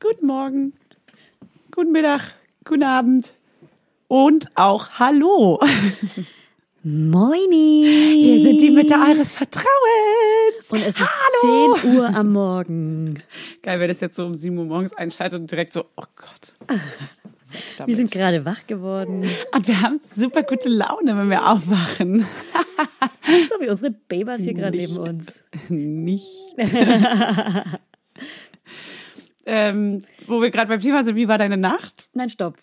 guten 0.00 0.26
Morgen, 0.26 0.72
guten 1.70 1.92
Mittag, 1.92 2.34
guten 2.64 2.82
Abend 2.82 3.34
und 4.08 4.46
auch 4.56 4.90
Hallo. 4.98 5.60
Moini. 6.82 7.82
Wir 8.14 8.42
sind 8.44 8.60
die 8.60 8.70
Mitte 8.70 8.94
eures 8.94 9.32
Vertrauens. 9.32 10.70
Und 10.70 10.78
es 10.82 11.00
ist 11.00 11.00
Hallo. 11.42 11.76
10 11.80 11.96
Uhr 11.96 12.06
am 12.14 12.32
Morgen. 12.32 13.22
Geil, 13.62 13.80
wenn 13.80 13.88
das 13.88 13.98
jetzt 14.00 14.14
so 14.14 14.24
um 14.24 14.36
7 14.36 14.56
Uhr 14.56 14.66
morgens 14.66 14.92
einschaltet 14.92 15.40
und 15.40 15.50
direkt 15.50 15.72
so, 15.72 15.86
oh 15.96 16.04
Gott. 16.14 16.54
Weg 16.68 17.86
Wir 17.86 17.94
sind 17.96 18.12
damit. 18.12 18.12
gerade 18.12 18.44
wach 18.44 18.66
geworden. 18.68 19.28
und 19.52 19.66
wir 19.66 19.80
haben 19.80 19.98
super 20.04 20.44
gute 20.44 20.68
Laune, 20.68 21.16
wenn 21.16 21.28
wir 21.28 21.50
aufwachen. 21.50 22.24
So 23.48 23.60
wie 23.60 23.68
unsere 23.68 23.90
Babys 23.90 24.44
hier 24.44 24.54
gerade 24.54 24.76
neben 24.76 24.96
uns. 24.98 25.42
Nicht. 25.68 26.54
Ähm, 29.46 30.02
wo 30.26 30.42
wir 30.42 30.50
gerade 30.50 30.68
beim 30.68 30.80
Thema 30.80 31.04
sind, 31.04 31.16
wie 31.16 31.28
war 31.28 31.38
deine 31.38 31.56
Nacht? 31.56 32.10
Nein, 32.12 32.28
stopp. 32.28 32.58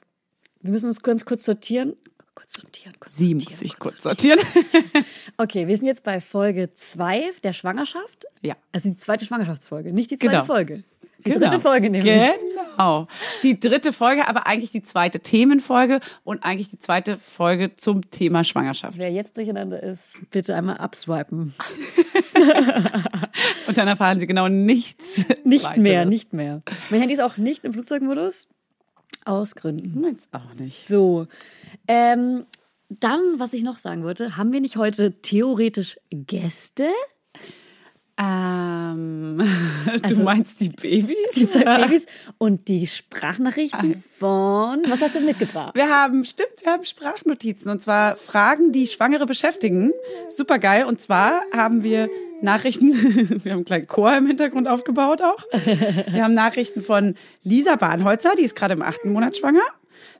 Wir 0.61 0.71
müssen 0.71 0.87
uns 0.87 1.01
ganz 1.01 1.25
kurz 1.25 1.43
sortieren. 1.45 1.95
Kurz 2.35 2.53
sortieren. 2.53 2.93
Kurz 2.99 3.15
Sie 3.15 3.31
sortieren, 3.31 3.51
muss 3.51 3.61
ich 3.61 3.79
kurz 3.79 4.01
sortieren. 4.03 4.39
sortieren. 4.53 5.05
Okay, 5.37 5.67
wir 5.67 5.75
sind 5.77 5.85
jetzt 5.85 6.03
bei 6.03 6.19
Folge 6.21 6.73
2 6.73 7.31
der 7.43 7.53
Schwangerschaft. 7.53 8.25
Ja. 8.41 8.55
Also 8.71 8.89
die 8.89 8.95
zweite 8.95 9.25
Schwangerschaftsfolge, 9.25 9.93
nicht 9.93 10.11
die 10.11 10.17
zweite 10.17 10.31
Genau. 10.31 10.45
Folge. 10.45 10.83
Die 11.25 11.31
dritte 11.31 11.59
Folge 11.59 11.89
nämlich. 11.89 12.21
Genau. 12.75 13.07
Die 13.43 13.59
dritte 13.59 13.93
Folge, 13.93 14.27
aber 14.27 14.47
eigentlich 14.47 14.71
die 14.71 14.81
zweite 14.81 15.19
Themenfolge 15.19 15.99
und 16.23 16.43
eigentlich 16.43 16.69
die 16.69 16.79
zweite 16.79 17.17
Folge 17.17 17.75
zum 17.75 18.09
Thema 18.09 18.43
Schwangerschaft. 18.43 18.97
Wer 18.97 19.11
jetzt 19.11 19.37
durcheinander 19.37 19.81
ist, 19.81 20.21
bitte 20.31 20.55
einmal 20.55 20.77
abswipen. 20.77 21.53
Und 23.67 23.77
dann 23.77 23.87
erfahren 23.87 24.19
Sie 24.19 24.27
genau 24.27 24.47
nichts. 24.47 25.25
Nicht 25.43 25.65
weiteres. 25.65 25.83
mehr, 25.83 26.05
nicht 26.05 26.33
mehr. 26.33 26.61
Mein 26.89 26.99
Handy 26.99 27.13
ist 27.13 27.21
auch 27.21 27.37
nicht 27.37 27.63
im 27.63 27.73
Flugzeugmodus. 27.73 28.47
Aus 29.25 29.55
Gründen. 29.55 29.99
Meins 29.99 30.27
auch 30.31 30.53
nicht. 30.55 30.87
So. 30.87 31.27
Ähm, 31.87 32.45
dann, 32.89 33.19
was 33.37 33.53
ich 33.53 33.63
noch 33.63 33.77
sagen 33.77 34.03
wollte, 34.03 34.37
haben 34.37 34.51
wir 34.51 34.61
nicht 34.61 34.75
heute 34.75 35.21
theoretisch 35.21 35.97
Gäste? 36.09 36.87
Ähm, 38.17 39.41
Also- 40.03 40.15
du 40.17 40.23
meinst 40.23 40.59
die 40.59 40.69
Babys? 40.69 41.33
Die 41.35 41.45
zwei 41.47 41.63
Babys 41.79 42.05
und 42.37 42.67
die 42.67 42.87
Sprachnachrichten 42.87 44.03
von. 44.19 44.83
Was 44.87 45.01
hast 45.01 45.15
du 45.15 45.19
mitgebracht? 45.21 45.73
Wir 45.75 45.89
haben, 45.89 46.23
stimmt, 46.23 46.53
wir 46.63 46.71
haben 46.73 46.85
Sprachnotizen 46.85 47.69
und 47.71 47.81
zwar 47.81 48.15
Fragen, 48.15 48.71
die 48.71 48.87
Schwangere 48.87 49.25
beschäftigen. 49.25 49.91
Super 50.29 50.59
geil. 50.59 50.85
Und 50.85 51.01
zwar 51.01 51.41
haben 51.55 51.83
wir 51.83 52.09
Nachrichten, 52.41 52.93
wir 53.43 53.51
haben 53.51 53.59
einen 53.59 53.65
kleinen 53.65 53.87
Chor 53.87 54.15
im 54.15 54.27
Hintergrund 54.27 54.67
aufgebaut 54.67 55.21
auch. 55.21 55.43
Wir 56.11 56.23
haben 56.23 56.33
Nachrichten 56.33 56.81
von 56.81 57.15
Lisa 57.43 57.75
Bahnholzer, 57.77 58.33
die 58.37 58.43
ist 58.43 58.55
gerade 58.55 58.73
im 58.73 58.81
achten 58.81 59.11
Monat 59.11 59.37
schwanger. 59.37 59.61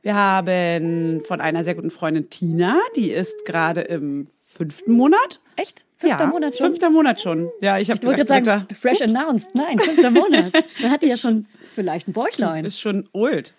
Wir 0.02 0.16
haben 0.16 1.22
von 1.25 1.41
einer 1.41 1.63
sehr 1.63 1.75
guten 1.75 1.91
Freundin 1.91 2.29
Tina, 2.29 2.78
die 2.95 3.12
ist 3.12 3.45
gerade 3.45 3.81
im 3.81 4.28
fünften 4.56 4.94
Monat. 4.94 5.40
Echt? 5.56 5.86
Fünfter 5.97 6.24
ja, 6.25 6.30
Monat 6.30 6.58
schon? 6.58 6.68
Fünfter 6.68 6.90
Monat 6.90 7.22
schon. 7.22 7.50
Ja, 7.62 7.78
ich 7.80 7.90
habe 7.90 8.00
gerade 8.00 8.25
sagen, 8.25 8.68
fresh 8.74 9.02
announced. 9.02 9.53
Nein, 9.56 9.80
fünfter 9.80 10.12
Monat. 10.12 10.53
Dann 10.81 10.91
hat 10.91 11.02
die 11.02 11.08
ja 11.08 11.18
schon 11.18 11.46
vielleicht 11.74 12.08
ein 12.08 12.14
Bäuchlein. 12.14 12.66
ist 12.66 12.80
schon 12.80 13.08
old. 13.13 13.53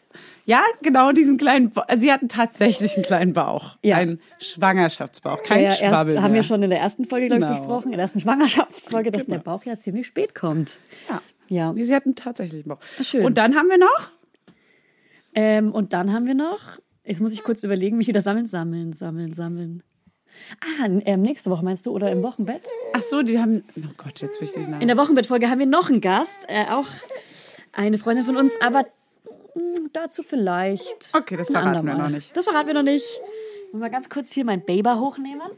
Ja, 0.46 0.62
genau 0.82 1.10
diesen 1.12 1.38
kleinen, 1.38 1.70
Ba- 1.70 1.86
also 1.88 2.02
sie 2.02 2.12
hatten 2.12 2.28
tatsächlich 2.28 2.94
einen 2.96 3.04
kleinen 3.04 3.32
Bauch. 3.32 3.76
Ja. 3.82 3.96
Einen 3.96 4.20
Schwangerschaftsbauch, 4.40 5.42
kein 5.42 5.62
ja, 5.62 5.68
erst, 5.70 5.78
Schwabbel 5.80 6.16
haben 6.22 6.32
mehr. 6.32 6.40
wir 6.40 6.42
schon 6.42 6.62
in 6.62 6.70
der 6.70 6.80
ersten 6.80 7.04
Folge, 7.06 7.26
glaube 7.28 7.42
ich, 7.44 7.48
Genau. 7.48 7.60
besprochen, 7.60 7.86
in 7.86 7.92
der 7.92 8.00
ersten 8.02 8.20
Schwangerschaftsfolge, 8.20 9.10
dass 9.10 9.24
Genau. 9.24 9.36
der 9.38 9.42
Bauch 9.42 9.64
ja 9.64 9.78
ziemlich 9.78 10.06
spät 10.06 10.34
kommt. 10.34 10.78
Ja. 11.08 11.22
Ja. 11.48 11.72
Nee, 11.72 11.82
Sie 11.84 11.94
hatten 11.94 12.14
tatsächlich 12.14 12.64
einen 12.64 12.68
Bauch. 12.76 12.80
Schön. 13.02 13.24
Und 13.24 13.38
dann 13.38 13.54
haben 13.56 13.68
wir 13.68 13.78
noch, 13.78 14.10
Ähm, 15.34 15.72
und 15.72 15.92
dann 15.92 16.12
haben 16.12 16.26
wir 16.26 16.34
noch, 16.34 16.60
jetzt 17.04 17.20
muss 17.20 17.32
ich 17.32 17.42
kurz 17.42 17.62
überlegen, 17.64 17.96
mich 17.96 18.06
wieder 18.06 18.20
sammeln, 18.20 18.46
sammeln, 18.46 18.92
sammeln, 18.92 19.32
sammeln. 19.34 19.82
Ah, 20.60 20.86
ähm, 21.04 21.22
nächste 21.22 21.50
Woche 21.50 21.64
meinst 21.64 21.86
du 21.86 21.92
oder 21.92 22.10
im 22.10 22.22
Wochenbett? 22.22 22.62
ach 22.92 23.02
so, 23.02 23.22
die 23.22 23.38
haben, 23.38 23.64
oh 23.76 23.88
Gott, 23.96 24.20
jetzt 24.20 24.38
bin 24.38 24.48
ich 24.48 24.54
durcheinander. 24.54 24.82
In 24.82 24.88
der 24.88 24.96
Wochenbettfolge 24.96 25.48
haben 25.48 25.58
wir 25.58 25.66
noch 25.66 25.88
einen 25.90 26.00
Gast, 26.00 26.46
äh, 26.48 26.66
auch 26.70 26.86
eine 27.72 27.98
Freundin 27.98 28.24
von 28.24 28.36
uns, 28.36 28.52
aber 28.60 28.86
mh, 29.54 29.88
dazu 29.92 30.22
vielleicht. 30.22 31.10
Okay, 31.12 31.36
das 31.36 31.48
verraten 31.48 31.86
wir 31.86 31.94
noch 31.94 32.08
nicht. 32.08 32.36
Das 32.36 32.44
verraten 32.44 32.66
wir 32.66 32.74
noch 32.74 32.82
nicht. 32.82 33.04
Ich 33.04 33.72
will 33.72 33.80
mal 33.80 33.90
ganz 33.90 34.08
kurz 34.08 34.32
hier 34.32 34.44
mein 34.44 34.64
Baby 34.64 34.90
hochnehmen. 34.90 35.50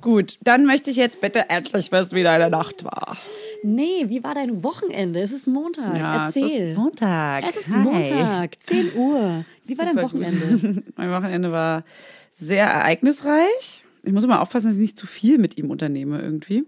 Gut, 0.00 0.38
dann 0.42 0.64
möchte 0.64 0.90
ich 0.90 0.96
jetzt 0.96 1.20
bitte 1.20 1.50
endlich 1.50 1.90
wissen, 1.90 2.14
wie 2.14 2.22
deine 2.22 2.50
Nacht 2.50 2.84
war. 2.84 3.16
Nee, 3.64 4.04
wie 4.06 4.22
war 4.22 4.32
dein 4.32 4.62
Wochenende? 4.62 5.20
Es 5.20 5.32
ist 5.32 5.48
Montag. 5.48 5.92
Erzähl. 5.96 6.44
es 6.44 6.52
ist 6.52 6.76
Montag. 6.76 7.44
Es 7.48 7.56
ist 7.56 7.74
Hi. 7.74 7.78
Montag, 7.78 8.62
10 8.62 8.94
Uhr. 8.94 9.44
Wie 9.64 9.76
war 9.76 9.84
dein 9.86 9.96
Super. 9.96 10.06
Wochenende? 10.06 10.82
mein 10.96 11.10
Wochenende 11.10 11.50
war 11.50 11.82
sehr 12.38 12.66
ereignisreich. 12.66 13.82
Ich 14.02 14.12
muss 14.12 14.24
immer 14.24 14.40
aufpassen, 14.40 14.66
dass 14.68 14.74
ich 14.74 14.80
nicht 14.80 14.98
zu 14.98 15.06
viel 15.06 15.38
mit 15.38 15.56
ihm 15.58 15.70
unternehme 15.70 16.20
irgendwie. 16.20 16.64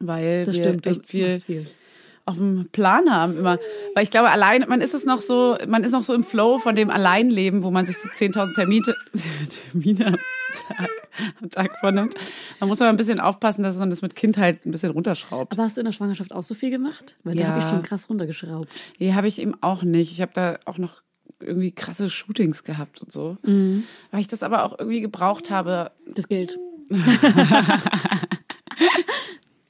Weil 0.00 0.44
Das 0.44 0.56
wir 0.56 0.62
stimmt. 0.64 0.86
echt 0.86 1.06
viel 1.06 1.40
viel. 1.40 1.66
auf 2.24 2.36
dem 2.38 2.68
Plan 2.72 3.10
haben 3.12 3.36
immer. 3.36 3.58
Weil 3.94 4.04
ich 4.04 4.10
glaube, 4.10 4.30
allein, 4.30 4.64
man 4.68 4.80
ist 4.80 4.94
es 4.94 5.04
noch 5.04 5.20
so, 5.20 5.56
man 5.66 5.82
ist 5.84 5.92
noch 5.92 6.02
so 6.02 6.14
im 6.14 6.24
Flow 6.24 6.58
von 6.58 6.74
dem 6.76 6.88
Alleinleben, 6.90 7.62
wo 7.62 7.70
man 7.70 7.84
sich 7.86 7.96
so 7.98 8.08
10.000 8.08 8.54
Termine, 8.54 8.94
Termine 9.72 10.06
am 10.06 10.16
Tag, 10.68 10.88
am 11.42 11.50
Tag 11.50 11.78
vornimmt. 11.80 12.14
Man 12.60 12.68
muss 12.68 12.80
aber 12.80 12.90
ein 12.90 12.96
bisschen 12.96 13.20
aufpassen, 13.20 13.62
dass 13.62 13.76
man 13.78 13.90
das 13.90 14.02
mit 14.02 14.14
Kind 14.14 14.38
halt 14.38 14.64
ein 14.66 14.70
bisschen 14.70 14.90
runterschraubt. 14.92 15.52
Aber 15.54 15.62
hast 15.64 15.76
du 15.76 15.80
in 15.80 15.84
der 15.86 15.92
Schwangerschaft 15.92 16.32
auch 16.34 16.42
so 16.44 16.54
viel 16.54 16.70
gemacht? 16.70 17.16
Weil 17.24 17.34
da 17.34 17.42
Ja. 17.42 17.48
habe 17.50 17.58
ich 17.58 17.68
schon 17.68 17.82
krass 17.82 18.08
runtergeschraubt. 18.08 18.68
Nee, 18.98 19.12
habe 19.14 19.26
ich 19.28 19.40
eben 19.40 19.54
auch 19.62 19.82
nicht. 19.82 20.12
Ich 20.12 20.20
habe 20.22 20.32
da 20.32 20.58
auch 20.64 20.78
noch 20.78 21.02
irgendwie 21.40 21.72
krasse 21.72 22.10
Shootings 22.10 22.64
gehabt 22.64 23.00
und 23.02 23.12
so. 23.12 23.36
Mhm. 23.44 23.84
Weil 24.10 24.20
ich 24.20 24.28
das 24.28 24.42
aber 24.42 24.64
auch 24.64 24.78
irgendwie 24.78 25.00
gebraucht 25.00 25.50
habe, 25.50 25.92
Das 26.06 26.28
Geld. 26.28 26.58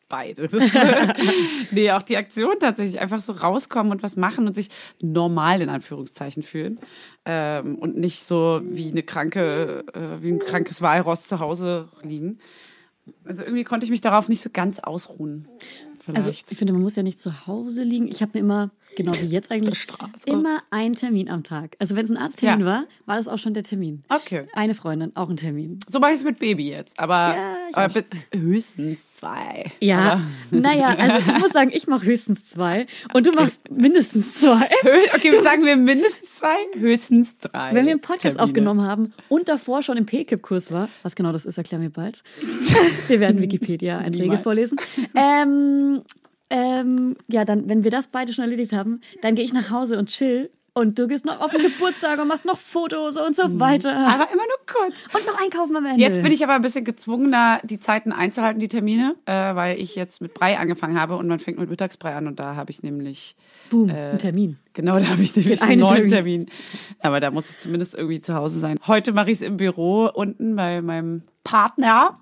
beides. 0.08 0.52
nee, 1.70 1.90
auch 1.90 2.02
die 2.02 2.16
Aktion 2.16 2.54
tatsächlich 2.58 3.00
einfach 3.00 3.20
so 3.20 3.32
rauskommen 3.32 3.92
und 3.92 4.02
was 4.02 4.16
machen 4.16 4.46
und 4.46 4.54
sich 4.54 4.68
normal 5.00 5.60
in 5.60 5.68
Anführungszeichen 5.68 6.42
fühlen. 6.42 6.78
Ähm, 7.24 7.76
und 7.76 7.96
nicht 7.96 8.22
so 8.22 8.60
wie 8.64 8.90
eine 8.90 9.02
kranke, 9.02 9.84
äh, 9.92 10.22
wie 10.22 10.32
ein 10.32 10.38
krankes 10.38 10.82
Walross 10.82 11.28
zu 11.28 11.40
Hause 11.40 11.88
liegen. 12.02 12.38
Also 13.24 13.42
irgendwie 13.42 13.64
konnte 13.64 13.84
ich 13.84 13.90
mich 13.90 14.00
darauf 14.00 14.28
nicht 14.28 14.42
so 14.42 14.50
ganz 14.52 14.78
ausruhen. 14.80 15.48
Also 16.14 16.30
Vielleicht. 16.30 16.50
ich 16.52 16.58
finde, 16.58 16.72
man 16.72 16.82
muss 16.82 16.96
ja 16.96 17.02
nicht 17.02 17.20
zu 17.20 17.46
Hause 17.46 17.82
liegen. 17.82 18.08
Ich 18.08 18.22
habe 18.22 18.32
mir 18.34 18.40
immer, 18.40 18.70
genau 18.96 19.12
wie 19.20 19.26
jetzt 19.26 19.50
eigentlich, 19.50 19.86
immer 20.26 20.62
einen 20.70 20.94
Termin 20.94 21.28
am 21.28 21.44
Tag. 21.44 21.76
Also 21.78 21.96
wenn 21.96 22.04
es 22.04 22.10
ein 22.10 22.16
Arzttermin 22.16 22.60
Ja. 22.60 22.66
war, 22.66 22.84
war 23.06 23.16
das 23.16 23.28
auch 23.28 23.38
schon 23.38 23.54
der 23.54 23.62
Termin. 23.62 24.02
okay. 24.08 24.46
Eine 24.54 24.74
Freundin, 24.74 25.14
auch 25.16 25.28
ein 25.28 25.36
Termin. 25.36 25.78
So 25.88 26.00
mache 26.00 26.12
ich 26.12 26.18
es 26.18 26.24
mit 26.24 26.38
Baby 26.38 26.68
jetzt. 26.70 26.98
Aber, 26.98 27.34
Ja, 27.34 27.56
aber 27.72 28.02
höchstens 28.34 29.00
zwei. 29.12 29.70
Ja, 29.80 30.12
Aber- 30.12 30.22
naja, 30.50 30.88
also 30.96 31.18
ich 31.18 31.38
muss 31.38 31.52
sagen, 31.52 31.70
ich 31.72 31.86
mache 31.86 32.06
höchstens 32.06 32.44
zwei 32.46 32.86
und 33.12 33.26
du 33.26 33.32
machst 33.32 33.70
mindestens 33.70 34.34
zwei. 34.40 34.68
Okay, 35.14 35.32
wir 35.32 35.42
sagen 35.42 35.64
wir 35.64 35.76
mindestens 35.76 36.36
zwei, 36.36 36.56
höchstens 36.78 37.38
drei. 37.38 37.74
Wenn 37.74 37.84
wir 37.86 37.92
einen 37.92 38.00
Podcast 38.00 38.22
Termine. 38.36 38.42
aufgenommen 38.44 38.82
haben 38.82 39.12
und 39.28 39.48
davor 39.48 39.82
schon 39.82 39.96
im 39.96 40.06
PKIP-Kurs 40.06 40.72
war, 40.72 40.88
was 41.02 41.14
genau 41.16 41.32
das 41.32 41.44
ist, 41.46 41.58
erklären 41.58 41.82
wir 41.82 41.90
bald. 41.90 42.22
wir 43.08 43.20
werden 43.20 43.40
Wikipedia-Einträge 43.40 44.38
vorlesen. 44.38 44.78
Ähm, 45.14 45.97
ähm, 46.50 47.16
ja, 47.28 47.44
dann, 47.44 47.68
wenn 47.68 47.84
wir 47.84 47.90
das 47.90 48.06
beide 48.08 48.32
schon 48.32 48.44
erledigt 48.44 48.72
haben, 48.72 49.00
dann 49.22 49.34
gehe 49.34 49.44
ich 49.44 49.52
nach 49.52 49.70
Hause 49.70 49.98
und 49.98 50.08
chill. 50.08 50.50
Und 50.74 50.96
du 50.96 51.08
gehst 51.08 51.24
noch 51.24 51.40
auf 51.40 51.50
den 51.50 51.62
Geburtstag 51.62 52.20
und 52.20 52.28
machst 52.28 52.44
noch 52.44 52.56
Fotos 52.56 53.16
und 53.16 53.34
so 53.34 53.58
weiter. 53.58 53.90
Aber 53.90 54.30
immer 54.32 54.44
nur 54.44 54.58
kurz. 54.64 54.94
Und 55.12 55.26
noch 55.26 55.40
einkaufen 55.40 55.74
am 55.74 55.84
Ende. 55.84 56.00
Jetzt 56.00 56.22
bin 56.22 56.30
ich 56.30 56.44
aber 56.44 56.54
ein 56.54 56.62
bisschen 56.62 56.84
gezwungener, 56.84 57.60
die 57.64 57.80
Zeiten 57.80 58.12
einzuhalten, 58.12 58.60
die 58.60 58.68
Termine, 58.68 59.16
äh, 59.26 59.32
weil 59.56 59.80
ich 59.80 59.96
jetzt 59.96 60.22
mit 60.22 60.34
Brei 60.34 60.56
angefangen 60.56 61.00
habe 61.00 61.16
und 61.16 61.26
man 61.26 61.40
fängt 61.40 61.58
mit 61.58 61.68
Mittagsbrei 61.68 62.14
an 62.14 62.28
und 62.28 62.38
da 62.38 62.54
habe 62.54 62.70
ich 62.70 62.84
nämlich, 62.84 63.34
Boom, 63.70 63.88
äh, 63.88 64.12
ein 64.12 64.18
Termin. 64.20 64.56
genau, 64.72 65.00
da 65.00 65.08
habe 65.08 65.20
ich 65.20 65.34
nämlich 65.34 65.60
einen 65.62 65.72
einen 65.72 65.80
neuen 65.80 66.08
Termin. 66.08 66.46
Termin. 66.46 66.50
Aber 67.00 67.18
da 67.18 67.32
muss 67.32 67.50
ich 67.50 67.58
zumindest 67.58 67.96
irgendwie 67.96 68.20
zu 68.20 68.34
Hause 68.34 68.60
sein. 68.60 68.78
Heute 68.86 69.12
mache 69.12 69.32
ich 69.32 69.38
es 69.38 69.42
im 69.42 69.56
Büro 69.56 70.06
unten 70.06 70.54
bei 70.54 70.80
meinem 70.80 71.22
Partner. 71.42 72.20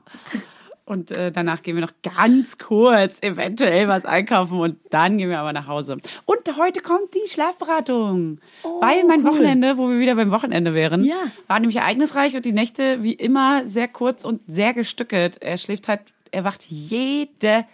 Und 0.88 1.10
äh, 1.10 1.32
danach 1.32 1.62
gehen 1.62 1.74
wir 1.74 1.82
noch 1.82 1.92
ganz 2.04 2.58
kurz 2.58 3.20
eventuell 3.20 3.88
was 3.88 4.04
einkaufen 4.04 4.60
und 4.60 4.76
dann 4.90 5.18
gehen 5.18 5.28
wir 5.28 5.40
aber 5.40 5.52
nach 5.52 5.66
Hause. 5.66 5.96
Und 6.26 6.56
heute 6.56 6.80
kommt 6.80 7.12
die 7.12 7.28
Schlafberatung. 7.28 8.38
Oh, 8.62 8.80
weil 8.80 9.02
mein 9.04 9.20
cool. 9.26 9.32
Wochenende, 9.32 9.78
wo 9.78 9.88
wir 9.90 9.98
wieder 9.98 10.14
beim 10.14 10.30
Wochenende 10.30 10.74
wären, 10.74 11.02
Ja. 11.04 11.16
war 11.48 11.58
nämlich 11.58 11.78
ereignisreich 11.78 12.36
und 12.36 12.44
die 12.44 12.52
Nächte 12.52 13.02
wie 13.02 13.14
immer 13.14 13.66
sehr 13.66 13.88
kurz 13.88 14.24
und 14.24 14.40
sehr 14.46 14.74
gestückelt. 14.74 15.42
Er 15.42 15.58
schläft 15.58 15.88
halt, 15.88 16.02
er 16.30 16.44
wacht 16.44 16.64
jede 16.68 17.64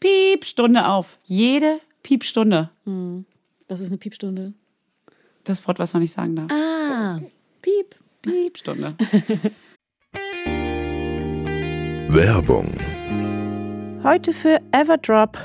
Piepstunde 0.00 0.88
auf. 0.88 1.18
Jede 1.24 1.78
Piepstunde. 2.02 2.70
Das 3.68 3.80
ist 3.80 3.88
eine 3.88 3.98
Piepstunde. 3.98 4.54
Das 5.44 5.66
Wort, 5.68 5.78
was 5.78 5.92
man 5.92 6.00
nicht 6.00 6.14
sagen 6.14 6.36
darf. 6.36 6.50
Ah, 6.50 7.20
Piep. 7.60 7.96
Piepstunde. 8.22 8.96
Werbung. 12.08 12.72
Heute 14.02 14.32
für 14.32 14.60
Everdrop. 14.72 15.38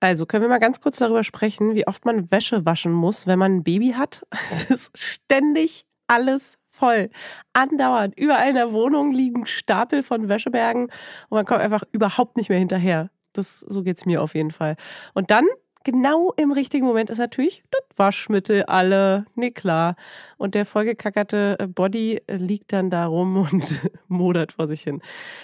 Also 0.00 0.24
können 0.24 0.42
wir 0.42 0.48
mal 0.48 0.58
ganz 0.58 0.80
kurz 0.80 0.98
darüber 0.98 1.22
sprechen, 1.22 1.74
wie 1.74 1.86
oft 1.86 2.04
man 2.04 2.30
Wäsche 2.30 2.64
waschen 2.64 2.92
muss, 2.92 3.26
wenn 3.26 3.38
man 3.38 3.56
ein 3.56 3.64
Baby 3.64 3.92
hat. 3.92 4.26
Es 4.50 4.70
ist 4.70 4.96
ständig 4.96 5.84
alles 6.06 6.58
voll. 6.66 7.10
Andauernd. 7.52 8.18
Überall 8.18 8.48
in 8.48 8.54
der 8.54 8.72
Wohnung 8.72 9.12
liegen 9.12 9.46
Stapel 9.46 10.02
von 10.02 10.28
Wäschebergen 10.28 10.84
und 10.84 11.36
man 11.36 11.44
kommt 11.44 11.60
einfach 11.60 11.82
überhaupt 11.92 12.36
nicht 12.36 12.48
mehr 12.48 12.58
hinterher. 12.58 13.10
Das, 13.32 13.60
so 13.60 13.82
geht's 13.82 14.06
mir 14.06 14.22
auf 14.22 14.34
jeden 14.34 14.52
Fall. 14.52 14.76
Und 15.12 15.30
dann, 15.30 15.44
genau 15.86 16.32
im 16.36 16.50
richtigen 16.50 16.84
Moment, 16.84 17.10
ist 17.10 17.18
natürlich 17.18 17.62
das 17.70 17.98
Waschmittel 17.98 18.64
alle. 18.64 19.24
Nee, 19.36 19.52
klar. 19.52 19.94
Und 20.36 20.56
der 20.56 20.66
vollgekackerte 20.66 21.56
äh, 21.60 21.66
Body 21.68 22.20
äh, 22.26 22.36
liegt 22.36 22.72
dann 22.72 22.90
da 22.90 23.06
rum 23.06 23.36
und 23.52 23.80
modert 24.08 24.52
vor 24.52 24.66
sich 24.66 24.82
hin. 24.82 25.00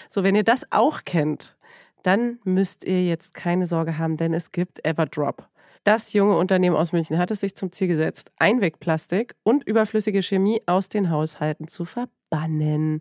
So, 0.09 0.25
wenn 0.25 0.35
ihr 0.35 0.43
das 0.43 0.67
auch 0.71 1.05
kennt, 1.05 1.57
dann 2.03 2.41
müsst 2.43 2.85
ihr 2.85 3.07
jetzt 3.07 3.35
keine 3.35 3.67
Sorge 3.67 3.99
haben, 3.99 4.17
denn 4.17 4.35
es 4.35 4.51
gibt 4.51 4.85
Everdrop. 4.85 5.47
Das 5.85 6.13
junge 6.13 6.37
Unternehmen 6.37 6.77
aus 6.77 6.93
München 6.93 7.19
hat 7.19 7.31
es 7.31 7.41
sich 7.41 7.55
zum 7.55 7.71
Ziel 7.71 7.87
gesetzt, 7.87 8.33
Einwegplastik 8.39 9.37
und 9.45 9.65
überflüssige 9.65 10.23
Chemie 10.23 10.61
aus 10.67 10.89
den 10.89 11.11
Haushalten 11.11 11.69
zu 11.69 11.85
verbannen. 11.85 13.01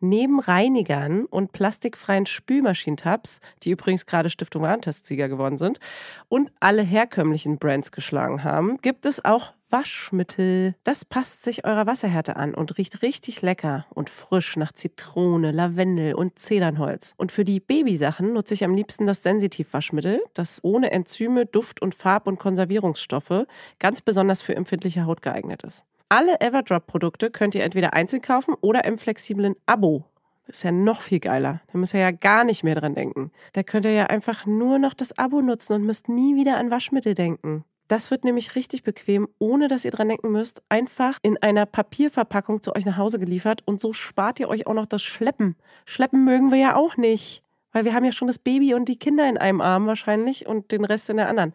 Neben 0.00 0.38
Reinigern 0.38 1.24
und 1.24 1.52
plastikfreien 1.52 2.26
Spülmaschinentabs, 2.26 3.40
die 3.62 3.70
übrigens 3.70 4.06
gerade 4.06 4.30
Stiftung 4.30 4.62
Warentestsieger 4.62 5.28
geworden 5.28 5.56
sind, 5.56 5.80
und 6.28 6.52
alle 6.60 6.82
herkömmlichen 6.82 7.58
Brands 7.58 7.90
geschlagen 7.90 8.44
haben, 8.44 8.76
gibt 8.76 9.06
es 9.06 9.24
auch 9.24 9.52
Waschmittel. 9.70 10.74
Das 10.84 11.04
passt 11.04 11.42
sich 11.42 11.64
eurer 11.64 11.86
Wasserhärte 11.86 12.36
an 12.36 12.54
und 12.54 12.78
riecht 12.78 13.02
richtig 13.02 13.42
lecker 13.42 13.86
und 13.90 14.08
frisch 14.08 14.56
nach 14.56 14.72
Zitrone, 14.72 15.50
Lavendel 15.50 16.14
und 16.14 16.38
Zedernholz. 16.38 17.14
Und 17.16 17.32
für 17.32 17.44
die 17.44 17.60
Babysachen 17.60 18.32
nutze 18.32 18.54
ich 18.54 18.64
am 18.64 18.74
liebsten 18.74 19.06
das 19.06 19.22
Sensitivwaschmittel, 19.22 20.22
das 20.32 20.60
ohne 20.62 20.90
Enzyme, 20.90 21.44
Duft- 21.44 21.82
und 21.82 21.94
Farb- 21.94 22.26
und 22.26 22.38
Konservierungsstoffe 22.38 23.46
ganz 23.78 24.00
besonders 24.00 24.42
für 24.42 24.56
empfindliche 24.56 25.06
Haut 25.06 25.22
geeignet 25.22 25.64
ist. 25.64 25.84
Alle 26.10 26.40
Everdrop-Produkte 26.40 27.30
könnt 27.30 27.54
ihr 27.54 27.64
entweder 27.64 27.92
einzeln 27.92 28.22
kaufen 28.22 28.54
oder 28.62 28.84
im 28.86 28.96
flexiblen 28.96 29.56
Abo. 29.66 30.04
Das 30.46 30.58
ist 30.58 30.62
ja 30.62 30.72
noch 30.72 31.02
viel 31.02 31.20
geiler. 31.20 31.60
Da 31.70 31.78
müsst 31.78 31.92
ihr 31.92 32.00
ja 32.00 32.10
gar 32.10 32.44
nicht 32.44 32.64
mehr 32.64 32.74
dran 32.74 32.94
denken. 32.94 33.30
Da 33.52 33.62
könnt 33.62 33.84
ihr 33.84 33.92
ja 33.92 34.06
einfach 34.06 34.46
nur 34.46 34.78
noch 34.78 34.94
das 34.94 35.18
Abo 35.18 35.42
nutzen 35.42 35.74
und 35.74 35.84
müsst 35.84 36.08
nie 36.08 36.34
wieder 36.34 36.56
an 36.56 36.70
Waschmittel 36.70 37.12
denken. 37.12 37.64
Das 37.88 38.10
wird 38.10 38.24
nämlich 38.24 38.54
richtig 38.54 38.82
bequem, 38.82 39.28
ohne 39.38 39.68
dass 39.68 39.84
ihr 39.84 39.90
dran 39.90 40.08
denken 40.08 40.30
müsst. 40.30 40.62
Einfach 40.70 41.18
in 41.22 41.36
einer 41.42 41.66
Papierverpackung 41.66 42.62
zu 42.62 42.74
euch 42.74 42.86
nach 42.86 42.96
Hause 42.96 43.18
geliefert 43.18 43.62
und 43.66 43.78
so 43.78 43.92
spart 43.92 44.40
ihr 44.40 44.48
euch 44.48 44.66
auch 44.66 44.74
noch 44.74 44.86
das 44.86 45.02
Schleppen. 45.02 45.56
Schleppen 45.84 46.24
mögen 46.24 46.50
wir 46.50 46.58
ja 46.58 46.76
auch 46.76 46.96
nicht, 46.96 47.42
weil 47.72 47.84
wir 47.84 47.92
haben 47.92 48.04
ja 48.06 48.12
schon 48.12 48.28
das 48.28 48.38
Baby 48.38 48.72
und 48.72 48.88
die 48.88 48.98
Kinder 48.98 49.28
in 49.28 49.36
einem 49.36 49.60
Arm 49.60 49.86
wahrscheinlich 49.86 50.46
und 50.46 50.72
den 50.72 50.86
Rest 50.86 51.10
in 51.10 51.18
der 51.18 51.28
anderen. 51.28 51.52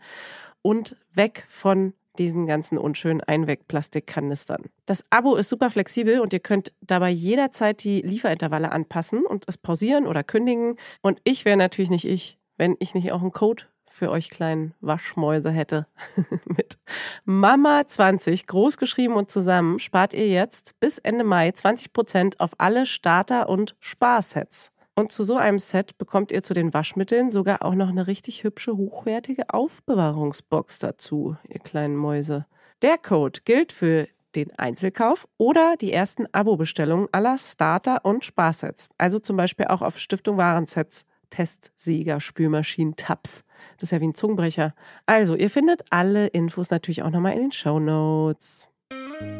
Und 0.61 0.95
weg 1.13 1.45
von 1.47 1.94
diesen 2.19 2.45
ganzen 2.45 2.77
unschönen 2.77 3.21
Einwegplastikkanistern. 3.21 4.65
Das 4.86 5.04
Abo 5.10 5.36
ist 5.36 5.50
super 5.50 5.69
flexibel 5.69 6.19
und 6.19 6.33
ihr 6.33 6.39
könnt 6.39 6.74
dabei 6.81 7.10
jederzeit 7.10 7.83
die 7.83 8.01
Lieferintervalle 8.01 8.71
anpassen 8.71 9.25
und 9.25 9.45
es 9.48 9.57
pausieren 9.57 10.07
oder 10.07 10.24
kündigen. 10.24 10.75
Und 11.01 11.19
ich 11.24 11.45
wäre 11.45 11.57
natürlich 11.57 11.89
nicht 11.89 12.07
ich, 12.07 12.38
wenn 12.57 12.75
ich 12.80 12.94
nicht 12.94 13.12
auch 13.12 13.21
einen 13.21 13.31
Code 13.31 13.65
für 13.94 14.10
euch 14.10 14.30
kleinen 14.30 14.74
Waschmäuse 14.81 15.51
hätte. 15.51 15.86
Mit 16.45 16.80
Mama20 17.27 18.48
großgeschrieben 18.48 19.15
und 19.15 19.30
zusammen 19.30 19.80
spart 19.80 20.13
ihr 20.13 20.27
jetzt 20.27 20.80
bis 20.80 20.98
Ende 20.98 21.24
Mai 21.24 21.50
20% 21.50 22.39
auf 22.39 22.51
alle 22.57 22.86
Starter- 22.86 23.50
und 23.50 23.75
Sparsets. 23.80 24.71
Und 24.95 25.12
zu 25.12 25.24
so 25.24 25.38
einem 25.38 25.57
Set 25.57 25.98
bekommt 25.98 26.31
ihr 26.31 26.44
zu 26.44 26.54
den 26.54 26.74
Waschmitteln 26.74 27.31
sogar 27.31 27.63
auch 27.63 27.74
noch 27.74 27.90
eine 27.90 28.06
richtig 28.06 28.44
hübsche, 28.44 28.78
hochwertige 28.78 29.50
Aufbewahrungsbox 29.50 30.80
dazu, 30.80 31.36
ihr 31.50 31.60
kleinen 31.60 31.95
Mäuse. 31.95 32.45
Der 32.84 32.98
Code 32.98 33.40
gilt 33.44 33.72
für 33.72 34.07
den 34.36 34.51
Einzelkauf 34.57 35.28
oder 35.38 35.75
die 35.80 35.92
ersten 35.92 36.25
Abo-Bestellungen 36.31 37.07
aller 37.12 37.38
Starter- 37.38 38.06
und 38.06 38.25
Sparsets. 38.25 38.90
Also 38.98 39.19
zum 39.19 39.38
Beispiel 39.38 39.68
auch 39.68 39.81
auf 39.81 39.98
Stiftung 39.98 40.38
Warensets, 40.38 41.06
Testsieger, 41.30 42.19
Spülmaschinen, 42.19 42.96
Tabs. 42.96 43.44
Das 43.78 43.88
ist 43.88 43.92
ja 43.92 44.01
wie 44.01 44.07
ein 44.07 44.16
Zungenbrecher. 44.16 44.75
Also, 45.07 45.36
ihr 45.36 45.50
findet 45.50 45.84
alle 45.89 46.28
Infos 46.28 46.69
natürlich 46.69 47.01
auch 47.01 47.10
nochmal 47.10 47.34
in 47.34 47.42
den 47.42 47.51
Show 47.51 47.80
Notes. 47.80 48.69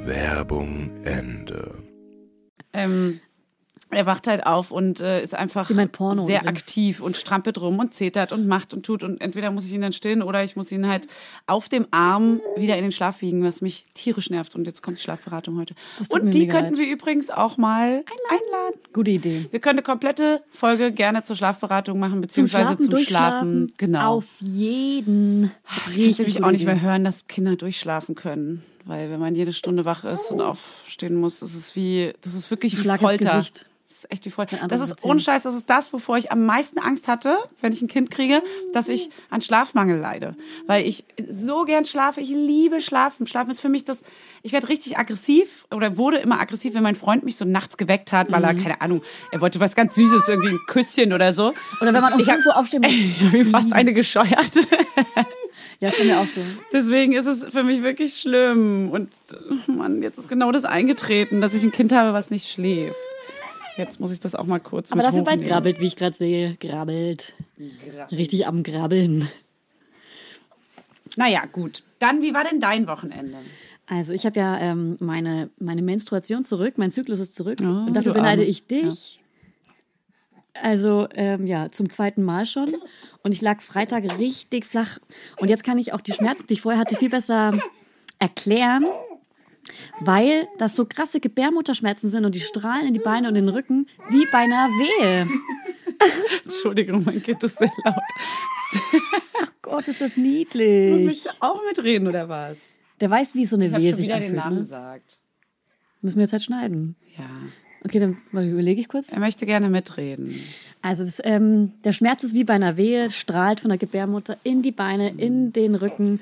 Werbung 0.04 0.90
Ende. 1.04 1.84
ähm, 2.74 3.20
er 3.96 4.06
wacht 4.06 4.28
halt 4.28 4.46
auf 4.46 4.72
und 4.72 5.00
äh, 5.00 5.22
ist 5.24 5.36
einfach 5.36 5.68
sehr 5.68 5.78
übrigens. 5.78 6.48
aktiv 6.48 7.02
und 7.02 7.18
strampelt 7.18 7.60
rum 7.60 7.80
und 7.80 7.94
zetert 7.94 8.32
und 8.32 8.48
macht 8.48 8.74
und 8.74 8.86
tut. 8.86 9.04
Und 9.04 9.22
entweder 9.22 9.52
muss 9.52 9.66
ich 9.66 9.74
ihn 9.74 9.82
dann 9.82 9.94
stillen 9.94 10.22
oder 10.22 10.44
ich 10.44 10.56
muss 10.56 10.72
ihn 10.72 10.88
halt 10.88 11.08
auf 11.48 11.70
dem 11.70 11.88
Arm 11.92 12.42
wieder 12.56 12.78
in 12.78 12.84
den 12.84 12.92
Schlaf 12.92 13.22
wiegen, 13.22 13.44
was 13.44 13.62
mich 13.62 13.86
tierisch 13.94 14.30
nervt. 14.30 14.56
Und 14.56 14.66
jetzt 14.66 14.82
kommt 14.84 14.98
die 14.98 15.02
Schlafberatung 15.02 15.58
heute. 15.60 15.76
Und 16.10 16.34
die 16.34 16.48
könnten 16.48 16.76
leid. 16.76 16.86
wir 16.86 16.92
übrigens 16.92 17.30
auch 17.30 17.58
mal 17.58 18.04
einladen. 18.30 18.80
Gute 18.94 19.12
Idee. 19.12 19.48
Wir 19.52 19.60
können 19.60 19.80
eine 19.80 19.84
komplette 19.84 20.44
Folge 20.52 20.92
gerne 20.92 21.24
zur 21.24 21.36
Schlafberatung 21.36 22.00
machen, 22.00 22.14
Zum 22.14 22.22
beziehungsweise 22.22 22.66
Schlafen, 22.66 22.90
zum. 22.90 23.00
Schlafen. 23.00 23.74
Genau. 23.78 24.18
Auf 24.18 24.26
jeden. 24.40 25.52
Ich 25.88 26.18
kann 26.18 26.26
nämlich 26.26 26.44
auch 26.44 26.52
nicht 26.52 26.66
mehr 26.66 26.82
hören, 26.82 27.04
dass 27.04 27.28
Kinder 27.28 27.56
durchschlafen 27.56 28.16
können. 28.16 28.64
Weil 28.86 29.10
wenn 29.10 29.20
man 29.20 29.36
jede 29.36 29.54
Stunde 29.54 29.86
wach 29.86 30.04
ist 30.04 30.30
und 30.32 30.42
aufstehen 30.42 31.16
muss, 31.16 31.40
das 31.40 31.56
ist 31.56 31.76
wie, 31.76 32.14
das 32.22 32.34
ist 32.34 32.52
wirklich 32.52 32.78
wie 32.78 32.82
Schlag 32.82 33.02
ins 33.02 33.10
Folter. 33.12 33.38
Gesicht. 33.38 33.66
Das 33.86 33.98
ist 34.06 34.12
echt 34.12 34.26
wie 34.26 34.32
andere 34.40 34.68
Das 34.70 34.80
das 34.80 34.92
ist 34.92 35.04
ohne 35.06 35.20
Scheiß, 35.20 35.44
das 35.44 35.56
ist 35.56 35.70
das, 35.70 35.92
wovor 35.92 36.18
ich 36.18 36.32
am 36.32 36.46
meisten 36.46 36.80
Angst 36.80 37.08
hatte, 37.10 37.38
wenn 37.62 37.74
ich 37.74 37.82
ein 37.82 37.90
Kind 37.90 38.10
kriege, 38.12 38.42
dass 38.72 38.88
ich 38.88 39.10
an 39.30 39.42
Schlafmangel 39.42 40.00
leide. 40.00 40.36
Weil 40.68 40.86
ich 40.88 41.04
so 41.30 41.64
gern 41.66 41.84
schlafe. 41.84 42.22
Ich 42.22 42.30
liebe 42.30 42.80
Schlafen. 42.80 43.28
Schlafen 43.28 43.52
ist 43.52 43.60
für 43.60 43.68
mich 43.70 43.84
das, 43.84 44.02
ich 44.42 44.54
werde 44.54 44.70
richtig 44.70 44.98
aggressiv 44.98 45.66
oder 45.70 45.98
wurde 45.98 46.18
immer 46.18 46.40
aggressiv, 46.40 46.74
wenn 46.76 46.84
mein 46.84 46.96
Freund 46.96 47.24
mich 47.26 47.36
so 47.36 47.44
nachts 47.46 47.76
geweckt 47.78 48.14
hat, 48.14 48.32
weil 48.32 48.40
Mhm. 48.40 48.46
er, 48.46 48.54
keine 48.56 48.82
Ahnung, 48.82 49.02
er 49.32 49.42
wollte 49.42 49.60
was 49.60 49.76
ganz 49.76 49.96
Süßes, 49.96 50.30
irgendwie 50.30 50.50
ein 50.50 50.60
Küsschen 50.68 51.12
oder 51.12 51.34
so. 51.34 51.54
Oder 51.82 51.94
wenn 51.94 52.02
man 52.02 52.14
um 52.14 52.20
Ich 52.22 52.28
hab- 52.30 52.36
5 52.36 52.46
Uhr 52.48 52.58
aufstehen 52.58 52.82
muss. 52.82 52.92
Ich 53.22 53.32
bin 53.32 53.50
fast 53.50 53.74
eine 53.74 53.94
gescheuert. 53.94 54.52
Ja, 55.80 55.90
ist 55.90 55.98
bei 55.98 56.06
mir 56.06 56.20
auch 56.20 56.28
so. 56.28 56.40
Deswegen 56.72 57.14
ist 57.14 57.26
es 57.26 57.44
für 57.52 57.64
mich 57.64 57.84
wirklich 57.84 58.16
schlimm. 58.20 58.90
Und 58.92 59.10
äh, 59.68 59.72
Mann, 59.72 60.02
jetzt 60.02 60.18
ist 60.18 60.30
genau 60.30 60.52
das 60.52 60.64
eingetreten, 60.66 61.42
dass 61.42 61.54
ich 61.54 61.64
ein 61.64 61.72
Kind 61.74 61.92
habe, 61.92 62.14
was 62.14 62.30
nicht 62.30 62.48
schläft. 62.50 62.96
Jetzt 63.78 64.00
muss 64.00 64.12
ich 64.12 64.20
das 64.20 64.36
auch 64.36 64.46
mal 64.46 64.60
kurz 64.60 64.92
Aber 64.92 65.00
mit 65.00 65.08
dafür 65.08 65.24
bald 65.24 65.44
grabbelt, 65.44 65.80
wie 65.80 65.88
ich 65.88 65.96
gerade 65.96 66.16
sehe. 66.16 66.56
Grabbelt. 66.60 67.34
Richtig 68.12 68.46
am 68.46 68.64
Grabbeln. 68.64 69.30
Naja, 71.16 71.46
gut. 71.52 71.84
Dann, 72.00 72.22
wie 72.22 72.34
war 72.34 72.44
denn 72.44 72.60
dein 72.60 72.88
Wochenende? 72.88 73.38
Also 73.86 74.14
ich 74.14 74.26
habe 74.26 74.40
ja 74.40 74.60
ähm, 74.60 74.98
meine, 75.00 75.50
meine 75.60 75.82
Menstruation 75.82 76.44
zurück, 76.44 76.78
mein 76.78 76.92
Zyklus 76.92 77.20
ist 77.20 77.36
zurück. 77.36 77.60
Oh, 77.62 77.66
und 77.66 77.94
dafür 77.94 78.14
beneide 78.14 78.44
ich 78.44 78.66
dich. 78.66 79.20
Also 80.54 81.08
ähm, 81.16 81.48
ja, 81.48 81.72
zum 81.72 81.90
zweiten 81.90 82.24
Mal 82.24 82.46
schon. 82.46 82.76
Und 83.24 83.32
ich 83.34 83.42
lag 83.42 83.62
Freitag 83.62 84.18
richtig 84.18 84.66
flach. 84.66 85.00
Und 85.40 85.50
jetzt 85.50 85.64
kann 85.64 85.78
ich 85.78 85.94
auch 85.94 86.02
die 86.02 86.14
Schmerzen, 86.14 86.48
die 86.48 86.54
ich 86.56 86.62
vorher 86.62 86.80
hatte, 86.80 86.96
viel 86.96 87.10
besser 87.10 87.52
erklären, 88.20 88.86
weil 90.02 90.48
das 90.58 90.76
so 90.76 90.86
krasse 90.86 91.20
Gebärmutterschmerzen 91.20 92.10
sind 92.10 92.26
und 92.26 92.36
die 92.36 92.40
strahlen 92.42 92.88
in 92.88 92.94
die 92.94 93.00
Beine 93.00 93.28
und 93.28 93.36
in 93.36 93.46
den 93.46 93.54
Rücken 93.56 93.88
wie 94.10 94.26
bei 94.32 94.40
einer 94.40 94.68
Wehe. 94.70 95.28
Entschuldigung, 96.44 97.04
mein 97.06 97.22
Kind 97.22 97.42
ist 97.44 97.58
sehr 97.58 97.72
laut. 97.86 97.96
Gott, 99.62 99.88
ist 99.88 100.02
das 100.02 100.16
Du 100.16 100.22
niedlich. 100.22 101.06
möchtest 101.06 101.38
auch 101.42 101.62
mitreden, 101.68 102.08
oder 102.08 102.28
was? 102.28 102.58
Der 103.00 103.10
weiß, 103.10 103.36
wie 103.36 103.46
so 103.46 103.56
eine 103.56 103.68
Ich 103.68 103.74
Wehe 103.76 103.90
schon 103.92 103.98
sich 103.98 104.06
wieder 104.08 104.20
den 104.20 104.38
anfühlt. 104.38 104.44
Namen 104.44 104.56
Ne? 104.56 104.62
gesagt. 104.62 105.20
Müssen 106.02 106.18
wir 106.18 106.24
jetzt 106.24 106.34
halt 106.34 106.44
schneiden. 106.44 106.96
Ja. 107.18 107.26
Okay, 107.86 108.00
dann 108.00 108.18
überlege 108.34 108.80
ich 108.82 108.88
kurz. 108.88 109.12
Er 109.12 109.20
möchte 109.20 109.46
gerne 109.46 109.70
mitreden. 109.70 110.40
Also 110.82 111.04
das, 111.04 111.22
ähm, 111.24 111.74
der 111.84 111.92
Schmerz 111.92 112.24
ist 112.24 112.34
wie 112.34 112.44
bei 112.44 112.54
einer 112.54 112.78
Wehe, 112.78 113.10
strahlt 113.10 113.60
von 113.60 113.70
der 113.70 113.78
Gebärmutter 113.78 114.38
in 114.44 114.62
die 114.62 114.72
Beine, 114.72 115.10
in 115.18 115.52
den 115.54 115.76
Rücken 115.76 116.20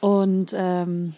und 0.00 0.52
ähm, 0.56 1.14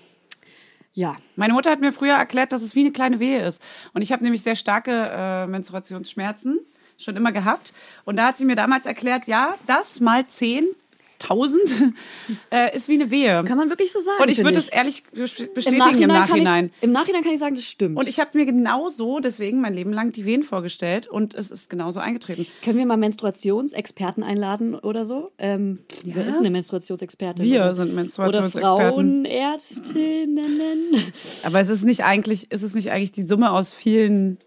ja, 0.97 1.17
Meine 1.37 1.53
Mutter 1.53 1.71
hat 1.71 1.81
mir 1.81 1.93
früher 1.93 2.15
erklärt, 2.15 2.53
dass 2.53 2.63
es 2.63 2.75
wie 2.75 2.81
eine 2.81 2.91
kleine 2.91 3.21
Wehe 3.21 3.45
ist. 3.45 3.63
Und 3.93 4.01
ich 4.01 4.13
habe 4.13 4.25
nämlich 4.25 4.43
sehr 4.43 4.57
starke 4.57 5.11
äh, 5.13 5.47
Menstruationsschmerzen. 5.47 6.59
schon 6.97 7.17
immer 7.17 7.33
gehabt. 7.33 7.75
Und 8.07 8.17
da 8.17 8.29
hat 8.29 8.39
sie 8.39 8.47
mir 8.47 8.57
damals 8.57 8.87
erklärt, 8.87 9.27
ja, 9.27 9.57
das 9.67 10.01
mal 10.01 10.27
10, 10.27 10.65
1000 11.23 11.95
äh, 12.51 12.75
ist 12.77 12.89
wie 12.89 12.95
eine 12.95 13.11
Wehe. 13.11 13.43
Kann 13.45 13.59
man 13.59 13.69
wirklich 13.71 13.93
so 13.93 14.01
sagen. 14.01 14.23
Und 14.23 14.29
ich 14.29 14.43
würde 14.45 14.59
es 14.59 14.69
ehrlich 14.69 15.03
bestätigen 15.55 16.03
im 16.03 16.09
Nachhinein. 16.09 16.67
ich's- 16.67 16.83
Im 16.83 16.93
Nachhinein 16.93 17.23
kann 17.23 17.33
ich 17.33 17.39
sagen, 17.41 17.55
das 17.55 17.65
stimmt. 17.65 17.97
Und 17.99 18.07
ich 18.09 18.21
habe 18.21 18.31
mir 18.39 18.47
genau 18.47 18.89
so 18.89 19.21
deswegen 19.21 19.61
mein 19.61 19.75
Leben 19.75 19.93
lang 19.93 20.13
die 20.13 20.25
Wehen 20.25 20.43
vorgestellt 20.43 21.07
und 21.07 21.35
es 21.35 21.51
ist 21.51 21.71
genauso 21.71 22.01
eingetreten. 22.01 22.47
Können 22.65 22.79
wir 22.79 22.87
mal 22.87 22.97
Menstruationsexperten 22.97 24.23
einladen 24.23 24.75
oder 24.75 25.05
so? 25.05 25.31
Ähm, 25.39 25.79
Wer 26.05 26.27
ist 26.27 26.39
eine 26.39 26.51
Menstruationsexpertin? 26.51 27.45
Wir 27.45 27.61
oder? 27.63 27.75
sind 27.75 27.87
Oder 27.89 27.95
Menstruationsexperten. 27.97 29.27
Frauenärztinnen. 29.27 30.61
Aber 31.45 31.61
es 31.61 31.69
ist 31.69 31.85
nicht 31.85 32.05
eigentlich, 32.05 32.51
ist 32.53 32.63
es 32.63 32.75
nicht 32.75 32.91
eigentlich 32.91 33.13
die 33.13 33.23
Summe 33.23 33.51
aus 33.53 33.73
vielen 33.73 34.39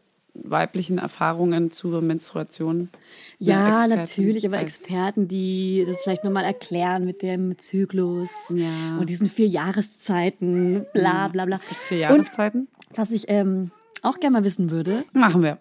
weiblichen 0.44 0.98
Erfahrungen 0.98 1.72
zur 1.72 2.02
Menstruation? 2.02 2.90
Ja, 3.38 3.58
Eine 3.60 3.72
Expertin 4.02 4.24
natürlich, 4.24 4.46
aber 4.46 4.60
Experten, 4.60 5.28
die 5.28 5.84
das 5.88 6.02
vielleicht 6.02 6.24
nochmal 6.24 6.44
erklären 6.46 7.06
mit 7.06 7.22
dem 7.22 7.58
Zyklus 7.58 8.30
Ja. 8.50 8.98
und 9.00 9.10
diesen 9.10 9.28
vier 9.30 9.48
Jahreszeiten, 9.48 10.86
bla 10.94 11.28
bla 11.28 11.46
bla. 11.46 11.58
Vier 11.58 11.98
Jahreszeiten? 12.00 12.68
Und 12.90 12.98
was 12.98 13.12
ich 13.12 13.26
ähm, 13.28 13.72
auch 14.02 14.20
gerne 14.20 14.38
mal 14.40 14.44
wissen 14.44 14.72
würde, 14.72 15.04
Machen 15.14 15.44
wir. 15.44 15.58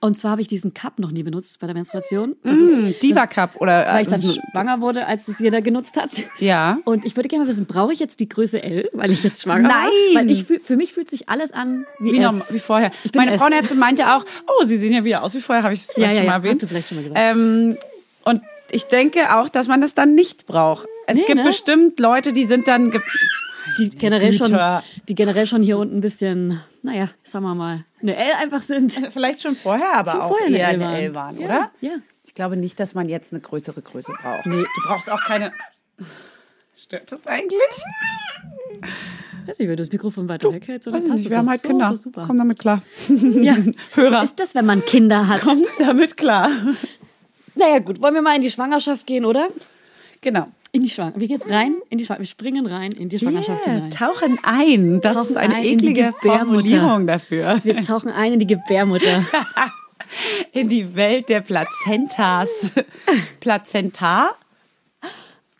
Und 0.00 0.16
zwar 0.16 0.32
habe 0.32 0.40
ich 0.40 0.48
diesen 0.48 0.72
Cup 0.74 0.98
noch 0.98 1.10
nie 1.10 1.22
benutzt 1.22 1.58
bei 1.60 1.66
der 1.66 1.74
Menstruation. 1.74 2.36
Das 2.42 2.58
Mm, 2.58 2.84
ist, 2.86 3.02
Diva 3.02 3.26
Cup 3.26 3.56
oder 3.60 3.86
weil 3.86 4.02
ich 4.02 4.08
dann 4.08 4.22
schwanger 4.22 4.80
wurde, 4.80 5.06
als 5.06 5.26
das 5.26 5.38
jeder 5.40 5.60
genutzt 5.62 5.96
hat. 5.96 6.10
ja. 6.38 6.78
Und 6.84 7.04
ich 7.04 7.16
würde 7.16 7.28
gerne 7.28 7.44
mal 7.44 7.50
wissen, 7.50 7.66
brauche 7.66 7.92
ich 7.92 7.98
jetzt 7.98 8.18
die 8.20 8.28
Größe 8.28 8.62
L, 8.62 8.88
weil 8.94 9.10
ich 9.10 9.22
jetzt 9.22 9.42
schwanger 9.42 9.68
Nein! 9.68 10.28
war? 10.28 10.34
Fühl, 10.44 10.60
für 10.64 10.76
mich 10.76 10.92
fühlt 10.94 11.10
sich 11.10 11.28
alles 11.28 11.52
an 11.52 11.84
wie, 11.98 12.12
Wie, 12.12 12.18
normal, 12.18 12.42
wie 12.50 12.58
vorher. 12.58 12.90
Meine 13.14 13.32
S. 13.32 13.36
Frauenärztin 13.38 13.78
meinte 13.78 14.14
auch, 14.14 14.24
oh, 14.46 14.64
sie 14.64 14.76
sehen 14.78 14.92
ja 14.92 15.04
wieder 15.04 15.22
aus 15.22 15.34
wie 15.34 15.40
vorher, 15.40 15.62
habe 15.64 15.74
ich 15.74 15.84
das 15.86 15.94
vielleicht 15.94 16.12
ja, 16.14 16.18
schon 16.20 16.26
ja, 16.26 16.30
mal 16.30 16.36
erwähnt. 16.38 16.54
hast 16.54 16.62
du 16.62 16.66
vielleicht 16.68 16.88
schon 16.88 16.96
mal 16.96 17.02
gesagt. 17.04 17.20
Ähm, 17.22 17.76
und 18.24 18.42
ich 18.70 18.84
denke 18.84 19.34
auch, 19.36 19.48
dass 19.48 19.68
man 19.68 19.80
das 19.80 19.94
dann 19.94 20.14
nicht 20.14 20.46
braucht. 20.46 20.86
Es 21.06 21.16
Nee, 21.16 21.24
gibt 21.26 21.38
ne? 21.38 21.44
bestimmt 21.44 21.98
Leute, 22.00 22.32
die 22.32 22.44
sind 22.44 22.68
dann. 22.68 22.92
die 23.78 23.90
generell 23.90 24.32
schon, 24.32 24.46
Güter. 24.48 24.82
die 25.08 25.14
generell 25.14 25.46
schon 25.46 25.62
hier 25.62 25.76
unten 25.78 25.98
ein 25.98 26.00
bisschen, 26.00 26.60
naja, 26.82 27.10
sagen 27.24 27.44
wir 27.44 27.54
mal, 27.54 27.84
eine 28.00 28.16
L 28.16 28.32
einfach 28.38 28.62
sind. 28.62 28.92
Vielleicht 29.12 29.42
schon 29.42 29.54
vorher, 29.54 29.92
aber 29.94 30.12
Schon 30.12 30.20
auch 30.22 30.28
vorher 30.28 30.46
eine 30.46 30.58
eher 30.58 30.68
L 30.68 30.82
eine. 30.82 31.00
L 31.02 31.14
waren, 31.14 31.38
Ja, 31.40 31.46
oder? 31.46 31.70
ja. 31.80 31.92
Ich 32.26 32.34
glaube 32.34 32.56
nicht, 32.56 32.78
dass 32.78 32.94
man 32.94 33.08
jetzt 33.08 33.32
eine 33.32 33.40
größere 33.40 33.82
Größe 33.82 34.12
braucht. 34.20 34.46
Nee. 34.46 34.62
Du 34.62 34.82
brauchst 34.88 35.10
auch 35.10 35.20
keine. 35.24 35.52
Stört 36.76 37.10
das 37.12 37.26
eigentlich? 37.26 37.58
Weiß 39.46 39.58
nicht, 39.58 39.68
wenn 39.68 39.76
du 39.76 39.82
das 39.82 39.90
Mikrofon 39.92 40.28
weiter 40.28 40.52
weghältst, 40.52 40.86
oder 40.88 41.00
passt 41.00 41.12
nicht, 41.14 41.30
wir 41.30 41.38
haben 41.38 41.48
halt 41.50 41.60
So 41.60 41.68
Kinder. 41.68 41.96
super. 41.96 42.24
Komm 42.26 42.36
damit 42.36 42.58
klar. 42.58 42.82
ja. 43.08 43.56
Hörer. 43.94 44.18
So 44.18 44.24
ist 44.24 44.38
das, 44.40 44.54
wenn 44.54 44.64
man 44.66 44.84
Kinder 44.84 45.26
hat. 45.28 45.42
Komm 45.42 45.64
damit 45.78 46.16
klar. 46.16 46.50
Naja, 47.56 47.80
gut, 47.80 48.00
wollen 48.00 48.14
wir 48.14 48.22
mal 48.22 48.36
in 48.36 48.42
die 48.42 48.50
Schwangerschaft 48.50 49.06
gehen, 49.06 49.24
oder? 49.24 49.48
Genau. 50.20 50.46
In 50.72 50.82
die 50.82 50.90
Schwangerschaft. 50.90 51.20
Wie 51.20 51.26
geht's 51.28 51.48
rein? 51.50 51.76
In 51.90 51.98
die 51.98 52.04
Schwangerschaft. 52.04 52.20
Wir 52.40 52.48
springen 52.48 52.66
rein 52.66 52.92
in 52.92 53.08
die 53.08 53.18
Schwangerschaft 53.18 53.66
Yeah, 53.66 53.74
hinein. 53.74 53.90
tauchen 53.90 54.38
ein. 54.44 55.00
Das 55.00 55.14
Tauchen 55.16 55.30
ist 55.30 55.36
eine 55.36 55.64
eklige. 55.64 56.12
Formulierung 56.20 57.06
dafür. 57.06 57.58
Wir 57.64 57.80
tauchen 57.82 58.10
ein 58.10 58.34
in 58.34 58.38
die 58.38 58.46
Gebärmutter. 58.46 59.24
In 60.52 60.68
die 60.68 60.96
Welt 60.96 61.28
der 61.28 61.40
Plazentas. 61.40 62.72
Plazenta? 63.38 64.30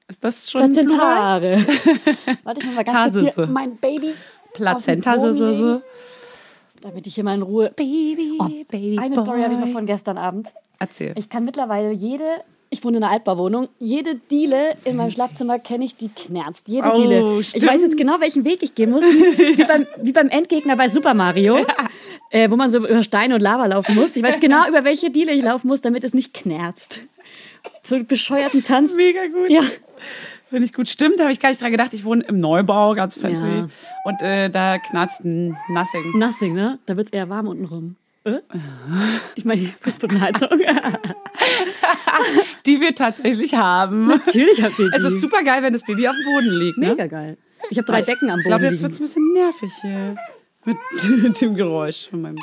Ist 0.09 0.25
das 0.25 0.50
schon? 0.50 0.62
Plazentare. 0.73 1.59
Warte, 2.43 2.61
ich 2.61 2.67
mach 2.67 2.75
mal 2.75 2.85
ganz 2.85 3.12
kurz 3.21 3.35
hier 3.35 3.47
mein 3.47 3.76
Baby 3.76 4.14
Plazenta, 4.55 5.14
damit 6.81 7.07
ich 7.07 7.14
hier 7.14 7.23
mal 7.23 7.35
in 7.37 7.43
Ruhe... 7.43 7.71
Baby, 7.76 8.38
Oh, 8.40 8.49
baby 8.69 8.99
Eine. 8.99 9.21
Story 9.21 9.43
habe 9.43 9.55
ich 9.55 9.61
noch 9.61 9.69
von 9.71 9.87
gestern 9.87 10.19
Abend. 10.19 10.52
Erzähl. 10.81 11.12
Ich 11.17 11.29
kann 11.29 11.45
mittlerweile 11.45 11.93
jede, 11.93 12.25
ich 12.73 12.85
wohne 12.85 12.99
in 12.99 13.03
einer 13.05 13.12
Altbauwohnung, 13.12 13.69
jede 13.81 14.15
Diele 14.15 14.75
in 14.85 14.97
meinem 14.97 15.11
Schlafzimmer 15.11 15.59
kenne 15.59 15.85
ich, 15.85 15.97
die 15.97 16.09
knerzt. 16.09 16.69
Jede 16.69 16.89
Oh, 16.93 16.97
Diele. 16.97 17.41
Ich 17.41 17.49
stimmt. 17.49 17.67
weiß 17.67 17.81
jetzt 17.81 17.97
genau, 17.97 18.21
welchen 18.21 18.45
Weg 18.45 18.62
ich 18.62 18.75
gehen 18.77 18.91
muss. 18.91 19.03
Wie, 19.03 19.65
beim, 19.65 19.85
wie 20.00 20.12
beim 20.12 20.29
Endgegner 20.29 20.77
bei 20.77 20.89
Super 20.89 21.12
Mario, 21.15 21.59
äh, 22.31 22.49
wo 22.50 22.55
man 22.57 22.71
so 22.71 22.79
über 22.79 23.03
Steine 23.03 23.35
und 23.35 23.41
Lava 23.41 23.67
laufen 23.67 23.97
muss. 23.97 24.15
Ich 24.15 24.23
weiß 24.23 24.39
genau, 24.41 24.69
über 24.69 24.85
welche 24.85 25.11
Diele 25.11 25.33
ich 25.33 25.43
laufen 25.43 25.67
muss, 25.67 25.81
damit 25.81 26.05
es 26.05 26.15
nicht 26.15 26.33
knerzt. 26.33 27.00
So 27.83 27.97
einen 27.97 28.07
bescheuerten 28.07 28.62
Tanz. 28.62 28.95
Mega 28.95 29.27
gut. 29.27 29.50
Ja. 29.50 29.62
Finde 30.49 30.65
ich 30.65 30.73
gut. 30.73 30.89
Stimmt, 30.89 31.21
habe 31.21 31.33
ich 31.33 31.41
gar 31.41 31.49
nicht 31.50 31.61
dran 31.61 31.71
gedacht. 31.73 31.93
Ich 31.93 32.05
wohne 32.05 32.23
im 32.25 32.41
Neubau, 32.41 32.95
ganz 32.95 33.17
fancy. 33.21 33.49
Ja. 33.49 33.69
Und 34.05 34.23
äh, 34.23 34.49
da 34.49 34.79
knarzt 34.79 35.25
ein 35.25 35.57
Nothing. 35.69 36.19
Nothing, 36.19 36.55
ne? 36.55 36.79
Da 36.87 36.97
wird's 36.97 37.11
eher 37.11 37.29
warm 37.29 37.47
unten 37.49 37.65
rum. 37.67 37.97
Äh? 38.25 38.41
Ich 39.37 39.45
meine, 39.45 39.61
die 39.62 39.73
Fußbodenheizung. 39.81 40.49
Die 42.67 42.81
wir 42.81 42.95
tatsächlich 42.95 43.55
haben. 43.55 44.07
Natürlich 44.09 44.62
habt 44.62 44.79
ihr 44.79 44.91
die. 44.91 44.97
Es 44.97 45.03
ist 45.05 45.21
super 45.23 45.43
geil, 45.43 45.62
wenn 45.62 45.73
das 45.73 45.83
Baby 45.83 46.07
auf 46.07 46.15
dem 46.15 46.25
Boden 46.35 46.59
liegt. 46.59 46.77
Ne? 46.79 46.89
mega 46.91 47.07
geil. 47.07 47.39
Ich 47.71 47.79
habe 47.79 47.87
drei 47.87 48.03
Decken 48.03 48.31
am 48.31 48.41
Ich 48.41 48.45
Boden 48.45 48.59
glaube, 48.59 48.73
jetzt 48.73 48.83
wird 48.83 48.93
es 48.93 48.99
ein 48.99 49.05
bisschen 49.05 49.33
nervig 49.33 49.73
hier. 49.81 50.17
Mit 50.65 50.77
dem 51.41 51.55
Geräusch 51.55 52.09
von 52.11 52.21
meinem. 52.23 52.37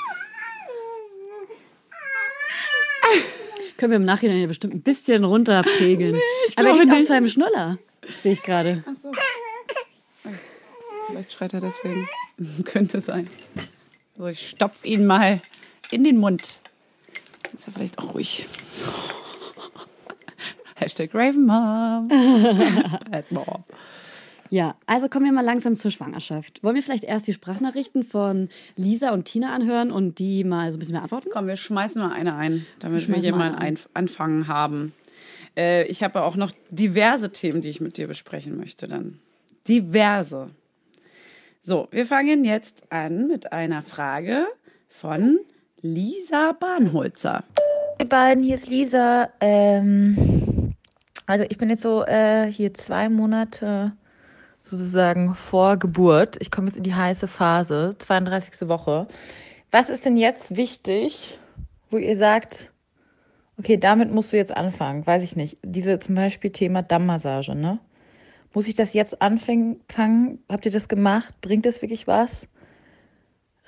Können 3.77 3.91
wir 3.91 3.97
im 3.97 4.05
Nachhinein 4.05 4.39
ja 4.41 4.47
bestimmt 4.47 4.73
ein 4.73 4.81
bisschen 4.81 5.23
runterpegeln. 5.23 6.19
ich 6.47 6.57
Aber 6.57 6.69
er 6.69 6.73
liegt 6.73 6.91
auf 6.91 6.97
nicht. 6.97 7.07
seinem 7.07 7.27
Schnuller, 7.27 7.77
sehe 8.17 8.31
ich 8.33 8.41
gerade. 8.41 8.83
Achso. 8.89 9.11
Vielleicht 11.07 11.31
schreit 11.33 11.53
er 11.53 11.61
deswegen. 11.61 12.09
Könnte 12.65 12.99
sein. 12.99 13.27
So, 14.17 14.25
ich 14.25 14.49
stopf 14.49 14.83
ihn 14.83 15.05
mal 15.05 15.41
in 15.91 16.03
den 16.03 16.17
Mund. 16.17 16.61
Ist 17.53 17.67
er 17.67 17.73
vielleicht 17.73 17.99
auch 17.99 18.13
ruhig. 18.13 18.47
Hashtag 20.75 21.09
Raven 21.13 21.45
Mom. 21.45 22.07
Bad 23.11 23.31
Mom. 23.31 23.63
Ja, 24.49 24.75
also 24.85 25.09
kommen 25.09 25.25
wir 25.25 25.33
mal 25.33 25.43
langsam 25.43 25.75
zur 25.75 25.91
Schwangerschaft. 25.91 26.63
Wollen 26.63 26.75
wir 26.75 26.83
vielleicht 26.83 27.03
erst 27.03 27.27
die 27.27 27.33
Sprachnachrichten 27.33 28.03
von 28.03 28.49
Lisa 28.75 29.11
und 29.11 29.25
Tina 29.25 29.53
anhören 29.53 29.91
und 29.91 30.19
die 30.19 30.43
mal 30.43 30.71
so 30.71 30.77
ein 30.77 30.79
bisschen 30.79 30.95
beantworten? 30.95 31.29
Komm, 31.31 31.47
wir 31.47 31.57
schmeißen 31.57 32.01
mal 32.01 32.13
eine 32.13 32.35
ein, 32.35 32.65
damit 32.79 33.07
wir 33.07 33.15
hier 33.15 33.31
mal 33.31 33.51
mal 33.51 33.55
eine 33.55 33.59
einen 33.59 33.79
Anfang 33.93 34.47
haben. 34.47 34.93
Äh, 35.57 35.85
ich 35.87 36.03
habe 36.03 36.21
auch 36.21 36.35
noch 36.35 36.51
diverse 36.69 37.31
Themen, 37.31 37.61
die 37.61 37.69
ich 37.69 37.81
mit 37.81 37.97
dir 37.97 38.07
besprechen 38.07 38.57
möchte 38.57 38.87
dann. 38.87 39.19
Diverse. 39.67 40.49
So, 41.61 41.89
wir 41.91 42.05
fangen 42.05 42.45
jetzt 42.45 42.83
an 42.91 43.27
mit 43.27 43.51
einer 43.51 43.81
Frage 43.81 44.47
von 44.87 45.39
Lisa 45.81 46.53
Bahnholzer. 46.59 47.43
Ihr 47.99 48.09
beiden, 48.09 48.43
hier 48.43 48.55
ist 48.55 48.67
Lisa. 48.67 49.29
Ähm, 49.39 50.73
also 51.27 51.45
ich 51.47 51.57
bin 51.59 51.69
jetzt 51.69 51.83
so 51.83 52.03
äh, 52.03 52.51
hier 52.51 52.73
zwei 52.73 53.09
Monate 53.09 53.91
sozusagen 54.63 55.35
vor 55.35 55.77
Geburt. 55.77 56.37
Ich 56.39 56.49
komme 56.49 56.67
jetzt 56.67 56.77
in 56.77 56.83
die 56.83 56.95
heiße 56.95 57.27
Phase, 57.27 57.93
32. 57.99 58.67
Woche. 58.67 59.07
Was 59.69 59.91
ist 59.91 60.05
denn 60.05 60.17
jetzt 60.17 60.57
wichtig, 60.57 61.37
wo 61.91 61.97
ihr 61.97 62.15
sagt, 62.15 62.71
okay, 63.59 63.77
damit 63.77 64.11
musst 64.11 64.33
du 64.33 64.37
jetzt 64.37 64.57
anfangen? 64.57 65.05
Weiß 65.05 65.21
ich 65.21 65.35
nicht. 65.35 65.59
Diese 65.63 65.99
zum 65.99 66.15
Beispiel 66.15 66.49
Thema 66.49 66.81
Dammmassage, 66.81 67.53
ne? 67.53 67.79
Muss 68.53 68.67
ich 68.67 68.73
das 68.73 68.93
jetzt 68.93 69.21
anfangen? 69.21 69.79
Habt 70.49 70.65
ihr 70.65 70.71
das 70.71 70.87
gemacht? 70.87 71.35
Bringt 71.41 71.67
das 71.67 71.83
wirklich 71.83 72.07
was? 72.07 72.47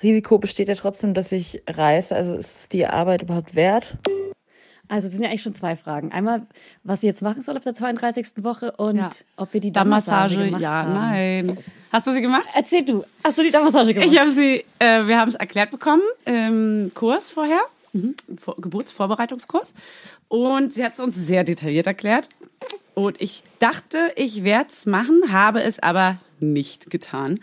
Risiko 0.02 0.38
besteht 0.38 0.68
ja 0.68 0.74
trotzdem, 0.74 1.14
dass 1.14 1.30
ich 1.32 1.62
reiße. 1.68 2.14
Also 2.14 2.34
ist 2.34 2.60
es 2.60 2.68
die 2.68 2.86
Arbeit 2.86 3.22
überhaupt 3.22 3.54
wert? 3.54 3.96
Also 4.88 5.06
das 5.06 5.12
sind 5.12 5.22
ja 5.22 5.28
eigentlich 5.28 5.42
schon 5.42 5.54
zwei 5.54 5.76
Fragen. 5.76 6.10
Einmal, 6.10 6.46
was 6.82 7.00
sie 7.02 7.06
jetzt 7.06 7.22
machen 7.22 7.42
soll 7.42 7.56
auf 7.56 7.62
der 7.62 7.74
32. 7.74 8.42
Woche 8.42 8.72
und 8.72 8.96
Ja. 8.96 9.10
ob 9.36 9.52
wir 9.52 9.60
die 9.60 9.70
Dammmassage 9.70 10.36
gemacht 10.46 10.62
ja, 10.62 10.72
haben. 10.72 10.94
nein. 10.94 11.58
Hast 11.92 12.06
du 12.06 12.12
sie 12.12 12.20
gemacht? 12.20 12.48
Erzähl 12.54 12.84
du, 12.84 13.04
hast 13.22 13.38
du 13.38 13.42
die 13.42 13.50
Dammmassage 13.52 13.94
gemacht? 13.94 14.10
Ich 14.10 14.18
habe 14.18 14.30
sie, 14.32 14.64
äh, 14.80 15.06
wir 15.06 15.18
haben 15.18 15.28
es 15.28 15.36
erklärt 15.36 15.70
bekommen 15.70 16.02
im 16.24 16.90
Kurs 16.94 17.30
vorher, 17.30 17.60
im 17.92 18.14
Vor 18.36 18.56
Geburtsvorbereitungskurs. 18.60 19.74
Und 20.28 20.72
sie 20.72 20.84
hat 20.84 20.94
es 20.94 21.00
uns 21.00 21.14
sehr 21.14 21.44
detailliert 21.44 21.86
erklärt. 21.86 22.28
Und 22.94 23.20
ich 23.20 23.44
dachte, 23.60 24.12
ich 24.16 24.42
werde 24.44 24.70
es 24.70 24.86
machen, 24.86 25.32
habe 25.32 25.62
es 25.62 25.78
aber 25.78 26.16
nicht 26.40 26.90
getan. 26.90 27.38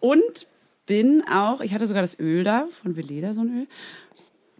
Und 0.00 0.46
bin 0.88 1.22
auch, 1.28 1.60
ich 1.60 1.74
hatte 1.74 1.86
sogar 1.86 2.02
das 2.02 2.18
Öl 2.18 2.42
da, 2.44 2.66
von 2.82 2.96
Veleda, 2.96 3.34
so 3.34 3.42
ein 3.42 3.60
Öl, 3.60 3.66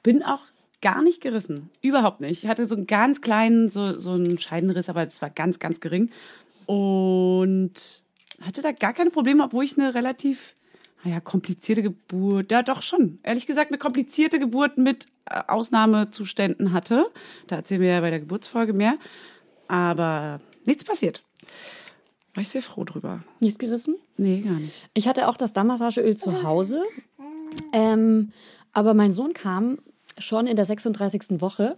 bin 0.02 0.22
auch 0.22 0.42
gar 0.82 1.02
nicht 1.02 1.22
gerissen. 1.22 1.70
Überhaupt 1.80 2.20
nicht. 2.20 2.44
Ich 2.44 2.48
hatte 2.48 2.68
so 2.68 2.76
einen 2.76 2.86
ganz 2.86 3.22
kleinen, 3.22 3.70
so, 3.70 3.98
so 3.98 4.12
einen 4.12 4.38
Scheidenriss, 4.38 4.90
aber 4.90 5.04
das 5.04 5.20
war 5.22 5.30
ganz, 5.30 5.58
ganz 5.58 5.80
gering. 5.80 6.10
Und 6.66 8.02
hatte 8.42 8.60
da 8.60 8.72
gar 8.72 8.92
keine 8.92 9.10
Probleme, 9.10 9.42
obwohl 9.42 9.64
ich 9.64 9.78
eine 9.78 9.94
relativ, 9.94 10.54
naja, 11.02 11.18
komplizierte 11.20 11.82
Geburt, 11.82 12.52
ja 12.52 12.62
doch 12.62 12.82
schon, 12.82 13.18
ehrlich 13.22 13.46
gesagt, 13.46 13.70
eine 13.70 13.78
komplizierte 13.78 14.38
Geburt 14.38 14.76
mit 14.76 15.06
äh, 15.24 15.40
Ausnahmezuständen 15.48 16.72
hatte. 16.72 17.06
Da 17.46 17.56
erzählen 17.56 17.80
wir 17.80 17.88
ja 17.88 18.00
bei 18.02 18.10
der 18.10 18.20
Geburtsfolge 18.20 18.74
mehr. 18.74 18.98
Aber 19.66 20.40
nichts 20.66 20.84
passiert. 20.84 21.22
War 22.38 22.42
ich 22.42 22.48
sehr 22.50 22.62
froh 22.62 22.84
drüber. 22.84 23.24
Nichts 23.40 23.58
gerissen? 23.58 23.96
Nee, 24.16 24.42
gar 24.42 24.54
nicht. 24.60 24.88
Ich 24.94 25.08
hatte 25.08 25.26
auch 25.26 25.36
das 25.36 25.52
Dammmassageöl 25.52 26.16
zu 26.16 26.44
Hause. 26.44 26.80
Ähm, 27.72 28.30
aber 28.72 28.94
mein 28.94 29.12
Sohn 29.12 29.32
kam 29.32 29.78
schon 30.18 30.46
in 30.46 30.54
der 30.56 30.64
36. 30.64 31.40
Woche 31.40 31.76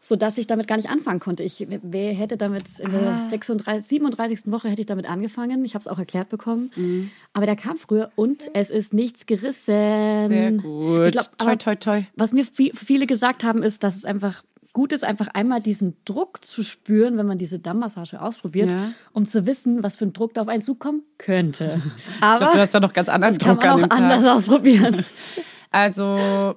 sodass 0.00 0.38
ich 0.38 0.46
damit 0.46 0.66
gar 0.66 0.76
nicht 0.76 0.88
anfangen 0.88 1.20
konnte. 1.20 1.42
Ich 1.42 1.66
wer 1.68 2.14
hätte 2.14 2.38
damit 2.38 2.78
in 2.78 2.90
der 2.90 3.16
Ah. 3.16 3.28
36, 3.28 3.86
37. 3.86 4.50
Woche 4.50 4.68
hätte 4.70 4.80
ich 4.80 4.86
damit 4.86 5.04
angefangen. 5.06 5.62
Ich 5.62 5.74
habe 5.74 5.82
es 5.82 5.88
auch 5.88 5.98
erklärt 5.98 6.30
bekommen. 6.30 6.70
Mhm. 6.74 7.10
Aber 7.34 7.44
der 7.44 7.54
kam 7.56 7.76
früher 7.76 8.10
und 8.16 8.48
es 8.54 8.70
ist 8.70 8.94
nichts 8.94 9.26
gerissen. 9.26 9.66
Sehr 9.66 10.52
gut. 10.52 11.06
Ich 11.08 11.12
glaub, 11.12 11.36
toi, 11.36 11.56
toi, 11.56 11.74
toi. 11.74 12.02
Was 12.16 12.32
mir 12.32 12.44
vi- 12.44 12.74
viele 12.74 13.06
gesagt 13.06 13.44
haben, 13.44 13.62
ist, 13.62 13.82
dass 13.82 13.94
es 13.96 14.06
einfach 14.06 14.42
gut 14.78 14.92
ist, 14.92 15.02
einfach 15.04 15.26
einmal 15.34 15.60
diesen 15.60 15.96
Druck 16.04 16.44
zu 16.44 16.62
spüren, 16.62 17.18
wenn 17.18 17.26
man 17.26 17.36
diese 17.36 17.58
Dammmassage 17.58 18.20
ausprobiert, 18.22 18.70
Ja. 18.70 18.92
um 19.12 19.26
zu 19.26 19.44
wissen, 19.44 19.82
was 19.82 19.96
für 19.96 20.04
ein 20.04 20.12
Druck 20.12 20.34
da 20.34 20.42
auf 20.42 20.48
einen 20.48 20.62
zukommen 20.62 21.02
könnte. 21.18 21.80
Ich 22.16 22.22
Aber 22.22 22.38
glaube, 22.38 22.52
du 22.54 22.60
hast 22.60 22.74
da 22.74 22.78
noch 22.80 22.92
ganz 22.92 23.08
anderen 23.08 23.34
das 23.34 23.44
kann 23.44 23.56
Druck 23.56 23.64
man 23.64 23.72
an 23.72 23.84
auch 23.84 23.88
Tag. 23.88 24.00
anders 24.00 24.24
ausprobieren. 24.36 25.04
Also 25.72 26.54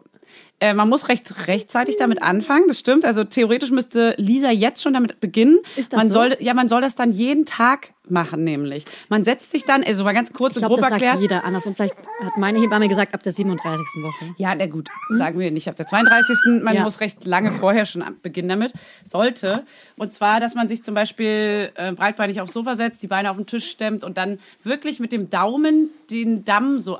äh, 0.62 0.74
man 0.74 0.88
muss 0.88 1.10
recht 1.10 1.48
rechtzeitig 1.48 1.98
damit 1.98 2.22
anfangen, 2.24 2.66
das 2.68 2.80
stimmt. 2.80 3.04
Also 3.04 3.24
theoretisch 3.26 3.72
müsste 3.72 4.14
Lisa 4.18 4.50
jetzt 4.52 4.82
schon 4.82 4.94
damit 4.94 5.20
beginnen. 5.20 5.60
Ist 5.76 5.92
das 5.92 5.98
man 5.98 6.08
so? 6.08 6.14
soll 6.14 6.38
ja, 6.40 6.54
man 6.54 6.70
soll 6.70 6.80
das 6.82 6.96
dann 6.96 7.12
jeden 7.12 7.46
Tag 7.46 7.92
machen, 8.08 8.44
nämlich. 8.44 8.86
Man 9.10 9.24
setzt 9.24 9.52
sich 9.52 9.64
dann, 9.66 9.84
also 9.84 10.04
mal 10.04 10.14
ganz 10.14 10.34
kurz 10.34 10.56
Ich 10.58 10.64
und 10.64 10.68
glaube, 10.68 10.82
grob 10.82 10.84
das 10.84 10.92
erklärt. 10.94 11.12
sagt 11.14 11.22
jeder 11.22 11.44
anders. 11.46 11.66
Und 11.66 11.76
vielleicht 11.76 11.96
hat 11.98 12.38
meine 12.38 12.60
Hebamme 12.60 12.88
gesagt, 12.90 13.14
ab 13.14 13.24
der 13.24 13.32
37. 13.32 13.86
Woche. 14.04 14.34
Ja, 14.38 14.54
na 14.56 14.66
gut, 14.68 14.90
sagen 15.12 15.40
wir 15.40 15.50
nicht 15.52 15.68
ab 15.68 15.76
der 15.78 15.88
32. 15.88 16.62
Man 16.64 16.76
Ja. 16.76 16.84
muss 16.84 17.00
recht 17.00 17.26
lange 17.26 17.52
vorher 17.52 17.86
schon 17.86 18.04
beginnen 18.22 18.50
damit. 18.50 18.74
Sollte. 19.04 19.64
Und 19.98 20.14
zwar, 20.14 20.40
dass 20.40 20.56
man 20.56 20.68
sich 20.68 20.84
zum 20.84 20.94
Beispiel 20.94 21.72
äh, 21.76 21.92
breitbeinig 21.94 22.42
aufs 22.42 22.54
Sofa 22.54 22.76
setzt, 22.76 23.02
die 23.02 23.08
Beine 23.08 23.32
auf 23.32 23.38
den 23.38 23.46
Tisch 23.46 23.70
stemmt 23.70 24.04
und 24.04 24.18
dann 24.18 24.40
wirklich 24.64 25.00
mit 25.00 25.12
dem 25.12 25.30
Daumen 25.30 25.90
den 26.10 26.44
Damm 26.46 26.80
so 26.80 26.98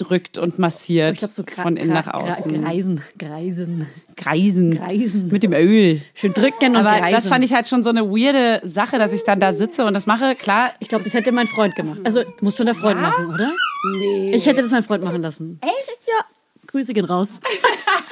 aufdrückt 0.00 0.38
und 0.38 0.58
massiert 0.58 1.14
Ich 1.14 1.18
glaube, 1.18 1.32
so 1.34 1.44
von 1.62 1.76
innen 1.76 1.92
nach 1.92 2.08
außen. 2.08 2.62
Greisen, 2.64 3.02
Greisen, 3.18 3.86
Greisen. 4.16 4.76
Greisen. 4.76 5.28
Mit 5.28 5.42
dem 5.42 5.52
Öl. 5.52 6.00
Schön 6.14 6.32
drücken 6.32 6.70
und 6.70 6.76
Aber 6.76 6.98
greisen. 6.98 7.10
das 7.12 7.28
fand 7.28 7.44
ich 7.44 7.52
halt 7.52 7.68
schon 7.68 7.82
so 7.82 7.90
eine 7.90 8.08
weirde 8.10 8.60
Sache, 8.66 8.98
dass 8.98 9.12
ich 9.12 9.24
dann 9.24 9.40
da 9.40 9.52
sitze 9.52 9.84
und 9.84 9.94
das 9.94 10.06
mache. 10.06 10.34
Klar, 10.34 10.72
Ich 10.80 10.88
glaube, 10.88 11.04
das 11.04 11.14
hätte 11.14 11.32
mein 11.32 11.46
Freund 11.46 11.74
gemacht. 11.76 12.00
Also, 12.04 12.22
muss 12.40 12.56
schon 12.56 12.66
der 12.66 12.74
Freund 12.74 13.00
machen, 13.00 13.26
oder? 13.26 13.52
nee. 13.98 14.32
Ich 14.34 14.46
hätte 14.46 14.62
das 14.62 14.70
mein 14.70 14.82
Freund 14.82 15.04
machen 15.04 15.22
lassen. 15.22 15.58
Echt? 15.62 16.00
Ja. 16.06 16.24
Grüße 16.66 16.92
gehen 16.92 17.04
raus. 17.04 17.40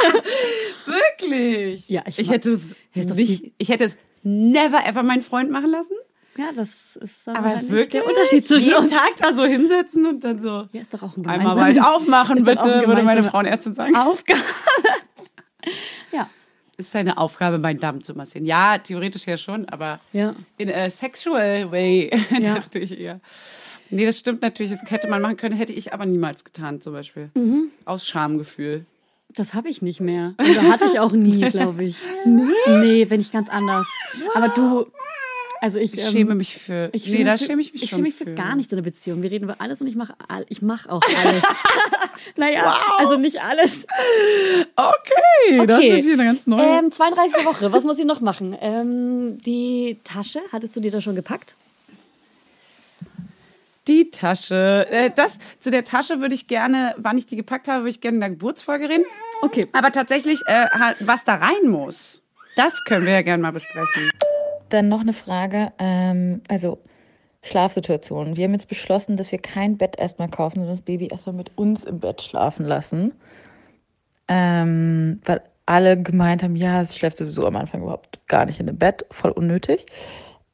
wirklich. 0.87 1.88
Ja, 1.88 2.02
ich 2.07 2.18
ich 2.18 2.30
hätte 2.30 2.50
es 2.50 2.75
nicht, 3.14 3.52
ich 3.59 3.68
hätte 3.68 3.85
es 3.85 3.97
never 4.25 4.85
ever 4.87 5.02
meinen 5.02 5.23
Freund 5.23 5.50
machen 5.50 5.71
lassen. 5.71 5.92
Ja, 6.38 6.52
das 6.54 6.95
ist 6.97 7.26
dann 7.26 7.35
Aber 7.37 7.47
wahrscheinlich 7.47 7.71
wirklich 7.71 7.88
der 7.88 8.07
Unterschied 8.07 8.47
zwischen 8.47 8.66
jeden 8.68 8.78
uns. 8.78 8.92
Tag 8.92 9.11
da 9.18 9.35
so 9.35 9.45
hinsetzen 9.45 10.07
und 10.07 10.23
dann 10.23 10.38
so 10.40 10.68
Ja, 10.73 10.80
ist 10.83 10.95
doch 10.95 11.02
auch 11.02 11.16
ein 11.16 11.26
einmal 11.26 11.57
bald 11.57 11.80
aufmachen 11.83 12.45
bitte, 12.45 12.85
würde 12.87 13.02
meine 13.02 13.25
Frauenärztin 13.25 13.75
sagen. 13.75 13.97
Aufgabe. 13.97 14.38
ja, 16.12 16.28
Ist 16.76 16.92
seine 16.92 17.18
Aufgabe, 17.18 17.59
meinen 17.59 17.80
Damm 17.80 18.02
zu 18.02 18.14
massieren. 18.14 18.47
Ja, 18.47 18.78
theoretisch 18.78 19.26
ja 19.26 19.37
schon, 19.37 19.68
aber 19.68 19.99
ja. 20.12 20.35
in 20.59 20.71
a 20.73 20.88
sexual 20.88 21.71
way, 21.73 22.11
Ja. 22.38 22.54
dachte 22.54 22.78
ich 22.78 22.97
eher. 22.99 23.21
Nee, 23.90 24.07
das 24.07 24.18
stimmt 24.18 24.42
natürlich. 24.42 24.71
Das 24.71 24.88
hätte 24.90 25.09
man 25.09 25.21
machen 25.23 25.37
können, 25.38 25.57
hätte 25.57 25.73
ich 25.73 25.92
aber 25.92 26.07
niemals 26.07 26.45
getan, 26.45 26.80
zum 26.80 26.92
Beispiel. 26.92 27.30
Mhm. 27.35 27.71
Aus 27.85 28.07
Schamgefühl. 28.07 28.85
Das 29.35 29.54
habe 29.54 29.68
ich 29.68 29.83
nicht 29.83 30.00
mehr. 30.00 30.35
Oder 30.38 30.68
hatte 30.71 30.87
ich 30.87 31.00
auch 31.00 31.12
nie, 31.12 31.40
glaube 31.50 31.85
ich. 31.85 31.97
Nee? 32.25 32.42
Nee, 32.66 33.04
bin 33.07 33.21
ich 33.21 33.33
ganz 33.33 33.49
anders. 33.49 33.87
Aber 34.35 34.49
du, 34.49 34.87
also 35.61 35.79
ich, 35.79 35.95
Ich 35.95 36.05
ähm, 36.05 36.11
schäme 36.12 36.35
mich 36.35 36.57
für. 36.57 36.91
Ich 36.93 37.07
nee, 37.09 37.25
da 37.25 37.37
für, 37.37 37.45
schäme 37.45 37.61
ich 37.62 37.73
mich 37.73 37.83
ich 37.83 37.91
schon 37.91 37.99
schäme 37.99 38.09
mich 38.09 38.15
für, 38.17 38.35
gar 38.35 38.55
nichts 38.57 38.73
in 38.73 38.77
der 38.77 38.83
Beziehung. 38.83 39.23
Wir 39.23 39.31
reden 39.31 39.45
über 39.45 39.57
alles 39.61 39.81
und 39.81 39.87
ich 39.87 39.97
mache 39.97 40.15
all, 40.29 40.45
ich 40.49 40.62
mache 40.62 40.91
auch 40.91 41.03
alles. 41.25 41.43
naja, 42.37 42.77
also 42.99 43.17
nicht 43.17 43.41
alles. 43.41 43.87
Okay, 44.77 45.67
das 45.67 45.79
Okay. 45.79 45.91
sind 45.93 46.05
hier 46.05 46.15
eine 46.15 46.25
ganz 46.25 46.47
neue. 46.47 46.79
Ähm, 46.79 46.93
32. 46.93 47.45
Woche, 47.45 47.73
was 47.73 47.85
muss 47.85 47.99
ich 47.99 48.05
noch 48.05 48.21
machen? 48.21 48.57
Ähm, 48.61 49.38
die 49.43 49.99
Tasche, 50.05 50.41
hattest 50.53 50.77
du 50.77 50.81
dir 50.81 50.91
da 50.91 51.00
schon 51.00 51.15
gepackt? 51.15 51.55
Die 53.87 54.11
Tasche. 54.11 54.87
Äh, 54.91 55.11
das, 55.15 55.39
zu 55.61 55.71
der 55.71 55.85
Tasche 55.85 56.21
würde 56.21 56.35
ich 56.35 56.47
gerne, 56.47 56.95
wann 56.99 57.17
ich 57.17 57.26
die 57.26 57.37
gepackt 57.37 57.69
habe, 57.69 57.80
würde 57.80 57.91
ich 57.91 58.00
gerne 58.00 58.17
in 58.17 58.21
der 58.21 58.30
Geburtsfolge 58.30 58.89
reden. 58.89 59.04
Okay. 59.41 59.67
Aber 59.73 59.91
tatsächlich, 59.93 60.41
äh, 60.47 60.67
was 61.00 61.25
da 61.25 61.37
rein 61.37 61.69
muss, 61.71 62.21
das 62.56 62.85
können 62.85 63.06
wir 63.06 63.13
ja 63.13 63.23
gerne 63.23 63.43
mal 63.43 63.52
besprechen. 63.52 64.11
Dann 64.69 64.89
noch 64.89 65.00
eine 65.00 65.15
Frage, 65.15 65.73
ähm, 65.78 66.43
also 66.49 66.78
Schlafsituationen. 67.43 68.37
Wir 68.37 68.45
haben 68.45 68.52
jetzt 68.52 68.69
beschlossen, 68.69 69.17
dass 69.17 69.33
wir 69.33 69.39
kein 69.39 69.78
Bett 69.78 69.99
erstmal 69.99 70.28
kaufen, 70.28 70.57
sondern 70.57 70.76
das 70.76 70.85
Baby 70.85 71.07
erstmal 71.07 71.37
mit 71.37 71.57
uns 71.57 71.85
im 71.85 72.00
Bett 72.00 72.21
schlafen 72.23 72.67
lassen. 72.67 73.13
Ähm, 74.28 75.21
weil 75.25 75.43
alle 75.67 76.00
gemeint 76.00 76.43
haben, 76.43 76.57
ja, 76.57 76.81
es 76.81 76.97
schläft 76.97 77.19
sowieso 77.19 77.47
am 77.47 77.57
Anfang 77.57 77.83
überhaupt 77.83 78.26
gar 78.26 78.47
nicht 78.47 78.61
in 78.61 78.67
dem 78.67 78.78
Bett, 78.78 79.07
voll 79.11 79.31
unnötig. 79.31 79.87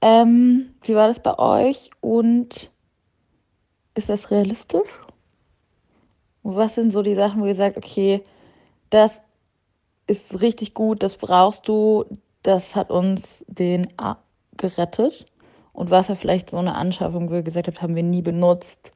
Ähm, 0.00 0.74
wie 0.82 0.94
war 0.94 1.08
das 1.08 1.20
bei 1.20 1.38
euch 1.38 1.90
und 2.00 2.70
ist 3.94 4.08
das 4.08 4.30
realistisch? 4.30 4.88
Was 6.42 6.74
sind 6.74 6.92
so 6.92 7.02
die 7.02 7.14
Sachen, 7.14 7.40
wo 7.40 7.46
ihr 7.46 7.54
sagt, 7.54 7.76
okay, 7.76 8.22
das 8.90 9.22
ist 10.06 10.42
richtig 10.42 10.74
gut, 10.74 11.02
das 11.02 11.16
brauchst 11.16 11.68
du, 11.68 12.04
das 12.44 12.76
hat 12.76 12.90
uns 12.90 13.44
den 13.48 13.88
A 13.96 14.18
gerettet. 14.56 15.26
Und 15.72 15.90
was 15.90 16.08
war 16.08 16.14
vielleicht 16.14 16.50
so 16.50 16.58
eine 16.58 16.76
Anschaffung, 16.76 17.28
wo 17.30 17.34
ihr 17.34 17.42
gesagt 17.42 17.66
habt, 17.66 17.82
haben 17.82 17.96
wir 17.96 18.04
nie 18.04 18.22
benutzt, 18.22 18.92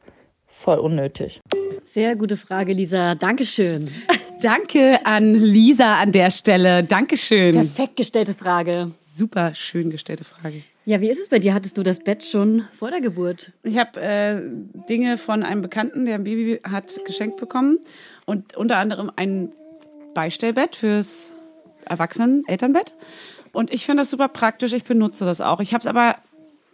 voll 0.47 0.79
unnötig. 0.79 1.41
Sehr 1.85 2.15
gute 2.15 2.37
Frage, 2.37 2.73
Lisa. 2.73 3.17
Dankeschön. 3.17 3.91
Danke 4.41 5.05
an 5.05 5.35
Lisa 5.35 6.01
an 6.01 6.13
der 6.13 6.31
Stelle. 6.31 6.85
Dankeschön. 6.85 7.55
Perfekt 7.55 7.97
gestellte 7.97 8.35
Frage. 8.35 8.93
Super 9.01 9.53
schön 9.55 9.91
gestellte 9.91 10.23
Frage. 10.23 10.63
Ja, 10.85 11.01
wie 11.01 11.09
ist 11.09 11.19
es 11.19 11.29
bei 11.29 11.41
dir? 11.41 11.55
Hattest 11.55 11.77
du 11.77 11.83
das 11.83 11.99
Bett 11.99 12.25
schon 12.25 12.69
vor 12.73 12.91
der 12.91 13.01
Geburt? 13.01 13.53
Ich 13.65 13.77
habe 13.77 14.01
äh, 14.01 14.41
Dinge 14.89 15.17
von 15.17 15.43
einem 15.43 15.63
Bekannten, 15.63 16.07
der 16.07 16.15
ein 16.15 16.25
Baby 16.25 16.61
hat, 16.63 17.05
geschenkt 17.05 17.39
bekommen. 17.39 17.81
Und 18.27 18.57
unter 18.57 18.77
anderem 18.77 19.11
ein 19.17 19.53
Beistellbett 20.15 20.77
fürs 20.77 21.35
Erwachsenen-Elternbett. 21.87 22.95
Und 23.53 23.73
ich 23.73 23.87
finde 23.87 24.03
das 24.03 24.11
super 24.11 24.29
praktisch. 24.29 24.73
Ich 24.73 24.85
benutze 24.85 25.25
das 25.25 25.41
auch. 25.41 25.61
Ich 25.61 25.73
habe 25.75 25.81
es 25.81 25.87
aber, 25.87 26.17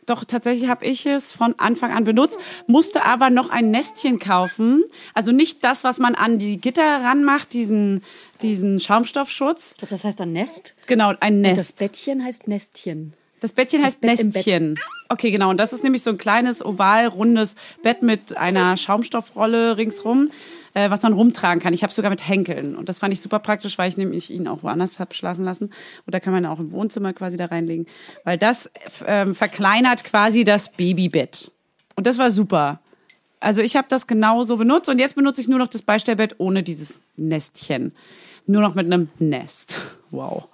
doch 0.06 0.24
tatsächlich 0.24 0.68
habe 0.68 0.84
ich 0.84 1.06
es 1.06 1.32
von 1.32 1.54
Anfang 1.58 1.92
an 1.92 2.04
benutzt, 2.04 2.38
musste 2.66 3.04
aber 3.04 3.30
noch 3.30 3.50
ein 3.50 3.70
Nestchen 3.70 4.18
kaufen. 4.18 4.84
Also 5.14 5.32
nicht 5.32 5.64
das, 5.64 5.84
was 5.84 5.98
man 5.98 6.14
an 6.14 6.38
die 6.38 6.58
Gitter 6.58 6.82
ranmacht, 7.02 7.52
diesen, 7.52 8.02
diesen 8.42 8.80
Schaumstoffschutz. 8.80 9.72
Ich 9.72 9.78
glaube, 9.78 9.90
das 9.90 10.04
heißt 10.04 10.20
dann 10.20 10.32
Nest. 10.32 10.74
Genau, 10.86 11.14
ein 11.20 11.34
Und 11.34 11.40
Nest. 11.42 11.80
das 11.80 11.88
Bettchen 11.88 12.24
heißt 12.24 12.48
Nestchen. 12.48 13.14
Das 13.44 13.52
Bettchen 13.52 13.84
heißt 13.84 14.00
Bett 14.00 14.20
im 14.20 14.30
Bett. 14.30 14.46
Nestchen. 14.46 14.74
Okay, 15.10 15.30
genau. 15.30 15.50
Und 15.50 15.58
das 15.58 15.74
ist 15.74 15.84
nämlich 15.84 16.02
so 16.02 16.08
ein 16.08 16.16
kleines, 16.16 16.64
oval, 16.64 17.08
rundes 17.08 17.56
Bett 17.82 18.00
mit 18.02 18.38
einer 18.38 18.74
Schaumstoffrolle 18.78 19.76
ringsrum, 19.76 20.30
äh, 20.74 20.90
was 20.90 21.02
man 21.02 21.12
rumtragen 21.12 21.62
kann. 21.62 21.72
Ich 21.72 21.82
habe 21.82 21.92
sogar 21.92 22.10
mit 22.10 22.28
Henkeln. 22.28 22.76
Und 22.76 22.88
das 22.88 22.98
fand 22.98 23.14
ich 23.14 23.20
super 23.20 23.38
praktisch, 23.38 23.78
weil 23.78 23.88
ich 23.88 23.96
nämlich 23.96 24.30
ihn 24.30 24.46
auch 24.48 24.62
woanders 24.62 24.98
habe 24.98 25.14
schlafen 25.14 25.44
lassen. 25.44 25.66
Und 25.66 26.14
da 26.14 26.20
kann 26.20 26.32
man 26.32 26.44
auch 26.44 26.58
im 26.58 26.72
Wohnzimmer 26.72 27.12
quasi 27.12 27.36
da 27.36 27.46
reinlegen. 27.46 27.86
Weil 28.24 28.36
das 28.36 28.70
ähm, 29.06 29.34
verkleinert 29.34 30.04
quasi 30.04 30.44
das 30.44 30.70
Babybett. 30.72 31.52
Und 31.94 32.06
das 32.06 32.18
war 32.18 32.30
super. 32.30 32.80
Also 33.38 33.62
ich 33.62 33.76
habe 33.76 33.86
das 33.88 34.06
genauso 34.06 34.56
benutzt 34.56 34.88
und 34.88 34.98
jetzt 34.98 35.14
benutze 35.14 35.40
ich 35.40 35.48
nur 35.48 35.58
noch 35.58 35.68
das 35.68 35.82
Beistellbett 35.82 36.34
ohne 36.38 36.62
dieses 36.62 37.02
Nestchen. 37.16 37.92
Nur 38.46 38.62
noch 38.62 38.74
mit 38.74 38.86
einem 38.86 39.08
Nest. 39.18 39.80
Wow. 40.10 40.44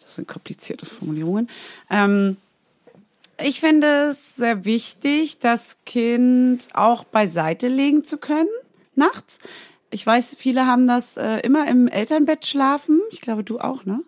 Das 0.00 0.14
sind 0.14 0.28
komplizierte 0.28 0.86
Formulierungen. 0.86 1.48
Ähm, 1.90 2.36
ich 3.42 3.58
finde 3.58 4.10
es 4.10 4.36
sehr 4.36 4.64
wichtig, 4.64 5.40
das 5.40 5.78
Kind 5.84 6.68
auch 6.74 7.02
beiseite 7.02 7.66
legen 7.66 8.04
zu 8.04 8.18
können 8.18 8.48
nachts. 9.00 9.38
Ich 9.90 10.06
weiß, 10.06 10.36
viele 10.38 10.66
haben 10.66 10.86
das 10.86 11.16
äh, 11.16 11.40
immer 11.40 11.66
im 11.66 11.88
Elternbett 11.88 12.46
schlafen. 12.46 13.00
Ich 13.10 13.20
glaube, 13.20 13.42
du 13.42 13.58
auch, 13.58 13.84
ne? 13.84 14.00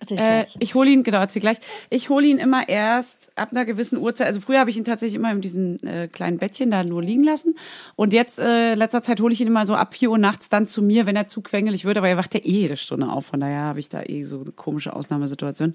Erzähl 0.00 0.18
Äh, 0.18 0.46
ich 0.58 0.74
hole 0.74 0.90
ihn, 0.90 1.02
genau, 1.02 1.18
erzähl 1.18 1.40
gleich. 1.40 1.58
Ich 1.90 2.08
hole 2.08 2.26
ihn 2.26 2.38
immer 2.38 2.68
erst 2.68 3.32
ab 3.36 3.48
einer 3.50 3.64
gewissen 3.64 3.98
Uhrzeit. 3.98 4.28
Also 4.28 4.40
früher 4.40 4.60
habe 4.60 4.70
ich 4.70 4.76
ihn 4.76 4.84
tatsächlich 4.84 5.16
immer 5.16 5.32
in 5.32 5.40
diesem 5.40 5.76
äh, 5.82 6.08
kleinen 6.08 6.38
Bettchen 6.38 6.70
da 6.70 6.84
nur 6.84 7.02
liegen 7.02 7.24
lassen. 7.24 7.56
Und 7.96 8.12
jetzt, 8.12 8.38
äh, 8.38 8.74
letzter 8.74 9.02
Zeit, 9.02 9.20
hole 9.20 9.32
ich 9.32 9.40
ihn 9.40 9.48
immer 9.48 9.66
so 9.66 9.74
ab 9.74 9.94
4 9.94 10.10
Uhr 10.10 10.18
nachts 10.18 10.48
dann 10.48 10.68
zu 10.68 10.82
mir, 10.82 11.06
wenn 11.06 11.16
er 11.16 11.26
zu 11.26 11.40
quengelig 11.40 11.84
wird. 11.84 11.96
Aber 11.96 12.08
er 12.08 12.16
wacht 12.16 12.34
ja 12.34 12.40
eh 12.40 12.50
jede 12.50 12.76
Stunde 12.76 13.08
auf. 13.08 13.26
Von 13.26 13.40
daher 13.40 13.62
habe 13.62 13.80
ich 13.80 13.88
da 13.88 14.02
eh 14.02 14.24
so 14.24 14.40
eine 14.40 14.52
komische 14.52 14.94
Ausnahmesituation. 14.94 15.74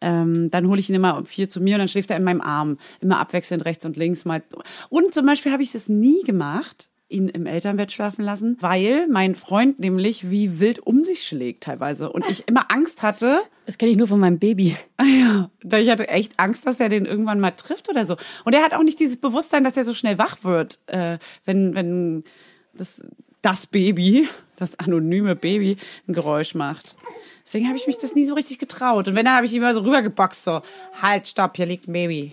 Ähm, 0.00 0.50
dann 0.50 0.68
hole 0.68 0.80
ich 0.80 0.88
ihn 0.90 0.94
immer 0.94 1.16
um 1.16 1.24
vier 1.26 1.48
zu 1.48 1.60
mir 1.62 1.76
und 1.76 1.78
dann 1.78 1.88
schläft 1.88 2.10
er 2.10 2.18
in 2.18 2.24
meinem 2.24 2.42
Arm. 2.42 2.76
Immer 3.00 3.18
abwechselnd 3.18 3.64
rechts 3.64 3.86
und 3.86 3.96
links 3.96 4.24
mal. 4.24 4.42
Und 4.90 5.14
zum 5.14 5.24
Beispiel 5.24 5.52
habe 5.52 5.62
ich 5.62 5.74
es 5.74 5.88
nie 5.88 6.22
gemacht 6.24 6.90
ihn 7.08 7.28
im 7.28 7.46
Elternbett 7.46 7.92
schlafen 7.92 8.24
lassen, 8.24 8.56
weil 8.60 9.06
mein 9.08 9.34
Freund 9.34 9.78
nämlich 9.78 10.30
wie 10.30 10.58
wild 10.58 10.80
um 10.80 11.02
sich 11.04 11.26
schlägt 11.26 11.64
teilweise 11.64 12.10
und 12.10 12.28
ich 12.28 12.48
immer 12.48 12.70
Angst 12.70 13.02
hatte, 13.02 13.42
Das 13.66 13.78
kenne 13.78 13.92
ich 13.92 13.96
nur 13.96 14.08
von 14.08 14.20
meinem 14.20 14.38
Baby. 14.38 14.76
Ah 14.96 15.04
ja, 15.64 15.78
ich 15.78 15.90
hatte 15.90 16.08
echt 16.08 16.38
Angst, 16.38 16.66
dass 16.66 16.80
er 16.80 16.88
den 16.88 17.06
irgendwann 17.06 17.40
mal 17.40 17.52
trifft 17.52 17.88
oder 17.88 18.04
so. 18.04 18.16
Und 18.44 18.54
er 18.54 18.62
hat 18.62 18.74
auch 18.74 18.82
nicht 18.82 18.98
dieses 19.00 19.18
Bewusstsein, 19.18 19.64
dass 19.64 19.76
er 19.76 19.84
so 19.84 19.94
schnell 19.94 20.18
wach 20.18 20.44
wird, 20.44 20.78
äh, 20.86 21.18
wenn, 21.44 21.74
wenn 21.74 22.24
das, 22.72 23.02
das 23.42 23.66
Baby, 23.66 24.28
das 24.56 24.78
anonyme 24.78 25.36
Baby, 25.36 25.76
ein 26.08 26.14
Geräusch 26.14 26.54
macht. 26.54 26.96
Deswegen 27.44 27.68
habe 27.68 27.76
ich 27.76 27.86
mich 27.86 27.98
das 27.98 28.14
nie 28.14 28.24
so 28.24 28.34
richtig 28.34 28.58
getraut. 28.58 29.08
Und 29.08 29.14
wenn, 29.14 29.26
dann 29.26 29.36
habe 29.36 29.46
ich 29.46 29.54
immer 29.54 29.74
so 29.74 29.80
rübergeboxt, 29.80 30.44
so, 30.44 30.62
halt, 31.00 31.28
stopp, 31.28 31.56
hier 31.56 31.66
liegt 31.66 31.86
ein 31.88 31.92
Baby. 31.92 32.32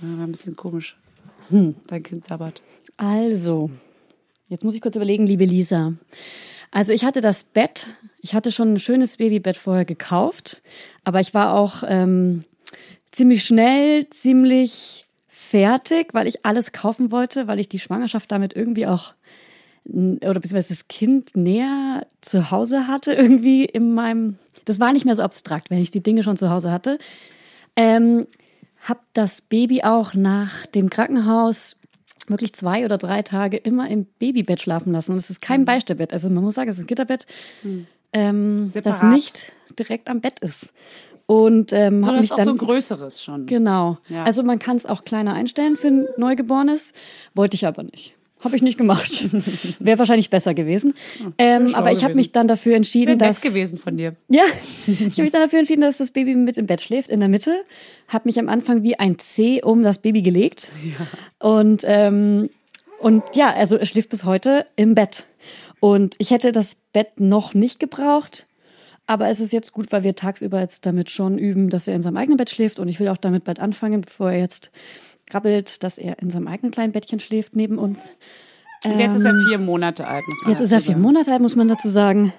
Ja, 0.00 0.18
war 0.18 0.26
ein 0.26 0.32
bisschen 0.32 0.56
komisch. 0.56 0.96
Hm, 1.50 1.74
dein 1.86 2.02
Kind 2.02 2.24
sabbert. 2.24 2.62
Also, 2.98 3.70
jetzt 4.48 4.64
muss 4.64 4.74
ich 4.74 4.80
kurz 4.80 4.96
überlegen, 4.96 5.24
liebe 5.24 5.44
Lisa. 5.44 5.94
Also 6.72 6.92
ich 6.92 7.04
hatte 7.04 7.20
das 7.20 7.44
Bett, 7.44 7.94
ich 8.20 8.34
hatte 8.34 8.50
schon 8.52 8.74
ein 8.74 8.80
schönes 8.80 9.16
Babybett 9.16 9.56
vorher 9.56 9.84
gekauft, 9.84 10.62
aber 11.04 11.20
ich 11.20 11.32
war 11.32 11.54
auch 11.54 11.84
ähm, 11.86 12.44
ziemlich 13.12 13.44
schnell, 13.44 14.10
ziemlich 14.10 15.06
fertig, 15.28 16.12
weil 16.12 16.26
ich 16.26 16.44
alles 16.44 16.72
kaufen 16.72 17.10
wollte, 17.12 17.46
weil 17.46 17.60
ich 17.60 17.68
die 17.68 17.78
Schwangerschaft 17.78 18.30
damit 18.30 18.54
irgendwie 18.54 18.86
auch 18.86 19.14
oder 19.86 20.34
beziehungsweise 20.34 20.68
das 20.68 20.88
Kind 20.88 21.34
näher 21.34 22.06
zu 22.20 22.50
Hause 22.50 22.88
hatte, 22.88 23.14
irgendwie 23.14 23.64
in 23.64 23.94
meinem, 23.94 24.38
das 24.66 24.80
war 24.80 24.92
nicht 24.92 25.06
mehr 25.06 25.16
so 25.16 25.22
abstrakt, 25.22 25.70
wenn 25.70 25.80
ich 25.80 25.90
die 25.90 26.02
Dinge 26.02 26.22
schon 26.24 26.36
zu 26.36 26.50
Hause 26.50 26.70
hatte. 26.70 26.98
Ähm, 27.74 28.26
hab 28.86 29.02
das 29.14 29.40
Baby 29.40 29.84
auch 29.84 30.12
nach 30.12 30.66
dem 30.66 30.90
Krankenhaus 30.90 31.77
wirklich 32.30 32.52
zwei 32.52 32.84
oder 32.84 32.98
drei 32.98 33.22
Tage 33.22 33.56
immer 33.56 33.88
im 33.88 34.06
Babybett 34.18 34.60
schlafen 34.60 34.92
lassen. 34.92 35.12
Und 35.12 35.18
es 35.18 35.30
ist 35.30 35.40
kein 35.40 35.64
Beistellbett. 35.64 36.12
Also 36.12 36.30
man 36.30 36.44
muss 36.44 36.54
sagen, 36.54 36.70
es 36.70 36.78
ist 36.78 36.84
ein 36.84 36.86
Gitterbett, 36.86 37.26
ähm, 38.12 38.70
das 38.82 39.02
nicht 39.02 39.52
direkt 39.78 40.08
am 40.08 40.20
Bett 40.20 40.38
ist. 40.40 40.72
Und 41.26 41.74
ähm, 41.74 42.02
So, 42.02 42.10
das 42.12 42.24
ist 42.24 42.32
auch 42.32 42.36
dann 42.36 42.46
so 42.46 42.50
ein 42.52 42.56
größeres 42.56 43.22
schon. 43.22 43.44
Genau. 43.46 43.98
Ja. 44.08 44.24
Also 44.24 44.42
man 44.42 44.58
kann 44.58 44.78
es 44.78 44.86
auch 44.86 45.04
kleiner 45.04 45.34
einstellen 45.34 45.76
für 45.76 45.88
ein 45.88 46.08
Neugeborenes. 46.16 46.94
Wollte 47.34 47.54
ich 47.54 47.66
aber 47.66 47.82
nicht. 47.82 48.16
Habe 48.40 48.56
ich 48.56 48.62
nicht 48.62 48.78
gemacht. 48.78 49.28
Wäre 49.80 49.98
wahrscheinlich 49.98 50.30
besser 50.30 50.54
gewesen. 50.54 50.94
Ähm, 51.38 51.74
aber 51.74 51.90
ich 51.90 52.04
habe 52.04 52.14
mich 52.14 52.30
dann 52.30 52.46
dafür 52.46 52.76
entschieden, 52.76 53.18
dass 53.18 53.40
gewesen 53.40 53.78
von 53.78 53.96
dir. 53.96 54.12
ja, 54.28 54.44
ich 54.86 55.00
habe 55.00 55.22
mich 55.22 55.32
dann 55.32 55.42
dafür 55.42 55.58
entschieden, 55.58 55.80
dass 55.80 55.98
das 55.98 56.12
Baby 56.12 56.34
mit 56.34 56.56
im 56.56 56.66
Bett 56.66 56.80
schläft 56.80 57.10
in 57.10 57.20
der 57.20 57.28
Mitte. 57.28 57.64
Habe 58.06 58.28
mich 58.28 58.38
am 58.38 58.48
Anfang 58.48 58.82
wie 58.82 58.98
ein 58.98 59.18
C 59.18 59.60
um 59.62 59.82
das 59.82 59.98
Baby 59.98 60.22
gelegt 60.22 60.68
und 61.38 61.82
ähm, 61.84 62.48
und 62.98 63.22
ja, 63.34 63.52
also 63.54 63.76
es 63.76 63.88
schläft 63.88 64.10
bis 64.10 64.24
heute 64.24 64.66
im 64.76 64.94
Bett. 64.94 65.26
Und 65.80 66.16
ich 66.18 66.30
hätte 66.30 66.52
das 66.52 66.76
Bett 66.92 67.20
noch 67.20 67.54
nicht 67.54 67.78
gebraucht. 67.78 68.46
Aber 69.06 69.28
es 69.28 69.40
ist 69.40 69.52
jetzt 69.52 69.72
gut, 69.72 69.90
weil 69.90 70.02
wir 70.02 70.14
tagsüber 70.14 70.60
jetzt 70.60 70.84
damit 70.84 71.10
schon 71.10 71.38
üben, 71.38 71.70
dass 71.70 71.88
er 71.88 71.94
in 71.94 72.02
seinem 72.02 72.18
eigenen 72.18 72.36
Bett 72.36 72.50
schläft. 72.50 72.78
Und 72.78 72.88
ich 72.88 73.00
will 73.00 73.08
auch 73.08 73.16
damit 73.16 73.44
bald 73.44 73.60
anfangen, 73.60 74.02
bevor 74.02 74.32
er 74.32 74.38
jetzt 74.38 74.70
krabbelt, 75.28 75.82
dass 75.82 75.98
er 75.98 76.18
in 76.20 76.30
seinem 76.30 76.48
eigenen 76.48 76.72
kleinen 76.72 76.92
Bettchen 76.92 77.20
schläft 77.20 77.54
neben 77.56 77.78
uns. 77.78 78.12
Und 78.84 78.98
jetzt 78.98 79.16
ist 79.16 79.24
er 79.24 79.34
vier 79.48 79.58
Monate 79.58 80.06
alt. 80.06 80.24
Muss 80.26 80.42
man 80.42 80.52
Jetzt 80.52 80.60
ist 80.60 80.72
er 80.72 80.80
vier 80.80 80.92
sagen. 80.92 81.02
Monate 81.02 81.32
alt, 81.32 81.40
muss 81.40 81.56
man 81.56 81.68
dazu 81.68 81.88
sagen. 81.88 82.32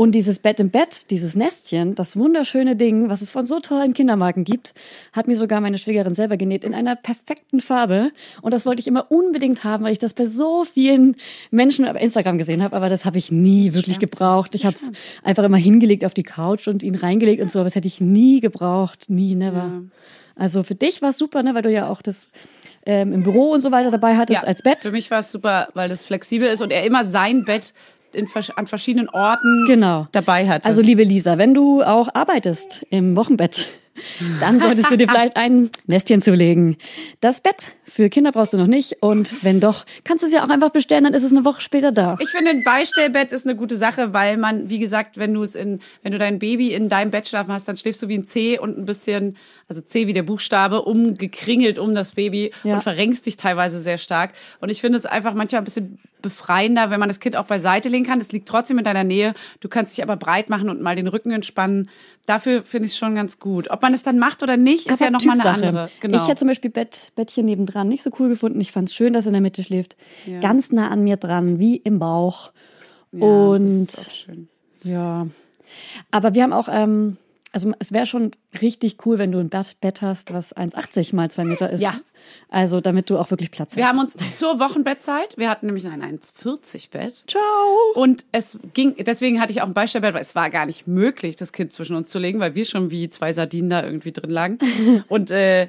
Und 0.00 0.12
dieses 0.12 0.38
Bett 0.38 0.58
im 0.60 0.70
Bett, 0.70 1.10
dieses 1.10 1.36
Nestchen, 1.36 1.94
das 1.94 2.16
wunderschöne 2.16 2.74
Ding, 2.74 3.10
was 3.10 3.20
es 3.20 3.28
von 3.28 3.44
so 3.44 3.60
tollen 3.60 3.92
Kindermarken 3.92 4.44
gibt, 4.44 4.72
hat 5.12 5.28
mir 5.28 5.36
sogar 5.36 5.60
meine 5.60 5.76
Schwägerin 5.76 6.14
selber 6.14 6.38
genäht 6.38 6.64
in 6.64 6.72
einer 6.72 6.96
perfekten 6.96 7.60
Farbe. 7.60 8.10
Und 8.40 8.54
das 8.54 8.64
wollte 8.64 8.80
ich 8.80 8.86
immer 8.88 9.12
unbedingt 9.12 9.62
haben, 9.62 9.84
weil 9.84 9.92
ich 9.92 9.98
das 9.98 10.14
bei 10.14 10.24
so 10.24 10.64
vielen 10.64 11.16
Menschen 11.50 11.86
auf 11.86 12.00
Instagram 12.00 12.38
gesehen 12.38 12.62
habe. 12.62 12.74
Aber 12.74 12.88
das 12.88 13.04
habe 13.04 13.18
ich 13.18 13.30
nie 13.30 13.74
wirklich 13.74 13.98
gebraucht. 13.98 14.54
Ich 14.54 14.64
habe 14.64 14.74
es 14.74 14.90
einfach 15.22 15.44
immer 15.44 15.58
hingelegt 15.58 16.06
auf 16.06 16.14
die 16.14 16.22
Couch 16.22 16.66
und 16.66 16.82
ihn 16.82 16.94
reingelegt 16.94 17.42
und 17.42 17.52
so. 17.52 17.58
Aber 17.58 17.66
das 17.66 17.74
hätte 17.74 17.88
ich 17.88 18.00
nie 18.00 18.40
gebraucht. 18.40 19.10
Nie, 19.10 19.34
never. 19.34 19.82
Also 20.40 20.62
für 20.62 20.74
dich 20.74 21.02
war 21.02 21.10
es 21.10 21.18
super, 21.18 21.42
ne, 21.42 21.54
weil 21.54 21.60
du 21.62 21.70
ja 21.70 21.88
auch 21.88 22.00
das 22.00 22.30
ähm, 22.86 23.12
im 23.12 23.22
Büro 23.22 23.50
und 23.52 23.60
so 23.60 23.70
weiter 23.70 23.90
dabei 23.90 24.16
hattest 24.16 24.42
Ja, 24.42 24.48
als 24.48 24.62
Bett. 24.62 24.78
Für 24.80 24.90
mich 24.90 25.10
war 25.10 25.18
es 25.18 25.30
super, 25.30 25.68
weil 25.74 25.90
das 25.90 26.06
flexibel 26.06 26.48
ist 26.48 26.62
und 26.62 26.70
er 26.72 26.82
immer 26.84 27.04
sein 27.04 27.44
Bett 27.44 27.74
in, 28.14 28.26
an 28.56 28.66
verschiedenen 28.66 29.10
Orten 29.10 29.66
Genau. 29.66 30.08
dabei 30.12 30.48
hatte. 30.48 30.66
Also 30.66 30.80
liebe 30.80 31.04
Lisa, 31.04 31.36
wenn 31.36 31.52
du 31.52 31.82
auch 31.82 32.08
arbeitest 32.14 32.86
im 32.88 33.16
Wochenbett, 33.16 33.66
dann 34.40 34.60
solltest 34.60 34.90
du 34.90 34.96
dir 34.96 35.08
vielleicht 35.10 35.36
ein 35.36 35.68
Nestchen 35.86 36.22
zulegen. 36.22 36.78
Das 37.20 37.42
Bett 37.42 37.72
für 37.90 38.08
Kinder 38.08 38.30
brauchst 38.30 38.52
du 38.52 38.56
noch 38.56 38.68
nicht 38.68 39.02
und 39.02 39.42
wenn 39.42 39.58
doch, 39.58 39.84
kannst 40.04 40.22
du 40.22 40.28
es 40.28 40.32
ja 40.32 40.44
auch 40.44 40.48
einfach 40.48 40.70
bestellen, 40.70 41.04
dann 41.04 41.12
ist 41.14 41.24
es 41.24 41.32
eine 41.32 41.44
Woche 41.44 41.60
später 41.60 41.90
da. 41.90 42.16
Ich 42.20 42.28
finde, 42.30 42.50
ein 42.52 42.62
Beistellbett 42.64 43.32
ist 43.32 43.46
eine 43.46 43.56
gute 43.56 43.76
Sache, 43.76 44.12
weil 44.12 44.36
man, 44.36 44.70
wie 44.70 44.78
gesagt, 44.78 45.18
wenn 45.18 45.34
du 45.34 45.42
es 45.42 45.54
in, 45.56 45.80
wenn 46.02 46.12
du 46.12 46.18
dein 46.18 46.38
Baby 46.38 46.72
in 46.72 46.88
deinem 46.88 47.10
Bett 47.10 47.26
schlafen 47.28 47.52
hast, 47.52 47.66
dann 47.66 47.76
schläfst 47.76 48.00
du 48.02 48.08
wie 48.08 48.16
ein 48.18 48.24
C 48.24 48.58
und 48.58 48.78
ein 48.78 48.84
bisschen, 48.84 49.36
also 49.68 49.80
C 49.82 50.06
wie 50.06 50.12
der 50.12 50.22
Buchstabe, 50.22 50.82
umgekringelt 50.82 51.78
um 51.78 51.94
das 51.94 52.12
Baby 52.12 52.52
Ja. 52.62 52.74
und 52.74 52.82
verrenkst 52.82 53.26
dich 53.26 53.36
teilweise 53.36 53.80
sehr 53.80 53.98
stark. 53.98 54.34
Und 54.60 54.68
ich 54.70 54.80
finde 54.80 54.96
es 54.96 55.04
einfach 55.06 55.34
manchmal 55.34 55.60
ein 55.60 55.64
bisschen 55.64 55.98
befreiender, 56.22 56.90
wenn 56.90 57.00
man 57.00 57.08
das 57.08 57.18
Kind 57.18 57.34
auch 57.34 57.46
beiseite 57.46 57.88
legen 57.88 58.04
kann. 58.04 58.20
Es 58.20 58.30
liegt 58.30 58.46
trotzdem 58.46 58.78
in 58.78 58.84
deiner 58.84 59.04
Nähe. 59.04 59.34
Du 59.60 59.68
kannst 59.68 59.96
dich 59.96 60.02
aber 60.02 60.16
breit 60.16 60.50
machen 60.50 60.68
und 60.68 60.80
mal 60.82 60.94
den 60.94 61.08
Rücken 61.08 61.32
entspannen. 61.32 61.88
Dafür 62.26 62.62
finde 62.62 62.86
ich 62.86 62.92
es 62.92 62.98
schon 62.98 63.14
ganz 63.14 63.38
gut. 63.38 63.70
Ob 63.70 63.80
man 63.82 63.94
es 63.94 64.02
dann 64.02 64.18
macht 64.18 64.42
oder 64.42 64.56
nicht, 64.58 64.86
ist 64.86 64.92
Aber 65.00 65.04
ja 65.06 65.10
nochmal 65.10 65.40
eine 65.40 65.50
andere. 65.50 65.90
Genau. 66.00 66.16
Ich 66.18 66.28
hätte 66.28 66.40
zum 66.40 66.48
Beispiel 66.48 66.70
Bett, 66.70 67.10
Bettchen 67.16 67.46
nebendran 67.46 67.79
nicht 67.84 68.02
so 68.02 68.10
cool 68.18 68.28
gefunden. 68.28 68.60
Ich 68.60 68.72
fand 68.72 68.88
es 68.88 68.94
schön, 68.94 69.12
dass 69.12 69.26
er 69.26 69.28
in 69.28 69.34
der 69.34 69.42
Mitte 69.42 69.62
schläft. 69.62 69.96
Ganz 70.40 70.72
nah 70.72 70.88
an 70.88 71.02
mir 71.04 71.16
dran, 71.16 71.58
wie 71.58 71.76
im 71.76 71.98
Bauch. 71.98 72.52
ja, 73.12 73.24
und 73.26 73.64
das 73.64 73.72
ist 73.72 73.98
auch 74.08 74.12
schön. 74.12 74.48
Ja. 74.84 75.26
Aber 76.10 76.34
wir 76.34 76.42
haben 76.42 76.52
auch, 76.52 76.68
ähm, 76.70 77.16
also 77.52 77.72
es 77.78 77.92
wäre 77.92 78.06
schon 78.06 78.30
richtig 78.60 79.04
cool, 79.04 79.18
wenn 79.18 79.32
du 79.32 79.38
ein 79.38 79.48
Bett, 79.48 80.02
hast, 80.02 80.32
was 80.32 80.56
1,80 80.56 81.14
mal 81.14 81.30
2 81.30 81.44
Meter 81.44 81.70
ist. 81.70 81.80
Ja. 81.80 81.94
Also 82.48 82.80
damit 82.80 83.10
du 83.10 83.18
auch 83.18 83.30
wirklich 83.30 83.50
Platz 83.50 83.76
Wir 83.76 83.84
hast. 83.84 83.90
haben 83.90 83.98
uns 83.98 84.16
zur 84.34 84.60
Wochenbettzeit, 84.60 85.36
wir 85.36 85.48
hatten 85.48 85.66
nämlich 85.66 85.86
ein 85.86 86.02
1,40 86.02 86.90
Bett. 86.90 87.24
Ciao. 87.26 87.42
Und 87.94 88.24
es 88.30 88.58
ging, 88.74 88.94
deswegen 88.96 89.40
hatte 89.40 89.52
ich 89.52 89.62
auch 89.62 89.66
ein 89.66 89.74
Beistellbett, 89.74 90.14
weil 90.14 90.20
es 90.20 90.34
war 90.34 90.50
gar 90.50 90.66
nicht 90.66 90.86
möglich, 90.86 91.36
das 91.36 91.52
Kind 91.52 91.72
zwischen 91.72 91.96
uns 91.96 92.10
zu 92.10 92.18
legen, 92.18 92.38
weil 92.38 92.54
wir 92.54 92.64
schon 92.64 92.90
wie 92.90 93.08
zwei 93.08 93.32
Sardinen 93.32 93.70
da 93.70 93.82
irgendwie 93.82 94.12
drin 94.12 94.30
lagen. 94.30 94.58
Und 95.08 95.30
äh, 95.30 95.68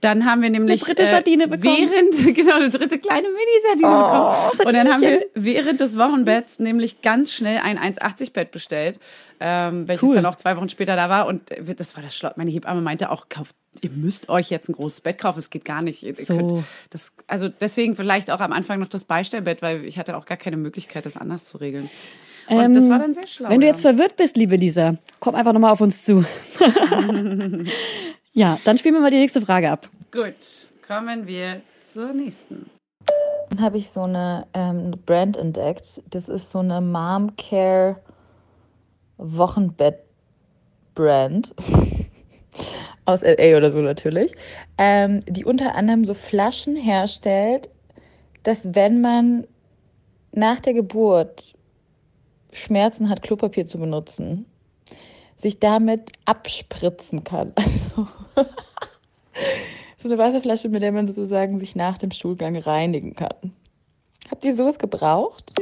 dann 0.00 0.24
haben 0.24 0.42
wir 0.42 0.50
nämlich 0.50 0.84
Eine 0.84 0.94
dritte 0.94 1.10
Sardine 1.10 1.48
bekommen. 1.48 1.76
Oh, 1.88 1.90
während 1.90 2.36
genau 2.36 2.54
eine 2.56 2.70
dritte 2.70 2.98
kleine 2.98 3.28
Mini-Sardine 3.28 3.88
bekommen. 3.88 4.66
Und 4.66 4.74
dann 4.74 4.92
haben 4.92 5.00
wir 5.00 5.26
während 5.34 5.80
des 5.80 5.98
Wochenbetts 5.98 6.58
nämlich 6.60 7.02
ganz 7.02 7.32
schnell 7.32 7.58
ein 7.58 7.78
1,80 7.78 8.32
Bett 8.32 8.50
bestellt, 8.50 9.00
ähm, 9.40 9.88
welches 9.88 10.08
Cool. 10.08 10.14
dann 10.16 10.26
auch 10.26 10.36
zwei 10.36 10.56
Wochen 10.56 10.68
später 10.68 10.94
da 10.96 11.08
war. 11.08 11.26
Und 11.26 11.50
das 11.76 11.96
war 11.96 12.02
das 12.02 12.16
Schloss. 12.16 12.32
Meine 12.36 12.50
Hebamme 12.50 12.80
meinte 12.80 13.10
auch, 13.10 13.28
kauft, 13.28 13.56
ihr 13.80 13.90
müsst 13.90 14.28
euch 14.28 14.50
jetzt 14.50 14.68
ein 14.68 14.74
großes 14.74 15.00
Bett 15.00 15.18
kaufen. 15.18 15.38
Es 15.40 15.50
geht 15.50 15.64
gar 15.64 15.82
nicht. 15.82 16.02
Ihr 16.02 16.14
So. 16.14 16.36
könnt 16.36 16.64
das, 16.90 17.12
also 17.26 17.48
deswegen 17.48 17.96
vielleicht 17.96 18.30
auch 18.30 18.40
am 18.40 18.52
Anfang 18.52 18.78
noch 18.80 18.88
das 18.88 19.04
Beistellbett, 19.04 19.62
weil 19.62 19.84
ich 19.84 19.98
hatte 19.98 20.16
auch 20.16 20.26
gar 20.26 20.36
keine 20.36 20.56
Möglichkeit, 20.56 21.06
das 21.06 21.16
anders 21.16 21.46
zu 21.46 21.58
regeln. 21.58 21.90
Und 22.48 22.74
das 22.74 22.88
war 22.88 22.98
dann 22.98 23.14
sehr 23.14 23.26
schlau. 23.26 23.46
Ähm, 23.46 23.52
Wenn 23.52 23.60
du 23.60 23.66
ja. 23.66 23.72
jetzt 23.72 23.82
verwirrt 23.82 24.16
bist, 24.16 24.36
liebe 24.36 24.56
Lisa, 24.56 24.96
komm 25.20 25.34
einfach 25.34 25.52
nochmal 25.52 25.72
auf 25.72 25.80
uns 25.82 26.04
zu. 26.04 26.24
ja, 28.32 28.58
dann 28.64 28.78
spielen 28.78 28.94
wir 28.94 29.00
mal 29.00 29.10
die 29.10 29.18
nächste 29.18 29.40
Frage 29.40 29.70
ab. 29.70 29.88
Gut, 30.12 30.68
kommen 30.86 31.26
wir 31.26 31.62
zur 31.82 32.12
nächsten. 32.12 32.70
Dann 33.50 33.60
habe 33.60 33.78
ich 33.78 33.90
so 33.90 34.02
eine 34.02 34.46
ähm, 34.54 34.92
Brand 35.06 35.36
entdeckt. 35.36 36.02
Das 36.10 36.28
ist 36.28 36.50
so 36.50 36.58
eine 36.58 36.80
Mom 36.80 37.34
Care 37.36 37.96
Wochenbett 39.16 40.00
Brand. 40.94 41.54
Aus 43.04 43.22
LA 43.22 43.56
oder 43.56 43.70
so 43.70 43.78
natürlich. 43.78 44.34
Ähm, 44.76 45.20
die 45.26 45.44
unter 45.44 45.74
anderem 45.74 46.04
so 46.04 46.12
Flaschen 46.14 46.76
herstellt, 46.76 47.70
dass 48.42 48.74
wenn 48.74 49.00
man 49.00 49.46
nach 50.32 50.60
der 50.60 50.74
Geburt 50.74 51.54
Schmerzen 52.52 53.08
hat, 53.08 53.22
Klopapier 53.22 53.66
zu 53.66 53.78
benutzen, 53.78 54.46
sich 55.40 55.58
damit 55.60 56.12
abspritzen 56.24 57.24
kann. 57.24 57.52
so 60.02 60.08
eine 60.08 60.18
Wasserflasche, 60.18 60.68
mit 60.68 60.82
der 60.82 60.92
man 60.92 61.06
sozusagen 61.06 61.58
sich 61.58 61.76
nach 61.76 61.98
dem 61.98 62.10
Stuhlgang 62.10 62.56
reinigen 62.56 63.14
kann. 63.14 63.52
Habt 64.30 64.44
ihr 64.44 64.54
sowas 64.54 64.78
gebraucht? 64.78 65.52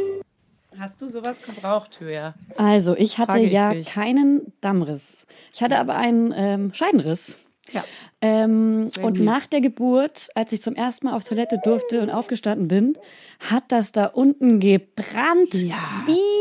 Hast 0.79 1.01
du 1.01 1.09
sowas 1.09 1.41
gebraucht, 1.43 2.01
Höher? 2.01 2.35
Also, 2.57 2.95
ich 2.97 3.19
hatte 3.19 3.39
ich 3.39 3.53
ja 3.53 3.73
dich. 3.73 3.87
keinen 3.89 4.53
Dammriss. 4.61 5.27
Ich 5.55 5.63
hatte 5.63 5.79
aber 5.79 5.95
einen 5.95 6.35
ähm, 6.37 6.75
Scheidenriss. 6.75 7.39
Ja. 7.73 7.85
Ähm, 8.21 8.87
und 9.03 9.19
nach 9.21 9.47
der 9.47 9.61
Geburt, 9.61 10.29
als 10.35 10.53
ich 10.53 10.63
zum 10.63 10.75
ersten 10.77 11.07
Mal 11.07 11.15
auf 11.17 11.25
Toilette 11.25 11.59
durfte 11.65 12.01
und 12.01 12.11
aufgestanden 12.11 12.69
bin, 12.69 12.97
hat 13.41 13.65
das 13.69 13.91
da 13.93 14.07
unten 14.07 14.61
gebrannt 14.61 15.55
Ja. 15.55 16.05
wie 16.07 16.36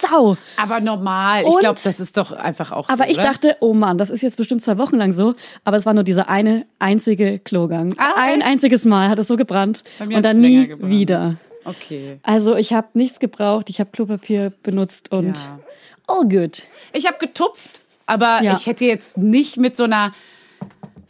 Sau. 0.00 0.36
Aber 0.56 0.80
normal. 0.80 1.42
Ich 1.42 1.48
Und- 1.48 1.60
glaube, 1.60 1.80
das 1.82 2.00
ist 2.00 2.16
doch 2.16 2.32
einfach 2.32 2.72
auch 2.72 2.88
Aber 2.88 3.04
so. 3.04 3.10
ich 3.10 3.18
oder? 3.18 3.28
dachte, 3.28 3.56
oh 3.60 3.72
Mann, 3.74 3.98
das 3.98 4.10
ist 4.10 4.22
jetzt 4.22 4.36
bestimmt 4.36 4.62
zwei 4.62 4.78
Wochen 4.78 4.96
lang 4.96 5.12
so. 5.14 5.34
Aber 5.64 5.76
es 5.76 5.86
war 5.86 5.94
nur 5.94 6.04
dieser 6.04 6.28
eine 6.28 6.66
einzige 6.78 7.38
Klogang. 7.38 7.94
Ah, 7.98 8.14
Ein 8.16 8.40
echt? 8.40 8.46
einziges 8.48 8.84
Mal 8.84 9.08
hat 9.08 9.18
es 9.18 9.28
so 9.28 9.36
gebrannt 9.36 9.84
Bei 9.98 10.06
mir 10.06 10.16
und 10.18 10.22
dann 10.24 10.38
nie 10.40 10.68
gebrannt. 10.68 10.90
wieder. 10.92 11.36
Okay. 11.64 12.18
Also 12.22 12.54
ich 12.56 12.72
habe 12.72 12.88
nichts 12.94 13.18
gebraucht, 13.18 13.70
ich 13.70 13.80
habe 13.80 13.90
Klopapier 13.90 14.52
benutzt 14.62 15.10
und 15.12 15.38
Ja. 15.38 15.58
all 16.06 16.24
good. 16.28 16.62
Ich 16.92 17.06
habe 17.06 17.18
getupft, 17.18 17.82
aber 18.06 18.40
Ja. 18.42 18.54
ich 18.54 18.66
hätte 18.66 18.84
jetzt 18.84 19.16
nicht 19.18 19.56
mit 19.56 19.76
so 19.76 19.84
einer 19.84 20.12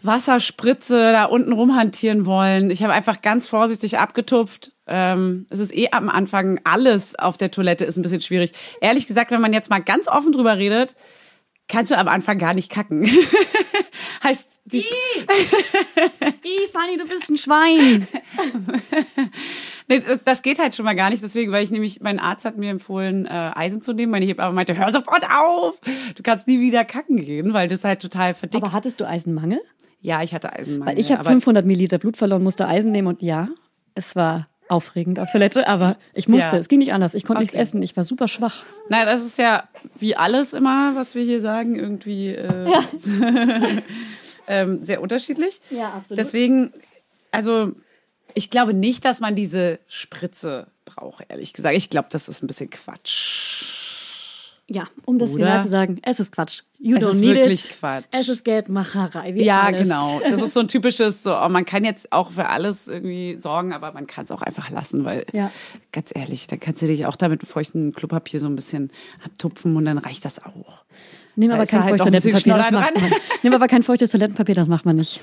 Wasserspritze 0.06 1.12
da 1.12 1.24
unten 1.24 1.52
rumhantieren 1.52 2.26
wollen. 2.26 2.70
Ich 2.70 2.82
habe 2.82 2.92
einfach 2.92 3.22
ganz 3.22 3.48
vorsichtig 3.48 3.98
abgetupft. 3.98 4.72
Ähm, 4.86 5.46
es 5.50 5.58
ist 5.60 5.74
eh 5.74 5.88
am 5.92 6.08
Anfang 6.08 6.60
alles 6.64 7.14
auf 7.18 7.36
der 7.36 7.50
Toilette 7.50 7.84
ist 7.84 7.96
ein 7.96 8.02
bisschen 8.02 8.20
schwierig. 8.20 8.52
Ehrlich 8.80 9.06
gesagt, 9.06 9.30
wenn 9.30 9.40
man 9.40 9.52
jetzt 9.52 9.70
mal 9.70 9.80
ganz 9.82 10.08
offen 10.08 10.32
drüber 10.32 10.56
redet, 10.58 10.94
kannst 11.68 11.90
du 11.90 11.98
am 11.98 12.06
Anfang 12.08 12.38
gar 12.38 12.54
nicht 12.54 12.70
kacken. 12.70 13.08
heißt 14.22 14.48
die 14.66 14.78
Ih, 14.78 16.68
Fanny, 16.72 16.96
du 16.96 17.06
bist 17.06 17.28
ein 17.28 17.36
Schwein. 17.38 18.06
Nee, 19.88 20.02
das- 20.24 20.42
geht 20.42 20.58
halt 20.58 20.74
schon 20.74 20.84
mal 20.84 20.96
gar 20.96 21.10
nicht. 21.10 21.22
Deswegen, 21.22 21.52
weil 21.52 21.62
ich 21.62 21.70
nämlich, 21.70 22.00
mein 22.00 22.18
Arzt 22.18 22.44
hat 22.44 22.56
mir 22.56 22.70
empfohlen, 22.70 23.24
äh, 23.26 23.52
Eisen 23.54 23.82
zu 23.82 23.92
nehmen. 23.92 24.10
Meine 24.10 24.26
Hebamme 24.26 24.52
meinte, 24.52 24.76
hör 24.76 24.90
sofort 24.90 25.24
auf! 25.30 25.80
Du 26.16 26.24
kannst 26.24 26.48
nie 26.48 26.58
wieder 26.58 26.84
kacken 26.84 27.24
gehen, 27.24 27.52
weil 27.52 27.68
das 27.68 27.84
halt 27.84 28.02
total 28.02 28.34
verdickt. 28.34 28.64
Aber 28.64 28.72
hattest 28.72 28.98
du 29.00 29.06
Eisenmangel? 29.06 29.60
Ja, 30.00 30.22
ich 30.22 30.34
hatte 30.34 30.52
Eisenmangel. 30.52 30.94
Weil 30.94 30.98
ich 31.00 31.10
habe 31.10 31.20
aber 31.20 31.30
500 31.30 31.64
Milliliter 31.66 31.98
Blut 31.98 32.16
verloren, 32.16 32.42
musste 32.42 32.66
Eisen 32.68 32.92
nehmen 32.92 33.08
und 33.08 33.22
ja, 33.22 33.48
es 33.94 34.14
war 34.16 34.48
aufregend 34.68 35.20
auf 35.20 35.30
Toilette, 35.30 35.68
aber 35.68 35.96
ich 36.12 36.28
musste. 36.28 36.56
Ja. 36.56 36.58
Es 36.58 36.68
ging 36.68 36.80
nicht 36.80 36.92
anders. 36.92 37.14
Ich 37.14 37.24
konnte 37.24 37.40
nichts 37.40 37.54
Okay. 37.54 37.62
essen. 37.62 37.82
Ich 37.82 37.96
war 37.96 38.04
super 38.04 38.26
schwach. 38.26 38.64
Nein, 38.88 39.06
das 39.06 39.24
ist 39.24 39.38
ja 39.38 39.68
wie 39.98 40.16
alles 40.16 40.54
immer, 40.54 40.94
was 40.96 41.14
wir 41.14 41.22
hier 41.22 41.40
sagen, 41.40 41.76
irgendwie 41.76 42.30
äh, 42.30 42.82
ähm, 44.48 44.82
sehr 44.84 45.00
unterschiedlich. 45.00 45.60
Ja, 45.70 45.90
absolut. 45.94 46.18
Deswegen, 46.18 46.72
also 47.30 47.72
ich 48.34 48.50
glaube 48.50 48.74
nicht, 48.74 49.04
dass 49.04 49.20
man 49.20 49.34
diese 49.34 49.78
Spritze 49.86 50.66
braucht, 50.84 51.24
ehrlich 51.28 51.52
gesagt. 51.52 51.76
Ich 51.76 51.90
glaube, 51.90 52.08
das 52.10 52.28
ist 52.28 52.42
ein 52.42 52.46
bisschen 52.46 52.70
Quatsch. 52.70 53.85
Ja, 54.68 54.88
um 55.04 55.18
das 55.18 55.30
Oder? 55.30 55.44
final 55.44 55.62
zu 55.62 55.68
sagen, 55.68 55.98
es 56.02 56.18
ist 56.18 56.32
Quatsch. 56.32 56.62
You 56.78 56.96
Es 56.96 57.04
don't 57.04 57.10
ist 57.10 57.20
need 57.20 57.36
wirklich 57.36 57.64
it. 57.66 57.78
Quatsch. 57.78 58.04
Es 58.10 58.28
ist 58.28 58.44
Geldmacherei. 58.44 59.30
Ja, 59.36 59.62
alles. 59.62 59.82
genau. 59.82 60.20
Das 60.28 60.42
ist 60.42 60.54
so 60.54 60.60
ein 60.60 60.66
typisches, 60.68 61.22
so, 61.22 61.36
oh, 61.38 61.48
man 61.48 61.64
kann 61.64 61.84
jetzt 61.84 62.10
auch 62.12 62.32
für 62.32 62.48
alles 62.48 62.88
irgendwie 62.88 63.36
sorgen, 63.36 63.72
aber 63.72 63.92
man 63.92 64.08
kann 64.08 64.24
es 64.24 64.32
auch 64.32 64.42
einfach 64.42 64.70
lassen, 64.70 65.04
weil, 65.04 65.24
Ja. 65.32 65.52
ganz 65.92 66.10
ehrlich, 66.12 66.48
da 66.48 66.56
kannst 66.56 66.82
du 66.82 66.86
dich 66.88 67.06
auch 67.06 67.14
damit 67.14 67.42
mit 67.42 67.48
feuchtem 67.50 67.92
Klopapier 67.92 68.40
so 68.40 68.46
ein 68.46 68.56
bisschen 68.56 68.90
abtupfen 69.24 69.76
und 69.76 69.84
dann 69.84 69.98
reicht 69.98 70.24
das 70.24 70.44
auch. 70.44 70.84
Nimm 71.36 71.52
aber 71.52 71.66
kein 71.66 71.84
halt 71.84 72.02
feuchtes 72.02 72.22
Toilettenpapier, 72.24 72.54
das 72.56 72.70
macht 72.72 72.94
man. 73.00 73.12
Nimm 73.44 73.52
aber 73.54 73.68
kein 73.68 73.82
feuchtes 73.84 74.10
Toilettenpapier, 74.10 74.54
das 74.56 74.66
macht 74.68 74.84
man 74.84 74.96
nicht. 74.96 75.20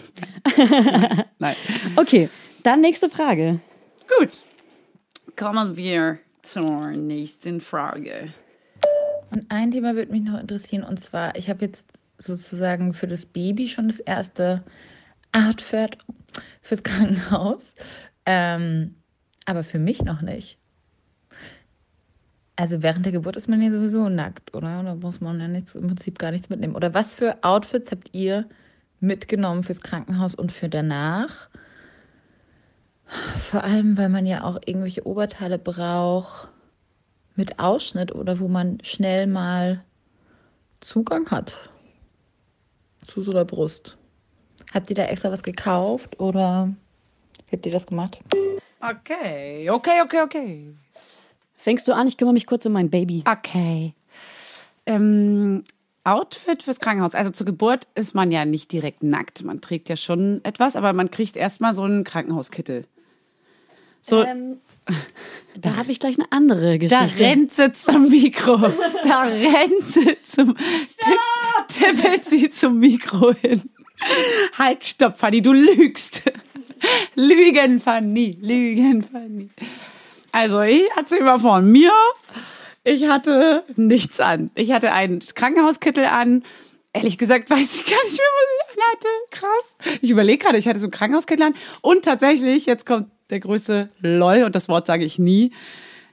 Nein. 1.40 1.56
Okay, 1.98 2.30
dann 2.64 2.80
nächste 2.82 3.10
Frage. 3.10 3.60
Gut. 4.20 4.44
Kommen 5.36 5.76
wir 5.76 6.20
zur 6.44 6.92
nächsten 6.92 7.60
Frage. 7.62 8.34
Und 9.34 9.50
ein 9.50 9.72
Thema 9.72 9.96
würde 9.96 10.12
mich 10.12 10.22
noch 10.22 10.40
interessieren, 10.40 10.84
und 10.84 11.00
zwar, 11.00 11.36
ich 11.36 11.50
habe 11.50 11.66
jetzt 11.66 11.92
sozusagen 12.20 12.94
für 12.94 13.08
das 13.08 13.26
Baby 13.26 13.68
schon 13.68 13.88
das 13.88 14.00
erste 14.00 14.64
Outfit 15.32 15.98
fürs 16.62 16.84
Krankenhaus, 16.84 17.74
ähm, 18.28 18.94
aber 19.46 19.64
für 19.64 19.80
mich 19.80 20.04
noch 20.04 20.22
nicht. 20.22 20.60
Also 22.56 22.84
während 22.84 23.06
der 23.06 23.12
Geburt 23.12 23.36
ist 23.36 23.50
man 23.50 23.60
ja 23.60 23.72
sowieso 23.72 24.08
nackt, 24.08 24.54
oder? 24.54 24.84
Da 24.84 24.94
muss 24.94 25.20
man 25.20 25.40
ja 25.40 25.48
nichts, 25.48 25.74
im 25.74 25.88
Prinzip 25.88 26.20
gar 26.20 26.30
nichts 26.30 26.50
mitnehmen. 26.50 26.76
Oder 26.76 26.94
was 26.94 27.16
für 27.16 27.44
Outfits 27.44 27.90
habt 27.90 28.14
ihr 28.14 28.48
mitgenommen 29.00 29.64
fürs 29.64 29.82
Krankenhaus 29.82 30.36
und 30.36 30.52
für 30.52 30.70
danach? 30.70 31.50
Vor 33.40 33.64
allem, 33.64 33.98
weil 33.98 34.10
man 34.10 34.28
ja 34.28 34.44
auch 34.44 34.60
irgendwelche 34.64 35.08
Oberteile 35.08 35.58
braucht 35.58 36.53
mit 37.36 37.60
Ausschnitt 37.60 38.14
oder 38.14 38.40
wo 38.40 38.48
man 38.48 38.80
schnell 38.84 39.28
mal 39.28 39.84
Zugang 40.82 41.30
hat 41.32 41.58
zu 43.06 43.22
so 43.22 43.32
einer 43.32 43.46
Brust. 43.46 43.98
Habt 44.74 44.90
ihr 44.90 44.96
da 44.96 45.06
extra 45.06 45.32
was 45.32 45.44
gekauft 45.44 46.20
oder 46.20 46.74
habt 47.52 47.66
ihr 47.66 47.72
das 47.72 47.86
gemacht? 47.86 48.20
Okay, 48.80 49.70
okay, 49.70 50.02
okay, 50.04 50.22
okay. 50.22 50.76
Fängst 51.56 51.88
du 51.88 51.94
an? 51.94 52.08
Ich 52.08 52.18
kümmere 52.18 52.34
mich 52.34 52.46
kurz 52.46 52.66
um 52.66 52.74
mein 52.74 52.90
Baby. 52.90 53.24
Okay. 53.26 53.94
Ähm, 54.86 55.64
Outfit 56.04 56.64
fürs 56.64 56.82
Krankenhaus. 56.82 57.16
Also 57.16 57.30
zur 57.30 57.46
Geburt 57.46 57.88
ist 57.96 58.14
man 58.14 58.32
ja 58.32 58.44
nicht 58.44 58.72
direkt 58.72 59.04
nackt. 59.04 59.44
Man 59.44 59.62
trägt 59.62 59.88
ja 59.88 59.96
schon 59.96 60.44
etwas, 60.44 60.76
aber 60.76 60.92
man 60.92 61.12
kriegt 61.12 61.38
erstmal 61.38 61.74
so 61.74 61.84
einen 61.84 62.04
Krankenhauskittel. 62.04 62.86
So, 64.06 64.24
Ähm, 64.24 64.58
da 65.56 65.78
habe 65.78 65.92
ich 65.94 66.00
gleich 66.00 66.18
eine 66.20 66.30
andere 66.32 66.78
da 66.78 67.02
Geschichte. 67.06 67.24
rennt 67.24 67.54
sie 67.54 67.72
zum 67.72 68.10
Mikro. 68.10 68.58
Da 69.04 69.22
rennt 69.24 69.82
sie 69.86 70.18
zum. 70.26 70.56
Tipp, 70.56 71.68
tippelt 71.70 72.26
sie 72.26 72.50
zum 72.50 72.80
Mikro 72.80 73.34
hin. 73.34 73.62
Halt, 74.58 74.84
stopp, 74.84 75.18
Fanny, 75.18 75.42
du 75.42 75.54
lügst. 75.54 76.24
Lügen, 77.16 77.80
Fanny, 77.80 78.38
Lügen, 78.42 79.02
Fanny. 79.04 79.50
Also, 80.34 80.62
ich 80.62 80.84
erzähle 80.98 81.24
mal 81.24 81.40
von 81.40 81.72
mir. 81.72 81.92
Ich 82.84 83.08
hatte 83.08 83.64
nichts 83.78 84.20
an. 84.20 84.52
Ich 84.56 84.74
hatte 84.74 84.92
einen 84.92 85.20
Krankenhauskittel 85.36 86.04
an. 86.06 86.44
Ehrlich 86.94 87.18
gesagt 87.18 87.50
weiß 87.50 87.76
ich 87.76 87.86
gar 87.86 88.04
nicht 88.04 88.18
mehr, 88.18 88.28
was 88.36 88.50
ich 88.56 88.78
anhatte. 88.78 89.08
Krass. 89.32 89.98
Ich 90.02 90.10
überlege 90.12 90.38
gerade, 90.38 90.58
ich 90.58 90.68
hatte 90.68 90.80
so 90.80 90.86
einen 90.86 90.92
Krankenhauskittel 90.92 91.48
an. 91.48 91.56
Und 91.82 92.06
tatsächlich, 92.06 92.66
jetzt 92.66 92.86
kommt 92.86 93.08
der 93.32 93.40
größte 93.40 93.90
LOL, 94.00 94.44
und 94.44 94.54
das 94.56 94.70
Wort 94.70 94.86
sage 94.86 95.04
ich 95.04 95.18
nie. 95.18 95.54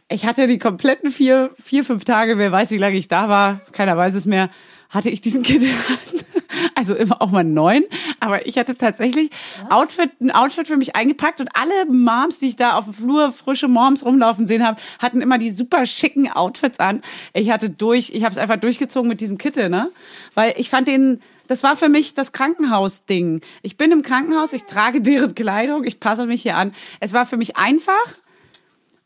Ich 0.08 0.24
hatte 0.26 0.46
die 0.46 0.58
kompletten 0.58 1.10
vier, 1.10 1.50
vier, 1.58 1.84
fünf 1.84 2.04
Tage, 2.04 2.38
wer 2.38 2.50
weiß, 2.50 2.70
wie 2.70 2.78
lange 2.78 2.96
ich 2.96 3.08
da 3.08 3.28
war, 3.28 3.60
keiner 3.72 3.96
weiß 3.96 4.14
es 4.14 4.24
mehr, 4.24 4.50
hatte 4.90 5.08
ich 5.10 5.20
diesen 5.20 5.42
Kittel 5.42 5.70
an. 5.70 6.20
Also 6.74 6.94
immer 6.94 7.20
auch 7.22 7.30
mal 7.30 7.40
einen 7.40 7.54
neuen. 7.54 7.84
Aber 8.20 8.46
ich 8.46 8.58
hatte 8.58 8.74
tatsächlich 8.74 9.30
Outfit, 9.68 10.20
ein 10.20 10.30
Outfit 10.30 10.66
für 10.66 10.76
mich 10.76 10.96
eingepackt 10.96 11.40
und 11.40 11.48
alle 11.54 11.86
Moms, 11.86 12.38
die 12.38 12.46
ich 12.46 12.56
da 12.56 12.74
auf 12.74 12.84
dem 12.84 12.94
Flur, 12.94 13.32
frische 13.32 13.68
Moms 13.68 14.04
rumlaufen 14.04 14.46
sehen 14.46 14.66
habe, 14.66 14.80
hatten 14.98 15.20
immer 15.20 15.38
die 15.38 15.50
super 15.50 15.86
schicken 15.86 16.30
Outfits 16.30 16.80
an. 16.80 17.02
Ich 17.34 17.50
hatte 17.50 17.70
durch, 17.70 18.10
ich 18.14 18.24
habe 18.24 18.32
es 18.32 18.38
einfach 18.38 18.56
durchgezogen 18.56 19.08
mit 19.08 19.20
diesem 19.20 19.38
Kittel, 19.38 19.68
ne? 19.68 19.90
Weil 20.34 20.54
ich 20.56 20.70
fand 20.70 20.88
den, 20.88 21.20
das 21.46 21.62
war 21.62 21.76
für 21.76 21.88
mich 21.88 22.14
das 22.14 22.32
Krankenhaus-Ding. 22.32 23.42
Ich 23.62 23.76
bin 23.76 23.92
im 23.92 24.02
Krankenhaus, 24.02 24.52
ich 24.52 24.64
trage 24.64 25.00
deren 25.00 25.34
Kleidung, 25.34 25.84
ich 25.84 26.00
passe 26.00 26.26
mich 26.26 26.42
hier 26.42 26.56
an. 26.56 26.72
Es 27.00 27.12
war 27.12 27.26
für 27.26 27.36
mich 27.36 27.56
einfach. 27.56 28.16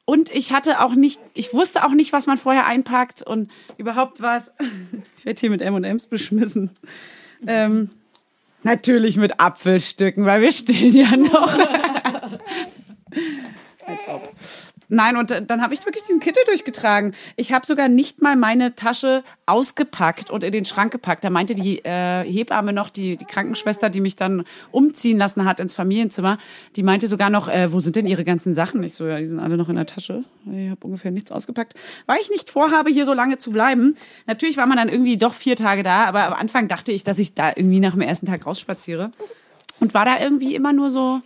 Und 0.06 0.30
ich 0.30 0.52
hatte 0.52 0.80
auch 0.80 0.94
nicht, 0.94 1.18
ich 1.32 1.54
wusste 1.54 1.84
auch 1.84 1.92
nicht, 1.92 2.12
was 2.12 2.26
man 2.26 2.36
vorher 2.36 2.66
einpackt 2.66 3.22
und 3.22 3.50
überhaupt 3.78 4.20
was. 4.20 4.52
Ich 5.18 5.24
werde 5.24 5.40
hier 5.40 5.48
mit 5.50 5.62
M&M's 5.62 6.06
beschmissen. 6.06 6.70
Ähm, 7.46 7.88
natürlich 8.62 9.16
mit 9.16 9.40
Apfelstücken, 9.40 10.26
weil 10.26 10.42
wir 10.42 10.52
stehen 10.52 10.92
ja 10.92 11.16
noch. 11.16 11.58
Als 13.86 14.08
ob. 14.08 14.34
Nein, 14.94 15.16
und 15.16 15.30
dann 15.30 15.60
habe 15.60 15.74
ich 15.74 15.84
wirklich 15.84 16.04
diesen 16.04 16.20
Kittel 16.20 16.42
durchgetragen. 16.46 17.14
Ich 17.34 17.52
habe 17.52 17.66
sogar 17.66 17.88
nicht 17.88 18.22
mal 18.22 18.36
meine 18.36 18.76
Tasche 18.76 19.24
ausgepackt 19.44 20.30
und 20.30 20.44
in 20.44 20.52
den 20.52 20.64
Schrank 20.64 20.92
gepackt. 20.92 21.24
Da 21.24 21.30
meinte 21.30 21.56
die 21.56 21.84
äh, 21.84 22.22
Hebamme 22.22 22.72
noch, 22.72 22.90
die, 22.90 23.16
die 23.16 23.24
Krankenschwester, 23.24 23.90
die 23.90 24.00
mich 24.00 24.14
dann 24.14 24.44
umziehen 24.70 25.18
lassen 25.18 25.44
hat 25.44 25.58
ins 25.58 25.74
Familienzimmer, 25.74 26.38
die 26.76 26.84
meinte 26.84 27.08
sogar 27.08 27.28
noch, 27.28 27.48
äh, 27.48 27.72
wo 27.72 27.80
sind 27.80 27.96
denn 27.96 28.06
ihre 28.06 28.22
ganzen 28.24 28.54
Sachen? 28.54 28.84
Ich 28.84 28.94
so, 28.94 29.04
ja, 29.06 29.18
die 29.18 29.26
sind 29.26 29.40
alle 29.40 29.56
noch 29.56 29.68
in 29.68 29.74
der 29.74 29.86
Tasche. 29.86 30.22
Ich 30.46 30.70
habe 30.70 30.80
ungefähr 30.84 31.10
nichts 31.10 31.32
ausgepackt. 31.32 31.74
Weil 32.06 32.18
ich 32.20 32.30
nicht 32.30 32.50
vorhabe, 32.50 32.90
hier 32.90 33.04
so 33.04 33.14
lange 33.14 33.36
zu 33.36 33.50
bleiben. 33.50 33.96
Natürlich 34.26 34.56
war 34.56 34.66
man 34.66 34.76
dann 34.76 34.88
irgendwie 34.88 35.16
doch 35.16 35.34
vier 35.34 35.56
Tage 35.56 35.82
da, 35.82 36.04
aber 36.04 36.26
am 36.26 36.34
Anfang 36.34 36.68
dachte 36.68 36.92
ich, 36.92 37.02
dass 37.02 37.18
ich 37.18 37.34
da 37.34 37.48
irgendwie 37.48 37.80
nach 37.80 37.92
dem 37.92 38.02
ersten 38.02 38.26
Tag 38.26 38.46
rausspaziere. 38.46 39.10
Und 39.80 39.92
war 39.92 40.04
da 40.04 40.20
irgendwie 40.20 40.54
immer 40.54 40.72
nur 40.72 40.88
so, 40.88 41.20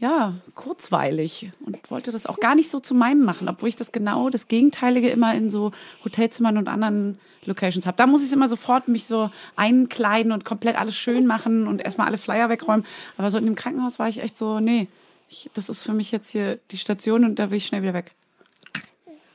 ja, 0.00 0.34
kurzweilig 0.54 1.50
und 1.66 1.90
wollte 1.90 2.12
das 2.12 2.26
auch 2.26 2.38
gar 2.38 2.54
nicht 2.54 2.70
so 2.70 2.78
zu 2.78 2.94
meinem 2.94 3.24
machen, 3.24 3.48
obwohl 3.48 3.68
ich 3.68 3.76
das 3.76 3.90
genau 3.90 4.30
das 4.30 4.46
Gegenteilige 4.46 5.08
immer 5.08 5.34
in 5.34 5.50
so 5.50 5.72
Hotelzimmern 6.04 6.56
und 6.56 6.68
anderen 6.68 7.18
Locations 7.44 7.86
habe. 7.86 7.96
Da 7.96 8.06
muss 8.06 8.24
ich 8.24 8.32
immer 8.32 8.48
sofort 8.48 8.86
mich 8.86 9.06
so 9.06 9.30
einkleiden 9.56 10.30
und 10.32 10.44
komplett 10.44 10.76
alles 10.76 10.96
schön 10.96 11.26
machen 11.26 11.66
und 11.66 11.80
erstmal 11.80 12.06
alle 12.06 12.18
Flyer 12.18 12.48
wegräumen. 12.48 12.86
Aber 13.16 13.30
so 13.30 13.38
in 13.38 13.44
dem 13.44 13.56
Krankenhaus 13.56 13.98
war 13.98 14.08
ich 14.08 14.22
echt 14.22 14.38
so, 14.38 14.60
nee, 14.60 14.86
ich, 15.28 15.50
das 15.54 15.68
ist 15.68 15.82
für 15.82 15.92
mich 15.92 16.12
jetzt 16.12 16.30
hier 16.30 16.58
die 16.70 16.78
Station 16.78 17.24
und 17.24 17.38
da 17.38 17.50
will 17.50 17.56
ich 17.56 17.66
schnell 17.66 17.82
wieder 17.82 17.94
weg. 17.94 18.14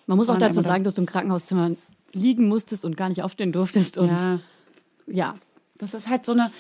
Man 0.08 0.18
muss 0.18 0.30
auch 0.30 0.38
dazu 0.38 0.62
sagen, 0.62 0.84
dass 0.84 0.96
du 0.96 1.02
im 1.02 1.08
Krankenhauszimmer 1.08 1.72
liegen 2.14 2.48
musstest 2.48 2.86
und 2.86 2.98
gar 2.98 3.10
nicht 3.10 3.22
aufstehen 3.24 3.52
durftest. 3.52 3.98
Und 3.98 4.10
ja, 4.10 4.40
Ja, 5.08 5.36
das 5.78 5.94
ist 5.94 6.10
halt 6.10 6.26
so 6.26 6.34
eine. 6.34 6.52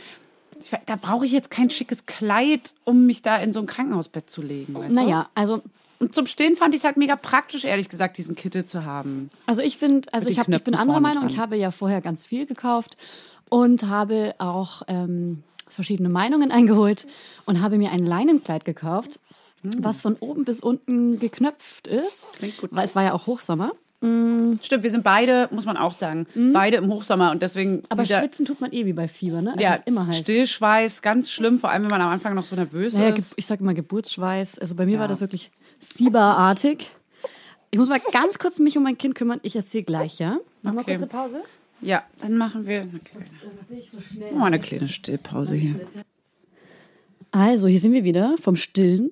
Ich 0.59 0.71
Da 0.85 0.95
brauche 0.95 1.25
ich 1.25 1.31
jetzt 1.31 1.49
kein 1.49 1.69
schickes 1.69 2.05
Kleid, 2.05 2.73
um 2.83 3.05
mich 3.05 3.21
da 3.21 3.37
in 3.37 3.53
so 3.53 3.59
ein 3.59 3.65
Krankenhausbett 3.65 4.29
zu 4.29 4.41
legen. 4.41 4.75
Weißt 4.75 4.91
du? 4.91 4.95
naja, 4.95 5.29
also, 5.35 5.61
Und 5.99 6.13
zum 6.13 6.25
Stehen 6.25 6.55
fand 6.55 6.73
ich 6.73 6.81
es 6.81 6.85
halt 6.85 6.97
mega 6.97 7.15
praktisch, 7.15 7.63
ehrlich 7.63 7.89
gesagt, 7.89 8.17
diesen 8.17 8.35
Kittel 8.35 8.65
zu 8.65 8.85
haben. 8.85 9.29
also 9.45 9.61
ich 9.61 9.77
finde, 9.77 10.11
also 10.13 10.29
ich, 10.29 10.39
hab, 10.39 10.49
ich 10.49 10.63
bin 10.63 10.75
anderer 10.75 10.99
Meinung. 10.99 11.27
Ich 11.27 11.33
dran. 11.33 11.41
habe 11.41 11.57
ja 11.57 11.71
vorher 11.71 12.01
ganz 12.01 12.25
viel 12.25 12.45
gekauft 12.45 12.97
und 13.49 13.83
habe 13.87 14.33
auch 14.39 14.83
ähm, 14.87 15.43
verschiedene 15.69 16.09
Meinungen 16.09 16.51
eingeholt 16.59 17.05
und 17.45 17.61
habe 17.61 17.77
mir 17.77 17.91
ein 17.91 18.05
Leinenkleid 18.05 18.65
gekauft, 18.65 19.19
was 19.63 20.01
von 20.01 20.15
oben 20.19 20.43
bis 20.43 20.59
unten 20.59 21.19
geknöpft 21.19 21.87
ist. 21.87 22.37
Klingt 22.37 22.57
gut. 22.57 22.69
Weil 22.73 22.85
es 22.85 22.95
war 22.95 23.03
ja 23.03 23.13
auch 23.13 23.27
Hochsommer. 23.27 23.71
Stimmt, 24.61 24.83
wir 24.83 24.91
sind 24.91 25.03
beide, 25.03 25.47
muss 25.51 25.65
man 25.65 25.77
auch 25.77 25.93
sagen, 25.93 26.27
beide 26.51 26.77
im 26.77 26.87
Hochsommer 26.91 27.31
und 27.31 27.41
deswegen. 27.41 27.81
Aber 27.89 28.05
schwitzen 28.05 28.45
tut 28.45 28.59
man 28.59 28.73
eh 28.73 28.85
wie 28.85 28.91
bei 28.93 29.07
Fieber, 29.07 29.41
ne? 29.41 29.51
Also 29.51 29.63
ja, 29.63 29.75
immer 29.85 30.07
heiß. 30.07 30.17
Stillschweiß, 30.17 31.01
ganz 31.01 31.31
schlimm, 31.31 31.57
vor 31.57 31.69
allem 31.71 31.83
wenn 31.83 31.91
man 31.91 32.01
am 32.01 32.09
Anfang 32.09 32.33
noch 32.35 32.43
so 32.43 32.55
nervös 32.55 32.93
Naja, 32.95 33.15
ist. 33.15 33.33
ich 33.37 33.45
sag 33.45 33.61
immer 33.61 33.73
Geburtsschweiß. 33.73 34.59
Also 34.59 34.75
bei 34.75 34.85
mir 34.85 34.99
war 34.99 35.07
das 35.07 35.21
wirklich 35.21 35.51
fieberartig. 35.79 36.89
Ich 37.71 37.79
muss 37.79 37.87
mal 37.87 38.01
ganz 38.11 38.37
kurz 38.39 38.59
mich 38.59 38.77
um 38.77 38.83
mein 38.83 38.97
Kind 38.97 39.15
kümmern. 39.15 39.39
Ich 39.41 39.55
erzähle 39.55 39.83
gleich, 39.85 40.19
ja? 40.19 40.37
Machen 40.61 40.75
wir 40.75 40.81
Okay. 40.81 40.91
kurz 40.97 41.01
eine 41.01 41.07
Pause? 41.07 41.41
Ja, 41.81 42.03
dann 42.21 42.37
machen 42.37 42.65
wir 42.67 42.81
eine 42.81 42.99
kleine, 42.99 43.25
machen 43.25 44.37
wir 44.37 44.45
eine 44.45 44.59
kleine 44.59 44.87
Stillpause 44.87 45.55
hier. 45.55 45.75
Also, 47.31 47.67
hier 47.67 47.79
sind 47.79 47.93
wir 47.93 48.03
wieder 48.03 48.35
vom 48.39 48.55
Stillen. 48.55 49.11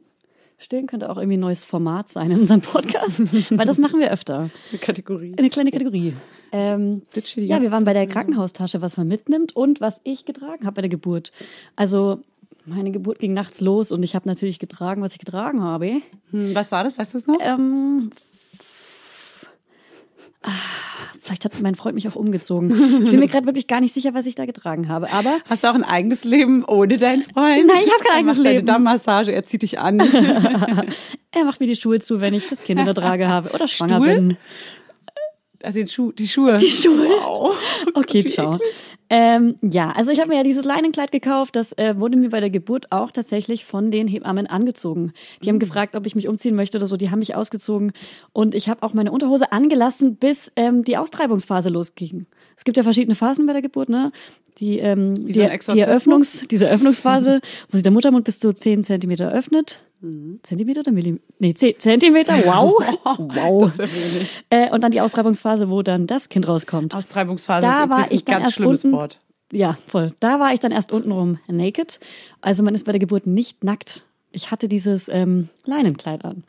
Stillen 0.62 0.86
könnte 0.86 1.10
auch 1.10 1.18
irgendwie 1.18 1.38
ein 1.38 1.42
neues 1.42 1.64
Format 1.64 2.08
sein 2.08 2.30
in 2.30 2.42
unserem 2.42 2.62
Podcast, 2.62 3.20
weil 3.58 3.66
das 3.66 3.80
machen 3.80 4.00
wir 4.00 4.12
öfter. 4.12 4.52
Eine 4.70 4.80
Kategorie. 4.80 5.34
Eine 5.36 5.50
kleine 5.50 5.72
Kategorie. 5.72 6.14
Ähm, 6.52 7.02
ja, 7.36 7.62
wir 7.62 7.72
waren 7.72 7.84
bei 7.84 7.94
der 7.94 8.06
Krankenhaustasche, 8.06 8.80
was 8.80 8.96
man 8.96 9.08
mitnimmt 9.08 9.56
und 9.56 9.82
was 9.82 10.02
ich 10.04 10.24
getragen 10.26 10.66
habe 10.66 10.76
bei 10.76 10.82
der 10.82 10.90
Geburt. 10.90 11.32
Also, 11.76 12.20
meine 12.66 12.92
Geburt 12.92 13.18
ging 13.18 13.34
nachts 13.34 13.60
los 13.60 13.92
und 13.92 14.04
ich 14.04 14.14
habe 14.14 14.30
natürlich 14.30 14.60
getragen, 14.60 15.02
was 15.02 15.14
ich 15.14 15.20
getragen 15.20 15.64
habe. 15.64 16.04
Hm, 16.30 16.54
was 16.54 16.72
war 16.72 16.84
das? 16.84 16.96
Weißt 16.96 17.16
du 17.16 17.18
es 17.18 17.26
noch? 17.26 17.40
Ähm, 17.42 18.12
ah, 20.44 20.50
vielleicht 21.22 21.46
hat 21.46 21.60
mein 21.62 21.76
Freund 21.76 21.96
mich 21.96 22.08
auch 22.08 22.16
umgezogen. 22.16 22.72
Ich 23.04 23.12
bin 23.12 23.20
mir 23.20 23.28
gerade 23.30 23.46
wirklich 23.46 23.68
gar 23.68 23.80
nicht 23.80 23.94
sicher, 23.94 24.14
was 24.14 24.26
ich 24.26 24.36
da 24.36 24.46
getragen 24.46 24.88
habe. 24.90 25.12
Aber 25.12 25.40
Hast 25.50 25.64
du 25.64 25.70
auch 25.70 25.76
ein 25.76 25.84
eigenes 25.84 26.24
Leben 26.24 26.64
ohne 26.66 26.98
deinen 26.98 27.24
Freund? 27.24 27.68
Nein, 27.68 27.78
ich 27.84 27.92
hab 27.92 28.02
kein 28.02 28.20
eigenes 28.20 28.38
Leben. 28.38 28.44
Deine 28.44 28.64
Dammmassage, 28.64 29.32
er 29.32 29.44
zieht 29.46 29.62
dich 29.62 29.80
an. 29.80 30.00
er 31.32 31.46
macht 31.46 31.60
mir 31.60 31.68
die 31.68 31.76
Schuhe 31.76 32.00
zu, 32.00 32.22
wenn 32.22 32.34
ich 32.34 32.48
das 32.48 32.64
Kind 32.64 32.80
in 32.80 32.86
der 32.86 32.96
Trage 32.96 33.28
habe 33.28 33.50
oder 33.50 33.68
schwanger 33.68 33.98
Stuhl? 33.98 34.08
bin. 34.08 34.38
Also 35.64 35.80
den 35.80 35.88
Schuh, 35.88 36.12
die 36.12 36.28
Schuhe. 36.28 36.58
Die 36.58 36.70
Schuhe. 36.70 37.08
Wow. 37.08 37.58
Okay, 37.94 38.24
Wie 38.24 38.30
ciao. 38.30 38.58
Ähm, 39.10 39.56
ja, 39.62 39.92
also 39.92 40.12
ich 40.12 40.20
habe 40.20 40.30
mir 40.30 40.38
ja 40.38 40.44
dieses 40.44 40.64
Leinenkleid 40.64 41.12
gekauft. 41.12 41.56
Das 41.56 41.78
äh, 41.78 41.96
wurde 41.98 42.18
mir 42.18 42.30
bei 42.30 42.40
der 42.40 42.50
Geburt 42.50 42.92
auch 42.92 43.12
tatsächlich 43.12 43.66
von 43.66 43.92
den 43.92 44.08
Hebammen 44.08 44.48
angezogen. 44.48 45.12
Die 45.44 45.50
haben 45.50 45.60
gefragt, 45.60 45.96
ob 45.96 46.06
ich 46.06 46.16
mich 46.16 46.28
umziehen 46.28 46.56
möchte 46.56 46.78
oder 46.78 46.88
so. 46.88 46.96
Die 46.96 47.10
haben 47.10 47.20
mich 47.20 47.36
ausgezogen 47.36 47.92
und 48.32 48.56
ich 48.56 48.70
habe 48.70 48.84
auch 48.84 48.94
meine 48.94 49.12
Unterhose 49.12 49.52
angelassen, 49.52 50.16
bis 50.16 50.52
ähm, 50.56 50.84
die 50.84 50.98
Austreibungsphase 50.98 51.70
losging. 51.70 52.26
Es 52.56 52.64
gibt 52.64 52.78
ja 52.78 52.84
verschiedene 52.84 53.16
Phasen 53.16 53.46
bei 53.48 53.54
der 53.54 53.62
Geburt, 53.62 53.90
ne? 53.90 54.12
Die, 54.60 54.80
ähm, 54.80 55.28
die, 55.28 55.34
die? 55.34 55.80
Eröffnungs, 55.80 56.48
diese 56.50 56.68
Eröffnungsphase, 56.68 57.42
wo 57.70 57.78
sich 57.78 57.84
der 57.84 57.92
Muttermund 57.92 58.24
bis 58.24 58.40
zu 58.40 58.54
10 58.54 58.84
Zentimeter 58.84 59.32
öffnet. 59.32 59.82
Mhm. 60.02 60.40
Zentimeter 60.44 60.80
oder 60.82 60.92
Millimeter? 60.92 61.24
Nee, 61.40 61.54
10 61.54 61.76
Zentimeter, 61.80 62.34
wow. 62.46 62.74
wow. 63.18 63.62
Das 63.78 63.78
wenig. 63.80 64.44
Äh, 64.50 64.70
und 64.72 64.84
dann 64.84 64.92
die 64.92 65.02
Austreibungsphase, 65.02 65.70
wo 65.70 65.82
dann 65.84 66.08
das 66.08 66.30
Kind 66.30 66.48
rauskommt. 66.48 66.96
Austreibungsphase 66.96 67.66
Da 67.66 67.84
ist 67.84 67.90
war 67.90 68.12
ich 68.12 68.22
ein 68.22 68.26
dann 68.26 68.42
ganz 68.44 68.54
schlimmes 68.56 68.84
unten- 68.84 68.98
Wort. 68.98 69.20
Ja, 69.54 69.78
voll. 69.88 70.14
Da 70.22 70.40
war 70.40 70.54
ich 70.54 70.60
dann 70.62 70.72
erst 70.72 70.92
untenrum 70.94 71.38
naked. 71.48 72.00
Also 72.40 72.64
man 72.64 72.74
ist 72.74 72.86
bei 72.86 72.94
der 72.94 73.00
Geburt 73.00 73.28
nicht 73.28 73.64
nackt. 73.66 74.04
Ich 74.34 74.50
hatte 74.50 74.70
dieses 74.70 75.10
ähm, 75.10 75.50
Leinenkleid 75.66 76.24
an 76.24 76.46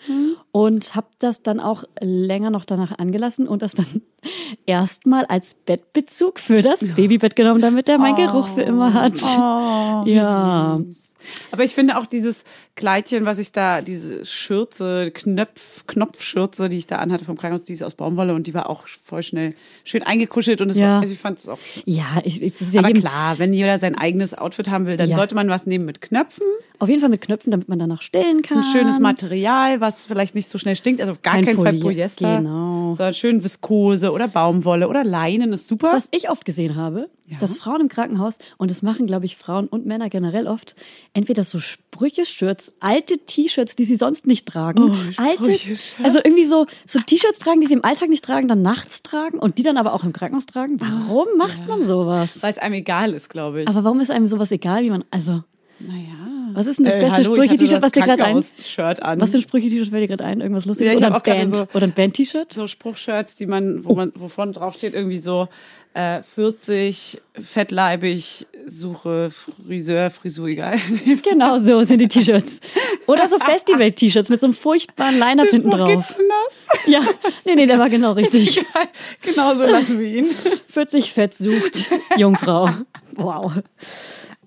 und 0.53 0.95
habe 0.95 1.09
das 1.19 1.43
dann 1.43 1.59
auch 1.59 1.83
länger 2.01 2.51
noch 2.51 2.65
danach 2.65 2.97
angelassen 3.01 3.49
und 3.49 3.61
das 3.61 3.73
dann 3.75 4.03
erstmal 4.67 5.25
als 5.25 5.55
Bettbezug 5.55 6.39
für 6.39 6.63
das 6.63 6.87
Babybett 6.95 7.35
genommen, 7.35 7.61
damit 7.61 7.89
er 7.89 7.99
meinen 7.99 8.15
Geruch 8.15 8.47
für 8.55 8.63
immer 8.63 8.95
hat. 8.95 9.15
Oh, 9.37 10.09
Ja. 10.09 10.79
süß. 10.87 11.12
Aber 11.51 11.65
ich 11.65 11.75
finde 11.75 11.99
auch 11.99 12.07
dieses 12.07 12.45
Kleidchen, 12.75 13.25
was 13.27 13.39
ich 13.39 13.53
da, 13.53 13.83
diese 13.83 14.25
Schürze, 14.25 15.11
Knöpf, 15.13 15.87
Knopfschürze, 15.87 16.69
die 16.69 16.77
ich 16.79 16.87
da 16.87 16.97
anhatte 16.97 17.25
vom 17.25 17.37
Krankenhaus, 17.37 17.65
die 17.65 17.73
ist 17.75 17.83
aus 17.83 17.95
Baumwolle 17.95 18.35
und 18.35 18.47
die 18.47 18.55
war 18.55 18.69
auch 18.71 18.87
voll 18.87 19.23
schnell 19.23 19.55
schön 19.85 20.03
eingekuschelt 20.03 20.61
und 20.61 20.71
es 20.71 20.77
Ja. 20.77 20.95
war, 20.95 21.01
also 21.01 21.13
ich 21.13 21.19
fand 21.19 21.39
es 21.39 21.49
auch 21.49 21.59
schön. 21.59 21.83
Ja, 21.87 22.21
ich, 22.25 22.41
ich, 22.43 22.53
das 22.53 22.63
ist 22.69 22.75
ja 22.75 22.81
Aber 22.83 22.93
klar, 22.93 23.39
wenn 23.39 23.53
jeder 23.53 23.79
sein 23.79 23.95
eigenes 23.97 24.33
Outfit 24.35 24.71
haben 24.71 24.87
will, 24.87 24.97
dann 24.97 25.09
Ja. 25.11 25.17
sollte 25.17 25.35
man 25.35 25.49
was 25.49 25.67
nehmen 25.67 25.85
mit 25.85 26.01
Knöpfen, 26.01 26.47
auf 26.79 26.89
jeden 26.89 27.01
Fall 27.01 27.11
mit 27.11 27.21
Knöpfen, 27.21 27.51
damit 27.51 27.69
man 27.69 27.79
danach 27.79 28.03
stillen 28.03 28.43
kann. 28.43 28.59
ein 28.59 28.65
schönes 28.65 28.99
Material, 28.99 29.81
was 29.81 30.07
vielleicht 30.07 30.35
nicht 30.35 30.49
so 30.49 30.59
schnell 30.59 30.77
stinkt, 30.77 31.01
also 31.01 31.13
auf 31.13 31.23
gar 31.23 31.35
Kein 31.35 31.45
keinen 31.45 31.57
Fall 31.57 31.73
Poly- 31.73 31.81
Polyester, 31.83 32.39
genau. 32.39 32.95
sondern 32.95 33.15
schön 33.15 33.45
Viskose 33.45 34.13
oder 34.13 34.29
Baumwolle 34.29 34.89
oder 34.89 35.05
Leinen 35.05 35.53
ist 35.53 35.67
super. 35.67 35.93
Was 35.93 36.09
ich 36.11 36.31
oft 36.31 36.45
gesehen 36.45 36.77
habe, 36.77 37.09
dass 37.41 37.57
Frauen 37.57 37.81
im 37.83 37.89
Krankenhaus, 37.89 38.39
und 38.59 38.71
das 38.71 38.83
machen, 38.83 39.07
glaube 39.07 39.27
ich, 39.27 39.37
Frauen 39.37 39.67
und 39.69 39.87
Männer 39.87 40.09
generell 40.11 40.47
oft, 40.47 40.75
entweder 41.15 41.45
so 41.45 41.61
Sprüche-Shirts, 41.61 42.73
alte 42.81 43.19
T-Shirts, 43.19 43.77
die 43.77 43.85
sie 43.85 43.97
sonst 43.97 44.27
nicht 44.27 44.47
tragen. 44.47 44.97
alte, 45.17 45.43
Sprüche-Shirts. 45.43 46.05
also 46.05 46.19
irgendwie 46.23 46.47
so, 46.47 46.67
so 46.87 47.01
T-Shirts 47.01 47.39
tragen, 47.39 47.61
die 47.61 47.67
sie 47.67 47.75
im 47.75 47.85
Alltag 47.85 48.09
nicht 48.09 48.25
tragen, 48.25 48.49
dann 48.49 48.63
nachts 48.63 49.03
tragen 49.03 49.39
und 49.39 49.59
die 49.59 49.63
dann 49.63 49.77
aber 49.77 49.93
auch 49.93 50.05
im 50.05 50.13
Krankenhaus 50.13 50.47
tragen. 50.47 50.81
Warum 50.81 51.27
macht 51.37 51.67
man 51.67 51.85
sowas? 51.85 52.43
Weil 52.43 52.51
es 52.51 52.59
einem 52.59 52.75
egal 52.75 53.15
ist, 53.15 53.31
glaube 53.31 53.63
ich. 53.63 53.69
Aber 53.69 53.85
warum 53.85 54.01
ist 54.01 54.11
einem 54.11 54.27
sowas 54.27 54.51
egal, 54.51 54.83
wie 54.83 54.91
man, 54.91 55.05
also, 55.11 55.45
naja. 55.87 56.53
was 56.55 56.67
ist 56.67 56.79
denn 56.79 56.85
das 56.87 56.95
Äh, 56.95 57.01
beste 57.01 57.25
Sprüche-T-Shirt, 57.25 57.83
was 57.83 57.93
dir 57.93 58.03
gerade 58.03 58.25
ein? 58.25 58.33
Krankenhaus-Shirt 58.39 59.03
an. 59.03 59.21
Was 59.21 59.31
für 59.31 59.39
ein 59.39 59.43
Sprüche-T-Shirt 59.43 59.89
fällt 59.89 60.03
dir 60.03 60.09
gerade 60.09 60.25
ein? 60.25 60.41
Irgendwas 60.41 60.67
Lustiges? 60.67 60.93
Ja, 60.93 60.99
ich 60.99 61.05
oder, 61.05 61.15
ein 61.17 61.23
Band, 61.23 61.57
so- 61.57 61.67
oder 61.75 61.87
ein 61.87 61.93
Band-T-Shirt? 61.93 62.53
so 62.53 62.67
Spruchshirts, 62.67 63.37
die 63.37 63.47
man, 63.47 63.85
wo 63.85 63.95
man, 63.95 64.13
wovon 64.15 64.53
draufsteht 64.53 64.95
irgendwie 64.95 65.19
so 65.19 65.49
äh, 65.95 66.23
40, 66.23 67.21
fettleibig, 67.39 68.47
suche 68.67 69.31
Friseur, 69.31 70.09
Frisur, 70.11 70.49
egal. 70.49 70.79
Genau, 71.23 71.59
so 71.61 71.83
sind 71.85 72.01
die 72.01 72.09
T-Shirts. 72.09 72.61
Oder 73.07 73.29
so 73.29 73.39
Festival-T-Shirts 73.39 74.31
mit 74.31 74.41
so 74.41 74.47
einem 74.47 74.55
furchtbaren 74.55 75.19
Line-Up 75.19 75.49
hinten 75.49 75.71
drauf. 75.71 76.07
von 76.07 76.25
das. 76.47 76.87
Ja, 76.87 77.01
nee, 77.45 77.55
nee, 77.57 77.67
der 77.67 77.79
war 77.79 77.91
genau 77.91 78.13
richtig. 78.13 78.61
Genau 79.23 79.55
so 79.55 79.65
lassen 79.65 79.99
wir 80.01 80.07
ihn. 80.07 80.27
40 80.69 81.13
Fett 81.13 81.35
sucht 81.35 81.91
Jungfrau. 82.17 82.71
Wow. 83.15 83.53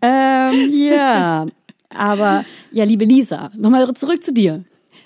Ähm, 0.06 0.72
ja, 0.74 1.46
aber 1.90 2.46
ja, 2.72 2.84
liebe 2.84 3.06
Lisa, 3.06 3.52
nochmal 3.56 3.92
zurück 3.94 4.24
zu 4.24 4.34
dir. 4.34 4.64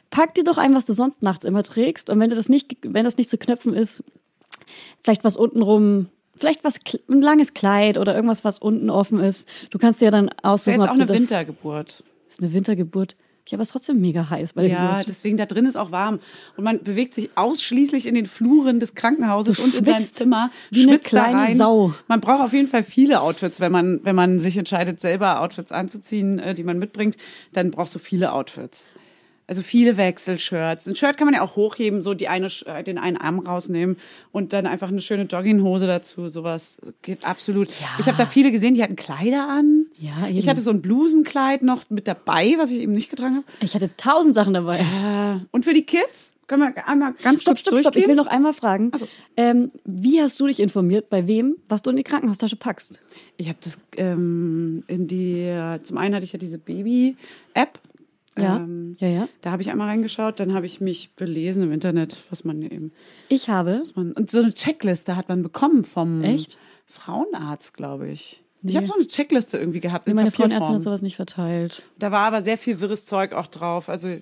Pack 0.09 0.33
dir 0.33 0.43
doch 0.43 0.57
ein, 0.57 0.73
was 0.73 0.85
du 0.85 0.93
sonst 0.93 1.21
nachts 1.21 1.45
immer 1.45 1.63
trägst 1.63 2.09
und 2.09 2.19
wenn 2.19 2.29
du 2.29 2.35
das 2.35 2.49
nicht, 2.49 2.77
wenn 2.81 3.05
das 3.05 3.17
nicht 3.17 3.29
zu 3.29 3.37
knöpfen 3.37 3.73
ist, 3.73 4.03
vielleicht 5.03 5.23
was 5.23 5.37
untenrum, 5.37 6.07
vielleicht 6.35 6.63
was 6.63 6.79
ein 7.09 7.21
langes 7.21 7.53
Kleid 7.53 7.97
oder 7.97 8.15
irgendwas, 8.15 8.43
was 8.43 8.59
unten 8.59 8.89
offen 8.89 9.19
ist. 9.19 9.47
Du 9.69 9.77
kannst 9.77 10.01
dir 10.01 10.05
ja 10.05 10.11
dann 10.11 10.27
Das 10.27 10.35
ist 10.37 10.45
aussuchen, 10.45 10.73
jetzt 10.73 10.83
ob 10.83 10.89
auch 10.89 10.93
eine 10.95 11.05
das. 11.05 11.19
Wintergeburt. 11.19 12.03
Das 12.25 12.33
ist 12.33 12.43
eine 12.43 12.53
Wintergeburt. 12.53 13.15
Ja, 13.47 13.55
aber 13.55 13.63
es 13.63 13.69
ist 13.69 13.71
trotzdem 13.73 13.99
mega 13.99 14.29
heiß 14.29 14.53
bei 14.53 14.61
der 14.63 14.71
Ja, 14.71 14.89
Geburt. 14.91 15.09
deswegen 15.09 15.37
da 15.37 15.45
drin 15.47 15.65
ist 15.65 15.75
auch 15.75 15.91
warm. 15.91 16.19
Und 16.55 16.63
man 16.63 16.83
bewegt 16.83 17.15
sich 17.15 17.31
ausschließlich 17.35 18.05
in 18.05 18.13
den 18.13 18.27
Fluren 18.27 18.79
des 18.79 18.93
Krankenhauses 18.93 19.57
Du 19.57 19.63
und 19.63 19.73
in 19.73 19.85
seinem 19.85 20.03
Zimmer. 20.05 20.51
wie 20.69 20.83
eine 20.87 20.99
kleine 20.99 21.37
rein. 21.39 21.57
Sau. 21.57 21.93
Man 22.07 22.21
braucht 22.21 22.41
auf 22.43 22.53
jeden 22.53 22.67
Fall 22.67 22.83
viele 22.83 23.21
Outfits, 23.21 23.59
wenn 23.59 23.71
man, 23.71 24.01
wenn 24.03 24.15
man 24.15 24.39
sich 24.39 24.55
entscheidet, 24.57 24.99
selber 24.99 25.41
Outfits 25.41 25.71
anzuziehen, 25.71 26.37
äh, 26.37 26.53
die 26.53 26.63
man 26.63 26.77
mitbringt, 26.77 27.17
dann 27.53 27.71
brauchst 27.71 27.95
du 27.95 27.99
viele 27.99 28.33
Outfits. 28.33 28.87
Also 29.47 29.63
viele 29.63 29.97
Wechselshirts. 29.97 30.85
Ein 30.87 30.95
Shirt 30.95 31.17
kann 31.17 31.25
man 31.25 31.33
ja 31.33 31.41
auch 31.41 31.55
hochheben, 31.55 32.03
so 32.03 32.13
die 32.13 32.27
eine, 32.27 32.49
äh, 32.67 32.83
den 32.83 32.99
einen 32.99 33.17
Arm 33.17 33.39
rausnehmen 33.39 33.97
und 34.31 34.53
dann 34.53 34.67
einfach 34.67 34.89
eine 34.89 35.01
schöne 35.01 35.23
Jogginghose 35.23 35.87
dazu. 35.87 36.29
Sowas 36.29 36.77
geht 37.01 37.25
absolut. 37.25 37.69
Ich 37.97 38.05
habe 38.05 38.15
da 38.15 38.27
viele 38.27 38.51
gesehen, 38.51 38.75
die 38.75 38.83
hatten 38.83 38.95
Kleider 38.95 39.49
an. 39.49 39.87
Ja, 40.01 40.27
eben. 40.27 40.37
Ich 40.37 40.47
hatte 40.47 40.61
so 40.61 40.71
ein 40.71 40.81
Blusenkleid 40.81 41.61
noch 41.61 41.89
mit 41.89 42.07
dabei, 42.07 42.55
was 42.57 42.71
ich 42.71 42.79
eben 42.79 42.93
nicht 42.93 43.09
getragen 43.09 43.35
habe. 43.35 43.45
Ich 43.59 43.75
hatte 43.75 43.89
tausend 43.97 44.33
Sachen 44.33 44.53
dabei. 44.53 44.79
Äh, 44.79 45.45
Und 45.51 45.65
für 45.65 45.73
die 45.73 45.83
Kids 45.85 46.31
können 46.47 46.73
wir 46.73 46.87
einmal 46.87 47.13
ganz 47.21 47.41
Stopp, 47.41 47.55
kurz 47.55 47.59
stopp, 47.61 47.73
stopp. 47.73 47.83
durchgehen. 47.93 48.03
Ich 48.03 48.07
will 48.07 48.15
noch 48.15 48.27
einmal 48.27 48.53
fragen. 48.53 48.91
So. 48.97 49.07
Ähm, 49.37 49.71
wie 49.83 50.21
hast 50.21 50.39
du 50.39 50.47
dich 50.47 50.59
informiert, 50.61 51.09
bei 51.09 51.27
wem, 51.27 51.57
was 51.67 51.81
du 51.81 51.89
in 51.89 51.97
die 51.97 52.03
Krankenhaustasche 52.03 52.55
packst? 52.55 53.01
Ich 53.37 53.49
habe 53.49 53.59
das 53.61 53.77
ähm, 53.97 54.83
in 54.87 55.07
die, 55.07 55.53
zum 55.83 55.97
einen 55.97 56.15
hatte 56.15 56.25
ich 56.25 56.31
ja 56.31 56.39
diese 56.39 56.57
Baby-App. 56.57 57.79
Ja, 58.37 58.55
Ähm, 58.57 58.95
ja, 58.99 59.07
ja. 59.09 59.27
Da 59.41 59.51
habe 59.51 59.61
ich 59.61 59.69
einmal 59.69 59.87
reingeschaut, 59.89 60.39
dann 60.39 60.53
habe 60.53 60.65
ich 60.65 60.79
mich 60.79 61.13
belesen 61.15 61.61
im 61.63 61.71
Internet, 61.73 62.15
was 62.29 62.45
man 62.45 62.61
eben. 62.61 62.93
Ich 63.27 63.49
habe, 63.49 63.83
man, 63.95 64.13
und 64.13 64.31
so 64.31 64.39
eine 64.39 64.53
Checkliste 64.53 65.17
hat 65.17 65.27
man 65.27 65.43
bekommen 65.43 65.83
vom 65.83 66.23
Echt? 66.23 66.57
Frauenarzt, 66.85 67.73
glaube 67.73 68.09
ich. 68.09 68.41
Ich 68.61 68.71
Nee. 68.73 68.75
habe 68.77 68.87
so 68.87 68.93
eine 68.95 69.07
Checkliste 69.07 69.57
irgendwie 69.57 69.79
gehabt. 69.79 70.05
nee, 70.05 70.11
in 70.11 70.15
meine 70.17 70.31
Frauenärztin 70.31 70.59
Papierform. 70.59 70.75
hat 70.75 70.83
sowas 70.83 71.01
nicht 71.01 71.15
verteilt. 71.15 71.83
Da 71.97 72.11
war 72.11 72.25
aber 72.27 72.41
sehr 72.41 72.57
viel 72.57 72.81
wirres 72.81 73.05
Zeug 73.05 73.31
auch 73.33 73.47
drauf. 73.47 73.87
Also 73.89 74.17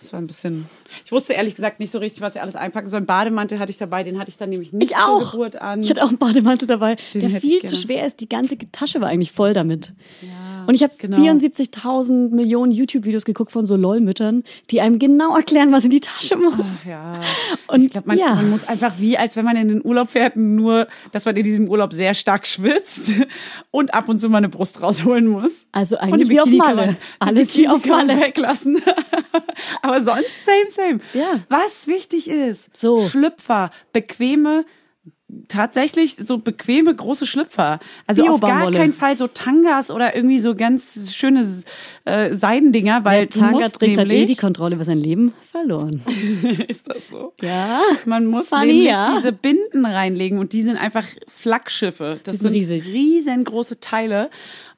es 0.00 0.12
war 0.12 0.20
ein 0.20 0.26
bisschen. 0.26 0.66
Ich 1.04 1.12
wusste 1.12 1.32
ehrlich 1.32 1.54
gesagt 1.54 1.80
nicht 1.80 1.90
so 1.90 1.98
richtig, 1.98 2.20
was 2.20 2.36
ich 2.36 2.40
alles 2.40 2.56
einpacken 2.56 2.88
soll. 2.88 2.98
Einen 2.98 3.06
Bademantel 3.06 3.58
hatte 3.58 3.70
ich 3.70 3.78
dabei, 3.78 4.04
den 4.04 4.18
hatte 4.18 4.30
ich 4.30 4.36
dann 4.36 4.50
nämlich 4.50 4.72
nicht 4.72 4.90
Ich 4.90 4.96
auch. 4.96 5.20
zur 5.22 5.30
Geburt 5.32 5.60
an. 5.60 5.82
Ich 5.82 5.90
hatte 5.90 6.04
auch 6.04 6.08
einen 6.08 6.18
Bademantel 6.18 6.68
dabei, 6.68 6.96
Den 7.14 7.28
der 7.30 7.40
viel 7.40 7.62
zu 7.64 7.76
schwer 7.76 8.06
ist. 8.06 8.20
Die 8.20 8.28
ganze 8.28 8.56
Tasche 8.72 9.00
war 9.00 9.08
eigentlich 9.08 9.32
voll 9.32 9.52
damit. 9.54 9.92
ja. 10.22 10.48
Und 10.68 10.74
ich 10.74 10.82
habe 10.82 10.92
genau. 10.98 11.16
74.000 11.16 12.28
Millionen 12.34 12.72
YouTube-Videos 12.72 13.24
geguckt 13.24 13.52
von 13.52 13.64
so 13.64 13.74
LOL-Müttern, 13.74 14.44
die 14.70 14.82
einem 14.82 14.98
genau 14.98 15.34
erklären, 15.34 15.72
was 15.72 15.84
in 15.84 15.90
die 15.90 16.00
Tasche 16.00 16.36
muss. 16.36 16.86
Ja. 16.86 17.20
Und 17.68 17.82
ich 17.84 17.90
glaube, 17.90 18.08
man, 18.08 18.18
ja. 18.18 18.34
man 18.34 18.50
muss 18.50 18.68
einfach 18.68 18.92
wie, 18.98 19.16
als 19.16 19.34
wenn 19.36 19.46
man 19.46 19.56
in 19.56 19.68
den 19.68 19.82
Urlaub 19.82 20.10
fährt, 20.10 20.36
nur, 20.36 20.86
dass 21.10 21.24
man 21.24 21.36
in 21.36 21.44
diesem 21.44 21.68
Urlaub 21.70 21.94
sehr 21.94 22.12
stark 22.12 22.46
schwitzt 22.46 23.12
und 23.70 23.94
ab 23.94 24.10
und 24.10 24.18
zu 24.18 24.28
mal 24.28 24.38
eine 24.38 24.50
Brust 24.50 24.82
rausholen 24.82 25.26
muss. 25.26 25.52
Also 25.72 25.96
eigentlich 25.96 26.28
wie 26.28 26.38
auf 26.40 26.50
Malle. 26.50 26.98
Alles 27.18 27.56
wie 27.56 27.66
auf 27.66 27.86
Malle. 27.86 28.20
weglassen. 28.20 28.76
Aber 29.82 30.02
sonst 30.02 30.44
same, 30.44 30.70
same. 30.70 31.00
Ja. 31.14 31.40
Was 31.48 31.86
wichtig 31.86 32.28
ist, 32.28 32.76
So. 32.76 33.06
Schlüpfer, 33.06 33.70
bequeme, 33.92 34.64
tatsächlich 35.46 36.16
so 36.16 36.38
bequeme 36.38 36.94
große 36.94 37.26
Schlüpfer. 37.26 37.80
Also 38.06 38.26
auf 38.28 38.40
gar 38.40 38.70
keinen 38.70 38.94
Fall 38.94 39.16
so 39.18 39.26
Tangas 39.26 39.90
oder 39.90 40.16
irgendwie 40.16 40.38
so 40.38 40.54
ganz 40.54 41.14
schöne 41.14 41.46
äh, 42.06 42.34
Seidendinger, 42.34 43.04
weil 43.04 43.26
Tanga 43.26 43.48
du 43.48 43.56
musst 43.58 43.74
trägt 43.78 43.98
halt 43.98 44.10
eh 44.10 44.24
die 44.24 44.36
Kontrolle 44.36 44.74
über 44.76 44.84
sein 44.84 44.98
Leben 44.98 45.34
verloren. 45.50 46.02
ist 46.68 46.88
das 46.88 47.08
so? 47.10 47.34
Ja. 47.42 47.80
Man 48.06 48.26
muss 48.26 48.48
Funny, 48.48 48.66
nämlich 48.66 48.86
ja. 48.86 49.16
diese 49.16 49.32
Binden 49.32 49.84
reinlegen 49.84 50.38
und 50.38 50.52
die 50.54 50.62
sind 50.62 50.76
einfach 50.78 51.04
Flaggschiffe. 51.26 52.20
Das 52.24 52.36
Die 52.36 52.38
sind 52.38 52.54
sind 52.54 52.54
riesig. 52.54 52.86
riesengroße 52.86 53.80
Teile. 53.80 54.30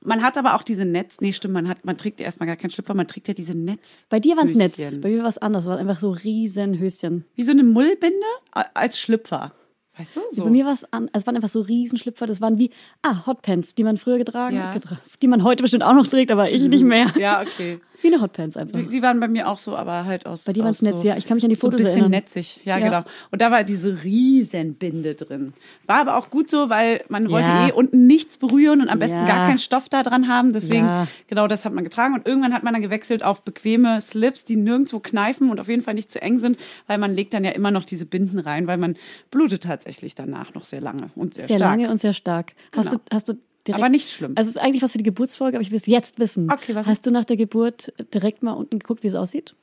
Man 0.03 0.23
hat 0.23 0.39
aber 0.39 0.55
auch 0.55 0.63
diese 0.63 0.85
Netz, 0.87 1.21
nee, 1.21 1.33
stimmt, 1.33 1.55
man 1.55 1.69
hat, 1.69 1.85
man 1.85 1.99
trägt 1.99 2.21
ja 2.21 2.27
erstmal 2.27 2.47
gar 2.47 2.57
keinen 2.57 2.71
Schlüpfer, 2.71 2.95
man 2.95 3.07
trägt 3.07 3.29
ja 3.29 3.35
diese 3.35 3.55
Netz. 3.55 4.07
Bei 4.09 4.19
dir 4.19 4.37
war 4.37 4.45
es 4.45 4.55
Netz, 4.55 4.99
bei 5.01 5.11
mir 5.11 5.21
war 5.23 5.29
es 5.29 5.39
anders. 5.39 5.65
Es 5.65 5.69
war 5.69 5.79
einfach 5.79 6.01
so 6.01 6.11
riesen 6.11 6.79
Höschen. 6.79 7.27
Wie 7.35 7.43
so 7.43 7.53
eine 7.53 7.65
Mullbinde 7.65 8.17
als 8.53 8.99
Schlüpfer. 8.99 9.53
Weißt 9.99 10.17
du? 10.17 10.21
So. 10.33 10.45
Bei 10.45 10.51
mir 10.51 10.65
war 10.65 10.73
es 10.73 10.91
an, 10.93 11.11
es 11.13 11.27
waren 11.27 11.37
einfach 11.37 11.51
so 11.51 11.61
Riesenschlüpfer. 11.61 12.25
Das 12.25 12.41
waren 12.41 12.59
wie, 12.59 12.71
ah, 13.03 13.27
Hotpants, 13.27 13.75
die 13.75 13.85
man 13.85 13.99
früher 13.99 14.17
getragen, 14.17 14.57
Ja. 14.57 14.73
getra 14.73 14.99
die 15.21 15.29
man 15.29 15.45
heute 15.45 15.63
bestimmt 15.63 15.83
auch 15.83 15.93
noch 15.93 16.07
trägt, 16.07 16.31
aber 16.31 16.51
ich 16.51 16.63
nicht 16.63 16.85
mehr. 16.85 17.13
Ja, 17.19 17.43
okay. 17.43 17.81
Wie 18.03 18.09
eine 18.09 18.21
Hotpants 18.23 18.57
einfach. 18.57 18.79
Die, 18.81 18.89
die 18.89 19.03
waren 19.03 19.21
bei 19.21 19.29
mir 19.29 19.49
auch 19.49 19.59
so, 19.59 19.77
aber 19.77 20.05
halt 20.05 20.27
aus. 20.27 20.45
Bei 20.45 20.53
dir 20.53 20.63
waren's 20.63 20.79
aus 20.79 20.83
Netz, 20.91 21.03
so, 21.03 21.09
ja. 21.09 21.17
Ich 21.17 21.27
kann 21.27 21.37
mich 21.37 21.45
an 21.45 21.51
die 21.51 21.57
so 21.57 21.61
ein 21.69 21.71
Fotos 21.73 21.79
bisschen 21.79 21.91
erinnern. 21.93 22.11
netzig, 22.11 22.61
ja, 22.65 22.79
Ja. 22.79 22.85
genau. 22.85 23.05
Und 23.31 23.41
da 23.43 23.51
war 23.51 23.63
diese 23.65 24.03
Riesenbinde 24.03 25.15
drin. 25.15 25.53
War 25.87 26.01
aber 26.01 26.17
auch 26.17 26.31
gut 26.31 26.51
so, 26.51 26.71
weil 26.71 27.05
man 27.09 27.29
wollte 27.29 27.51
Ja. 27.51 27.69
eh 27.69 27.73
unten 27.73 28.07
nichts 28.07 28.37
berühren 28.37 28.81
und 28.81 28.89
am 28.89 28.99
besten 28.99 29.19
Ja. 29.19 29.25
gar 29.27 29.47
keinen 29.47 29.59
Stoff 29.59 29.89
da 29.89 30.03
dran 30.03 30.29
haben. 30.29 30.53
Deswegen, 30.53 30.89
genau 31.29 31.47
das 31.47 31.65
hat 31.65 31.73
man 31.73 31.85
getragen. 31.85 32.15
Und 32.15 32.27
irgendwann 32.27 32.55
hat 32.55 32.63
man 32.63 32.73
dann 32.73 32.83
gewechselt 32.83 33.23
auf 33.23 33.43
bequeme 33.43 34.01
Slips, 34.01 34.45
die 34.45 34.57
nirgendwo 34.57 35.01
kneifen 35.01 35.51
und 35.51 35.61
auf 35.61 35.69
jeden 35.69 35.83
Fall 35.83 35.95
nicht 35.95 36.11
zu 36.11 36.21
eng 36.23 36.39
sind, 36.39 36.59
weil 36.87 36.99
man 36.99 37.15
legt 37.15 37.35
dann 37.35 37.45
ja 37.45 37.51
immer 37.51 37.71
noch 37.71 37.85
diese 37.85 38.07
Binden 38.07 38.39
rein, 38.39 38.67
weil 38.67 38.79
man 38.79 38.97
blutet 39.31 39.63
tatsächlich 39.65 40.15
danach 40.15 40.55
noch 40.55 40.65
sehr 40.65 40.81
lange 40.81 41.11
und 41.15 41.35
sehr, 41.35 41.47
Sehr 41.47 41.57
stark. 41.59 41.71
lange 41.71 41.91
und 41.91 41.99
sehr 41.99 42.13
stark. 42.15 42.53
Hast 42.75 42.91
Genau. 42.91 43.03
du, 43.09 43.15
hast 43.17 43.29
du 43.29 43.35
direkt, 43.67 43.83
Aber 43.83 43.89
nicht 43.89 44.11
schlimm. 44.11 44.33
Also 44.37 44.49
es 44.49 44.57
ist 44.57 44.63
eigentlich 44.63 44.83
was 44.83 44.93
für 44.93 44.99
die 44.99 45.05
Geburtsfolge, 45.05 45.57
aber 45.57 45.63
ich 45.63 45.71
will 45.71 45.79
es 45.79 45.87
jetzt 45.87 46.19
wissen. 46.19 46.51
Okay, 46.51 46.75
was? 46.75 46.87
Hast 46.87 47.07
du 47.07 47.11
nach 47.11 47.25
der 47.25 47.37
Geburt 47.37 47.93
direkt 48.15 48.43
mal 48.43 48.53
unten 48.53 48.79
geguckt, 48.79 49.03
wie 49.03 49.09
es 49.09 49.15
aussieht? 49.15 49.55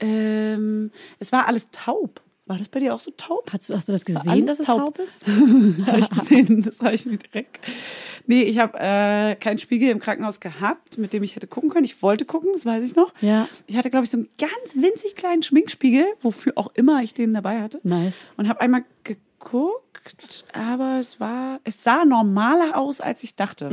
ähm, 0.00 0.90
es 1.18 1.32
war 1.32 1.46
alles 1.48 1.70
taub. 1.70 2.20
War 2.48 2.56
das 2.58 2.68
bei 2.68 2.80
dir 2.80 2.94
auch 2.94 3.00
so 3.00 3.10
taub? 3.16 3.50
Hast 3.52 3.68
du, 3.70 3.74
hast 3.74 3.88
du 3.88 3.92
das 3.92 4.04
gesehen, 4.04 4.46
dass 4.46 4.58
es 4.58 4.66
taub. 4.66 4.96
taub 4.96 4.98
ist? 4.98 5.24
Das 5.78 5.88
habe 5.88 6.00
ich 6.00 6.10
gesehen, 6.10 6.62
das 6.62 6.80
habe 6.80 6.94
ich 6.94 7.06
mir 7.06 7.18
direkt. 7.18 7.58
Nee, 8.26 8.42
ich 8.42 8.58
habe 8.58 8.78
äh, 8.78 9.36
keinen 9.36 9.58
Spiegel 9.58 9.90
im 9.90 10.00
Krankenhaus 10.00 10.40
gehabt, 10.40 10.98
mit 10.98 11.12
dem 11.12 11.22
ich 11.22 11.36
hätte 11.36 11.46
gucken 11.46 11.70
können. 11.70 11.84
Ich 11.84 12.02
wollte 12.02 12.24
gucken, 12.24 12.50
das 12.52 12.66
weiß 12.66 12.82
ich 12.84 12.96
noch. 12.96 13.12
Ja. 13.20 13.48
Ich 13.66 13.76
hatte, 13.76 13.90
glaube 13.90 14.04
ich, 14.04 14.10
so 14.10 14.18
einen 14.18 14.28
ganz 14.38 14.74
winzig 14.74 15.14
kleinen 15.14 15.42
Schminkspiegel, 15.42 16.06
wofür 16.20 16.54
auch 16.56 16.70
immer 16.74 17.02
ich 17.02 17.14
den 17.14 17.34
dabei 17.34 17.60
hatte. 17.60 17.80
Nice. 17.82 18.32
Und 18.36 18.48
habe 18.48 18.60
einmal 18.60 18.84
geguckt, 19.04 20.44
aber 20.52 20.98
es 20.98 21.20
war, 21.20 21.60
es 21.64 21.82
sah 21.82 22.04
normaler 22.04 22.76
aus, 22.76 23.00
als 23.00 23.22
ich 23.22 23.36
dachte. 23.36 23.70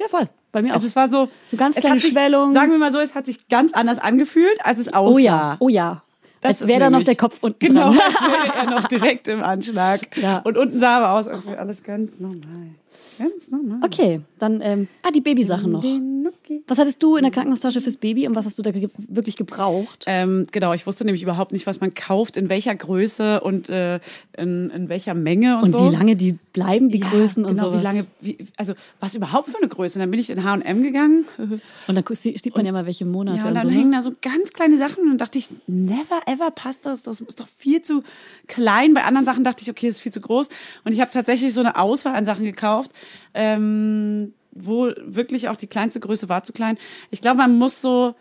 Ja, 0.00 0.08
voll. 0.08 0.28
Bei 0.52 0.62
mir 0.62 0.70
auch. 0.70 0.74
Also 0.76 0.86
es 0.86 0.96
war 0.96 1.08
so, 1.08 1.28
So 1.48 1.56
ganz 1.56 1.76
kleine 1.76 2.00
sich, 2.00 2.12
Schwellungen. 2.12 2.54
Sagen 2.54 2.70
wir 2.70 2.78
mal 2.78 2.90
so, 2.92 3.00
es 3.00 3.14
hat 3.14 3.26
sich 3.26 3.48
ganz 3.48 3.72
anders 3.74 3.98
angefühlt, 3.98 4.64
als 4.64 4.78
es 4.78 4.88
aussah. 4.92 5.14
oh 5.14 5.18
ja, 5.18 5.56
oh 5.60 5.68
ja. 5.68 6.02
Das 6.40 6.60
Als 6.62 6.68
wäre 6.68 6.80
da 6.80 6.90
noch 6.90 7.02
der 7.02 7.16
Kopf 7.16 7.38
unten 7.40 7.58
Genau, 7.58 7.90
dran. 7.92 8.00
als 8.00 8.20
wäre 8.22 8.56
er 8.56 8.70
noch 8.70 8.88
direkt 8.88 9.28
im 9.28 9.42
Anschlag. 9.42 10.00
Ja. 10.16 10.38
Und 10.38 10.56
unten 10.56 10.78
sah 10.78 10.98
aber 10.98 11.12
aus, 11.12 11.28
als 11.28 11.46
wäre 11.46 11.58
alles 11.58 11.82
ganz 11.82 12.18
normal. 12.18 12.70
Ganz 13.18 13.48
normal. 13.50 13.80
Okay, 13.84 14.20
dann, 14.38 14.60
ähm, 14.60 14.88
ah, 15.02 15.10
die 15.10 15.20
Babysachen 15.20 15.72
noch. 15.72 15.82
Nuki. 16.30 16.62
Was 16.66 16.78
hattest 16.78 17.02
du 17.02 17.16
in 17.16 17.22
der 17.22 17.32
Krankenhaustasche 17.32 17.80
fürs 17.80 17.96
Baby 17.96 18.26
und 18.28 18.34
was 18.34 18.44
hast 18.46 18.58
du 18.58 18.62
da 18.62 18.70
ge 18.70 18.88
wirklich 18.96 19.36
gebraucht? 19.36 20.04
Ähm, 20.06 20.46
genau, 20.52 20.72
ich 20.72 20.86
wusste 20.86 21.04
nämlich 21.04 21.22
überhaupt 21.22 21.52
nicht, 21.52 21.66
was 21.66 21.80
man 21.80 21.94
kauft, 21.94 22.36
in 22.36 22.48
welcher 22.48 22.74
Größe 22.74 23.40
und 23.40 23.68
äh, 23.68 24.00
in, 24.36 24.70
in 24.70 24.88
welcher 24.88 25.14
Menge 25.14 25.56
und, 25.58 25.64
Und 25.64 25.70
so. 25.70 25.90
wie 25.90 25.94
lange 25.96 26.16
die 26.16 26.32
bleiben, 26.52 26.90
die 26.90 26.98
Ja, 26.98 27.08
Größen 27.08 27.44
und 27.44 27.54
genau, 27.54 27.68
sowas. 27.70 27.80
wie 27.80 27.84
lange, 27.84 28.06
wie, 28.20 28.38
also 28.56 28.74
was 29.00 29.14
überhaupt 29.14 29.48
für 29.48 29.58
eine 29.58 29.68
Größe. 29.68 29.98
Und 29.98 30.00
dann 30.00 30.10
bin 30.10 30.20
ich 30.20 30.30
in 30.30 30.44
H&M 30.44 30.82
gegangen. 30.82 31.24
Und 31.38 31.94
dann 31.94 32.04
sieht 32.14 32.54
man 32.56 32.66
ja 32.66 32.72
mal, 32.72 32.86
welche 32.86 33.04
Monate 33.04 33.38
Ja, 33.38 33.42
und 33.44 33.48
und 33.50 33.54
dann 33.56 33.62
so. 33.64 33.70
hängen 33.70 33.90
Ne? 33.90 33.96
da 33.96 34.02
so 34.02 34.12
ganz 34.22 34.52
kleine 34.52 34.78
Sachen 34.78 35.02
und 35.04 35.08
dann 35.10 35.18
dachte 35.18 35.38
ich, 35.38 35.48
never 35.66 36.20
ever 36.26 36.50
passt 36.50 36.86
das. 36.86 37.02
Das 37.02 37.20
ist 37.20 37.40
doch 37.40 37.48
viel 37.48 37.82
zu 37.82 38.02
klein. 38.46 38.94
Bei 38.94 39.04
anderen 39.04 39.24
Sachen 39.26 39.44
dachte 39.44 39.62
ich, 39.62 39.70
okay, 39.70 39.86
das 39.88 39.96
ist 39.96 40.02
viel 40.02 40.12
zu 40.12 40.20
groß. 40.20 40.48
Und 40.84 40.92
ich 40.92 41.00
habe 41.00 41.10
tatsächlich 41.10 41.52
so 41.54 41.60
eine 41.60 41.76
Auswahl 41.76 42.14
an 42.14 42.24
Sachen 42.24 42.44
gekauft, 42.44 42.90
ähm, 43.34 44.32
wo 44.64 44.92
wirklich 44.98 45.48
auch 45.48 45.56
die 45.56 45.66
kleinste 45.66 46.00
Größe 46.00 46.28
war 46.28 46.42
zu 46.42 46.52
klein. 46.52 46.78
Ich 47.10 47.20
glaube, 47.20 47.38
man 47.38 47.56
muss 47.56 47.80
so 47.80 48.14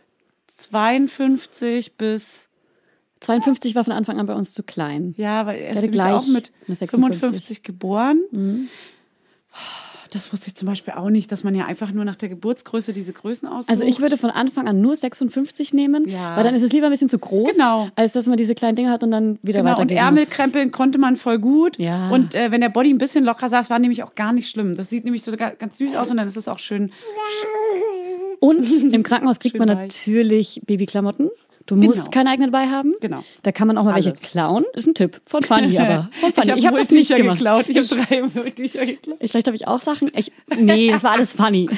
52 0.48 1.96
bis 1.98 2.50
52 3.20 3.76
war 3.76 3.84
von 3.84 3.94
Anfang 3.94 4.20
an 4.20 4.26
bei 4.28 4.36
uns 4.36 4.54
zu 4.54 4.64
klein. 4.64 5.14
ja, 5.18 5.46
weil 5.46 5.60
er 5.60 5.72
ist 5.72 6.00
auch 6.00 6.28
mit 6.28 6.52
eine 6.68 6.76
56. 6.76 7.20
55 7.20 7.64
geboren. 7.64 8.70
Das 10.12 10.32
wusste 10.32 10.48
ich 10.48 10.56
zum 10.56 10.68
Beispiel 10.68 10.94
auch 10.94 11.10
nicht, 11.10 11.32
dass 11.32 11.44
man 11.44 11.54
ja 11.56 11.66
einfach 11.66 11.92
nur 11.92 12.06
nach 12.06 12.16
der 12.16 12.30
Geburtsgröße 12.30 12.94
diese 12.94 13.14
Größen 13.14 13.48
aussucht. 13.48 13.70
Also 13.70 13.84
ich 13.84 14.00
würde 14.00 14.18
von 14.18 14.30
Anfang 14.30 14.68
an 14.68 14.80
nur 14.82 14.96
56 14.96 15.74
nehmen, 15.74 16.08
Ja. 16.08 16.36
weil 16.38 16.44
dann 16.44 16.56
ist 16.56 16.64
es 16.64 16.72
lieber 16.72 16.86
ein 16.88 16.92
bisschen 16.92 17.10
zu 17.10 17.20
groß, 17.20 17.52
Genau. 17.58 17.90
als 17.96 18.14
dass 18.14 18.28
man 18.28 18.38
diese 18.38 18.56
kleinen 18.56 18.76
Dinge 18.76 18.90
hat 18.92 19.04
und 19.04 19.12
dann 19.12 19.40
wieder 19.44 19.60
Genau, 19.60 19.72
und 19.72 19.78
weitergehen 19.80 19.98
Ärmel 19.98 20.24
muss. 20.24 20.30
krempeln 20.30 20.72
konnte 20.72 20.98
man 20.98 21.16
voll 21.16 21.40
gut. 21.40 21.78
Ja. 21.80 22.10
Und 22.10 22.36
äh, 22.36 22.52
wenn 22.52 22.62
der 22.62 22.70
Body 22.70 22.92
ein 22.94 22.98
bisschen 22.98 23.24
locker 23.24 23.50
saß, 23.50 23.70
war 23.70 23.80
nämlich 23.80 24.04
auch 24.04 24.16
gar 24.16 24.34
nicht 24.34 24.50
schlimm. 24.50 24.76
Das 24.76 24.90
sieht 24.90 25.04
nämlich 25.04 25.24
so 25.24 25.32
ga- 25.36 25.52
ganz 25.52 25.78
süß 25.78 25.96
aus 25.96 26.10
und 26.12 26.18
dann 26.18 26.28
ist 26.28 26.38
es 26.38 26.48
auch 26.48 26.60
schön. 26.60 26.92
Und 28.40 28.70
im 28.94 29.04
Krankenhaus 29.04 29.40
kriegt 29.40 29.58
Schön 29.58 29.66
man 29.66 29.70
weich. 29.78 29.88
natürlich 29.88 30.62
Babyklamotten. 30.66 31.30
Du 31.68 31.76
musst 31.76 32.00
Genau. 32.06 32.12
keine 32.12 32.30
eigenen 32.32 32.52
dabei 32.52 32.68
haben. 32.68 32.96
Genau. 33.02 33.24
Da 33.44 33.52
kann 33.52 33.68
man 33.68 33.78
auch 33.78 33.84
mal 33.84 33.94
welche 33.96 34.10
Alles. 34.10 34.22
klauen. 34.22 34.66
Ist 34.74 34.88
ein 34.88 34.94
Tipp 34.96 35.22
von 35.26 35.44
Fanny, 35.44 35.78
aber 35.80 36.10
von 36.20 36.34
Fanny. 36.34 36.48
hab 36.50 36.58
Ich 36.58 36.66
habe 36.66 36.78
das 36.78 36.92
nicht 36.92 37.14
gemacht. 37.16 37.38
geklaut. 37.40 37.66
Ich 37.70 37.78
habe 37.78 37.88
drei 38.04 38.36
Wolltücher 38.36 38.86
geklaut. 38.86 39.18
Ich, 39.20 39.32
vielleicht 39.32 39.48
habe 39.48 39.56
ich 39.56 39.68
auch 39.68 39.82
Sachen. 39.82 40.10
Ich, 40.16 40.32
nee, 40.58 40.90
das 40.92 41.04
war 41.04 41.12
alles 41.12 41.34
funny. 41.34 41.70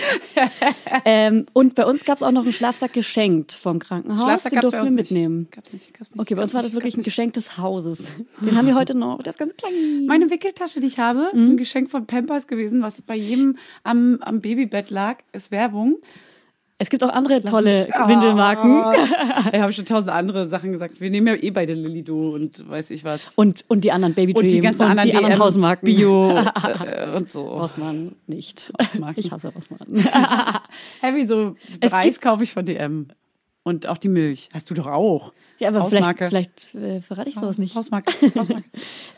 ähm, 1.05 1.45
und 1.53 1.75
bei 1.75 1.85
uns 1.85 2.05
gab 2.05 2.17
es 2.17 2.23
auch 2.23 2.31
noch 2.31 2.43
einen 2.43 2.51
Schlafsack 2.53 2.93
geschenkt 2.93 3.53
vom 3.53 3.79
Krankenhaus. 3.79 4.23
Schlafsack 4.23 4.51
Den 4.51 4.61
durften 4.61 4.83
wir 4.85 4.91
mitnehmen. 4.91 5.37
Nicht. 5.39 5.51
Gab's 5.51 5.73
nicht, 5.73 5.93
gab's 5.93 6.11
nicht. 6.11 6.19
Okay, 6.21 6.35
bei 6.35 6.41
uns 6.43 6.53
war 6.53 6.61
das 6.61 6.73
wirklich 6.73 6.95
ein. 6.97 7.03
Geschenk 7.03 7.33
des 7.33 7.57
Hauses. 7.57 8.03
Den 8.41 8.55
haben 8.55 8.67
wir 8.67 8.75
heute 8.75 8.93
noch. 8.95 9.23
Der 9.23 9.31
ist 9.31 9.39
ganz 9.39 9.55
klein. 9.57 10.05
Meine 10.05 10.29
Wickeltasche, 10.29 10.79
die 10.79 10.87
ich 10.87 10.99
habe, 10.99 11.29
ist 11.33 11.39
Mhm. 11.39 11.51
ein 11.51 11.57
Geschenk 11.57 11.89
von 11.89 12.05
Pampers 12.05 12.45
gewesen, 12.47 12.81
was 12.81 13.01
bei 13.01 13.15
jedem 13.15 13.57
am, 13.83 14.19
am 14.21 14.41
Babybett 14.41 14.89
lag. 14.91 15.17
Ist 15.33 15.51
Werbung. 15.51 15.95
Es 16.81 16.89
gibt 16.89 17.03
auch 17.03 17.09
andere 17.09 17.41
tolle 17.41 17.89
Ah. 17.91 18.07
Windelmarken. 18.07 18.83
Ich 19.53 19.59
habe 19.59 19.73
schon 19.73 19.85
tausend 19.85 20.11
andere 20.11 20.47
Sachen 20.47 20.71
gesagt. 20.71 21.01
Wir 21.01 21.09
nehmen 21.09 21.27
ja 21.27 21.35
eh 21.35 21.51
beide 21.51 21.73
Lilido 21.73 22.31
und 22.31 22.67
weiß 22.69 22.91
ich 22.91 23.03
was. 23.03 23.33
Und, 23.35 23.65
und 23.67 23.83
die 23.83 23.91
anderen 23.91 24.13
Baby 24.13 24.33
Und 24.33 24.45
die 24.45 24.59
ganzen 24.61 24.83
anderen, 24.83 25.09
die 25.09 25.17
anderen 25.17 25.39
Hausmarken. 25.39 25.85
Bio 25.85 26.29
äh, 26.37 27.15
und 27.15 27.29
so. 27.31 27.41
Rossmann 27.47 28.15
nicht. 28.27 28.71
Hausmarken. 28.81 29.19
Ich 29.19 29.31
hasse 29.31 29.49
Rossmann. 29.49 29.79
Heavy, 31.01 31.27
so 31.27 31.55
Reis 31.83 32.19
kaufe 32.21 32.43
ich 32.43 32.53
von 32.53 32.65
DM. 32.65 33.07
Und 33.63 33.87
auch 33.87 33.97
die 33.97 34.09
Milch. 34.09 34.49
Hast 34.53 34.69
du 34.69 34.73
doch 34.73 34.87
auch. 34.87 35.33
Ja, 35.59 35.69
aber 35.69 35.85
vielleicht, 35.85 36.05
Hausmarke. 36.05 36.27
vielleicht 36.29 36.75
äh, 36.75 37.01
verrate 37.01 37.29
ich 37.29 37.35
sowas 37.35 37.57
nicht. 37.57 37.75
Hausmarke. 37.75 38.13
Hausmarke. 38.35 38.63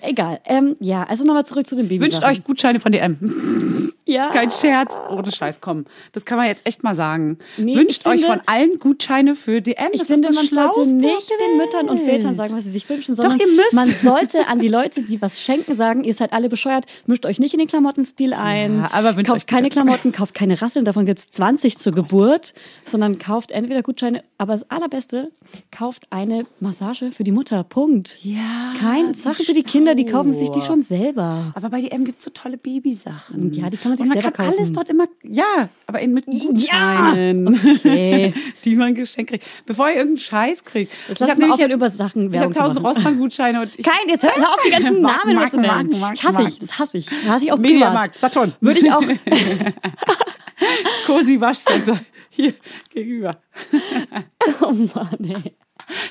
Egal. 0.02 0.40
Ähm, 0.46 0.76
ja, 0.80 1.04
also 1.04 1.24
nochmal 1.24 1.46
zurück 1.46 1.68
zu 1.68 1.76
den 1.76 1.88
Babys. 1.88 2.12
Wünscht 2.12 2.24
euch 2.24 2.44
Gutscheine 2.44 2.80
von 2.80 2.92
DM. 2.92 3.92
ja. 4.06 4.30
Kein 4.30 4.50
Scherz. 4.52 4.98
Ohne 5.10 5.32
Scheiß, 5.32 5.62
komm. 5.62 5.86
Das 6.14 6.26
kann 6.26 6.38
man 6.38 6.48
jetzt 6.48 6.66
echt 6.66 6.84
mal 6.84 6.96
sagen. 6.96 7.38
Nee, 7.58 7.76
Wünscht 7.76 8.02
ich 8.02 8.08
euch 8.08 8.22
finde- 8.22 8.38
von 8.40 8.42
allen 8.48 8.80
Gutscheine 8.80 9.36
für 9.36 9.62
DM. 9.62 9.90
Ich 9.92 10.00
das 10.00 10.08
finde, 10.08 10.30
ist 10.30 10.36
man 10.36 10.48
sollte 10.48 10.94
nicht 10.96 11.30
den 11.30 11.58
Müttern 11.58 11.90
und. 11.90 12.02
Vätern 12.02 12.34
sagen, 12.34 12.56
was 12.56 12.64
sie 12.64 12.72
sich 12.72 12.90
wünschen, 12.90 13.14
sondern 13.14 13.40
ihr 13.40 13.48
müsst. 13.48 13.74
man 13.74 13.88
sollte 14.04 14.48
an 14.48 14.58
die 14.60 14.68
Leute, 14.68 15.04
die 15.04 15.22
was 15.22 15.40
schenken, 15.40 15.76
sagen, 15.76 16.04
ihr 16.04 16.16
seid 16.16 16.34
alle 16.34 16.50
bescheuert, 16.50 16.86
mischt 17.06 17.26
euch 17.28 17.38
nicht 17.40 17.54
in 17.54 17.60
den 17.60 17.68
Klamottenstil 17.68 18.34
ein, 18.34 18.84
aber 18.84 19.16
wünscht 19.16 19.32
kauft 19.32 19.48
keine. 19.48 19.70
Klamotten, 19.70 20.12
kauft 20.12 20.34
keine 20.34 20.60
Rasseln, 20.60 20.86
davon 20.86 21.06
gibt's 21.06 21.30
20 21.30 21.78
zur 21.78 21.94
Geburt, 21.94 22.56
sondern 22.86 23.20
kauft 23.20 23.52
entweder 23.52 23.84
Gutscheine, 23.84 24.24
aber 24.40 24.54
das 24.54 24.70
Allerbeste, 24.72 25.32
kauft 25.70 26.08
eine 26.10 26.31
Massage 26.60 27.12
für 27.12 27.24
die 27.24 27.32
Mutter, 27.32 27.64
Punkt. 27.64 28.18
Ja. 28.24 28.74
Kein 28.80 29.14
Sachen 29.14 29.46
für 29.46 29.54
die 29.54 29.64
Kinder, 29.64 29.96
die 29.96 30.06
kaufen 30.06 30.34
sich 30.34 30.50
die 30.50 30.62
schon 30.62 30.82
selber. 30.82 31.52
Aber 31.56 31.70
bei 31.70 31.82
DM 31.82 32.06
gibt's 32.06 32.24
so 32.26 32.32
tolle 32.32 32.58
Babysachen. 32.58 33.54
Ja, 33.54 33.70
die 33.70 33.78
kann 33.78 33.92
man 33.92 33.98
sich 33.98 34.04
Und 34.04 34.10
man 34.10 34.22
selber 34.22 34.32
kann 34.32 34.46
kaufen. 34.48 34.60
alles 34.60 34.72
dort 34.72 34.90
immer, 34.90 35.06
ja, 35.24 35.70
aber 35.88 36.00
in, 36.00 36.14
mit 36.14 36.26
Gutscheinen, 36.26 37.48
okay. 37.78 38.34
die 38.66 38.76
man 38.76 38.96
geschenkt 38.96 39.32
kriegt. 39.32 39.46
Bevor 39.66 39.88
ihr 39.90 39.96
irgendeinen 39.98 40.18
Scheiß 40.18 40.64
kriegt. 40.64 40.92
Jetzt 41.08 41.14
Ich 41.14 41.20
lass 41.20 41.30
hab 41.32 41.38
mal 41.38 41.44
nämlich 41.48 41.60
jetzt- 41.60 41.76
über 41.76 41.90
Sachen 41.90 42.22
Ich 42.34 42.40
habe 42.40 42.54
Werbung 42.54 42.54
tausend. 42.54 42.84
Rossmann-Gutscheine 42.84 43.62
und 43.62 43.72
ich 43.78 43.86
Kein, 43.86 44.08
jetzt 44.10 44.24
hör, 44.24 44.32
auf, 44.32 44.62
die 44.66 44.72
ganzen 44.72 45.02
Marken, 45.02 45.34
Namen 45.34 45.38
immer 45.42 45.50
zu 45.50 45.58
Marken, 45.58 45.90
nennen. 45.90 46.00
Marken, 46.00 46.00
Marken, 46.00 46.24
hasse 46.24 46.42
ich, 46.42 46.50
Marken. 46.50 46.58
das 46.62 46.80
hasse 46.80 46.98
ich. 46.98 47.08
Hasse 47.28 47.46
ich 47.46 47.52
auch. 47.52 47.58
Mediamarkt, 47.58 48.20
Saturn. 48.20 48.54
Würde 48.62 48.80
ich 48.80 48.92
auch, 48.92 49.02
Cosi 51.06 51.40
Waschcenter. 51.42 52.00
Hier, 52.32 52.54
gegenüber. 52.90 53.38
Oh 54.62 54.72
Mann, 54.72 55.18
ey. 55.24 55.56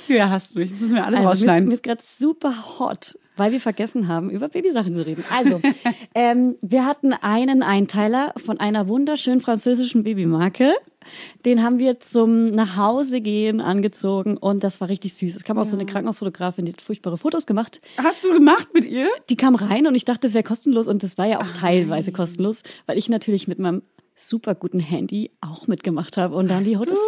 Hier 0.07 0.29
hast 0.31 0.55
du 0.55 0.61
mich. 0.61 0.71
Das 0.71 0.81
müssen 0.81 0.95
wir 0.95 1.05
alles 1.05 1.21
Also 1.21 1.29
mir 1.29 1.33
ist, 1.35 1.41
rausschneiden. 1.43 1.69
mir 1.69 1.75
ist 1.75 1.83
gerade 1.83 2.03
super 2.05 2.79
hot, 2.79 3.19
weil 3.37 3.53
wir 3.53 3.61
vergessen 3.61 4.09
haben, 4.09 4.31
über 4.31 4.49
Babysachen 4.49 4.95
zu 4.95 5.07
reden. 5.07 5.25
Also, 5.33 5.61
ähm, 6.15 6.57
wir 6.61 6.85
hatten 6.87 7.13
einen 7.13 7.63
Einteiler 7.63 8.33
von 8.37 8.59
einer 8.61 8.89
wunderschönen 8.89 9.41
französischen 9.41 10.03
Babymarke. 10.03 10.75
Den 11.45 11.63
haben 11.63 11.79
wir 11.79 11.99
zum 12.01 12.51
Nachhausegehen 12.51 13.61
angezogen 13.61 14.37
und 14.37 14.63
das 14.63 14.81
war 14.81 14.89
richtig 14.89 15.15
süß. 15.15 15.35
Es 15.37 15.45
kam 15.45 15.59
auch 15.59 15.65
so 15.65 15.75
eine 15.77 15.87
Krankenhausfotografin, 15.87 16.67
die 16.67 16.73
hat 16.73 16.83
furchtbare 16.83 17.19
Fotos 17.19 17.47
gemacht. 17.47 17.81
Hast 17.97 18.23
du 18.25 18.33
gemacht 18.33 18.69
mit 18.75 18.85
ihr? 18.85 19.09
Die 19.29 19.37
kam 19.37 19.55
rein 19.55 19.87
und 19.87 19.95
ich 19.95 20.05
dachte, 20.05 20.23
das 20.23 20.35
wäre 20.35 20.45
kostenlos 20.45 20.87
und 20.89 21.03
das 21.03 21.17
war 21.19 21.27
ja 21.27 21.41
auch 21.41 21.51
teilweise 21.53 22.13
kostenlos, 22.13 22.63
weil 22.87 22.99
ich 22.99 23.09
natürlich 23.09 23.49
mit 23.49 23.59
meinem 23.59 23.83
super 24.29 24.55
guten 24.55 24.81
Handy 24.81 25.31
auch 25.41 25.67
mitgemacht 25.67 26.17
habe 26.17 26.35
und 26.37 26.49
dann 26.49 26.63
die 26.63 26.77
Fotos 26.77 26.99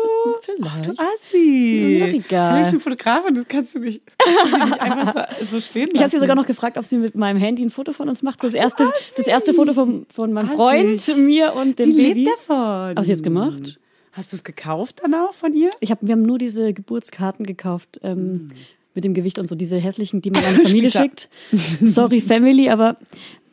vielleicht. 0.43 0.89
Du 0.89 0.93
Assi. 0.99 1.99
Doch 2.01 2.07
egal. 2.09 2.63
Ich 2.63 2.71
bin 2.71 2.81
Fotografin, 2.81 3.35
das 3.35 3.47
kannst 3.47 3.75
du 3.75 3.81
nicht, 3.81 4.03
das 4.07 4.17
kannst 4.19 4.53
du 4.55 4.59
nicht 4.67 4.81
einfach 4.81 5.29
so, 5.41 5.45
so 5.47 5.61
stehen 5.61 5.83
lassen. 5.87 5.95
Ich 5.97 6.01
habe 6.01 6.11
sie 6.11 6.19
sogar 6.19 6.37
noch 6.37 6.47
gefragt, 6.47 6.79
ob 6.79 6.85
sie 6.85 6.97
mit 6.99 7.15
meinem 7.15 7.39
Handy 7.39 7.63
ein 7.63 7.71
Foto 7.71 7.93
von 7.93 8.09
uns 8.09 8.23
macht. 8.23 8.43
Das 8.43 8.55
erste, 8.55 8.91
das 9.17 9.27
erste 9.27 9.53
Foto 9.55 9.75
von, 9.75 10.07
von 10.13 10.33
meinem 10.33 10.49
Freund, 10.49 11.07
mir 11.19 11.55
und 11.55 11.79
dem 11.79 11.91
Die 11.91 11.97
Baby. 12.03 12.25
lebt 12.25 12.33
davon. 12.49 12.97
Hast 12.97 13.07
du 13.07 13.13
jetzt 13.13 13.23
gemacht? 13.25 13.79
Hast 14.13 14.33
du 14.33 14.37
es 14.37 14.45
gekauft 14.45 15.01
dann 15.03 15.15
auch 15.15 15.33
von 15.35 15.55
ihr? 15.55 15.71
Ich 15.81 15.91
hab, 15.91 15.99
wir 16.03 16.13
haben 16.13 16.23
nur 16.23 16.39
diese 16.39 16.73
Geburtskarten 16.75 17.47
gekauft 17.47 17.99
ähm, 18.03 18.49
mit 18.95 19.05
dem 19.05 19.15
Gewicht 19.15 19.39
und 19.39 19.49
so, 19.49 19.55
diese 19.55 19.79
hässlichen, 19.79 20.21
die 20.23 20.31
man 20.31 20.45
an 20.45 20.55
die 20.59 20.65
Familie 20.67 20.91
schickt. 20.91 21.29
Sorry, 21.53 22.21
Family, 22.21 22.69
aber 22.71 22.97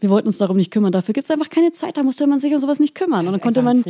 wir 0.02 0.10
wollten 0.10 0.28
uns 0.30 0.38
darum 0.38 0.56
nicht 0.58 0.72
kümmern. 0.72 0.92
Dafür 0.94 1.14
gibt's 1.14 1.30
einfach 1.32 1.50
keine 1.50 1.72
Zeit, 1.74 1.98
da 1.98 2.04
musste 2.04 2.26
man 2.28 2.40
sich 2.40 2.54
um 2.54 2.60
sowas 2.62 2.80
nicht 2.80 2.96
kümmern. 2.96 3.26
Und 3.28 3.34
dann 3.34 3.42
konnte 3.42 3.62
man 3.62 3.84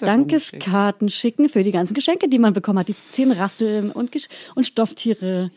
Dankeskarten 0.00 1.08
schicken 1.08 1.48
für 1.48 1.62
die 1.62 1.72
ganzen 1.72 1.94
Geschenke, 1.94 2.28
die 2.28 2.38
man 2.38 2.52
bekommen 2.52 2.78
hat. 2.78 2.88
Die 2.88 2.94
zehn 2.94 3.32
Rasseln 3.32 3.90
und, 3.90 4.12
Gesch- 4.12 4.28
und 4.54 4.66
Stofftiere. 4.66 5.50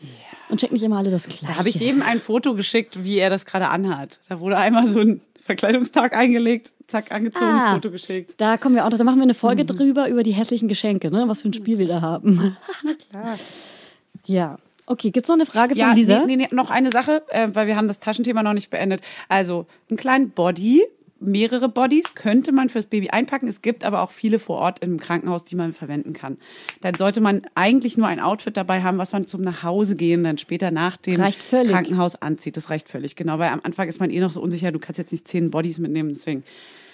Und 0.48 0.58
check 0.60 0.72
nicht 0.72 0.82
immer 0.82 0.96
alle 0.98 1.10
das 1.10 1.26
Gleiche. 1.28 1.46
Da 1.46 1.56
habe 1.56 1.68
ich 1.68 1.80
eben 1.80 2.02
ein 2.02 2.20
Foto 2.20 2.54
geschickt, 2.54 3.04
wie 3.04 3.18
er 3.18 3.30
das 3.30 3.46
gerade 3.46 3.68
anhat. 3.68 4.20
Da 4.28 4.40
wurde 4.40 4.56
einmal 4.56 4.88
so 4.88 5.00
ein 5.00 5.20
Verkleidungstag 5.44 6.16
eingelegt, 6.16 6.72
zack, 6.86 7.12
angezogen, 7.12 7.44
Ah. 7.44 7.74
Foto 7.74 7.90
geschickt. 7.90 8.34
Da 8.38 8.56
kommen 8.56 8.74
wir 8.76 8.84
auch 8.86 8.90
noch, 8.90 8.98
da 8.98 9.04
machen 9.04 9.18
wir 9.18 9.22
eine 9.24 9.32
Mhm. 9.32 9.36
Folge 9.38 9.64
drüber, 9.64 10.08
über 10.08 10.22
die 10.22 10.32
hässlichen 10.32 10.68
Geschenke, 10.68 11.10
ne? 11.10 11.24
Was 11.28 11.42
für 11.42 11.48
ein 11.48 11.52
Spiel 11.54 11.78
wir 11.78 11.88
da 11.88 12.00
haben. 12.00 12.56
Na 12.84 12.92
klar. 12.94 13.38
Ja. 14.26 14.58
Okay, 14.90 15.12
gibt's 15.12 15.28
noch 15.28 15.36
eine 15.36 15.46
Frage 15.46 15.76
Ja, 15.76 15.86
von 15.86 15.96
Lisa? 15.96 16.18
Nee, 16.26 16.36
nee, 16.36 16.48
nee, 16.48 16.48
noch 16.50 16.68
eine 16.68 16.90
Sache, 16.90 17.22
äh, 17.28 17.46
weil 17.52 17.68
wir 17.68 17.76
haben 17.76 17.86
das 17.86 18.00
Taschenthema 18.00 18.42
noch 18.42 18.54
nicht 18.54 18.70
beendet. 18.70 19.02
Also, 19.28 19.66
einen 19.88 19.96
kleinen 19.96 20.30
Body, 20.30 20.82
mehrere 21.20 21.68
Bodies 21.68 22.14
könnte 22.16 22.50
man 22.50 22.68
fürs 22.68 22.86
Baby 22.86 23.10
einpacken. 23.10 23.46
Es 23.46 23.62
gibt 23.62 23.84
aber 23.84 24.02
auch 24.02 24.10
viele 24.10 24.40
vor 24.40 24.58
Ort 24.58 24.80
im 24.80 24.98
Krankenhaus, 24.98 25.44
die 25.44 25.54
man 25.54 25.72
verwenden 25.72 26.12
kann. 26.12 26.38
Dann 26.80 26.96
sollte 26.96 27.20
man 27.20 27.42
eigentlich 27.54 27.98
nur 27.98 28.08
ein 28.08 28.18
Outfit 28.18 28.56
dabei 28.56 28.82
haben, 28.82 28.98
was 28.98 29.12
man 29.12 29.28
zum 29.28 29.42
Nachhausegehen 29.42 30.24
dann 30.24 30.38
später 30.38 30.72
nach 30.72 30.96
dem. 30.96 31.14
Krankenhaus 31.70 32.16
anzieht. 32.16 32.56
Das 32.56 32.68
reicht 32.68 32.88
völlig, 32.88 33.14
genau. 33.14 33.38
Weil 33.38 33.50
am 33.50 33.60
Anfang 33.62 33.86
ist 33.88 34.00
man 34.00 34.10
eh 34.10 34.18
noch 34.18 34.32
so 34.32 34.40
unsicher, 34.40 34.72
du 34.72 34.80
kannst 34.80 34.98
jetzt 34.98 35.12
nicht 35.12 35.28
zehn 35.28 35.52
Bodies 35.52 35.78
mitnehmen, 35.78 36.08
deswegen. 36.08 36.42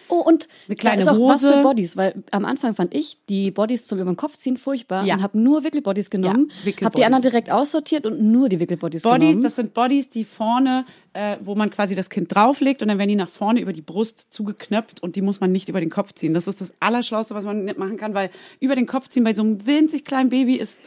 Oh, 0.09 0.21
und 0.21 0.49
Eine 0.69 0.77
kleine 0.77 1.05
da 1.05 1.11
ist 1.13 1.17
auch 1.19 1.29
was 1.29 1.43
Hose. 1.45 1.53
für 1.55 1.63
Bodies, 1.63 1.97
weil 1.97 2.23
am 2.31 2.45
Anfang 2.45 2.75
fand 2.75 2.95
ich 2.95 3.19
die 3.29 3.51
Bodies 3.51 3.87
zum 3.87 3.99
über 3.99 4.11
den 4.11 4.17
Kopf 4.17 4.37
ziehen 4.37 4.57
furchtbar 4.57 5.05
Ja. 5.05 5.15
und 5.17 5.23
habe 5.23 5.39
nur 5.39 5.65
Wickelbodies 5.65 6.11
genommen, 6.11 6.49
Ja, 6.51 6.55
Wickelbodies. 6.67 6.85
habe 6.85 6.97
die 6.97 7.05
anderen 7.05 7.23
direkt 7.23 7.51
aussortiert 7.51 8.07
und 8.07 8.21
nur 8.23 8.49
die 8.49 8.61
Wickelbodies 8.61 9.03
Bodies, 9.03 9.29
genommen. 9.29 9.43
das 9.43 9.57
sind 9.57 9.75
Bodies, 9.75 10.09
die 10.09 10.25
vorne, 10.25 10.85
äh, 11.17 11.39
wo 11.43 11.55
man 11.55 11.71
quasi 11.71 11.95
das 11.95 12.11
Kind 12.11 12.35
drauflegt 12.35 12.83
und 12.83 12.89
dann 12.89 12.99
werden 12.99 13.09
die 13.09 13.17
nach 13.17 13.29
vorne 13.29 13.61
über 13.61 13.73
die 13.73 13.81
Brust 13.81 14.27
zugeknöpft 14.31 15.03
und 15.03 15.17
die 15.17 15.23
muss 15.23 15.41
man 15.41 15.51
nicht 15.51 15.69
über 15.69 15.81
den 15.81 15.91
Kopf 15.91 16.13
ziehen. 16.13 16.35
Das 16.35 16.47
ist 16.47 16.61
das 16.61 16.75
Allerschlauste, 16.79 17.35
was 17.35 17.45
man 17.45 17.65
nicht 17.65 17.79
machen 17.79 17.97
kann, 17.97 18.13
weil 18.15 18.31
über 18.61 18.75
den 18.75 18.87
Kopf 18.87 19.09
ziehen 19.09 19.25
bei 19.25 19.35
so 19.35 19.43
einem 19.43 19.67
winzig 19.67 20.05
kleinen 20.05 20.29
Baby 20.29 20.57
ist 20.57 20.79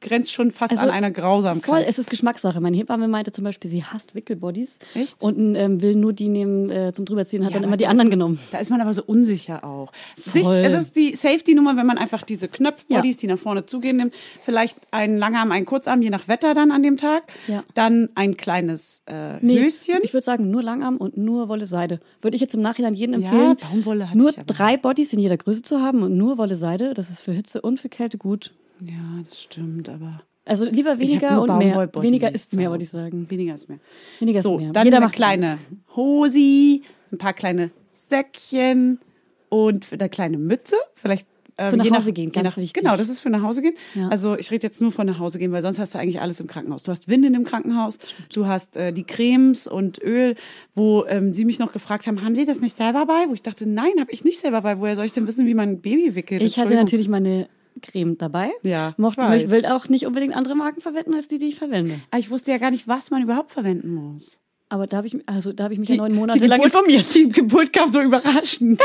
grenzt 0.00 0.32
schon 0.32 0.50
fast 0.50 0.72
Also, 0.72 0.84
an 0.84 0.90
einer 0.90 1.10
Grausamkeit. 1.10 1.64
Voll, 1.64 1.84
es 1.86 1.98
ist 1.98 2.10
Geschmackssache. 2.10 2.60
Meine 2.60 2.76
Hebamme 2.76 3.08
meinte 3.08 3.32
zum 3.32 3.44
Beispiel, 3.44 3.70
sie 3.70 3.84
hasst 3.84 4.14
Wickelbodies 4.14 4.78
Echt? 4.94 5.22
und 5.22 5.54
ähm, 5.54 5.80
will 5.82 5.94
nur 5.94 6.12
die 6.12 6.28
nehmen 6.28 6.70
äh, 6.70 6.92
zum 6.92 7.04
drüberziehen, 7.04 7.44
hat 7.44 7.52
Ja, 7.52 7.60
dann 7.60 7.68
immer 7.68 7.76
die 7.76 7.86
anderen 7.86 8.08
man, 8.08 8.18
genommen. 8.18 8.38
Da 8.52 8.58
ist 8.58 8.70
man 8.70 8.80
aber 8.80 8.92
so 8.94 9.02
unsicher 9.04 9.64
auch. 9.64 9.92
Sich, 10.16 10.46
es 10.46 10.74
ist 10.74 10.96
die 10.96 11.14
Safety-Nummer, 11.14 11.76
wenn 11.76 11.86
man 11.86 11.98
einfach 11.98 12.22
diese 12.22 12.48
Knöpfbodies, 12.48 13.14
Ja. 13.16 13.20
die 13.20 13.26
nach 13.26 13.38
vorne 13.38 13.66
zugehen, 13.66 13.96
nimmt. 13.96 14.14
Vielleicht 14.42 14.78
einen 14.90 15.18
Langarm, 15.18 15.52
einen 15.52 15.66
Kurzarm, 15.66 16.02
je 16.02 16.10
nach 16.10 16.28
Wetter 16.28 16.54
dann 16.54 16.70
an 16.72 16.82
dem 16.82 16.96
Tag. 16.96 17.24
Ja. 17.46 17.64
Dann 17.74 18.10
ein 18.14 18.36
kleines 18.36 19.02
äh, 19.06 19.38
Nee, 19.40 19.55
Höschen. 19.64 19.98
Ich 20.02 20.12
würde 20.12 20.24
sagen, 20.24 20.50
nur 20.50 20.62
Langarm 20.62 20.96
und 20.96 21.16
nur 21.16 21.48
Wolle 21.48 21.66
Seide. 21.66 22.00
Würde 22.20 22.34
ich 22.34 22.40
jetzt 22.40 22.54
im 22.54 22.62
Nachhinein 22.62 22.94
jedem 22.94 23.20
Ja, 23.20 23.28
empfehlen, 23.28 23.56
Baumwolle 23.56 24.08
hatte 24.08 24.18
nur 24.18 24.32
drei 24.32 24.76
Bodies 24.76 25.12
in 25.12 25.18
jeder 25.18 25.36
Größe 25.36 25.62
zu 25.62 25.80
haben 25.80 26.02
und 26.02 26.16
nur 26.16 26.38
Wolle 26.38 26.56
Seide. 26.56 26.94
Das 26.94 27.10
ist 27.10 27.22
für 27.22 27.32
Hitze 27.32 27.60
und 27.60 27.80
für 27.80 27.88
Kälte 27.88 28.18
gut. 28.18 28.52
ja, 28.80 28.94
das 29.28 29.42
stimmt, 29.42 29.88
aber. 29.88 30.22
Also 30.44 30.64
lieber 30.64 30.98
weniger 31.00 31.42
und 31.42 31.58
mehr. 31.58 31.88
Weniger 32.00 32.32
ist 32.32 32.54
mehr, 32.54 32.70
würde 32.70 32.84
ich 32.84 32.90
sagen. 32.90 33.28
Weniger 33.28 33.54
ist 33.54 33.68
mehr. 33.68 33.78
Weniger 34.20 34.38
ist 34.38 34.44
So, 34.46 34.58
mehr. 34.58 34.72
dann 34.72 34.84
Jeder 34.84 35.00
macht 35.00 35.14
kleine. 35.16 35.58
Hosi, 35.96 36.82
ein 37.10 37.18
paar 37.18 37.32
kleine 37.32 37.70
Säckchen 37.90 39.00
und 39.48 39.86
eine 39.92 40.08
kleine 40.08 40.38
Mütze. 40.38 40.76
Vielleicht 40.94 41.26
ähm, 41.58 41.70
Für 41.70 41.76
nach 41.76 41.90
Hause 41.90 42.12
gehen, 42.12 42.26
je 42.26 42.30
ganz 42.30 42.44
nach, 42.44 42.56
wichtig. 42.56 42.82
Genau, 42.82 42.96
das 42.96 43.08
ist 43.08 43.20
für 43.20 43.30
nach 43.30 43.42
Hause 43.42 43.62
gehen. 43.62 43.74
Ja. 43.94 44.08
Also 44.08 44.36
ich 44.36 44.50
rede 44.50 44.66
jetzt 44.66 44.80
nur 44.80 44.92
von 44.92 45.06
nach 45.06 45.18
Hause 45.18 45.38
gehen, 45.38 45.52
weil 45.52 45.62
sonst 45.62 45.78
hast 45.78 45.94
du 45.94 45.98
eigentlich 45.98 46.20
alles 46.20 46.40
im 46.40 46.46
Krankenhaus. 46.46 46.82
Du 46.82 46.90
hast 46.90 47.08
Windeln 47.08 47.34
im 47.34 47.44
Krankenhaus, 47.44 47.98
du 48.32 48.46
hast 48.46 48.76
äh, 48.76 48.92
die 48.92 49.04
Cremes 49.04 49.66
und 49.66 50.02
Öl, 50.02 50.34
wo 50.74 51.04
ähm, 51.06 51.32
sie 51.32 51.44
mich 51.44 51.58
noch 51.58 51.72
gefragt 51.72 52.06
haben, 52.06 52.22
haben 52.22 52.36
Sie 52.36 52.44
das 52.44 52.60
nicht 52.60 52.76
selber 52.76 53.06
bei? 53.06 53.26
Wo 53.28 53.32
ich 53.32 53.42
dachte, 53.42 53.66
nein, 53.66 53.92
habe 53.98 54.10
ich 54.10 54.24
nicht 54.24 54.38
selber 54.38 54.62
bei. 54.62 54.78
Woher 54.78 54.96
soll 54.96 55.06
ich 55.06 55.12
denn 55.12 55.26
wissen, 55.26 55.46
wie 55.46 55.54
man 55.54 55.70
ein 55.70 55.80
Baby 55.80 56.14
wickelt? 56.14 56.42
Ich 56.42 56.58
hatte 56.58 56.74
natürlich 56.74 57.08
meine 57.08 57.48
Creme 57.82 58.16
dabei. 58.18 58.52
Ja, 58.62 58.94
Mochte, 58.96 59.22
ich 59.36 59.50
will 59.50 59.66
auch 59.66 59.88
nicht 59.88 60.06
unbedingt 60.06 60.34
andere 60.34 60.54
Marken 60.54 60.80
verwenden 60.80 61.14
als 61.14 61.28
die, 61.28 61.38
die 61.38 61.46
ich 61.46 61.56
verwende. 61.56 61.94
Aber 62.10 62.20
ich 62.20 62.30
wusste 62.30 62.50
ja 62.50 62.58
gar 62.58 62.70
nicht, 62.70 62.88
was 62.88 63.10
man 63.10 63.22
überhaupt 63.22 63.50
verwenden 63.50 63.94
muss. 63.94 64.40
Aber 64.68 64.88
da 64.88 64.96
habe 64.96 65.06
ich, 65.06 65.16
also 65.26 65.52
da 65.52 65.64
habe 65.64 65.74
ich 65.74 65.80
mich 65.80 65.88
ja 65.88 65.96
neun 65.96 66.14
Monate 66.14 66.40
die 66.40 66.46
lang 66.46 66.58
Geburt, 66.58 66.74
informiert. 66.74 67.14
Die 67.14 67.28
Geburt 67.28 67.72
kam 67.72 67.88
so 67.88 68.00
überraschend 68.00 68.80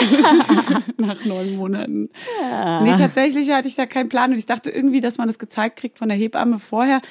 nach 0.98 1.26
neun 1.26 1.56
Monaten. 1.56 2.10
Nee, 2.84 2.96
tatsächlich 2.98 3.50
hatte 3.50 3.68
ich 3.68 3.76
da 3.76 3.88
keinen 3.88 4.08
Plan 4.08 4.32
und 4.32 4.38
ich 4.38 4.46
dachte 4.46 4.70
irgendwie, 4.70 5.02
dass 5.02 5.18
man 5.18 5.28
das 5.28 5.40
gezeigt 5.40 5.80
kriegt 5.80 5.98
von 5.98 6.10
der 6.10 6.18
Hebamme 6.18 6.60
vorher 6.60 7.02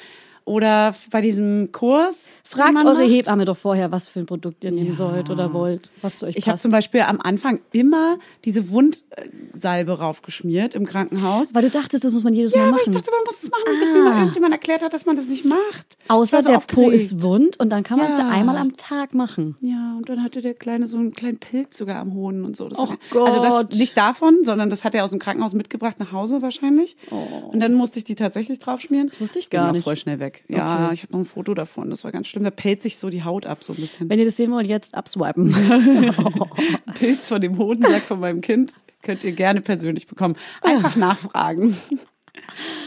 oder 0.45 0.95
bei 1.11 1.21
diesem 1.21 1.71
Kurs. 1.71 2.33
Fragt 2.43 2.75
eure 2.75 2.95
macht. 2.99 3.09
Hebamme 3.09 3.45
doch 3.45 3.55
vorher, 3.57 3.91
was 3.91 4.09
für 4.09 4.19
ein 4.19 4.25
Produkt 4.25 4.63
ihr 4.63 4.71
nehmen 4.71 4.93
sollt 4.95 5.29
oder 5.29 5.53
wollt, 5.53 5.89
was 6.01 6.19
zu 6.19 6.25
euch 6.25 6.35
Ich 6.35 6.49
habe 6.49 6.57
zum 6.59 6.71
Beispiel 6.71 7.01
am 7.01 7.21
Anfang 7.21 7.61
immer 7.71 8.17
diese 8.43 8.69
Wundsalbe 8.69 9.99
raufgeschmiert 9.99 10.75
im 10.75 10.85
Krankenhaus. 10.85 11.53
Weil 11.53 11.61
du 11.63 11.69
dachtest, 11.69 12.03
das 12.03 12.11
muss 12.11 12.23
man 12.23 12.33
jedes 12.33 12.51
Ja, 12.53 12.59
Mal 12.59 12.67
aber 12.69 12.71
machen. 12.77 12.83
ich 12.87 12.93
dachte, 12.95 13.11
man 13.11 13.21
muss 13.25 13.43
es 13.43 13.49
machen, 13.49 13.63
bis 13.79 13.93
mir 13.93 14.03
mal 14.03 14.17
irgendjemand 14.19 14.53
erklärt 14.53 14.81
hat, 14.83 14.93
dass 14.93 15.05
man 15.05 15.15
das 15.15 15.27
nicht 15.27 15.45
macht. 15.45 15.97
Außer 16.07 16.41
so 16.43 16.49
der 16.49 16.57
Po 16.57 16.81
aufgeregt. 16.81 16.93
ist 16.95 17.21
wund 17.23 17.59
und 17.59 17.69
dann 17.69 17.83
kann 17.83 17.97
man 17.99 18.11
es 18.11 18.17
ja 18.17 18.25
Ja. 18.27 18.31
einmal 18.31 18.57
am 18.57 18.75
Tag 18.77 19.13
machen. 19.13 19.55
Ja, 19.61 19.95
und 19.97 20.09
dann 20.09 20.23
hatte 20.23 20.41
der 20.41 20.53
Kleine 20.53 20.87
so 20.87 20.97
einen 20.97 21.13
kleinen 21.13 21.37
Pilz 21.37 21.77
sogar 21.77 21.97
am 21.99 22.13
Hoden 22.13 22.43
und 22.43 22.57
so. 22.57 22.67
Das 22.67 22.79
hat 22.79 22.89
er- 23.13 23.25
Also 23.25 23.41
Gott. 23.41 23.71
das 23.71 23.79
nicht 23.79 23.95
davon, 23.95 24.39
sondern 24.43 24.69
das 24.69 24.83
hat 24.83 24.95
er 24.95 25.03
aus 25.03 25.11
dem 25.11 25.19
Krankenhaus 25.19 25.53
mitgebracht 25.53 25.99
nach 25.99 26.11
Hause 26.11 26.41
wahrscheinlich. 26.41 26.97
Und 27.09 27.59
dann 27.59 27.73
musste 27.73 27.99
ich 27.99 28.03
die 28.05 28.15
tatsächlich 28.15 28.59
draufschmieren. 28.59 29.07
Das 29.07 29.17
Oh. 29.17 29.21
wusste 29.21 29.39
ich 29.39 29.49
gar 29.49 29.71
nicht. 29.71 29.83
voll 29.83 29.95
schnell 29.95 30.19
weg. 30.19 30.30
Ja, 30.47 30.85
Okay. 30.85 30.93
ich 30.93 31.03
habe 31.03 31.13
noch 31.13 31.19
ein 31.19 31.25
Foto 31.25 31.53
davon. 31.53 31.89
Das 31.89 32.03
war 32.03 32.11
ganz 32.11 32.27
schlimm. 32.27 32.43
Da 32.43 32.51
pellt 32.51 32.81
sich 32.81 32.97
so 32.97 33.09
die 33.09 33.23
Haut 33.23 33.45
ab 33.45 33.63
so 33.63 33.73
ein 33.73 33.79
bisschen. 33.79 34.09
Wenn 34.09 34.19
ihr 34.19 34.25
das 34.25 34.37
sehen 34.37 34.51
wollt, 34.51 34.67
jetzt 34.67 34.95
abswipen. 34.95 35.53
Pilz 36.95 37.27
von 37.27 37.41
dem 37.41 37.57
Hodensack 37.57 38.03
von 38.03 38.19
meinem 38.19 38.41
Kind 38.41 38.73
könnt 39.01 39.23
ihr 39.23 39.31
gerne 39.31 39.61
persönlich 39.61 40.07
bekommen. 40.07 40.35
Einfach 40.61 40.95
nachfragen. 40.95 41.75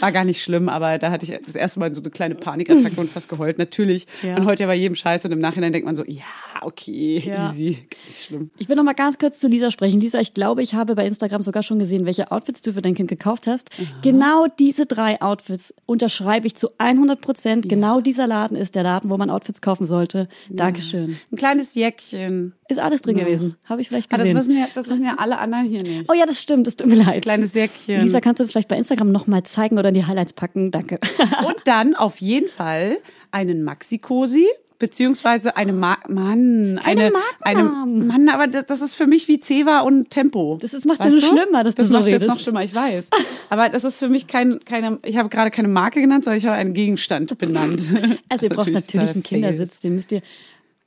War 0.00 0.12
gar 0.12 0.24
nicht 0.24 0.42
schlimm, 0.42 0.68
aber 0.68 0.98
da 0.98 1.10
hatte 1.10 1.24
ich 1.30 1.38
das 1.44 1.54
erste 1.54 1.78
Mal 1.80 1.94
so 1.94 2.00
eine 2.00 2.10
kleine 2.10 2.34
Panikattacke 2.34 3.00
und 3.00 3.10
fast 3.10 3.28
geheult. 3.28 3.58
Natürlich. 3.58 4.06
Ja. 4.22 4.34
Man 4.34 4.46
heult 4.46 4.60
ja 4.60 4.66
bei 4.66 4.74
jedem 4.74 4.94
Scheiß 4.94 5.24
und 5.24 5.32
im 5.32 5.38
Nachhinein 5.38 5.72
denkt 5.72 5.86
man 5.86 5.96
so, 5.96 6.04
ja, 6.06 6.22
okay, 6.66 7.22
Ja. 7.24 7.50
easy, 7.50 7.86
nicht 8.06 8.22
schlimm. 8.24 8.50
Ich 8.58 8.68
will 8.68 8.76
noch 8.76 8.82
mal 8.84 8.94
ganz 8.94 9.18
kurz 9.18 9.38
zu 9.40 9.48
Lisa 9.48 9.70
sprechen. 9.70 10.00
Lisa, 10.00 10.20
ich 10.20 10.34
glaube, 10.34 10.62
ich 10.62 10.74
habe 10.74 10.94
bei 10.94 11.06
Instagram 11.06 11.42
sogar 11.42 11.62
schon 11.62 11.78
gesehen, 11.78 12.04
welche 12.06 12.30
Outfits 12.30 12.62
du 12.62 12.72
für 12.72 12.82
dein 12.82 12.94
Kind 12.94 13.08
gekauft 13.08 13.46
hast. 13.46 13.70
Genau 14.02 14.46
diese 14.58 14.86
drei 14.86 15.20
Outfits 15.22 15.74
unterschreibe 15.86 16.46
ich 16.46 16.54
zu 16.56 16.68
100 16.78 17.20
Prozent. 17.20 17.68
Genau 17.68 18.00
dieser 18.00 18.26
Laden 18.26 18.56
ist 18.56 18.74
der 18.74 18.82
Laden, 18.82 19.10
wo 19.10 19.16
man 19.16 19.30
Outfits 19.30 19.60
kaufen 19.60 19.86
sollte. 19.86 20.28
Dankeschön. 20.50 21.16
Ein 21.32 21.36
kleines 21.36 21.74
Jäckchen. 21.74 22.54
Ist 22.68 22.78
alles 22.80 23.02
drin 23.02 23.16
gewesen. 23.18 23.56
Habe 23.64 23.82
ich 23.82 23.88
vielleicht 23.88 24.10
Ah, 24.12 24.16
das, 24.16 24.22
gesehen. 24.24 24.36
wissen 24.38 24.56
ja, 24.58 24.66
das 24.74 24.88
wissen 24.88 25.04
ja 25.04 25.16
alle 25.18 25.38
anderen 25.38 25.66
hier 25.66 25.82
nicht. 25.82 26.10
oh 26.10 26.14
ja, 26.14 26.24
das 26.24 26.40
stimmt. 26.40 26.66
Das 26.66 26.76
tut 26.76 26.86
mir 26.88 26.94
leid. 26.96 27.22
Kleines 27.22 27.52
Säckchen. 27.52 28.00
Lisa, 28.00 28.20
kannst 28.20 28.40
du 28.40 28.44
das 28.44 28.52
vielleicht 28.52 28.68
bei 28.68 28.76
Instagram 28.78 29.12
noch 29.12 29.26
mal 29.26 29.42
zeigen 29.42 29.78
oder 29.78 29.88
in 29.90 29.94
die 29.94 30.06
Highlights 30.06 30.32
packen? 30.32 30.70
Danke. 30.70 30.98
Und 31.46 31.56
dann 31.66 31.94
auf 31.94 32.18
jeden 32.22 32.48
Fall 32.48 32.98
einen 33.30 33.64
Maxi-Cosi. 33.64 34.46
Beziehungsweise 34.78 35.56
eine 35.56 35.72
Ma 35.72 35.98
Mann, 36.08 36.80
Keine 36.82 37.04
eine, 37.06 37.12
eine 37.42 37.62
Markennamen. 37.64 38.06
Mann, 38.08 38.28
aber 38.28 38.48
das, 38.48 38.66
das 38.66 38.80
ist 38.82 38.94
für 38.96 39.06
mich 39.06 39.28
wie 39.28 39.38
Ceva 39.40 39.80
und 39.80 40.10
Tempo. 40.10 40.58
Das 40.60 40.74
ist- 40.74 40.84
macht's 40.84 41.00
ja 41.04 41.06
Weißt 41.12 41.20
nur 41.22 41.30
du? 41.30 41.36
schlimmer, 41.42 41.62
dass 41.64 41.74
du 41.76 41.82
das 41.82 41.88
so 41.88 41.94
macht's 41.94 42.06
jetzt 42.10 42.22
redest. 42.22 42.28
noch 42.36 42.40
schlimmer, 42.42 42.62
ich 42.64 42.74
weiß. 42.74 43.08
Aber 43.50 43.68
das 43.68 43.84
ist 43.84 43.98
für 43.98 44.08
mich 44.08 44.26
kein, 44.26 44.60
keine, 44.64 44.98
ich 45.04 45.16
habe 45.16 45.28
gerade 45.28 45.50
keine 45.52 45.68
Marke 45.68 46.00
genannt, 46.00 46.24
sondern 46.24 46.38
ich 46.38 46.46
habe 46.46 46.56
einen 46.56 46.74
Gegenstand 46.74 47.36
benannt. 47.38 47.80
Also 48.28 48.46
ihr 48.46 48.48
Das 48.50 48.56
braucht 48.56 48.70
natürlich 48.72 48.86
total 48.86 49.08
einen 49.08 49.22
Kindersitz, 49.22 49.80
den 49.80 49.94
müsst 49.94 50.10
ihr. 50.12 50.22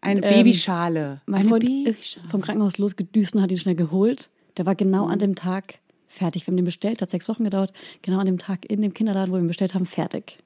Eine 0.01 0.21
Ähm, 0.23 0.33
Babyschale. 0.33 1.21
Mein 1.25 1.41
eine 1.41 1.49
Freund 1.49 1.65
Baby- 1.65 1.88
ist 1.89 2.19
vom 2.29 2.41
Krankenhaus 2.41 2.77
losgedüst 2.77 3.35
und 3.35 3.41
hat 3.41 3.51
ihn 3.51 3.57
schnell 3.57 3.75
geholt. 3.75 4.29
Der 4.57 4.65
war 4.65 4.75
genau 4.75 5.07
an 5.07 5.17
dem 5.19 5.35
Tag 5.35 5.75
fertig. 6.07 6.43
Wir 6.45 6.51
haben 6.51 6.57
den 6.57 6.65
bestellt, 6.65 7.01
hat 7.01 7.09
sechs 7.09 7.27
Wochen 7.29 7.43
gedauert. 7.45 7.71
Genau 8.01 8.19
an 8.19 8.25
dem 8.25 8.38
Tag 8.38 8.65
in 8.69 8.81
dem 8.81 8.93
Kinderladen, 8.93 9.31
wo 9.31 9.38
wir 9.38 9.41
ihn 9.43 9.47
bestellt 9.47 9.73
haben, 9.73 9.85
fertig. 9.85 10.38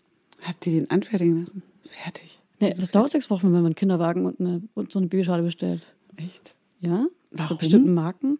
Habt 0.44 0.66
ihr 0.68 0.74
den 0.74 0.90
anfertigen 0.92 1.42
lassen? 1.42 1.64
Fertig. 1.86 2.38
Nee, 2.62 2.74
das 2.78 2.92
dauert 2.92 3.12
sechs 3.12 3.30
Wochen, 3.30 3.44
wenn 3.48 3.52
man 3.54 3.66
einen 3.66 3.76
Kinderwagen 3.76 4.26
und, 4.26 4.40
eine, 4.40 4.62
und 4.76 4.92
so 4.92 5.00
eine 5.00 5.08
Babyschale 5.08 5.44
bestellt. 5.44 5.82
Echt? 6.18 6.56
Ja? 6.80 7.06
Warum? 7.32 7.58
Bei 7.58 7.60
bestimmten 7.60 7.94
Marken. 7.94 8.38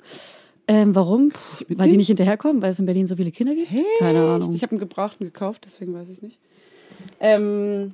Ähm, 0.68 0.96
warum? 0.96 1.32
Weil 1.70 1.90
die 1.90 1.98
nicht 1.98 2.08
hinterherkommen, 2.08 2.62
weil 2.62 2.72
es 2.72 2.80
in 2.80 2.86
Berlin 2.86 3.08
so 3.08 3.16
viele 3.16 3.32
Kinder 3.32 3.56
gibt? 3.56 3.70
Keine 4.00 4.22
Ahnung. 4.22 4.54
Ich 4.54 4.62
habe 4.64 4.72
einen 4.72 4.80
gebrauchten 4.80 5.26
gekauft, 5.26 5.64
deswegen 5.66 5.94
weiß 5.94 6.08
ich 6.08 6.18
es 6.18 6.22
nicht. 6.22 6.38
Ähm, 7.20 7.94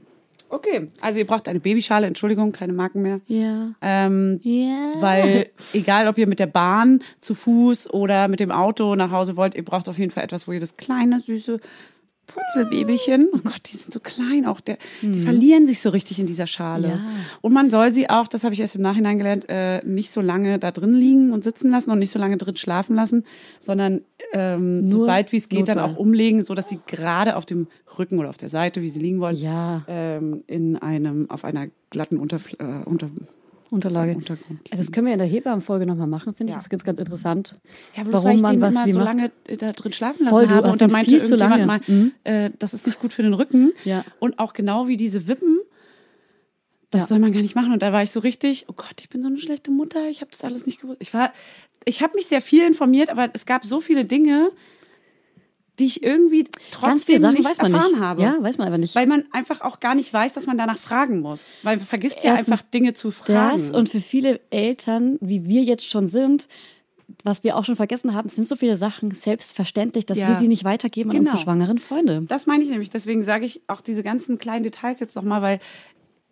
okay, 0.49 0.87
also 1.01 1.19
ihr 1.19 1.25
braucht 1.25 1.47
eine 1.47 1.59
Babyschale, 1.59 2.07
Entschuldigung, 2.07 2.51
keine 2.51 2.73
Marken 2.73 3.01
mehr. 3.01 3.19
ja. 3.27 3.69
Ähm, 3.81 4.39
Ja. 4.43 4.93
weil 4.99 5.49
egal, 5.73 6.07
ob 6.07 6.17
ihr 6.17 6.27
mit 6.27 6.39
der 6.39 6.47
Bahn 6.47 7.01
zu 7.19 7.33
Fuß 7.35 7.89
oder 7.93 8.27
mit 8.27 8.39
dem 8.39 8.51
Auto 8.51 8.95
nach 8.95 9.11
Hause 9.11 9.35
wollt, 9.37 9.55
ihr 9.55 9.63
braucht 9.65 9.87
auf 9.89 9.97
jeden 9.97 10.11
Fall 10.11 10.23
etwas, 10.23 10.47
wo 10.47 10.51
ihr 10.51 10.59
das 10.59 10.75
kleine, 10.77 11.21
süße 11.21 11.59
Putzelbabychen, 12.27 13.27
oh 13.33 13.39
Gott, 13.43 13.61
die 13.71 13.77
sind 13.77 13.91
so 13.93 13.99
klein 13.99 14.45
auch, 14.45 14.59
der, 14.61 14.77
die 15.01 15.21
verlieren 15.21 15.65
sich 15.65 15.81
so 15.81 15.89
richtig 15.89 16.19
in 16.19 16.25
dieser 16.27 16.47
Schale. 16.47 16.87
Mhm. 16.87 16.93
Ja. 16.93 17.01
Und 17.41 17.53
man 17.53 17.69
soll 17.69 17.91
sie 17.91 18.09
auch, 18.09 18.27
das 18.27 18.43
habe 18.43 18.53
ich 18.53 18.59
erst 18.59 18.75
im 18.75 18.81
Nachhinein 18.81 19.17
gelernt, 19.17 19.45
äh, 19.49 19.83
nicht 19.85 20.11
so 20.11 20.21
lange 20.21 20.59
da 20.59 20.71
drin 20.71 20.93
liegen 20.93 21.31
und 21.31 21.43
sitzen 21.43 21.71
lassen 21.71 21.91
und 21.91 21.99
nicht 21.99 22.11
so 22.11 22.19
lange 22.19 22.37
drin 22.37 22.55
schlafen 22.55 22.95
lassen, 22.95 23.23
sondern 23.59 24.01
ähm, 24.33 24.87
so 24.89 25.07
weit 25.07 25.31
wie 25.31 25.37
es 25.37 25.49
geht 25.49 25.67
dann 25.67 25.77
Notfall. 25.77 25.95
auch 25.95 25.99
umlegen, 25.99 26.43
so 26.43 26.53
dass 26.53 26.69
sie 26.69 26.79
gerade 26.85 27.35
auf 27.35 27.45
dem 27.45 27.67
Rücken 27.97 28.19
oder 28.19 28.29
auf 28.29 28.37
der 28.37 28.49
Seite, 28.49 28.81
wie 28.81 28.89
sie 28.89 28.99
liegen 28.99 29.19
wollen, 29.19 29.35
Ja. 29.37 29.83
ähm, 29.87 30.43
in 30.47 30.75
einem, 30.77 31.29
auf 31.29 31.43
einer 31.45 31.67
glatten 31.89 32.17
Unterf 32.17 32.53
äh, 32.59 32.83
Unter 32.85 33.09
Unterlage. 33.69 34.15
Untergrund. 34.15 34.59
Also 34.71 34.81
das 34.83 34.91
können 34.91 35.07
wir 35.07 35.13
in 35.13 35.19
der 35.19 35.27
Hebammenfolge 35.27 35.85
nochmal 35.85 36.07
machen, 36.07 36.33
finde 36.33 36.51
ich. 36.51 36.55
Das 36.55 36.65
ist 36.65 36.69
ganz, 36.69 36.83
ganz 36.83 36.99
interessant. 36.99 37.55
Ja, 37.95 38.03
bloß 38.03 38.13
warum 38.13 38.25
weil 38.29 38.35
ich 38.35 38.41
man 38.41 38.53
den 38.53 38.61
was 38.61 38.75
immer 38.75 38.91
so 38.91 38.99
macht. 38.99 39.07
lange 39.19 39.31
äh, 39.47 39.57
da 39.57 39.73
drin 39.73 39.93
schlafen 39.93 40.23
lassen 40.25 40.33
Voll, 40.35 40.49
habe 40.49 40.71
und 40.71 40.81
dann 40.81 40.91
meinte 40.91 41.09
viel 41.11 41.23
zu 41.23 41.35
lange. 41.35 41.65
mal, 41.65 41.81
Mhm. 41.87 42.11
äh, 42.23 42.49
das 42.59 42.73
ist 42.73 42.85
nicht 42.85 42.99
gut 42.99 43.13
für 43.13 43.23
den 43.23 43.33
Rücken. 43.33 43.73
Ja. 43.83 44.05
Und 44.19 44.39
auch 44.39 44.53
genau 44.53 44.87
wie 44.87 44.97
diese 44.97 45.27
Wippen, 45.27 45.59
das 46.91 47.01
Ja. 47.03 47.07
soll 47.07 47.19
man 47.19 47.33
gar 47.33 47.41
nicht 47.41 47.55
machen. 47.55 47.73
Und 47.73 47.81
da 47.81 47.91
war 47.91 48.01
ich 48.03 48.11
so 48.11 48.19
richtig, 48.21 48.65
oh 48.69 48.73
Gott, 48.73 48.95
ich 48.99 49.09
bin 49.09 49.21
so 49.21 49.27
eine 49.27 49.37
schlechte 49.37 49.71
Mutter, 49.71 50.07
ich 50.09 50.21
habe 50.21 50.31
das 50.31 50.43
alles 50.43 50.65
nicht 50.65 50.79
gewusst. 50.81 50.99
Ich 51.01 51.13
war, 51.13 51.33
ich 51.85 52.01
habe 52.01 52.13
mich 52.15 52.27
sehr 52.27 52.41
viel 52.41 52.65
informiert, 52.65 53.09
aber 53.09 53.29
es 53.33 53.45
gab 53.45 53.65
so 53.65 53.81
viele 53.81 54.05
Dinge, 54.05 54.49
die 55.79 55.85
ich 55.85 56.03
irgendwie 56.03 56.45
trotzdem 56.71 57.19
Sachen 57.19 57.35
nicht 57.35 57.45
weiß 57.47 57.57
man 57.61 57.73
erfahren 57.73 57.91
nicht. 57.91 58.01
habe. 58.01 58.21
Ja, 58.23 58.35
weiß 58.41 58.57
man 58.57 58.67
einfach 58.67 58.79
nicht. 58.79 58.95
Weil 58.95 59.05
man 59.07 59.25
einfach 59.31 59.61
auch 59.61 59.79
gar 59.79 59.93
nicht 59.95 60.11
weiß, 60.11 60.33
dass 60.33 60.45
man 60.47 60.57
danach 60.57 60.77
fragen 60.77 61.19
muss. 61.21 61.51
Weil 61.63 61.77
man 61.77 61.85
vergisst 61.85 62.23
ja 62.23 62.31
Erstens 62.35 62.51
einfach 62.51 62.65
Dinge 62.71 62.93
zu 62.93 63.11
fragen. 63.11 63.57
Das 63.57 63.71
und 63.71 63.89
für 63.89 64.01
viele 64.01 64.39
Eltern, 64.49 65.17
wie 65.21 65.45
wir 65.45 65.61
jetzt 65.63 65.87
schon 65.87 66.07
sind, 66.07 66.47
was 67.23 67.43
wir 67.43 67.55
auch 67.55 67.63
schon 67.63 67.75
vergessen 67.75 68.13
haben, 68.15 68.27
sind 68.29 68.47
so 68.47 68.55
viele 68.55 68.75
Sachen 68.75 69.11
selbstverständlich, 69.11 70.05
dass 70.05 70.19
Ja. 70.19 70.27
wir 70.29 70.35
sie 70.35 70.47
nicht 70.47 70.63
weitergeben 70.63 71.09
an 71.11 71.15
Genau. 71.17 71.29
unsere 71.31 71.37
schwangeren 71.43 71.77
Freunde. 71.79 72.23
Das 72.27 72.47
meine 72.47 72.63
ich 72.63 72.69
nämlich. 72.69 72.89
Deswegen 72.89 73.21
sage 73.21 73.45
ich 73.45 73.61
auch 73.67 73.81
diese 73.81 74.03
ganzen 74.03 74.39
kleinen 74.39 74.63
Details 74.63 74.99
jetzt 74.99 75.15
nochmal, 75.15 75.41
weil, 75.41 75.59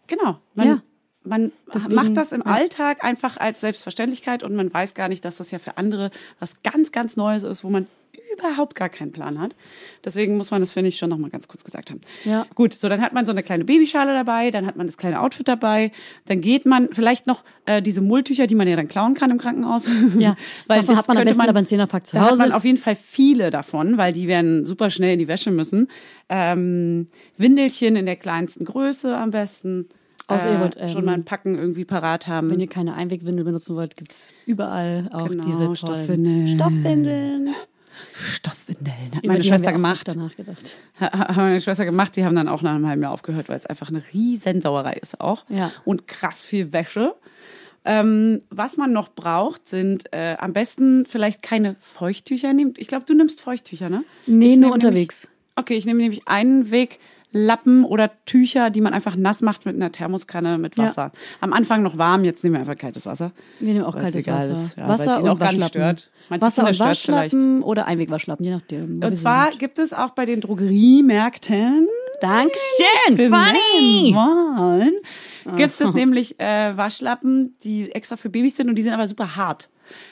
genau, 0.08 0.40
man, 0.56 0.68
Ja. 0.68 0.82
man 1.24 1.52
Deswegen, 1.74 1.96
macht 1.96 2.18
das 2.18 2.32
im 2.32 2.42
ja. 2.46 2.52
Alltag 2.52 3.04
einfach 3.04 3.38
als 3.38 3.62
Selbstverständlichkeit 3.62 4.44
und 4.44 4.56
man 4.56 4.74
weiß 4.74 4.96
gar 4.96 5.08
nicht, 5.08 5.24
dass 5.24 5.38
das 5.38 5.52
ja 5.52 5.60
für 5.60 5.78
andere 5.78 6.12
was 6.40 6.62
ganz, 6.64 6.92
ganz 6.92 7.16
Neues 7.16 7.44
ist, 7.44 7.64
wo 7.64 7.70
man 7.70 7.88
überhaupt 8.34 8.76
gar 8.76 8.90
keinen 8.90 9.12
Plan 9.12 9.40
hat. 9.40 9.56
Deswegen 10.04 10.38
muss 10.38 10.52
man 10.52 10.62
das, 10.62 10.72
finde 10.72 10.90
ich, 10.90 10.98
schon 10.98 11.10
nochmal 11.10 11.30
ganz 11.30 11.48
kurz 11.48 11.64
gesagt 11.64 11.90
haben. 11.92 12.02
Ja. 12.24 12.46
Gut, 12.56 12.74
so 12.74 12.90
dann 12.90 13.02
hat 13.02 13.14
man 13.14 13.26
so 13.26 13.32
eine 13.32 13.44
kleine 13.44 13.66
Babyschale 13.66 14.14
dabei, 14.14 14.52
dann 14.52 14.66
hat 14.66 14.76
man 14.76 14.88
das 14.88 14.98
kleine 14.98 15.22
Outfit 15.22 15.48
dabei, 15.48 15.92
dann 16.26 16.42
geht 16.42 16.66
man 16.66 16.90
vielleicht 16.92 17.28
noch 17.28 17.44
äh, 17.66 17.82
diese 17.82 18.02
Mulltücher, 18.02 18.48
die 18.48 18.56
man 18.56 18.68
ja 18.68 18.76
dann 18.76 18.88
klauen 18.88 19.14
kann 19.14 19.32
im 19.32 19.38
Krankenhaus. 19.38 19.90
Ja, 20.18 20.36
davon 20.68 20.86
das 20.88 20.98
hat 20.98 21.08
man 21.08 21.18
am 21.18 21.26
besten 21.26 21.42
aber 21.42 21.58
einen 21.58 21.68
Zehnerpack 21.68 22.08
zu 22.08 22.16
da 22.16 22.24
hat 22.24 22.32
Hause. 22.32 22.40
man 22.40 22.52
auf 22.52 22.66
jeden 22.66 22.78
Fall 22.78 22.96
viele 22.96 23.50
davon, 23.52 23.98
weil 23.98 24.14
die 24.14 24.28
werden 24.28 24.66
super 24.66 24.90
schnell 24.90 25.14
in 25.14 25.20
die 25.20 25.28
Wäsche 25.28 25.52
müssen. 25.52 25.88
Ähm, 26.30 27.08
Windelchen 27.38 27.96
in 27.96 28.06
der 28.06 28.16
kleinsten 28.16 28.66
Größe 28.66 29.16
am 29.16 29.32
besten. 29.32 29.88
Außer 30.28 30.52
ihr 30.54 30.60
wollt, 30.60 30.76
ähm, 30.80 30.90
schon 30.90 31.06
mal 31.06 31.14
ein 31.14 31.24
Packen 31.24 31.54
irgendwie 31.56 31.86
parat 31.86 32.28
haben. 32.28 32.50
Wenn 32.50 32.60
ihr 32.60 32.68
keine 32.68 32.96
Einwegwindel 32.96 33.46
benutzen 33.46 33.76
wollt, 33.76 33.96
gibt 33.96 34.12
es 34.12 34.34
überall 34.48 35.08
auch 35.14 35.30
Genau, 35.30 35.44
diese 35.44 35.66
tollen 35.66 35.76
Stoffwindeln. 35.76 36.48
Stoffwindeln. 36.48 37.50
Stoffwindeln 38.14 39.16
hat 39.16 39.24
Über 39.24 39.34
meine 39.34 39.44
Schwester 39.44 39.72
gemacht. 39.72 40.08
Danach 40.08 40.36
gedacht. 40.36 40.76
Ha- 41.00 41.12
Haben 41.36 41.36
meine 41.36 41.62
Schwester 41.62 41.86
gemacht, 41.86 42.16
die 42.16 42.24
haben 42.26 42.36
dann 42.36 42.48
auch 42.48 42.62
nach 42.62 42.76
einem 42.76 42.88
halben 42.88 43.02
Jahr 43.04 43.12
aufgehört, 43.12 43.50
weil 43.50 43.58
es 43.58 43.66
einfach 43.66 43.90
eine 43.90 44.04
riesen 44.14 44.62
Sauerei 44.62 44.94
ist 44.94 45.20
auch. 45.22 45.46
Ja. 45.50 45.72
Und 45.86 46.08
krass 46.08 46.44
viel 46.44 46.74
Wäsche. 46.74 47.16
Ähm, 47.88 48.42
was 48.50 48.78
man 48.78 48.94
noch 48.94 49.10
braucht, 49.10 49.68
sind 49.68 50.12
äh, 50.12 50.36
am 50.40 50.54
besten 50.54 51.06
vielleicht 51.06 51.44
keine 51.44 51.76
Feuchttücher 51.80 52.52
nehmen. 52.54 52.74
Ich 52.78 52.88
glaube, 52.88 53.06
du 53.06 53.14
nimmst 53.14 53.42
Feuchttücher, 53.42 53.90
ne? 53.90 54.04
Nee, 54.26 54.54
Ich 54.54 54.58
nur 54.60 54.72
unterwegs. 54.74 55.26
Nämlich, 55.26 55.52
okay, 55.58 55.74
ich 55.76 55.86
nehme 55.86 56.02
nämlich 56.02 56.28
einen 56.28 56.72
Weg 56.72 57.00
Lappen 57.38 57.84
oder 57.84 58.12
Tücher, 58.26 58.70
die 58.70 58.80
man 58.80 58.94
einfach 58.94 59.18
nass 59.18 59.42
macht 59.42 59.66
mit 59.66 59.76
einer 59.76 59.92
Thermoskanne 59.92 60.58
mit 60.58 60.78
Ja. 60.78 60.86
Wasser. 60.86 61.12
Am 61.42 61.52
Anfang 61.52 61.84
noch 61.84 61.98
warm, 61.98 62.24
jetzt 62.24 62.44
nehmen 62.44 62.56
wir 62.56 62.60
einfach 62.62 62.78
kaltes 62.78 63.06
Wasser. 63.06 63.32
Wir 63.60 63.74
nehmen 63.74 63.86
auch 63.86 63.96
kaltes 63.98 64.26
Wasser. 64.26 64.54
ist. 64.54 64.78
Ja, 64.78 64.88
Wasser 64.88 65.22
und 65.22 65.30
auch 65.30 65.40
Waschlappen. 65.40 65.82
Wasser 66.30 66.64
Kinder 66.64 66.70
und. 66.70 66.80
Waschlappen 66.80 67.62
oder 67.64 67.86
Einwegwaschlappen, 67.88 68.46
je 68.46 68.52
nachdem. 68.54 69.04
Und 69.04 69.18
zwar 69.18 69.52
gibt 69.52 69.80
es 69.80 69.92
auch 69.92 70.12
bei 70.12 70.26
den 70.26 70.40
Drogeriemärkten 70.42 71.88
Dankeschön, 72.22 73.18
funny! 73.18 74.14
Mann. 74.14 74.92
Gibt 75.58 75.82
es 75.82 75.94
nämlich 75.94 76.40
äh, 76.40 76.76
Waschlappen, 76.78 77.56
die 77.64 77.92
extra 77.92 78.16
für 78.16 78.30
Babys 78.30 78.56
sind 78.56 78.70
und 78.70 78.76
die 78.76 78.82
sind 78.82 78.94
aber 78.94 79.06
super 79.08 79.36
hart. 79.36 79.70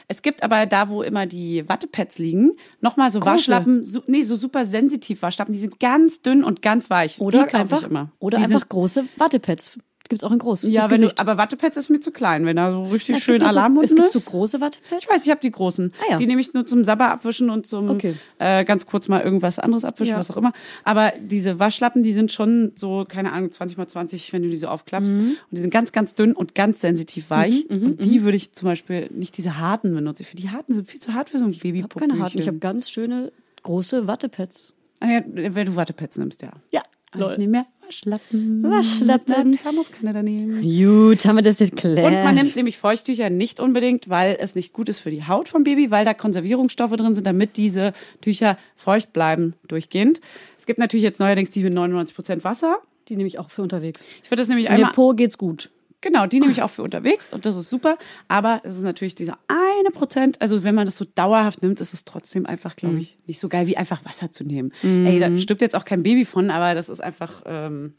Es 0.07 0.21
gibt 0.21 0.43
aber 0.43 0.65
da, 0.65 0.89
wo 0.89 1.03
immer 1.03 1.25
die 1.25 1.67
Wattepads 1.67 2.19
liegen, 2.19 2.51
nochmal 2.81 3.11
so 3.11 3.19
Große. 3.19 3.33
Waschlappen, 3.33 3.83
so, 3.83 4.03
nee, 4.07 4.23
so 4.23 4.35
super 4.35 4.65
sensitiv 4.65 5.21
Waschlappen, 5.21 5.53
die 5.53 5.59
sind 5.59 5.79
ganz 5.79 6.21
dünn 6.21 6.43
und 6.43 6.61
ganz 6.61 6.89
weich. 6.89 7.19
Oder 7.19 7.45
die 7.45 7.53
einfach, 7.55 7.81
ich 7.81 7.89
immer. 7.89 8.11
oder 8.19 8.37
die 8.37 8.43
einfach 8.43 8.67
große 8.67 9.05
Wattepads. 9.17 9.77
Gibt's 10.09 10.23
auch 10.25 10.31
in 10.33 10.39
groß. 10.39 10.63
ja, 10.63 10.89
wenn 10.91 11.01
du, 11.01 11.17
aber 11.17 11.37
Wattepads 11.37 11.77
ist 11.77 11.89
mir 11.89 12.01
zu 12.01 12.11
klein, 12.11 12.45
wenn 12.45 12.57
da 12.57 12.73
so 12.73 12.83
richtig 12.87 13.15
Es 13.15 13.23
schön 13.23 13.35
gibt 13.35 13.43
doch 13.43 13.47
Alarm 13.49 13.75
so, 13.75 13.79
unten 13.79 13.91
Es 13.93 13.95
gibt 13.95 14.15
ist. 14.15 14.25
so 14.25 14.31
große 14.31 14.59
Wattepads. 14.59 15.01
Ich 15.03 15.09
weiß, 15.09 15.23
ich 15.25 15.31
habe 15.31 15.39
die 15.39 15.49
großen. 15.49 15.93
Ah, 16.01 16.11
ja. 16.11 16.17
Die 16.17 16.27
nehme 16.27 16.41
ich 16.41 16.53
nur 16.53 16.65
zum 16.65 16.83
Sabber 16.83 17.09
abwischen 17.09 17.49
und 17.49 17.65
zum 17.65 17.89
Okay. 17.89 18.15
äh, 18.37 18.65
ganz 18.65 18.85
kurz 18.85 19.07
mal 19.07 19.21
irgendwas 19.21 19.59
anderes 19.59 19.85
abwischen, 19.85 20.11
Ja. 20.11 20.17
was 20.19 20.29
auch 20.29 20.35
immer. 20.37 20.51
Aber 20.83 21.13
diese 21.21 21.57
Waschlappen, 21.59 22.03
die 22.03 22.11
sind 22.11 22.33
schon 22.33 22.73
so, 22.75 23.05
keine 23.07 23.31
Ahnung, 23.31 23.49
20 23.49 23.77
mal 23.77 23.87
20, 23.87 24.33
wenn 24.33 24.43
du 24.43 24.49
die 24.49 24.57
so 24.57 24.67
aufklappst. 24.67 25.13
Mhm. 25.13 25.19
Und 25.29 25.37
die 25.51 25.61
sind 25.61 25.71
ganz, 25.71 25.93
ganz 25.93 26.15
dünn 26.15 26.33
und 26.33 26.53
ganz 26.53 26.81
sensitiv 26.81 27.29
weich. 27.29 27.69
und 27.69 28.03
die 28.03 28.23
würde 28.23 28.35
ich 28.35 28.51
zum 28.51 28.67
Beispiel 28.67 29.09
nicht 29.13 29.37
diese 29.37 29.57
harten 29.57 29.93
benutzen. 29.93 30.25
Für 30.25 30.35
die 30.35 30.49
harten 30.49 30.73
sind 30.73 30.89
viel 30.91 30.99
zu 30.99 31.13
hart 31.13 31.29
für 31.29 31.39
so 31.39 31.45
ein 31.45 31.51
Ich 31.51 31.63
habe 31.63 31.87
keine 31.99 32.19
harten. 32.19 32.39
Ich 32.39 32.47
habe 32.47 32.57
ganz 32.57 32.89
schöne 32.89 33.31
große 33.63 34.05
Wattepads. 34.05 34.73
ah, 34.99 35.07
ja, 35.07 35.21
wenn 35.33 35.65
du 35.65 35.75
Wattepads 35.77 36.17
nimmst, 36.17 36.41
ja. 36.41 36.51
Ja. 36.71 36.81
Ich 37.15 37.37
nehme 37.37 37.51
mehr 37.51 37.65
Waschlappen. 37.85 38.63
Waschlappen. 38.63 39.51
Thermoskanne 39.53 40.13
daneben. 40.13 40.61
Gut, 40.61 41.25
haben 41.25 41.35
wir 41.35 41.43
das 41.43 41.59
jetzt 41.59 41.75
geklärt. 41.75 42.05
Und 42.05 42.23
man 42.23 42.35
nimmt 42.35 42.55
nämlich 42.55 42.77
Feuchttücher 42.77 43.29
nicht 43.29 43.59
unbedingt, 43.59 44.09
weil 44.09 44.37
es 44.39 44.55
nicht 44.55 44.73
gut 44.73 44.89
ist 44.89 44.99
für 44.99 45.11
die 45.11 45.27
Haut 45.27 45.49
vom 45.49 45.63
Baby, 45.63 45.91
weil 45.91 46.05
da 46.05 46.13
Konservierungsstoffe 46.13 46.95
drin 46.95 47.13
sind, 47.13 47.27
damit 47.27 47.57
diese 47.57 47.93
Tücher 48.21 48.57
feucht 48.75 49.13
bleiben 49.13 49.53
durchgehend. 49.67 50.21
Es 50.57 50.65
gibt 50.65 50.79
natürlich 50.79 51.03
jetzt 51.03 51.19
neuerdings 51.19 51.49
die 51.49 51.63
mit 51.63 51.73
99 51.73 52.15
Prozent 52.15 52.43
Wasser. 52.43 52.77
die 53.09 53.17
nehme 53.17 53.27
ich 53.27 53.37
auch 53.37 53.49
für 53.49 53.61
unterwegs. 53.61 54.05
Ich 54.23 54.31
würde 54.31 54.41
das 54.41 54.47
nämlich 54.47 54.67
In 54.67 54.71
dem 54.71 54.77
einmal, 54.77 54.93
Po 54.93 55.11
geht's 55.11 55.37
gut. 55.37 55.69
Genau, 56.03 56.27
die 56.27 56.39
nehme 56.39 56.51
ich 56.51 56.61
auch 56.61 56.69
für 56.69 56.83
unterwegs 56.83 57.33
und 57.33 57.47
das 57.47 57.55
ist 57.55 57.71
super. 57.71 57.97
Aber 58.27 58.61
es 58.63 58.75
ist 58.75 58.83
natürlich 58.83 59.15
dieser 59.15 59.39
eine 59.47 59.89
Prozent, 59.89 60.39
also 60.39 60.63
wenn 60.63 60.75
man 60.75 60.85
das 60.85 60.97
so 60.97 61.05
dauerhaft 61.15 61.63
nimmt, 61.63 61.79
ist 61.81 61.93
es 61.95 62.05
trotzdem 62.05 62.45
einfach, 62.45 62.75
glaube 62.75 62.99
ich, 62.99 63.17
nicht 63.25 63.39
so 63.39 63.49
geil 63.49 63.65
wie 63.65 63.77
einfach 63.77 64.05
Wasser 64.05 64.31
zu 64.31 64.43
nehmen. 64.43 64.71
Ey, 64.83 65.19
da 65.19 65.35
stirbt 65.39 65.61
jetzt 65.61 65.75
auch 65.75 65.85
kein 65.85 66.03
Baby 66.03 66.25
von, 66.25 66.51
aber 66.51 66.75
das 66.75 66.89
ist 66.89 67.01
einfach 67.01 67.41
ähm, 67.45 67.93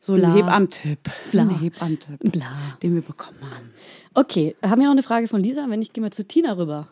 so 0.00 0.14
ein. 0.14 0.34
Hebamtipp. 0.34 0.98
Bla. 1.30 1.42
Ein 1.42 1.60
Hebamtipp, 1.60 2.32
Bla. 2.32 2.78
den 2.82 2.94
wir 2.94 3.02
bekommen 3.02 3.38
haben. 3.42 3.70
Okay, 4.14 4.56
haben 4.62 4.80
wir 4.80 4.86
noch 4.86 4.92
eine 4.92 5.02
Frage 5.02 5.28
von 5.28 5.42
Lisa? 5.42 5.66
Wenn 5.68 5.78
nicht, 5.78 5.94
gehen 5.94 6.02
wir 6.02 6.10
zu 6.10 6.26
Tina 6.26 6.56
rüber. 6.56 6.88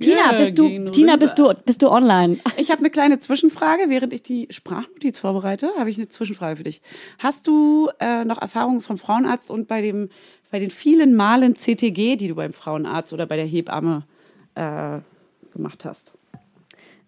Tina, 0.00 0.32
Ja, 0.32 0.38
bist 0.38 0.58
du, 0.58 0.90
Tina, 0.90 1.16
bist 1.16 1.38
du, 1.38 1.52
bist 1.64 1.82
du 1.82 1.90
online? 1.90 2.38
Ich 2.56 2.70
habe 2.70 2.80
eine 2.80 2.90
kleine 2.90 3.18
Zwischenfrage. 3.18 3.84
Während 3.88 4.12
ich 4.12 4.22
die 4.22 4.48
Sprachnotiz 4.50 5.18
vorbereite, 5.18 5.70
habe 5.78 5.90
ich 5.90 5.98
eine 5.98 6.08
Zwischenfrage 6.08 6.56
für 6.56 6.64
dich. 6.64 6.80
Hast 7.18 7.46
du 7.46 7.90
äh, 8.00 8.24
noch 8.24 8.40
Erfahrungen 8.40 8.80
vom 8.80 8.98
Frauenarzt 8.98 9.50
und 9.50 9.68
bei, 9.68 9.82
dem, 9.82 10.08
bei 10.50 10.58
den 10.58 10.70
vielen 10.70 11.14
Malen 11.14 11.54
CTG, 11.54 12.16
die 12.16 12.28
du 12.28 12.34
beim 12.34 12.52
Frauenarzt 12.52 13.12
oder 13.12 13.26
bei 13.26 13.36
der 13.36 13.46
Hebamme 13.46 14.04
äh, 14.54 14.98
gemacht 15.52 15.84
hast? 15.84 16.14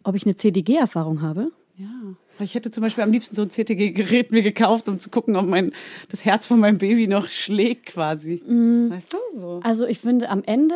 Ob 0.05 0.14
ich 0.14 0.24
eine 0.24 0.36
CDG-Erfahrung 0.36 1.22
habe? 1.22 1.51
Ja. 1.76 1.86
Ich 2.40 2.55
hätte 2.55 2.70
zum 2.70 2.82
Beispiel 2.82 3.05
am 3.05 3.12
liebsten 3.12 3.34
so 3.34 3.43
ein 3.43 3.51
CTG-Gerät 3.51 4.32
mir 4.32 4.43
gekauft, 4.43 4.88
um 4.88 4.99
zu 4.99 5.11
gucken, 5.11 5.36
ob 5.36 5.47
mein, 5.47 5.72
das 6.11 6.24
Herz 6.24 6.47
von 6.47 6.61
meinem 6.61 6.78
Baby 6.78 7.07
noch 7.07 7.28
schlägt 7.28 7.86
quasi. 7.86 8.43
Weißt 8.47 9.12
du? 9.14 9.18
So. 9.38 9.61
Also 9.62 9.86
ich 9.86 9.99
finde 9.99 10.28
am 10.28 10.43
Ende, 10.45 10.74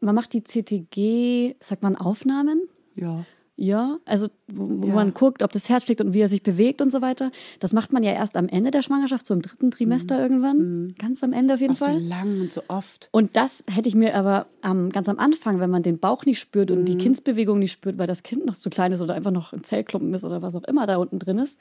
man 0.00 0.14
macht 0.14 0.32
die 0.32 0.42
CTG, 0.42 1.54
sagt 1.60 1.82
man 1.82 1.96
Aufnahmen? 1.96 2.68
Ja. 2.94 3.24
Ja, 3.58 3.96
also 4.04 4.28
wo, 4.48 4.68
wo 4.82 4.88
Ja. 4.88 4.94
man 4.94 5.14
guckt, 5.14 5.42
ob 5.42 5.50
das 5.50 5.70
Herz 5.70 5.84
schlägt 5.84 6.02
und 6.02 6.12
wie 6.12 6.20
er 6.20 6.28
sich 6.28 6.42
bewegt 6.42 6.82
und 6.82 6.90
so 6.90 7.00
weiter. 7.00 7.30
Das 7.58 7.72
macht 7.72 7.90
man 7.90 8.02
ja 8.02 8.12
erst 8.12 8.36
am 8.36 8.48
Ende 8.48 8.70
der 8.70 8.82
Schwangerschaft, 8.82 9.26
so 9.26 9.32
im 9.32 9.40
dritten 9.40 9.70
Trimester 9.70 10.20
irgendwann. 10.20 10.94
Ganz 10.98 11.24
am 11.24 11.32
Ende 11.32 11.54
auf 11.54 11.60
jeden 11.60 11.72
Mhm. 11.72 11.76
Auch 11.76 11.78
so 11.78 11.84
Fall. 11.86 12.02
lang 12.02 12.40
und 12.42 12.52
so 12.52 12.60
oft. 12.68 13.08
Und 13.12 13.34
das 13.38 13.64
hätte 13.70 13.88
ich 13.88 13.94
mir 13.94 14.14
aber 14.14 14.46
am, 14.60 14.90
ganz 14.90 15.08
am 15.08 15.18
Anfang, 15.18 15.58
wenn 15.58 15.70
man 15.70 15.82
den 15.82 15.98
Bauch 15.98 16.26
nicht 16.26 16.38
spürt 16.38 16.70
und 16.70 16.80
Mhm. 16.80 16.84
die 16.84 16.98
Kindsbewegung 16.98 17.58
nicht 17.58 17.72
spürt, 17.72 17.96
weil 17.96 18.06
das 18.06 18.22
Kind 18.22 18.44
noch 18.44 18.56
zu 18.56 18.68
klein 18.68 18.92
ist 18.92 19.00
oder 19.00 19.14
einfach 19.14 19.30
noch 19.30 19.54
ein 19.54 19.64
Zellklumpen 19.64 20.12
ist 20.12 20.24
oder 20.24 20.42
was 20.42 20.54
auch 20.54 20.64
immer 20.64 20.86
da 20.86 20.96
unten 20.98 21.18
drin 21.18 21.38
ist, 21.38 21.58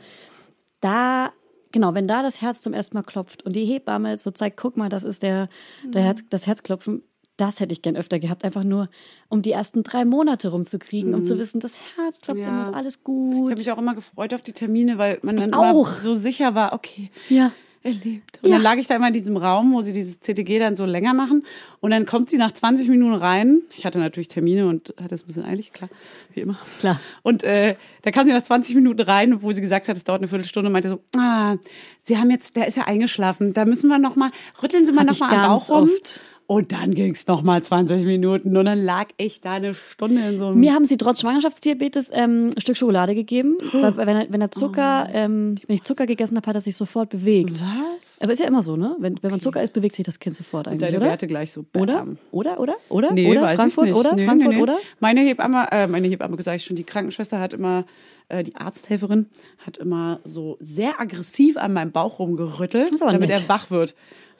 da, 0.82 1.32
genau, 1.72 1.94
wenn 1.94 2.10
da 2.10 2.24
das 2.24 2.42
Herz 2.42 2.60
zum 2.60 2.74
ersten 2.74 2.98
Mal 2.98 3.04
klopft 3.04 3.44
und 3.44 3.56
die 3.56 3.64
Hebamme 3.66 4.18
so 4.18 4.32
zeigt, 4.32 4.58
guck 4.58 4.76
mal, 4.76 4.90
das 4.90 5.06
ist 5.06 5.24
der, 5.24 5.48
der 5.86 6.02
Mhm. 6.02 6.06
Herz, 6.06 6.24
das 6.30 6.46
Herzklopfen, 6.46 7.04
das 7.38 7.60
hätte 7.60 7.74
ich 7.74 7.82
gern 7.82 7.96
öfter 7.98 8.20
gehabt, 8.20 8.46
einfach 8.46 8.64
nur, 8.64 8.90
um 9.30 9.42
die 9.42 9.52
ersten 9.52 9.84
drei 9.84 10.06
Monate 10.06 10.50
rumzukriegen, 10.50 11.14
um 11.14 11.26
zu 11.26 11.38
wissen, 11.38 11.60
das 11.60 11.74
Herz 11.98 12.20
Mhm. 12.34 12.40
Ja. 12.40 12.46
dann 12.46 12.62
ist 12.62 12.74
alles 12.74 12.96
Ich 12.96 13.04
gut. 13.04 13.50
habe 13.52 13.60
mich 13.60 13.72
auch 13.72 13.78
immer 13.78 13.96
gefreut 13.96 14.34
auf 14.34 14.42
die 14.42 14.54
Termine, 14.54 14.98
weil 14.98 15.20
man 15.22 15.36
dann 15.36 15.50
Ich 15.50 15.56
immer 15.56 15.72
auch. 15.76 15.90
so 15.90 16.16
sicher 16.16 16.56
war, 16.56 16.74
okay, 16.74 17.12
Ja. 17.30 17.52
er 17.84 17.92
lebt. 17.92 18.40
Und 18.42 18.50
Ja. 18.50 18.56
dann 18.56 18.64
lag 18.64 18.78
ich 18.78 18.88
da 18.88 18.96
immer 18.96 19.10
in 19.10 19.14
diesem 19.14 19.38
Raum, 19.38 19.74
wo 19.74 19.82
sie 19.82 19.94
dieses 19.94 20.20
CTG 20.20 20.58
dann 20.60 20.76
so 20.76 20.86
länger 20.86 21.14
machen. 21.14 21.44
Und 21.82 21.92
dann 21.92 22.06
kommt 22.08 22.32
sie 22.32 22.38
nach 22.38 22.52
20 22.52 22.90
Minuten 22.90 23.14
rein. 23.14 23.62
Ich 23.78 23.86
hatte 23.86 24.00
natürlich 24.00 24.28
Termine 24.28 24.66
und 24.68 24.94
hatte 25.00 25.14
es 25.14 25.24
ein 25.24 25.28
bisschen 25.28 25.46
eilig, 25.46 25.72
klar, 25.72 25.90
wie 26.34 26.40
immer. 26.40 26.58
Klar. 26.80 27.00
Und 27.22 27.44
äh, 27.44 27.76
da 28.02 28.10
kam 28.12 28.24
sie 28.26 28.32
nach 28.32 28.42
20 28.42 28.74
Minuten 28.76 29.02
rein, 29.02 29.44
wo 29.44 29.52
sie 29.52 29.62
gesagt 29.62 29.88
hat, 29.88 29.96
es 29.98 30.04
dauert 30.04 30.22
eine 30.22 30.28
Viertelstunde, 30.30 30.68
und 30.70 30.74
meinte 30.74 30.90
so, 30.90 31.00
ah, 31.18 31.58
Sie 32.02 32.18
haben 32.18 32.32
jetzt, 32.32 32.56
der 32.56 32.66
ist 32.68 32.78
ja 32.78 32.84
eingeschlafen. 32.86 33.54
Da 33.54 33.66
müssen 33.66 33.88
wir 33.88 34.00
noch 34.00 34.16
mal, 34.16 34.32
rütteln 34.64 34.84
Sie 34.86 34.92
mal 34.92 35.02
Hatte 35.02 35.10
noch 35.10 35.16
ich 35.16 35.20
mal 35.20 35.34
am 35.46 35.56
Bauch 35.58 35.70
rum. 35.70 35.84
oft. 35.94 36.22
Und 36.48 36.72
dann 36.72 36.94
ging's 36.94 37.26
noch 37.26 37.42
mal 37.42 37.64
20 37.64 38.06
Minuten 38.06 38.56
und 38.56 38.66
dann 38.66 38.84
lag 38.84 39.08
ich 39.18 39.42
da 39.42 39.54
eine 39.54 39.74
Stunde 39.74 40.22
in 40.22 40.38
so 40.38 40.48
einem 40.48 40.60
Mir 40.60 40.74
haben 40.74 40.86
sie 40.86 40.96
trotz 40.96 41.22
Schwangerschaftsdiabetes 41.22 42.12
ähm, 42.14 42.52
ein 42.56 42.62
Stück 42.62 42.78
Schokolade 42.78 43.16
gegeben, 43.16 43.58
weil, 43.74 43.98
weil 43.98 44.06
wenn, 44.06 44.16
er, 44.16 44.26
wenn 44.30 44.42
er 44.42 44.52
Zucker, 44.52 45.10
ähm, 45.12 45.56
wenn 45.66 45.76
ich 45.76 45.84
Zucker 45.84 46.06
gegessen 46.06 46.38
habe, 46.38 46.46
hat 46.46 46.56
er 46.56 46.62
sich 46.62 46.76
sofort 46.76 47.10
bewegt. 47.10 47.54
Was? 47.54 48.22
Aber 48.22 48.32
ist 48.32 48.40
ja 48.40 48.48
immer 48.48 48.62
so, 48.62 48.76
ne? 48.76 48.96
Wenn, 49.00 49.18
wenn 49.24 49.32
man 49.32 49.40
Zucker 49.40 49.64
isst, 49.64 49.74
bewegt 49.74 49.96
sich 49.96 50.06
das 50.06 50.20
Kind 50.20 50.36
sofort 50.36 50.68
eigentlich, 50.68 50.82
Deine 50.82 50.98
oder? 50.98 51.08
Werte 51.08 51.26
gleich 51.26 51.52
so. 51.52 51.66
Oder? 51.76 52.00
bam. 52.00 52.18
Oder? 52.30 52.60
Oder? 52.60 52.76
Oder? 52.90 53.14
Nee, 53.14 53.28
oder? 53.28 53.42
weiß 53.42 53.56
Frankfurt? 53.56 53.88
ich 53.88 53.94
nicht. 53.94 54.00
Oder? 54.00 54.16
Nee, 54.16 54.26
Frankfurt? 54.26 54.50
nee, 54.50 54.56
nee. 54.58 54.62
Oder? 54.62 54.78
Meine 55.00 55.22
Hebamme, 55.22 55.68
äh, 55.72 55.88
meine 55.88 56.08
Hebamme 56.08 56.38
gesagt 56.38 56.58
ich 56.58 56.66
schon, 56.66 56.76
die 56.76 56.84
Krankenschwester 56.84 57.40
hat 57.40 57.54
immer, 57.54 57.86
äh, 58.30 58.44
die 58.44 58.56
Arzthelferin 58.56 59.26
hat 59.66 59.78
immer 59.78 60.20
so 60.24 60.58
sehr 60.60 61.02
aggressiv 61.02 61.58
an 61.58 61.74
meinem 61.74 61.92
Bauch 61.92 62.20
rumgerüttelt, 62.20 62.92
damit 63.00 63.30
nett. 63.30 63.42
er 63.42 63.50
wach 63.50 63.72
wird. 63.72 63.96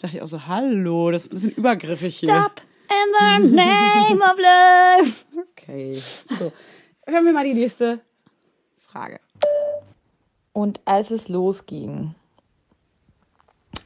Da 0.06 0.10
dachte 0.10 0.18
ich 0.18 0.24
auch 0.24 0.28
so, 0.28 0.46
hallo, 0.46 1.10
das 1.10 1.26
ist 1.26 1.32
ein 1.32 1.34
bisschen 1.34 1.52
übergriffig 1.54 2.16
hier. 2.18 2.30
Stop 2.30 2.62
in 2.90 3.48
the 3.50 3.56
name 3.56 4.22
of 4.22 4.38
love. 4.38 5.12
Okay. 5.50 6.00
So. 6.30 6.52
Hören 7.08 7.26
wir 7.26 7.34
mal 7.34 7.44
die 7.44 7.56
nächste 7.56 8.02
Frage. 8.78 9.20
Und 10.54 10.80
als 10.86 11.10
es 11.10 11.28
losging, 11.28 12.14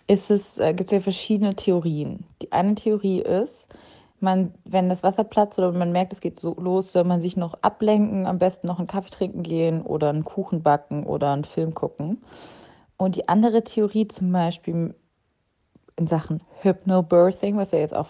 ist 0.08 0.30
es, 0.30 0.60
äh, 0.60 0.74
gibt 0.74 0.92
es 0.92 0.98
ja 0.98 1.00
verschiedene 1.00 1.56
Theorien. 1.56 2.26
Die 2.42 2.52
eine 2.52 2.76
Theorie 2.76 3.22
ist, 3.22 3.70
man, 4.20 4.54
wenn 4.66 4.90
das 4.90 5.04
Wasser 5.04 5.24
platzt 5.24 5.58
oder 5.58 5.72
man 5.72 5.94
merkt, 5.94 6.12
es 6.12 6.20
geht 6.20 6.38
so 6.38 6.54
los, 6.56 6.92
soll 6.92 7.06
man 7.06 7.22
sich 7.22 7.38
noch 7.38 7.54
ablenken, 7.62 8.28
am 8.28 8.40
besten 8.40 8.68
noch 8.68 8.80
einen 8.80 8.90
Kaffee 8.90 9.12
trinken 9.12 9.44
gehen 9.44 9.84
oder 9.84 10.10
einen 10.10 10.26
Kuchen 10.26 10.64
backen 10.64 11.06
oder 11.06 11.32
einen 11.32 11.46
Film 11.46 11.74
gucken. 11.74 12.22
Und 12.98 13.16
die 13.16 13.30
andere 13.30 13.64
Theorie 13.64 14.10
zum 14.10 14.34
Beispiel 14.34 14.96
in 16.00 16.08
Sachen 16.08 16.42
Hypnobirthing, 16.62 17.58
was 17.58 17.72
ja 17.72 17.80
jetzt 17.80 17.94
auch 17.94 18.10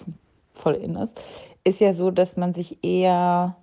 voll 0.54 0.76
in 0.76 0.96
ist, 0.96 1.20
ist 1.64 1.80
ja 1.80 1.94
so, 1.94 2.12
dass 2.12 2.38
man 2.38 2.54
sich 2.54 2.84
eher 2.84 3.56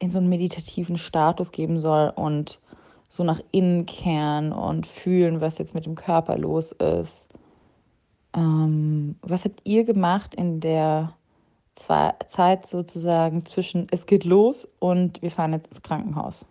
in 0.00 0.10
so 0.10 0.18
einen 0.18 0.28
meditativen 0.28 0.98
Status 0.98 1.52
geben 1.52 1.78
soll 1.80 2.12
und 2.14 2.60
so 3.08 3.24
nach 3.24 3.40
innen 3.50 3.86
kehren 3.86 4.52
und 4.52 4.86
fühlen, 4.86 5.40
was 5.40 5.58
jetzt 5.58 5.74
mit 5.74 5.86
dem 5.86 5.94
Körper 5.94 6.38
los 6.38 6.72
ist. 6.72 7.28
Ähm, 8.34 9.16
was 9.22 9.44
habt 9.44 9.60
ihr 9.64 9.84
gemacht 9.84 10.34
in 10.34 10.60
der 10.60 11.14
Zwei 11.74 12.14
Zeit 12.26 12.66
sozusagen 12.66 13.46
zwischen 13.46 13.86
es 13.90 14.04
geht 14.04 14.24
los 14.24 14.68
und 14.78 15.22
wir 15.22 15.30
fahren 15.30 15.54
jetzt 15.54 15.68
ins 15.68 15.82
Krankenhaus? 15.82 16.44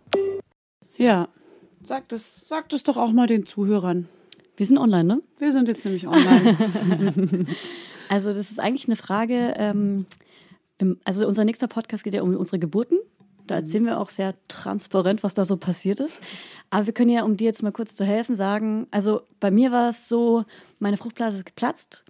Ja, 0.98 1.28
sagt 1.80 2.12
es, 2.12 2.48
sagt 2.48 2.72
es 2.72 2.82
doch 2.82 2.96
auch 2.96 3.12
mal 3.12 3.28
den 3.28 3.46
Zuhörern. 3.46 4.08
Wir 4.62 4.66
sind 4.68 4.78
online, 4.78 5.02
ne? 5.16 5.22
Wir 5.38 5.50
sind 5.50 5.66
jetzt 5.66 5.84
nämlich 5.84 6.06
online. 6.06 6.56
Also 8.08 8.32
das 8.32 8.52
ist 8.52 8.60
eigentlich 8.60 8.86
eine 8.86 8.94
Frage, 8.94 9.54
ähm, 9.56 10.06
also 11.02 11.26
unser 11.26 11.44
nächster 11.44 11.66
Podcast 11.66 12.04
geht 12.04 12.14
ja 12.14 12.22
um 12.22 12.36
unsere 12.36 12.60
Geburten. 12.60 12.98
Da 13.48 13.56
erzählen 13.56 13.86
wir 13.86 13.98
auch 13.98 14.10
sehr 14.10 14.34
transparent, 14.46 15.24
was 15.24 15.34
da 15.34 15.44
so 15.44 15.56
passiert 15.56 15.98
ist. 15.98 16.20
Aber 16.70 16.86
wir 16.86 16.92
können 16.92 17.10
ja, 17.10 17.24
um 17.24 17.36
dir 17.36 17.46
jetzt 17.46 17.64
mal 17.64 17.72
kurz 17.72 17.96
zu 17.96 18.04
helfen, 18.04 18.36
sagen, 18.36 18.86
also 18.92 19.22
bei 19.40 19.50
mir 19.50 19.72
war 19.72 19.88
es 19.88 20.08
so, 20.08 20.44
meine 20.78 20.96
Fruchtblase 20.96 21.38
ist 21.38 21.46
geplatzt. 21.46 22.04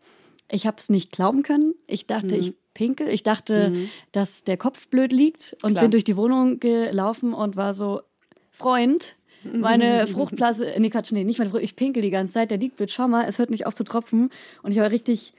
Ich 0.50 0.66
habe 0.66 0.76
es 0.78 0.90
nicht 0.90 1.10
glauben 1.10 1.42
können. 1.42 1.74
Ich 1.86 2.06
dachte, 2.06 2.36
ich 2.36 2.52
pinkel. 2.74 3.08
Ich 3.08 3.22
dachte, 3.22 3.88
dass 4.10 4.44
der 4.44 4.58
Kopf 4.58 4.88
blöd 4.88 5.10
liegt 5.10 5.56
und 5.62 5.70
Klar. 5.72 5.84
bin 5.84 5.90
durch 5.90 6.04
die 6.04 6.18
Wohnung 6.18 6.60
gelaufen 6.60 7.32
und 7.32 7.56
war 7.56 7.72
so, 7.72 8.02
Freund, 8.50 9.16
meine 9.52 10.06
Fruchtblase, 10.06 10.72
nee, 10.78 10.90
Quatsch, 10.90 11.12
nee, 11.12 11.24
nicht 11.24 11.38
meine 11.38 11.50
Frucht, 11.50 11.62
ich 11.62 11.76
pinkel 11.76 12.02
die 12.02 12.10
ganze 12.10 12.34
Zeit, 12.34 12.50
der 12.50 12.58
liegt 12.58 12.76
blöd, 12.76 12.90
schau 12.90 13.08
mal, 13.08 13.24
es 13.26 13.38
hört 13.38 13.50
nicht 13.50 13.66
auf 13.66 13.74
zu 13.74 13.84
tropfen. 13.84 14.30
Und 14.62 14.72
ich 14.72 14.78
war 14.78 14.90
richtig, 14.90 15.32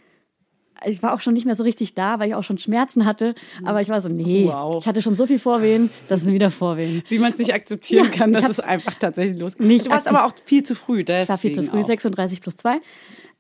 ich 0.86 1.02
war 1.02 1.14
auch 1.14 1.20
schon 1.22 1.34
nicht 1.34 1.46
mehr 1.46 1.56
so 1.56 1.64
richtig 1.64 1.94
da, 1.94 2.20
weil 2.20 2.28
ich 2.30 2.36
auch 2.36 2.44
schon 2.44 2.58
Schmerzen 2.58 3.06
hatte. 3.06 3.36
Aber 3.64 3.82
ich 3.82 3.90
war 3.90 4.02
so, 4.02 4.10
nee, 4.10 4.46
Wow. 4.48 4.82
ich 4.82 4.88
hatte 4.88 5.02
schon 5.02 5.16
so 5.16 5.26
viel 5.26 5.40
Vorwehen, 5.40 5.90
das 6.10 6.24
sind 6.24 6.34
wieder 6.34 6.52
Vorwehen. 6.52 7.04
Wie 7.10 7.20
man 7.20 7.32
es 7.32 7.38
nicht 7.38 7.54
akzeptieren 7.54 8.06
Ja, 8.06 8.12
kann, 8.12 8.34
dass 8.34 8.50
es 8.50 8.60
einfach 8.60 8.96
tatsächlich 8.96 9.40
losgeht. 9.40 9.66
nicht 9.66 9.86
du 9.86 9.90
warst 9.92 10.08
aber 10.08 10.26
auch 10.26 10.34
viel 10.44 10.64
zu 10.64 10.76
früh. 10.76 11.04
Deswegen 11.04 11.24
Ich 11.24 11.30
war 11.30 11.38
viel 11.38 11.52
zu 11.54 11.64
früh, 11.64 11.80
auch. 11.80 11.84
36 11.84 12.42
plus 12.42 12.56
2. 12.58 12.80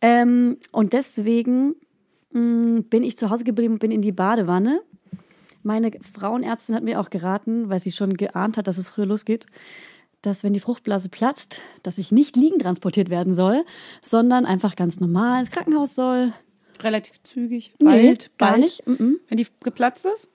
Ähm, 0.02 0.58
und 0.72 0.94
deswegen 0.94 1.76
mh, 2.32 2.82
bin 2.90 3.04
ich 3.04 3.18
zu 3.18 3.30
Hause 3.30 3.44
geblieben 3.44 3.74
und 3.74 3.80
bin 3.80 3.92
in 3.92 4.02
die 4.02 4.12
Badewanne. 4.12 4.82
Meine 5.66 5.92
Frauenärztin 6.14 6.76
hat 6.76 6.84
mir 6.84 7.00
auch 7.00 7.10
geraten, 7.10 7.70
weil 7.70 7.80
sie 7.80 7.92
schon 7.94 8.16
geahnt 8.18 8.58
hat, 8.58 8.68
dass 8.68 8.78
es 8.78 8.90
früher 8.90 9.06
losgeht, 9.06 9.46
dass 10.24 10.44
wenn 10.44 10.54
die 10.54 10.60
Fruchtblase 10.60 11.10
platzt, 11.10 11.62
dass 11.84 12.00
ich 12.00 12.12
nicht 12.12 12.36
liegend 12.36 12.64
transportiert 12.64 13.12
werden 13.12 13.36
soll, 13.36 13.64
sondern 14.02 14.46
einfach 14.48 14.76
ganz 14.76 15.00
normal 15.00 15.40
ins 15.40 15.52
Krankenhaus 15.52 15.94
soll. 15.94 16.34
Relativ 16.82 17.22
zügig. 17.22 17.74
Nee, 17.80 17.86
Bald, 17.86 18.32
gar 18.40 18.50
bald. 18.54 18.62
nicht. 18.62 18.88
Mhm. 18.88 19.20
Wenn 19.30 19.38
die 19.38 19.46
geplatzt 19.64 20.06
ist? 20.06 20.28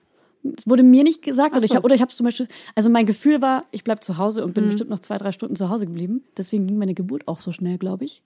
Es 0.57 0.65
wurde 0.65 0.83
mir 0.83 1.03
nicht 1.03 1.21
gesagt 1.21 1.53
oder 1.53 1.63
ich 1.65 1.71
so. 1.71 1.75
habe 1.75 1.83
oder 1.83 1.95
ich 1.95 2.01
habe 2.01 2.13
zum 2.13 2.23
Beispiel, 2.23 2.47
also 2.73 2.89
mein 2.89 3.05
Gefühl 3.05 3.41
war, 3.41 3.65
ich 3.71 3.83
bleib 3.83 4.01
zu 4.05 4.17
Hause 4.17 4.45
und 4.45 4.53
bin 4.53 4.63
Mhm. 4.63 4.69
bestimmt 4.69 4.89
noch 4.89 4.99
zwei 4.99 5.17
drei 5.17 5.33
Stunden 5.33 5.57
zu 5.57 5.69
Hause 5.69 5.85
geblieben. 5.85 6.23
Deswegen 6.37 6.65
ging 6.65 6.77
meine 6.77 6.93
Geburt 6.93 7.27
auch 7.27 7.41
so 7.41 7.51
schnell, 7.51 7.77
glaube 7.77 8.05
ich. 8.05 8.23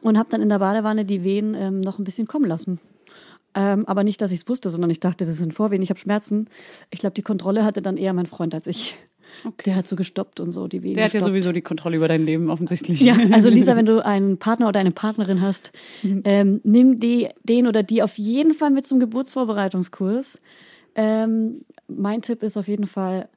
Und 0.00 0.16
habe 0.16 0.28
dann 0.30 0.42
in 0.42 0.48
der 0.48 0.60
Badewanne 0.60 1.04
die 1.04 1.24
Wehen 1.24 1.54
ähm, 1.54 1.80
noch 1.80 1.98
ein 1.98 2.04
bisschen 2.04 2.28
kommen 2.28 2.44
lassen. 2.44 2.78
Ähm, 3.56 3.84
aber 3.86 4.04
nicht, 4.04 4.20
dass 4.20 4.30
ich 4.30 4.40
es 4.42 4.48
wusste, 4.48 4.68
sondern 4.70 4.90
ich 4.90 5.00
dachte, 5.00 5.24
das 5.24 5.36
sind 5.36 5.54
Vorwehen, 5.54 5.82
ich 5.82 5.90
habe 5.90 5.98
Schmerzen. 5.98 6.48
Ich 6.90 7.00
glaube, 7.00 7.14
die 7.14 7.22
Kontrolle 7.22 7.64
hatte 7.64 7.82
dann 7.82 7.96
eher 7.96 8.12
mein 8.12 8.26
Freund 8.26 8.54
als 8.54 8.66
ich. 8.68 8.96
Der 9.64 9.76
hat 9.76 9.88
so 9.88 9.96
gestoppt 9.96 10.40
und 10.40 10.52
so 10.52 10.68
die 10.68 10.82
Wehen. 10.82 10.94
Der 10.94 11.04
hat 11.04 11.12
ja 11.12 11.18
gestoppt. 11.18 11.32
sowieso 11.32 11.52
die 11.52 11.62
Kontrolle 11.62 11.96
über 11.96 12.08
dein 12.08 12.24
Leben 12.24 12.50
offensichtlich. 12.50 13.00
Ja, 13.00 13.16
also 13.32 13.48
Lisa, 13.48 13.76
wenn 13.76 13.86
du 13.86 14.04
einen 14.04 14.38
Partner 14.38 14.68
oder 14.68 14.80
eine 14.80 14.90
Partnerin 14.90 15.40
hast, 15.40 15.72
ähm, 16.02 16.60
nimm 16.64 17.00
die, 17.00 17.28
den 17.42 17.66
oder 17.66 17.82
die 17.82 18.02
auf 18.02 18.18
jeden 18.18 18.54
Fall 18.54 18.70
mit 18.70 18.86
zum 18.86 19.00
Geburtsvorbereitungskurs. 19.00 20.40
Ähm, 20.94 21.64
mein 21.88 22.22
Tipp 22.22 22.42
ist 22.42 22.56
auf 22.56 22.68
jeden 22.68 22.86
Fall, 22.86 23.28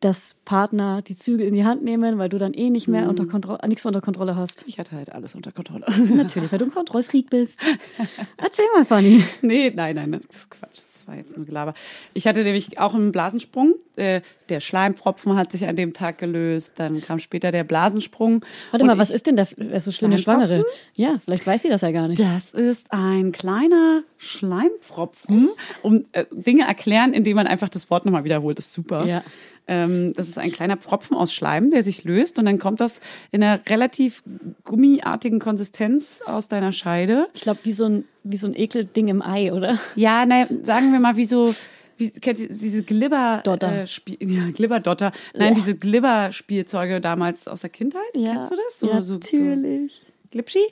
dass 0.00 0.36
Partner 0.44 1.02
die 1.02 1.16
Zügel 1.16 1.46
in 1.46 1.54
die 1.54 1.64
Hand 1.64 1.82
nehmen, 1.82 2.18
weil 2.18 2.28
du 2.28 2.38
dann 2.38 2.52
eh 2.52 2.70
nicht 2.70 2.86
mehr 2.86 3.08
unter 3.08 3.26
Kontrolle, 3.26 3.58
nichts 3.66 3.84
mehr 3.84 3.88
unter 3.88 4.02
Kontrolle 4.02 4.36
hast. 4.36 4.64
Ich 4.66 4.78
hatte 4.78 4.94
halt 4.94 5.10
alles 5.10 5.34
unter 5.34 5.52
Kontrolle. 5.52 5.86
Natürlich, 6.14 6.52
weil 6.52 6.58
du 6.58 6.66
ein 6.66 6.70
Kontrollfreak 6.70 7.30
bist. 7.30 7.60
Erzähl 8.36 8.66
mal, 8.74 8.84
Fanny. 8.84 9.24
nee, 9.42 9.72
nein, 9.74 9.96
nein, 9.96 10.12
das 10.12 10.36
ist 10.36 10.50
Quatsch. 10.50 10.80
Das 11.06 11.12
war 11.12 11.18
jetzt 11.20 11.36
nur 11.36 11.46
Gelaber. 11.46 11.74
Ich 12.14 12.26
hatte 12.26 12.42
nämlich 12.42 12.80
auch 12.80 12.92
einen 12.92 13.12
Blasensprung. 13.12 13.74
Äh, 13.94 14.22
der 14.48 14.58
Schleimpfropfen 14.58 15.36
hat 15.36 15.52
sich 15.52 15.66
an 15.68 15.76
dem 15.76 15.92
Tag 15.92 16.18
gelöst. 16.18 16.80
Dann 16.80 17.00
kam 17.00 17.20
später 17.20 17.52
der 17.52 17.62
Blasensprung. 17.62 18.44
Warte 18.72 18.84
mal, 18.84 18.98
was 18.98 19.10
ist 19.10 19.26
denn 19.26 19.38
ist 19.38 19.84
so 19.84 19.92
schlimme? 19.92 20.18
Schwangere? 20.18 20.64
Ja, 20.94 21.20
vielleicht 21.24 21.46
weiß 21.46 21.62
sie 21.62 21.68
das 21.68 21.82
ja 21.82 21.92
gar 21.92 22.08
nicht. 22.08 22.20
Das 22.20 22.54
ist 22.54 22.88
ein 22.90 23.30
kleiner 23.30 24.02
Schleimpfropfen, 24.16 25.50
um 25.82 26.06
äh, 26.10 26.24
Dinge 26.32 26.66
erklären, 26.66 27.12
indem 27.12 27.36
man 27.36 27.46
einfach 27.46 27.68
das 27.68 27.88
Wort 27.88 28.04
nochmal 28.04 28.24
wiederholt. 28.24 28.58
Das 28.58 28.66
ist 28.66 28.72
super. 28.72 29.04
Ja. 29.06 29.22
Ähm, 29.68 30.12
das 30.14 30.28
ist 30.28 30.38
ein 30.38 30.52
kleiner 30.52 30.76
Pfropfen 30.76 31.16
aus 31.16 31.32
Schleim, 31.32 31.70
der 31.70 31.82
sich 31.82 32.04
löst 32.04 32.38
und 32.38 32.44
dann 32.46 32.58
kommt 32.58 32.80
das 32.80 33.00
in 33.32 33.42
einer 33.42 33.60
relativ 33.68 34.22
gummiartigen 34.64 35.40
Konsistenz 35.40 36.20
aus 36.26 36.48
deiner 36.48 36.72
Scheide. 36.72 37.26
Ich 37.34 37.42
glaube, 37.42 37.60
wie 37.64 37.72
so 37.72 37.84
ein, 37.86 38.04
wie 38.22 38.36
so 38.36 38.46
ein 38.46 38.54
Ekelding 38.54 39.08
im 39.08 39.22
Ei, 39.22 39.52
oder? 39.52 39.78
Ja, 39.96 40.24
naja, 40.26 40.46
sagen 40.62 40.92
wir 40.92 41.00
mal, 41.00 41.16
wie 41.16 41.24
so, 41.24 41.54
wie, 41.96 42.10
kennt 42.10 42.38
ihr 42.38 42.48
diese 42.48 42.82
Glibber, 42.82 43.40
Dotter. 43.44 43.82
Äh, 43.82 43.86
Spiel, 43.86 44.16
ja, 44.20 44.50
Glibberdotter. 44.50 45.12
Nein, 45.34 45.48
Ja. 45.48 45.54
diese 45.54 45.74
Glibber-Spielzeuge 45.74 47.00
damals 47.00 47.48
aus 47.48 47.60
der 47.60 47.70
Kindheit. 47.70 48.02
Kennst 48.12 48.52
du 48.52 48.56
das? 48.56 48.78
So, 48.78 48.86
ja, 48.88 49.02
so, 49.02 49.18
so 49.20 49.36
natürlich. 49.36 50.02
Glipschi? 50.36 50.64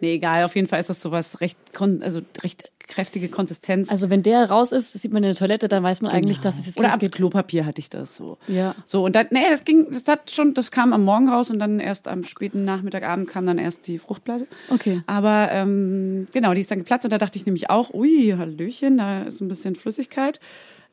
Nee, 0.00 0.14
egal. 0.14 0.44
Auf 0.44 0.54
jeden 0.54 0.68
Fall 0.68 0.80
ist 0.80 0.90
das 0.90 1.02
sowas 1.02 1.40
recht, 1.40 1.58
also 2.00 2.20
recht 2.42 2.70
kräftige 2.86 3.28
Konsistenz. 3.28 3.90
Also 3.90 4.10
wenn 4.10 4.22
der 4.22 4.48
raus 4.48 4.72
ist, 4.72 4.92
sieht 4.92 5.12
man 5.12 5.22
in 5.22 5.30
der 5.30 5.34
Toilette, 5.36 5.68
dann 5.68 5.82
weiß 5.82 6.02
man 6.02 6.12
eigentlich, 6.12 6.40
dass 6.40 6.58
es 6.58 6.66
jetzt 6.66 6.78
Oder 6.78 6.88
ab 6.88 6.94
losgeht. 6.94 7.12
Klopapier 7.12 7.66
hatte 7.66 7.80
ich 7.80 7.90
das 7.90 8.14
so. 8.14 8.38
Ja. 8.46 8.74
So, 8.84 9.04
und 9.04 9.16
dann, 9.16 9.26
nee, 9.30 9.40
das 9.50 9.64
ging, 9.64 9.88
das 9.90 10.04
hat 10.06 10.30
schon, 10.30 10.54
das 10.54 10.70
kam 10.70 10.92
am 10.92 11.04
Morgen 11.04 11.28
raus 11.28 11.50
und 11.50 11.58
dann 11.58 11.80
erst 11.80 12.08
am 12.08 12.24
späten 12.24 12.64
Nachmittagabend 12.64 13.28
kam 13.28 13.46
dann 13.46 13.58
erst 13.58 13.86
die 13.86 13.98
Fruchtblase. 13.98 14.46
Okay. 14.70 15.02
Aber 15.06 15.48
ähm, 15.50 16.26
genau, 16.32 16.54
die 16.54 16.60
ist 16.60 16.70
dann 16.70 16.78
geplatzt 16.78 17.04
und 17.04 17.10
da 17.10 17.18
dachte 17.18 17.38
ich 17.38 17.46
nämlich 17.46 17.70
auch, 17.70 17.92
ui, 17.92 18.34
Hallöchen, 18.36 18.98
da 18.98 19.22
ist 19.22 19.40
ein 19.40 19.48
bisschen 19.48 19.74
Flüssigkeit. 19.74 20.40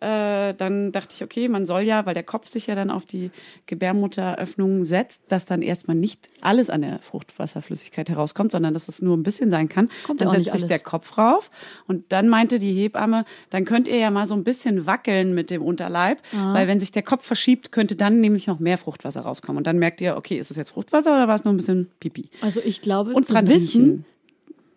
Äh, 0.03 0.53
dann 0.55 0.91
dachte 0.91 1.13
ich, 1.15 1.23
okay, 1.23 1.47
man 1.47 1.65
soll 1.65 1.81
ja, 1.83 2.05
weil 2.05 2.13
der 2.13 2.23
Kopf 2.23 2.47
sich 2.49 2.67
ja 2.67 2.75
dann 2.75 2.91
auf 2.91 3.05
die 3.05 3.31
Gebärmutteröffnung 3.67 4.83
setzt, 4.83 5.31
dass 5.31 5.45
dann 5.45 5.61
erstmal 5.61 5.95
nicht 5.95 6.29
alles 6.41 6.69
an 6.69 6.81
der 6.81 6.99
Fruchtwasserflüssigkeit 6.99 8.09
herauskommt, 8.09 8.51
sondern 8.51 8.73
dass 8.73 8.87
es 8.87 9.01
nur 9.01 9.15
ein 9.15 9.23
bisschen 9.23 9.49
sein 9.49 9.69
kann. 9.69 9.89
Kommt 10.05 10.21
dann 10.21 10.31
setzt 10.31 10.43
sich 10.45 10.53
alles. 10.53 10.67
der 10.67 10.79
Kopf 10.79 11.17
rauf 11.17 11.51
und 11.87 12.11
dann 12.11 12.29
meinte 12.29 12.59
die 12.59 12.73
Hebamme, 12.73 13.25
dann 13.49 13.65
könnt 13.65 13.87
ihr 13.87 13.97
ja 13.97 14.11
mal 14.11 14.25
so 14.25 14.35
ein 14.35 14.43
bisschen 14.43 14.85
wackeln 14.85 15.33
mit 15.33 15.49
dem 15.49 15.61
Unterleib, 15.61 16.21
Ah. 16.35 16.53
weil 16.53 16.67
wenn 16.67 16.79
sich 16.79 16.91
der 16.91 17.03
Kopf 17.03 17.25
verschiebt, 17.25 17.71
könnte 17.71 17.95
dann 17.95 18.19
nämlich 18.19 18.47
noch 18.47 18.59
mehr 18.59 18.77
Fruchtwasser 18.77 19.21
rauskommen. 19.21 19.57
Und 19.59 19.67
dann 19.67 19.77
merkt 19.77 20.01
ihr, 20.01 20.17
okay, 20.17 20.37
ist 20.37 20.51
es 20.51 20.57
jetzt 20.57 20.71
Fruchtwasser 20.71 21.11
oder 21.13 21.27
war 21.27 21.35
es 21.35 21.43
nur 21.43 21.53
ein 21.53 21.57
bisschen 21.57 21.89
Pipi? 21.99 22.29
Also 22.41 22.61
ich 22.63 22.81
glaube 22.81 23.13
Und 23.13 23.25
zu 23.25 23.33
dran 23.33 23.47
wissen. 23.47 24.05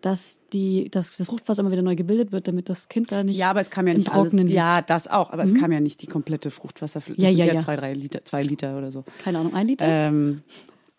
Dass 0.00 0.40
die, 0.52 0.88
dass 0.90 1.16
das 1.16 1.26
Fruchtwasser 1.26 1.60
immer 1.62 1.70
wieder 1.72 1.82
neu 1.82 1.96
gebildet 1.96 2.32
wird, 2.32 2.46
damit 2.48 2.68
das 2.68 2.88
Kind 2.88 3.10
da 3.10 3.24
nicht 3.24 3.36
Ja, 3.36 3.50
aber 3.50 3.60
es 3.60 3.70
kam 3.70 3.86
ja 3.88 3.94
nicht 3.94 4.10
alles. 4.12 4.32
Liegt. 4.32 4.50
Ja, 4.50 4.82
das 4.82 5.08
auch. 5.08 5.30
Aber 5.32 5.42
es 5.42 5.54
kam 5.54 5.72
ja 5.72 5.80
nicht 5.80 6.02
die 6.02 6.06
komplette. 6.06 6.48
Ja, 6.50 6.64
Das 6.78 6.94
ja, 6.94 7.00
sind 7.00 7.18
ja, 7.38 7.46
ja. 7.54 7.58
zwei, 7.60 7.76
drei 7.76 7.94
Liter, 7.94 8.24
zwei 8.24 8.42
Liter 8.42 8.76
oder 8.78 8.90
so. 8.92 9.04
Keine 9.24 9.38
Ahnung, 9.38 9.54
ein 9.54 9.66
Liter? 9.66 9.84
Ähm, 9.86 10.42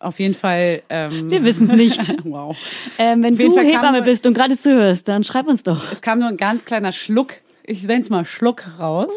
auf 0.00 0.18
jeden 0.20 0.34
Fall. 0.34 0.82
Ähm, 0.88 1.30
Wir 1.30 1.42
wissen 1.44 1.68
es 1.70 1.76
nicht. 1.76 2.16
wow. 2.24 2.56
ähm, 2.98 3.22
wenn 3.22 3.34
du 3.34 3.50
Fall 3.52 3.64
Hebamme 3.64 3.98
nur- 3.98 4.04
bist 4.04 4.26
und 4.26 4.34
gerade 4.34 4.56
zuhörst, 4.56 5.08
dann 5.08 5.24
schreib 5.24 5.46
uns 5.48 5.62
doch. 5.62 5.90
Es 5.92 6.02
kam 6.02 6.18
nur 6.18 6.28
ein 6.28 6.36
ganz 6.36 6.64
kleiner 6.64 6.92
Schluck. 6.92 7.34
Ich 7.64 7.82
nenne 7.84 8.00
es 8.02 8.10
mal 8.10 8.24
Schluck 8.24 8.64
raus. 8.78 9.14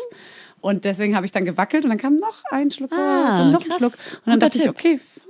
Und 0.60 0.86
deswegen 0.86 1.16
habe 1.16 1.26
ich 1.26 1.32
dann 1.32 1.44
gewackelt 1.46 1.86
und 1.86 1.90
dann 1.90 1.98
kam 1.98 2.18
noch 2.18 2.44
ein 2.52 2.70
Schluck 2.70 2.92
Ah, 2.94 3.30
raus 3.30 3.42
und 3.46 3.52
noch 3.52 3.62
ein 3.62 3.68
krass. 3.68 3.78
Schluck. 3.78 3.94
Und 3.94 4.00
dann 4.26 4.34
Guter 4.36 4.38
dachte 4.48 4.58
ich, 4.60 4.64
Tipp. 4.64 4.72
okay, 4.72 5.00
fuck, 5.00 5.21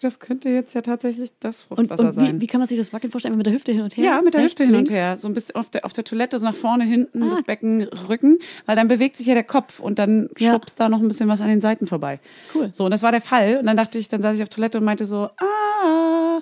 das 0.00 0.20
könnte 0.20 0.48
jetzt 0.48 0.74
ja 0.74 0.80
tatsächlich 0.82 1.30
das 1.40 1.66
Und, 1.68 1.76
Fruchtwasser 1.88 2.04
und 2.06 2.12
sein. 2.12 2.36
wie, 2.36 2.42
wie 2.42 2.46
kann 2.46 2.60
man 2.60 2.68
sich 2.68 2.78
das 2.78 2.92
Wackeln 2.92 3.10
vorstellen? 3.10 3.36
Mit 3.36 3.46
der 3.46 3.52
Hüfte 3.54 3.72
hin 3.72 3.82
und 3.82 3.96
her? 3.96 4.04
Ja, 4.04 4.22
mit 4.22 4.34
der 4.34 4.42
Rechts, 4.42 4.52
Hüfte 4.60 4.64
hin 4.64 4.72
und 4.74 4.88
links? 4.88 4.90
her. 4.92 5.16
So 5.16 5.28
ein 5.28 5.34
bisschen 5.34 5.54
auf 5.56 5.70
der, 5.70 5.84
auf 5.84 5.92
der 5.92 6.04
Toilette, 6.04 6.38
so 6.38 6.44
nach 6.44 6.54
vorne, 6.54 6.84
hinten, 6.84 7.22
Ah. 7.22 7.30
das 7.30 7.42
Becken, 7.42 7.82
Rücken. 7.82 8.38
Weil 8.66 8.76
dann 8.76 8.88
bewegt 8.88 9.16
sich 9.16 9.26
ja 9.26 9.34
der 9.34 9.44
Kopf 9.44 9.80
und 9.80 9.98
dann 9.98 10.28
Ja. 10.38 10.52
schubst 10.52 10.78
da 10.80 10.88
noch 10.88 11.00
ein 11.00 11.08
bisschen 11.08 11.28
was 11.28 11.40
an 11.40 11.48
den 11.48 11.60
Seiten 11.60 11.86
vorbei. 11.86 12.20
Cool. 12.54 12.70
So, 12.72 12.84
und 12.84 12.90
das 12.90 13.02
war 13.02 13.12
der 13.12 13.20
Fall. 13.20 13.56
Und 13.58 13.66
dann 13.66 13.76
dachte 13.76 13.98
ich, 13.98 14.08
dann 14.08 14.22
saß 14.22 14.36
ich 14.36 14.42
auf 14.42 14.48
Toilette 14.48 14.78
und 14.78 14.84
meinte 14.84 15.04
so, 15.04 15.28
ah, 15.38 16.40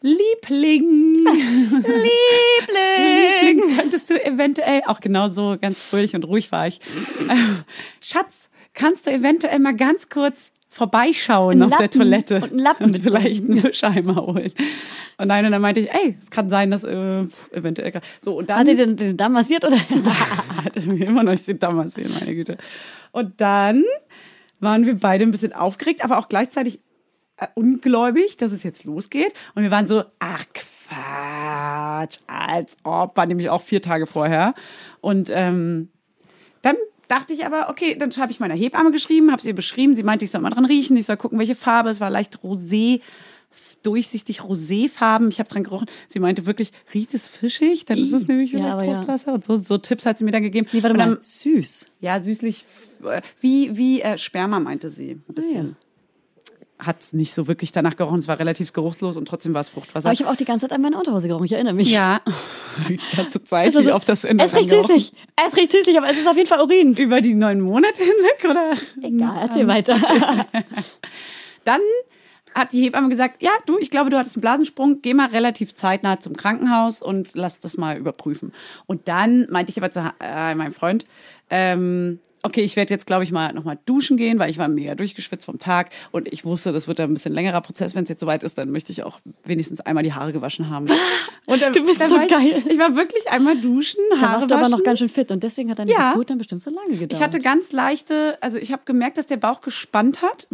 Liebling. 0.00 1.16
Liebling. 2.66 3.76
Könntest 3.78 4.10
du 4.10 4.24
eventuell, 4.24 4.82
auch 4.86 5.00
genau 5.00 5.28
so 5.28 5.56
ganz 5.60 5.80
fröhlich 5.80 6.14
und 6.14 6.24
ruhig 6.24 6.50
war 6.52 6.66
ich. 6.66 6.80
Schatz, 8.00 8.48
kannst 8.74 9.06
du 9.06 9.10
eventuell 9.12 9.58
mal 9.58 9.74
ganz 9.74 10.08
kurz 10.08 10.50
vorbeischauen 10.72 11.62
auf 11.62 11.68
der 11.68 11.80
Lappen 11.80 12.00
Toilette 12.00 12.36
und 12.36 12.44
einen 12.44 12.58
Lappen 12.58 12.86
und 12.86 12.98
vielleicht 12.98 13.44
einen 13.44 13.62
Wischeimer 13.62 14.16
holen. 14.16 14.50
Und 15.18 15.28
nein, 15.28 15.44
und 15.44 15.52
dann 15.52 15.60
meinte 15.60 15.80
ich, 15.80 15.90
ey, 15.90 16.16
es 16.18 16.30
kann 16.30 16.48
sein, 16.48 16.70
dass 16.70 16.82
äh, 16.82 17.24
eventuell 17.52 18.00
so 18.22 18.38
und 18.38 18.48
dann 18.48 18.60
Hat 18.60 18.68
er 18.68 18.74
den, 18.74 18.96
den 18.96 19.18
Damm 19.18 19.32
massiert 19.32 19.66
oder? 19.66 19.76
hat 20.64 20.74
er 20.74 20.82
mir 20.84 21.06
immer 21.06 21.22
noch 21.24 21.32
nicht 21.32 21.46
den 21.46 21.58
Damm 21.58 21.86
sehen, 21.90 22.10
meine 22.18 22.34
Güte. 22.34 22.56
Und 23.10 23.38
dann 23.42 23.84
waren 24.60 24.86
wir 24.86 24.98
beide 24.98 25.24
ein 25.24 25.30
bisschen 25.30 25.52
aufgeregt, 25.52 26.02
aber 26.02 26.16
auch 26.16 26.28
gleichzeitig 26.28 26.80
äh, 27.36 27.48
ungläubig, 27.54 28.38
dass 28.38 28.50
es 28.50 28.62
jetzt 28.62 28.84
losgeht. 28.84 29.34
Und 29.54 29.64
wir 29.64 29.70
waren 29.70 29.86
so, 29.86 30.04
ach 30.20 30.46
Quatsch, 30.54 32.18
als 32.26 32.78
ob, 32.82 33.14
war 33.14 33.26
nämlich 33.26 33.50
auch 33.50 33.60
vier 33.60 33.82
Tage 33.82 34.06
vorher. 34.06 34.54
Und 35.02 35.28
ähm, 35.30 35.90
dann 36.62 36.76
dachte 37.12 37.34
ich 37.34 37.44
aber, 37.44 37.68
okay, 37.68 37.94
dann 37.94 38.10
habe 38.10 38.32
ich 38.32 38.40
meiner 38.40 38.54
Hebamme 38.54 38.90
geschrieben, 38.90 39.30
habe 39.30 39.42
sie 39.42 39.52
beschrieben. 39.52 39.94
Sie 39.94 40.02
meinte, 40.02 40.24
ich 40.24 40.30
soll 40.30 40.40
mal 40.40 40.48
dran 40.50 40.64
riechen, 40.64 40.96
ich 40.96 41.04
soll 41.04 41.18
gucken, 41.18 41.38
welche 41.38 41.54
Farbe. 41.54 41.90
Es 41.90 42.00
war 42.00 42.08
leicht 42.08 42.38
rosé, 42.38 43.00
durchsichtig 43.82 44.42
roséfarben. 44.42 45.28
Ich 45.28 45.38
habe 45.38 45.48
dran 45.48 45.64
gerochen. 45.64 45.86
Sie 46.08 46.20
meinte 46.20 46.46
wirklich, 46.46 46.72
riecht 46.94 47.12
es 47.12 47.28
fischig? 47.28 47.84
Dann 47.84 47.98
ist 47.98 48.14
es 48.14 48.28
nämlich 48.28 48.52
Ja, 48.52 48.58
vielleicht 48.58 48.86
ja. 48.86 48.94
Fruchtwasser. 48.96 49.34
Und 49.34 49.44
so, 49.44 49.56
so 49.56 49.76
Tipps 49.76 50.06
hat 50.06 50.18
sie 50.18 50.24
mir 50.24 50.30
dann 50.30 50.42
gegeben. 50.42 50.66
Nee, 50.72 50.82
warte 50.82 50.96
dann, 50.96 51.10
mal. 51.10 51.18
Süß. 51.20 51.86
ja, 52.00 52.22
süßlich, 52.22 52.64
äh, 53.04 53.20
wie, 53.40 53.76
wie 53.76 54.00
äh, 54.00 54.16
Sperma, 54.16 54.58
meinte 54.58 54.88
sie. 54.88 55.20
Ein 55.28 55.34
bisschen. 55.34 55.76
Hat 56.84 57.12
nicht 57.12 57.32
so 57.32 57.46
wirklich 57.46 57.70
danach 57.70 57.96
gerochen. 57.96 58.18
Es 58.18 58.28
war 58.28 58.38
relativ 58.38 58.72
geruchslos 58.72 59.16
und 59.16 59.26
trotzdem 59.26 59.54
war 59.54 59.60
es 59.60 59.68
Fruchtwasser. 59.68 60.08
Aber 60.08 60.14
ich 60.14 60.20
habe 60.20 60.30
auch 60.30 60.36
die 60.36 60.44
ganze 60.44 60.66
Zeit 60.66 60.72
an 60.74 60.82
meine 60.82 60.98
Unterhose 60.98 61.28
gerochen. 61.28 61.44
Ich 61.44 61.52
erinnere 61.52 61.74
mich. 61.74 61.90
ja, 61.90 62.20
die 62.88 62.98
ganze 63.16 63.44
Zeit, 63.44 63.68
Es 63.68 63.74
war 63.74 63.84
wie 63.84 63.92
oft 63.92 64.08
das 64.08 64.24
Ende 64.24 64.44
Es 64.44 64.54
riecht 64.54 64.70
süßlich. 64.70 65.12
Es 65.46 65.56
riecht 65.56 65.72
süßlich, 65.72 65.96
aber 65.96 66.10
es 66.10 66.18
ist 66.18 66.26
auf 66.26 66.36
jeden 66.36 66.48
Fall 66.48 66.60
Urin. 66.60 66.96
Über 66.96 67.20
die 67.20 67.34
neun 67.34 67.60
Monate 67.60 68.02
hinweg, 68.02 68.44
oder? 68.50 68.72
Egal, 69.00 69.38
erzähl 69.42 69.68
weiter. 69.68 69.96
Dann 71.64 71.80
hat 72.54 72.72
die 72.72 72.82
Hebamme 72.82 73.08
gesagt, 73.08 73.42
ja, 73.42 73.52
du, 73.66 73.78
ich 73.78 73.90
glaube, 73.90 74.10
du 74.10 74.18
hattest 74.18 74.36
einen 74.36 74.42
Blasensprung, 74.42 75.00
geh 75.02 75.14
mal 75.14 75.28
relativ 75.28 75.74
zeitnah 75.74 76.20
zum 76.20 76.36
Krankenhaus 76.36 77.00
und 77.00 77.34
lass 77.34 77.60
das 77.60 77.76
mal 77.76 77.96
überprüfen. 77.96 78.52
Und 78.86 79.08
dann 79.08 79.46
meinte 79.50 79.70
ich 79.70 79.78
aber 79.78 79.90
zu 79.90 80.00
äh, 80.20 80.54
meinem 80.54 80.72
Freund, 80.72 81.06
ähm, 81.50 82.20
okay, 82.42 82.62
ich 82.62 82.76
werde 82.76 82.92
jetzt, 82.92 83.06
glaube 83.06 83.24
ich, 83.24 83.32
mal 83.32 83.52
nochmal 83.52 83.78
duschen 83.86 84.16
gehen, 84.16 84.38
weil 84.38 84.50
ich 84.50 84.58
war 84.58 84.68
mega 84.68 84.94
durchgeschwitzt 84.94 85.44
vom 85.46 85.58
Tag 85.58 85.90
und 86.10 86.26
ich 86.32 86.44
wusste, 86.44 86.72
das 86.72 86.88
wird 86.88 86.98
ein 87.00 87.12
bisschen 87.14 87.32
längerer 87.32 87.60
Prozess. 87.60 87.94
Wenn 87.94 88.02
es 88.02 88.08
jetzt 88.08 88.20
soweit 88.20 88.42
ist, 88.42 88.58
dann 88.58 88.70
möchte 88.70 88.90
ich 88.92 89.02
auch 89.02 89.20
wenigstens 89.44 89.80
einmal 89.80 90.02
die 90.02 90.12
Haare 90.12 90.32
gewaschen 90.32 90.68
haben. 90.68 90.86
Und 91.46 91.60
dann, 91.60 91.72
Du 91.72 91.84
bist 91.84 92.00
dann 92.00 92.08
so 92.08 92.20
ich, 92.20 92.30
geil. 92.30 92.62
Ich 92.68 92.78
war 92.78 92.94
wirklich 92.94 93.28
einmal 93.28 93.56
duschen, 93.60 94.00
Haare 94.12 94.20
Da 94.20 94.32
warst 94.34 94.50
du 94.50 94.54
aber 94.54 94.68
noch 94.68 94.82
ganz 94.84 95.00
schön 95.00 95.08
fit 95.08 95.30
und 95.32 95.42
deswegen 95.42 95.70
hat 95.70 95.80
deine 95.80 95.90
Ja. 95.90 96.12
Geburt 96.12 96.30
dann 96.30 96.38
bestimmt 96.38 96.62
so 96.62 96.70
lange 96.70 96.92
gedauert. 96.92 97.12
Ich 97.12 97.20
hatte 97.20 97.40
ganz 97.40 97.72
leichte, 97.72 98.38
also 98.40 98.58
ich 98.58 98.70
habe 98.72 98.82
gemerkt, 98.84 99.18
dass 99.18 99.26
der 99.26 99.38
Bauch 99.38 99.60
gespannt 99.60 100.22
hat. 100.22 100.46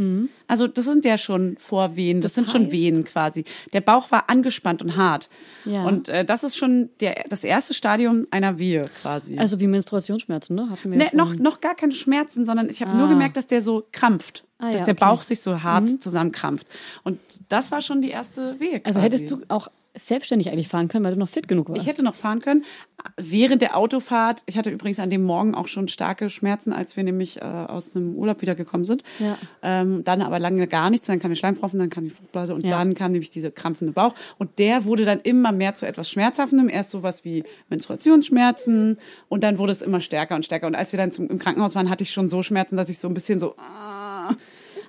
Also 0.46 0.66
das 0.66 0.86
sind 0.86 1.04
ja 1.04 1.18
schon 1.18 1.56
Vorwehen, 1.58 2.22
das, 2.22 2.32
Das 2.32 2.36
sind 2.36 2.50
schon 2.50 2.62
heißt? 2.62 2.72
Wehen 2.72 3.04
quasi. 3.04 3.44
Der 3.74 3.82
Bauch 3.82 4.10
war 4.10 4.30
angespannt 4.30 4.80
und 4.80 4.96
hart. 4.96 5.28
Ja. 5.66 5.84
Und 5.84 6.08
äh, 6.08 6.24
das 6.24 6.42
ist 6.42 6.56
schon 6.56 6.88
der, 7.00 7.24
das 7.28 7.44
erste 7.44 7.74
Stadium 7.74 8.26
einer 8.30 8.58
Wehe 8.58 8.86
quasi. 9.02 9.38
also 9.38 9.60
wie 9.60 9.66
Menstruationsschmerzen, 9.66 10.56
ne? 10.56 10.70
Hatten 10.70 10.90
wir 10.90 10.98
ne, 10.98 11.10
noch, 11.12 11.34
noch 11.34 11.60
gar 11.60 11.74
keine 11.78 11.92
Schmerzen, 11.92 12.44
sondern 12.44 12.68
ich 12.68 12.80
habe 12.82 12.92
Ah. 12.92 12.96
nur 12.96 13.08
gemerkt, 13.08 13.36
dass 13.36 13.46
der 13.46 13.62
so 13.62 13.84
krampft. 13.92 14.44
Ah, 14.58 14.72
dass 14.72 14.80
ja, 14.80 14.86
der 14.86 14.94
okay. 14.94 15.04
Mhm. 15.04 15.08
Bauch 15.08 15.22
sich 15.22 15.40
so 15.40 15.62
hart 15.62 16.02
zusammenkrampft. 16.02 16.66
Und 17.04 17.18
das 17.48 17.70
war 17.70 17.80
schon 17.80 18.02
die 18.02 18.10
erste 18.10 18.58
Wehe. 18.60 18.80
Also 18.84 18.98
quasi. 19.00 19.14
hättest 19.16 19.30
du 19.30 19.40
auch 19.48 19.68
selbstständig 19.98 20.50
eigentlich 20.50 20.68
fahren 20.68 20.88
können, 20.88 21.04
weil 21.04 21.12
du 21.12 21.18
noch 21.18 21.28
fit 21.28 21.48
genug 21.48 21.68
warst. 21.68 21.82
Ich 21.82 21.88
hätte 21.88 22.02
noch 22.04 22.14
fahren 22.14 22.40
können. 22.40 22.64
Während 23.16 23.62
der 23.62 23.76
Autofahrt, 23.76 24.42
ich 24.46 24.56
hatte 24.56 24.70
übrigens 24.70 24.98
an 24.98 25.10
dem 25.10 25.22
Morgen 25.22 25.54
auch 25.54 25.68
schon 25.68 25.88
starke 25.88 26.30
Schmerzen, 26.30 26.72
als 26.72 26.96
wir 26.96 27.04
nämlich 27.04 27.40
äh, 27.40 27.44
aus 27.44 27.94
einem 27.94 28.14
Urlaub 28.16 28.42
wiedergekommen 28.42 28.84
sind. 28.84 29.02
Ja. 29.18 29.38
Ähm, 29.62 30.04
dann 30.04 30.22
aber 30.22 30.38
lange 30.38 30.66
gar 30.66 30.90
nichts, 30.90 31.06
dann 31.06 31.18
kam 31.20 31.30
die 31.30 31.36
Schleimfropfen, 31.36 31.78
dann 31.78 31.90
kam 31.90 32.04
die 32.04 32.10
Fruchtblase 32.10 32.54
und 32.54 32.64
Ja. 32.64 32.70
dann 32.70 32.94
kam 32.94 33.12
nämlich 33.12 33.30
dieser 33.30 33.50
krampfende 33.50 33.92
Bauch. 33.92 34.14
Und 34.38 34.58
der 34.58 34.84
wurde 34.84 35.04
dann 35.04 35.20
immer 35.20 35.52
mehr 35.52 35.74
zu 35.74 35.86
etwas 35.86 36.10
Schmerzhaftem. 36.10 36.68
Erst 36.68 36.90
sowas 36.90 37.24
wie 37.24 37.44
Menstruationsschmerzen 37.68 38.98
und 39.28 39.42
dann 39.44 39.58
wurde 39.58 39.72
es 39.72 39.82
immer 39.82 40.00
stärker 40.00 40.34
und 40.34 40.44
stärker. 40.44 40.66
Und 40.66 40.74
als 40.74 40.92
wir 40.92 40.98
dann 40.98 41.12
zum, 41.12 41.28
im 41.28 41.38
Krankenhaus 41.38 41.74
waren, 41.74 41.90
hatte 41.90 42.02
ich 42.02 42.10
schon 42.10 42.28
so 42.28 42.42
Schmerzen, 42.42 42.76
dass 42.76 42.88
ich 42.88 42.98
so 42.98 43.08
ein 43.08 43.14
bisschen 43.14 43.38
so... 43.38 43.54
ah, 43.58 44.34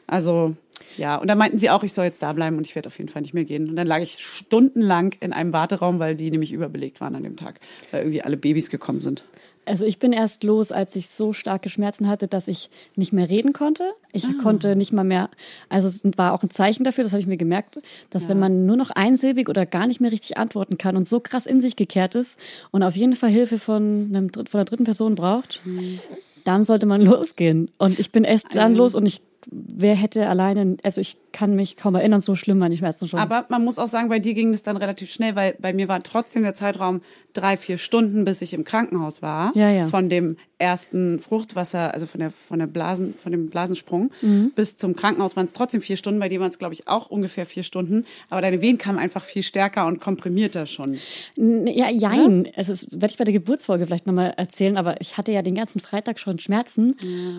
also 0.08 0.56
ja, 0.98 1.16
und 1.18 1.28
dann 1.28 1.38
meinten 1.38 1.58
sie 1.58 1.70
auch, 1.70 1.84
ich 1.84 1.94
soll 1.94 2.06
jetzt 2.06 2.22
da 2.24 2.34
bleiben 2.34 2.58
und 2.58 2.66
ich 2.68 2.76
werde 2.76 2.88
auf 2.88 2.98
jeden 2.98 3.10
Fall 3.10 3.22
nicht 3.22 3.34
mehr 3.34 3.46
gehen. 3.46 3.70
Und 3.70 3.76
dann 3.76 3.88
lag 3.88 4.02
ich 4.02 4.18
stundenlang 4.20 5.16
in 5.20 5.34
einem 5.34 5.54
Warteraum, 5.54 6.00
weil 6.00 6.16
die 6.16 6.32
nämlich 6.32 6.52
überbelegt 6.52 7.00
waren 7.02 7.16
an 7.16 7.24
dem 7.24 7.36
Tag, 7.38 7.60
weil 7.92 8.02
irgendwie 8.02 8.22
alle 8.22 8.38
Babys 8.38 8.70
gekommen 8.70 9.02
sind. 9.02 9.24
Also 9.66 9.86
ich 9.86 10.00
bin 10.00 10.14
erst 10.14 10.44
los, 10.44 10.72
als 10.72 10.96
ich 10.96 11.10
so 11.10 11.32
starke 11.32 11.70
Schmerzen 11.70 12.08
hatte, 12.08 12.28
dass 12.28 12.48
ich 12.48 12.72
nicht 12.96 13.14
mehr 13.14 13.30
reden 13.30 13.54
konnte. 13.54 13.84
Ich 14.12 14.26
Ah. 14.26 14.34
konnte 14.42 14.76
nicht 14.76 14.94
mal 14.94 15.04
mehr, 15.04 15.30
also 15.68 15.88
es 15.88 16.02
war 16.18 16.34
auch 16.34 16.42
ein 16.42 16.50
Zeichen 16.50 16.84
dafür, 16.84 17.04
das 17.04 17.14
habe 17.14 17.22
ich 17.22 17.28
mir 17.28 17.38
gemerkt, 17.38 17.78
dass 18.10 18.28
wenn 18.28 18.40
man 18.40 18.66
nur 18.66 18.78
noch 18.78 18.90
einsilbig 18.90 19.48
oder 19.48 19.68
gar 19.68 19.86
nicht 19.86 20.02
mehr 20.02 20.12
richtig 20.12 20.38
antworten 20.38 20.80
kann 20.80 20.98
und 20.98 21.08
so 21.08 21.20
krass 21.20 21.46
in 21.46 21.62
sich 21.62 21.76
gekehrt 21.76 22.16
ist 22.16 22.40
und 22.72 22.82
auf 22.82 22.96
jeden 22.96 23.16
Fall 23.16 23.30
Hilfe 23.30 23.60
von, 23.60 24.08
einem, 24.10 24.30
von 24.34 24.46
einer 24.60 24.66
dritten 24.66 24.86
Person 24.86 25.14
braucht, 25.14 25.60
Mhm. 25.66 26.00
dann 26.46 26.64
sollte 26.64 26.88
man 26.88 27.02
losgehen. 27.36 27.70
Und 27.78 28.00
ich 28.00 28.12
bin 28.12 28.24
erst 28.24 28.56
dann 28.56 28.74
los 28.74 28.96
und 28.96 29.06
ich, 29.06 29.22
wer 29.52 29.96
hätte 29.96 30.28
alleine, 30.28 30.78
also 30.84 31.02
ich 31.02 31.18
kann 31.32 31.56
mich 31.56 31.78
kaum 31.78 31.96
erinnern, 31.96 32.22
so 32.22 32.36
schlimm 32.36 32.60
waren 32.60 32.72
die 32.72 32.78
Schmerzen 32.78 33.08
schon. 33.08 33.20
Aber 33.20 33.46
man 33.50 33.64
muss 33.64 33.80
auch 33.80 33.88
sagen, 33.88 34.10
bei 34.10 34.20
dir 34.20 34.34
ging 34.34 34.52
das 34.52 34.64
dann 34.64 34.78
relativ 34.78 35.12
schnell, 35.12 35.36
weil 35.36 35.56
bei 35.60 35.74
mir 35.74 35.88
war 35.88 36.02
trotzdem 36.04 36.44
der 36.44 36.54
Zeitraum 36.54 37.02
drei, 37.34 37.58
vier 37.58 37.78
Stunden, 37.78 38.26
bis 38.26 38.42
ich 38.42 38.54
im 38.54 38.64
Krankenhaus 38.64 39.22
war. 39.22 39.52
Ja, 39.56 39.70
ja. 39.70 39.86
Von 39.86 40.10
dem 40.10 40.38
ersten 40.58 41.20
Fruchtwasser, 41.20 41.94
also 41.94 42.06
von 42.06 42.20
der, 42.20 42.32
von 42.32 42.60
der 42.60 42.68
Blasen, 42.68 43.14
von 43.14 43.32
dem 43.32 43.50
Blasensprung 43.50 44.12
Mhm. 44.22 44.52
bis 44.56 44.76
zum 44.78 44.96
Krankenhaus 44.96 45.36
waren 45.38 45.46
es 45.46 45.54
trotzdem 45.54 45.82
vier 45.82 45.96
Stunden. 45.96 46.20
Bei 46.20 46.28
dir 46.28 46.40
waren 46.42 46.50
es, 46.50 46.60
glaube 46.60 46.74
ich, 46.74 46.88
auch 46.88 47.10
ungefähr 47.10 47.46
vier 47.46 47.64
Stunden. 47.64 48.06
Aber 48.30 48.42
deine 48.42 48.62
Wehen 48.62 48.78
kamen 48.78 49.00
einfach 49.00 49.24
viel 49.24 49.44
stärker 49.44 49.86
und 49.88 50.02
komprimierter 50.02 50.66
schon. 50.66 50.98
Ja, 51.38 51.90
jein. 51.90 52.50
Also 52.56 52.74
das 52.74 52.88
werde 52.92 53.08
ich 53.08 53.18
bei 53.18 53.24
der 53.24 53.34
Geburtsfolge 53.34 53.86
vielleicht 53.86 54.06
nochmal 54.08 54.34
erzählen, 54.36 54.76
aber 54.76 55.00
ich 55.00 55.18
hatte 55.18 55.32
ja 55.32 55.42
den 55.42 55.56
ganzen 55.56 55.80
Freitag 55.80 56.20
schon 56.20 56.40
Schmerzen 56.40 56.96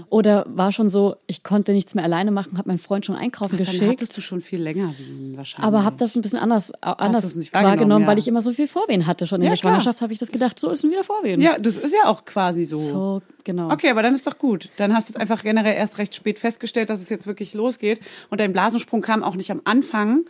oder 0.08 0.46
war 0.48 0.72
schon 0.72 0.88
so, 0.88 1.16
ich 1.26 1.42
konnte 1.42 1.72
nichts 1.72 1.94
mehr 1.94 2.04
alleine 2.04 2.30
machen, 2.30 2.56
habe 2.56 2.68
meinen 2.68 2.78
Freund 2.78 3.04
schon 3.04 3.16
einkaufen 3.16 3.58
Danach 3.58 3.72
geschickt. 3.80 4.00
hattest 4.00 4.16
du 4.16 4.20
schon 4.20 4.40
viel 4.40 4.60
länger 4.62 4.94
Wehen 4.98 5.36
wahrscheinlich. 5.36 5.66
aber 5.66 5.84
habe 5.84 5.96
das 5.98 6.14
ein 6.16 6.22
bisschen 6.22 6.38
anders, 6.38 6.72
anders 6.82 7.36
wahrgenommen, 7.36 7.52
wahrgenommen, 7.52 8.02
ja. 8.02 8.08
weil 8.08 8.18
ich 8.18 8.28
immer 8.28 8.40
so 8.42 8.52
viel 8.52 8.68
Vorwehen 8.68 9.06
hatte. 9.06 9.26
Schon 9.26 9.40
in 9.40 9.44
Ja, 9.46 9.50
der 9.50 9.58
klar. 9.58 9.72
Schwangerschaft 9.72 10.00
habe 10.02 10.12
ich 10.12 10.18
das 10.18 10.30
gedacht, 10.30 10.58
so 10.58 10.70
ist 10.70 10.84
ein 10.84 10.90
wieder 10.90 11.04
Vorwehen. 11.04 11.40
Ja, 11.40 11.58
das 11.58 11.76
ist 11.76 11.94
ja 11.94 12.08
auch 12.08 12.24
quasi 12.24 12.64
so. 12.64 12.78
So, 12.78 13.22
genau. 13.44 13.70
Okay, 13.70 13.90
aber 13.90 14.02
dann 14.02 14.14
ist 14.14 14.26
doch 14.26 14.38
gut. 14.38 14.68
Dann 14.76 14.94
hast 14.94 15.08
du 15.08 15.12
es 15.12 15.16
einfach 15.16 15.42
generell 15.42 15.74
erst 15.74 15.98
recht 15.98 16.14
spät 16.14 16.38
festgestellt, 16.38 16.90
dass 16.90 17.00
es 17.00 17.08
jetzt 17.08 17.26
wirklich 17.26 17.54
losgeht. 17.54 18.00
Und 18.30 18.40
dein 18.40 18.52
Blasensprung 18.52 19.00
kam 19.02 19.22
auch 19.22 19.34
nicht 19.36 19.50
am 19.50 19.60
Anfang. 19.64 20.24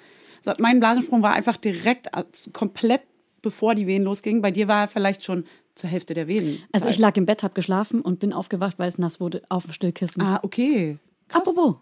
Mein 0.59 0.81
Blasensprung 0.81 1.23
war 1.23 1.33
einfach 1.33 1.57
direkt 1.59 2.09
äh, 2.17 2.25
komplett 2.53 3.03
bevor 3.43 3.75
die 3.75 3.87
Wehen 3.87 4.05
losgingen. 4.05 4.43
Bei 4.43 4.51
dir 4.51 4.69
war 4.69 4.83
er 4.83 4.89
vielleicht 4.89 5.25
schon 5.25 5.45
zur 5.75 5.89
Hälfte 5.91 6.15
der 6.15 6.27
Wehen. 6.29 6.63
Also 6.73 6.89
ich 6.89 6.99
lag 6.99 7.17
im 7.17 7.27
Bett, 7.27 7.43
habe 7.43 7.55
geschlafen 7.55 8.01
und 8.03 8.19
bin 8.21 8.33
aufgewacht, 8.33 8.79
weil 8.79 8.89
es 8.89 8.99
nass 8.99 9.21
wurde, 9.21 9.43
auf 9.49 9.65
dem 9.65 9.73
Stillkissen. 9.73 10.23
Ah, 10.23 10.41
okay. 10.43 10.99
Krass. 11.29 11.41
Apropos, 11.47 11.77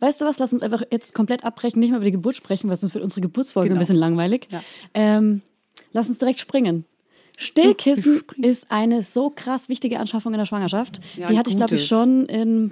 weißt 0.00 0.20
du 0.20 0.24
was, 0.24 0.38
lass 0.38 0.52
uns 0.52 0.62
einfach 0.62 0.82
jetzt 0.90 1.14
komplett 1.14 1.44
abbrechen, 1.44 1.80
nicht 1.80 1.90
mehr 1.90 1.98
über 1.98 2.04
die 2.04 2.12
Geburt 2.12 2.36
sprechen, 2.36 2.68
weil 2.68 2.76
sonst 2.76 2.94
wird 2.94 3.04
unsere 3.04 3.20
Geburtsfolge 3.22 3.68
Genau. 3.68 3.78
ein 3.78 3.80
bisschen 3.80 3.96
langweilig. 3.96 4.48
Ja. 4.50 4.60
Ähm, 4.94 5.42
lass 5.92 6.08
uns 6.08 6.18
direkt 6.18 6.38
springen. 6.38 6.84
Stillkissen 7.38 8.22
ist 8.40 8.70
eine 8.70 9.02
so 9.02 9.30
krass 9.30 9.68
wichtige 9.68 9.98
Anschaffung 10.00 10.32
in 10.32 10.38
der 10.38 10.46
Schwangerschaft. 10.46 11.00
Ja, 11.16 11.26
die 11.28 11.38
hatte 11.38 11.50
ich, 11.50 11.56
glaube 11.56 11.74
ich, 11.74 11.86
schon 11.86 12.26
in, 12.26 12.70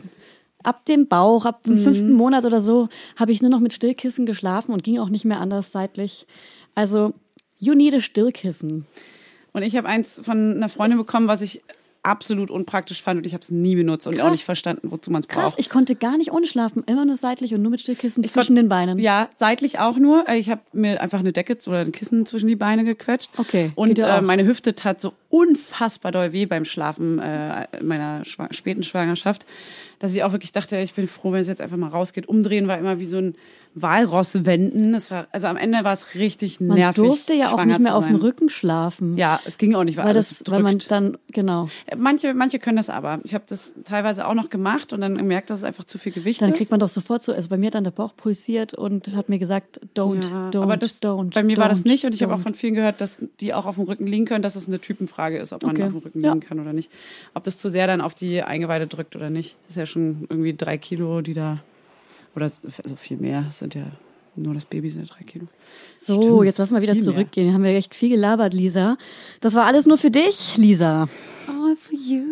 ab 0.62 0.84
dem 0.86 1.06
Bauch, 1.06 1.44
ab 1.44 1.62
dem 1.64 1.76
fünften 1.76 2.10
Mhm. 2.12 2.16
Monat 2.16 2.44
oder 2.46 2.60
so, 2.60 2.88
habe 3.16 3.32
ich 3.32 3.42
nur 3.42 3.50
noch 3.50 3.60
mit 3.60 3.74
Stillkissen 3.74 4.24
geschlafen 4.24 4.72
und 4.72 4.82
ging 4.82 4.98
auch 4.98 5.10
nicht 5.10 5.26
mehr 5.26 5.40
anders 5.40 5.70
seitlich. 5.70 6.26
Also, 6.74 7.12
you 7.58 7.74
need 7.74 7.94
a 7.94 8.00
Stillkissen. 8.00 8.86
Und 9.52 9.62
ich 9.62 9.76
habe 9.76 9.86
eins 9.86 10.18
von 10.22 10.54
einer 10.56 10.68
Freundin 10.70 10.98
bekommen, 10.98 11.28
was 11.28 11.42
ich 11.42 11.62
absolut 12.04 12.50
unpraktisch 12.50 13.02
fand 13.02 13.18
und 13.18 13.26
ich 13.26 13.32
habe 13.32 13.42
es 13.42 13.50
nie 13.50 13.74
benutzt 13.74 14.06
und 14.06 14.14
auch 14.16 14.20
Krass. 14.24 14.30
nicht 14.32 14.44
verstanden, 14.44 14.90
wozu 14.90 15.10
man 15.10 15.20
es 15.20 15.28
Krass, 15.28 15.42
braucht. 15.52 15.58
ich 15.58 15.70
konnte 15.70 15.94
gar 15.96 16.16
nicht 16.18 16.30
ohne 16.32 16.46
schlafen, 16.46 16.84
immer 16.86 17.04
nur 17.04 17.16
seitlich 17.16 17.54
und 17.54 17.62
nur 17.62 17.70
mit 17.70 17.80
Stillkissen 17.80 18.22
Ich 18.22 18.32
zwischen 18.32 18.54
den 18.56 18.68
Beinen. 18.68 18.98
Ja, 18.98 19.28
seitlich 19.34 19.78
auch 19.78 19.96
nur. 19.96 20.28
Ich 20.28 20.50
habe 20.50 20.60
mir 20.72 21.00
einfach 21.00 21.18
eine 21.18 21.32
Decke 21.32 21.56
oder 21.66 21.78
ein 21.80 21.92
Kissen 21.92 22.26
zwischen 22.26 22.46
die 22.48 22.56
Beine 22.56 22.84
gequetscht. 22.84 23.30
Okay, 23.38 23.72
Und 23.74 23.98
äh, 23.98 24.04
auch. 24.04 24.20
meine 24.20 24.44
Hüfte 24.44 24.74
tat 24.74 25.00
so 25.00 25.14
unfassbar 25.30 26.12
doll 26.12 26.32
weh 26.32 26.46
beim 26.46 26.64
Schlafen 26.64 27.18
äh, 27.18 27.66
in 27.80 27.86
meiner 27.86 28.24
schwa 28.24 28.48
späten 28.52 28.82
Schwangerschaft, 28.82 29.46
dass 29.98 30.14
ich 30.14 30.22
auch 30.22 30.32
wirklich 30.32 30.52
dachte, 30.52 30.76
ich 30.78 30.94
bin 30.94 31.08
froh, 31.08 31.32
wenn 31.32 31.40
es 31.40 31.48
jetzt 31.48 31.60
einfach 31.60 31.76
mal 31.76 31.88
rausgeht. 31.88 32.28
Umdrehen 32.28 32.68
war 32.68 32.78
immer 32.78 32.98
wie 32.98 33.06
so 33.06 33.16
ein 33.18 33.34
Walross 33.74 34.44
wenden. 34.44 34.92
Das 34.92 35.10
war 35.10 35.26
also 35.32 35.46
am 35.48 35.56
Ende 35.56 35.82
war 35.84 35.92
es 35.92 36.14
richtig 36.14 36.60
Man 36.60 36.76
nervig. 36.78 37.02
durfte 37.02 37.34
ja 37.34 37.52
auch 37.52 37.64
nicht 37.64 37.80
mehr 37.80 37.96
auf 37.96 38.06
dem. 38.06 38.16
Rücken 38.16 38.48
schlafen. 38.48 39.16
Ja, 39.16 39.40
es 39.44 39.58
ging 39.58 39.74
auch 39.74 39.84
nicht, 39.84 39.96
weil, 39.96 40.06
weil 40.06 40.14
das, 40.14 40.38
drückt. 40.38 40.50
weil 40.52 40.62
man 40.62 40.78
dann, 40.88 41.18
genau. 41.28 41.68
manche, 41.96 42.32
manche 42.34 42.58
können 42.58 42.76
das 42.76 42.88
aber. 42.88 43.20
Ich 43.24 43.34
habe 43.34 43.44
das 43.48 43.74
teilweise 43.84 44.26
auch 44.26 44.34
noch 44.34 44.48
gemacht 44.50 44.92
und 44.92 45.00
dann 45.00 45.18
gemerkt, 45.18 45.50
dass 45.50 45.58
es 45.58 45.64
einfach 45.64 45.84
zu 45.84 45.98
viel 45.98 46.12
Gewicht 46.12 46.40
Dann 46.40 46.52
ist. 46.52 46.56
kriegt 46.58 46.70
man 46.70 46.80
doch 46.80 46.88
sofort 46.88 47.22
so, 47.22 47.32
also 47.32 47.48
bei 47.48 47.56
mir 47.58 47.66
hat 47.66 47.74
dann 47.74 47.84
der 47.84 47.90
Bauch 47.90 48.14
pulsiert 48.16 48.72
und 48.74 49.14
hat 49.16 49.28
mir 49.28 49.38
gesagt, 49.38 49.80
don't, 49.96 50.22
Ja, 50.30 50.50
don't, 50.50 50.62
aber 50.62 50.76
das, 50.76 51.02
don't. 51.02 51.34
bei 51.34 51.42
mir 51.42 51.56
war 51.56 51.68
das 51.68 51.80
don't, 51.84 51.88
nicht 51.88 52.04
und 52.06 52.14
ich 52.14 52.22
habe 52.22 52.32
auch 52.34 52.38
don't. 52.38 52.42
von 52.44 52.54
vielen 52.54 52.74
gehört, 52.74 53.00
dass 53.00 53.20
die 53.40 53.52
auch 53.52 53.66
auf 53.66 53.74
dem 53.74 53.84
Rücken 53.84 54.06
liegen 54.06 54.24
können, 54.24 54.42
dass 54.42 54.56
es 54.56 54.68
eine 54.68 54.78
Typenfrage 54.80 55.38
ist, 55.38 55.52
ob 55.52 55.62
man 55.64 55.72
Okay. 55.72 55.82
auf 55.84 55.90
dem 55.90 55.98
Rücken 55.98 56.20
Ja. 56.22 56.32
liegen 56.32 56.46
kann 56.46 56.60
oder 56.60 56.72
nicht. 56.72 56.90
Ob 57.34 57.42
das 57.44 57.58
zu 57.58 57.68
sehr 57.70 57.86
dann 57.86 58.00
auf 58.00 58.14
die 58.14 58.42
Eingeweide 58.42 58.86
drückt 58.86 59.16
oder 59.16 59.28
nicht. 59.30 59.56
Das 59.66 59.70
ist 59.72 59.76
ja 59.76 59.86
schon 59.86 60.26
irgendwie 60.30 60.54
drei 60.54 60.78
Kilo, 60.78 61.20
die 61.20 61.34
da, 61.34 61.58
oder 62.34 62.44
also 62.44 62.96
viel 62.96 63.16
mehr, 63.16 63.42
das 63.42 63.58
sind 63.58 63.74
ja 63.74 63.86
nur 64.36 64.54
das 64.54 64.64
Baby 64.64 64.90
sind 64.90 65.08
ja 65.08 65.14
drei 65.14 65.24
Kilo. 65.24 65.46
So, 65.96 66.20
Stimmt, 66.20 66.44
jetzt 66.44 66.58
lass 66.58 66.70
mal 66.70 66.82
wieder 66.82 66.94
viel 66.94 67.02
mehr. 67.02 67.12
zurückgehen. 67.12 67.54
Haben 67.54 67.62
wir 67.62 67.70
echt 67.70 67.94
viel 67.94 68.10
gelabert, 68.10 68.52
Lisa. 68.52 68.96
Das 69.40 69.54
war 69.54 69.64
alles 69.64 69.86
nur 69.86 69.96
für 69.96 70.10
dich, 70.10 70.56
Lisa. 70.56 71.08
All 71.46 71.76
for 71.76 71.94
you. 71.94 72.24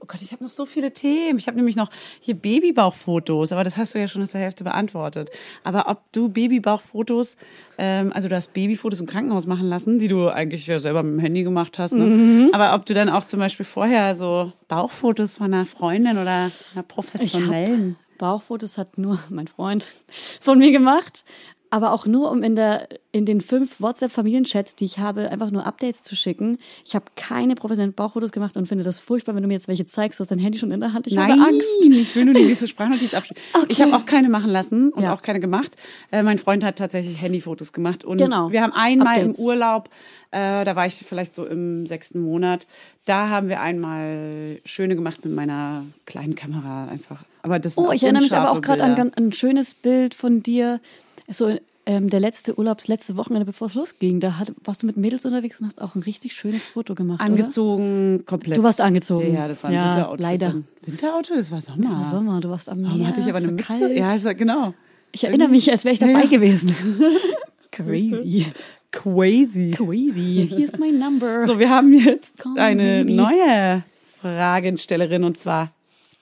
Oh 0.00 0.06
Gott, 0.06 0.22
ich 0.22 0.32
habe 0.32 0.44
noch 0.44 0.50
so 0.50 0.66
viele 0.66 0.92
Themen. 0.92 1.38
Ich 1.38 1.46
habe 1.46 1.56
nämlich 1.56 1.76
noch 1.76 1.90
hier 2.20 2.34
Babybauchfotos, 2.34 3.52
aber 3.52 3.64
das 3.64 3.76
hast 3.76 3.94
du 3.94 3.98
ja 3.98 4.08
schon 4.08 4.26
zur 4.26 4.40
Hälfte 4.40 4.64
beantwortet. 4.64 5.30
Aber 5.64 5.88
ob 5.88 6.00
du 6.12 6.28
Babybauchfotos, 6.28 7.36
ähm, 7.78 8.12
also 8.12 8.28
du 8.28 8.34
hast 8.36 8.52
Babyfotos 8.52 9.00
im 9.00 9.06
Krankenhaus 9.06 9.46
machen 9.46 9.68
lassen, 9.68 9.98
die 9.98 10.08
du 10.08 10.28
eigentlich 10.28 10.66
ja 10.66 10.78
selber 10.78 11.02
mit 11.02 11.14
dem 11.14 11.18
Handy 11.20 11.42
gemacht 11.44 11.78
hast, 11.78 11.92
ne? 11.92 12.50
aber 12.52 12.74
ob 12.74 12.86
du 12.86 12.94
dann 12.94 13.08
auch 13.08 13.24
zum 13.24 13.40
Beispiel 13.40 13.66
vorher 13.66 14.14
so 14.14 14.52
Bauchfotos 14.68 15.38
von 15.38 15.52
einer 15.52 15.64
Freundin 15.64 16.18
oder 16.18 16.50
einer 16.74 16.82
professionellen. 16.86 17.96
Bauchfotos 18.18 18.78
hat 18.78 18.98
nur 18.98 19.18
mein 19.30 19.48
Freund 19.48 19.92
von 20.40 20.58
mir 20.58 20.72
gemacht. 20.72 21.24
Aber 21.68 21.90
auch 21.92 22.06
nur, 22.06 22.30
um 22.30 22.44
in, 22.44 22.54
der, 22.54 22.88
in 23.10 23.26
den 23.26 23.40
fünf 23.40 23.80
WhatsApp-Familienchats, 23.80 24.76
die 24.76 24.84
ich 24.84 24.98
habe, 25.00 25.30
einfach 25.32 25.50
nur 25.50 25.66
Updates 25.66 26.04
zu 26.04 26.14
schicken. 26.14 26.58
Ich 26.84 26.94
habe 26.94 27.06
keine 27.16 27.56
professionellen 27.56 27.92
Bauchfotos 27.92 28.30
gemacht 28.30 28.56
und 28.56 28.68
finde 28.68 28.84
das 28.84 29.00
furchtbar, 29.00 29.34
wenn 29.34 29.42
du 29.42 29.48
mir 29.48 29.54
jetzt 29.54 29.66
welche 29.66 29.84
zeigst. 29.84 30.20
Du 30.20 30.22
hast 30.22 30.30
dein 30.30 30.38
Handy 30.38 30.58
schon 30.58 30.70
in 30.70 30.78
der 30.80 30.92
Hand. 30.92 31.08
Ich 31.08 31.14
Nein, 31.14 31.32
habe 31.32 31.42
Angst. 31.50 31.66
ich 31.82 32.14
will 32.14 32.24
nur 32.26 32.34
die 32.34 32.44
nächste 32.44 32.68
Sprachnotiz 32.68 33.14
abschicken. 33.14 33.42
Ich 33.68 33.82
habe 33.82 33.96
auch 33.96 34.06
keine 34.06 34.28
machen 34.28 34.48
lassen 34.50 34.90
und 34.92 35.02
Ja. 35.02 35.12
auch 35.12 35.22
keine 35.22 35.40
gemacht. 35.40 35.76
Äh, 36.12 36.22
mein 36.22 36.38
Freund 36.38 36.62
hat 36.62 36.76
tatsächlich 36.78 37.20
Handyfotos 37.20 37.72
gemacht 37.72 38.04
und 38.04 38.18
Genau. 38.18 38.52
wir 38.52 38.62
haben 38.62 38.72
einmal 38.72 39.16
Updates. 39.16 39.38
im 39.40 39.44
Urlaub, 39.44 39.90
äh, 40.30 40.64
da 40.64 40.76
war 40.76 40.86
ich 40.86 40.94
vielleicht 40.94 41.34
so 41.34 41.44
im 41.44 41.84
sechsten 41.86 42.20
Monat, 42.20 42.68
da 43.06 43.28
haben 43.28 43.48
wir 43.48 43.60
einmal 43.60 44.60
schöne 44.64 44.94
gemacht 44.94 45.24
mit 45.24 45.34
meiner 45.34 45.84
kleinen 46.06 46.36
Kamera 46.36 46.86
einfach. 46.86 47.24
Aber 47.46 47.60
das 47.60 47.78
Oh, 47.78 47.92
ich 47.92 48.02
erinnere 48.02 48.24
mich 48.24 48.34
aber 48.34 48.50
auch 48.50 48.60
gerade 48.60 48.82
an 48.82 49.12
ein 49.14 49.32
schönes 49.32 49.72
Bild 49.72 50.14
von 50.14 50.42
dir. 50.42 50.80
So 51.28 51.56
ähm, 51.88 52.10
der 52.10 52.18
letzte 52.18 52.58
Urlaubs, 52.58 52.88
letzte 52.88 53.16
Wochenende, 53.16 53.46
bevor 53.46 53.68
es 53.68 53.74
losging. 53.74 54.18
Da 54.18 54.38
hat, 54.38 54.52
warst 54.64 54.82
du 54.82 54.86
mit 54.86 54.96
Mädels 54.96 55.24
unterwegs 55.24 55.60
und 55.60 55.66
hast 55.66 55.80
auch 55.80 55.94
ein 55.94 56.02
richtig 56.02 56.32
schönes 56.32 56.66
Foto 56.66 56.96
gemacht. 56.96 57.20
angezogen, 57.20 58.24
komplett. 58.26 58.58
Du 58.58 58.64
warst 58.64 58.80
angezogen. 58.80 59.32
Ja, 59.32 59.42
ja 59.42 59.48
das 59.48 59.62
war 59.62 59.70
ein 59.70 59.74
Ja, 59.74 59.94
Winteroutfit. 59.94 60.20
leider. 60.20 60.46
dann. 60.48 60.64
Winteroutfit? 60.84 61.38
Das 61.38 61.52
war 61.52 61.60
Sommer. 61.60 61.78
Oder? 61.78 61.88
Das 61.88 61.92
war 61.98 62.10
Sommer, 62.10 62.40
du 62.40 62.50
warst 62.50 62.68
am 62.68 62.80
Meer. 62.80 62.90
Warum 62.90 63.06
hatte 63.06 63.20
ich 63.20 63.28
aber 63.28 63.38
eine 63.38 63.52
Mütze? 63.52 63.62
kalt. 63.68 63.96
Ja, 63.96 64.24
war, 64.24 64.34
genau. 64.34 64.74
Ich 65.12 65.22
erinnere 65.22 65.48
mich, 65.48 65.70
als 65.70 65.84
wäre 65.84 65.92
ich 65.92 66.00
dabei 66.00 66.22
Ja. 66.22 66.26
gewesen. 66.26 66.74
Crazy. 67.70 68.46
Crazy. 68.90 69.70
Crazy. 69.70 70.48
Here's 70.50 70.78
my 70.78 70.90
number. 70.90 71.46
So, 71.46 71.58
wir 71.58 71.70
haben 71.70 71.92
jetzt 71.92 72.36
Call 72.38 72.58
eine 72.58 73.04
neue 73.04 73.84
Fragenstellerin 74.20 75.22
und 75.24 75.38
zwar 75.38 75.70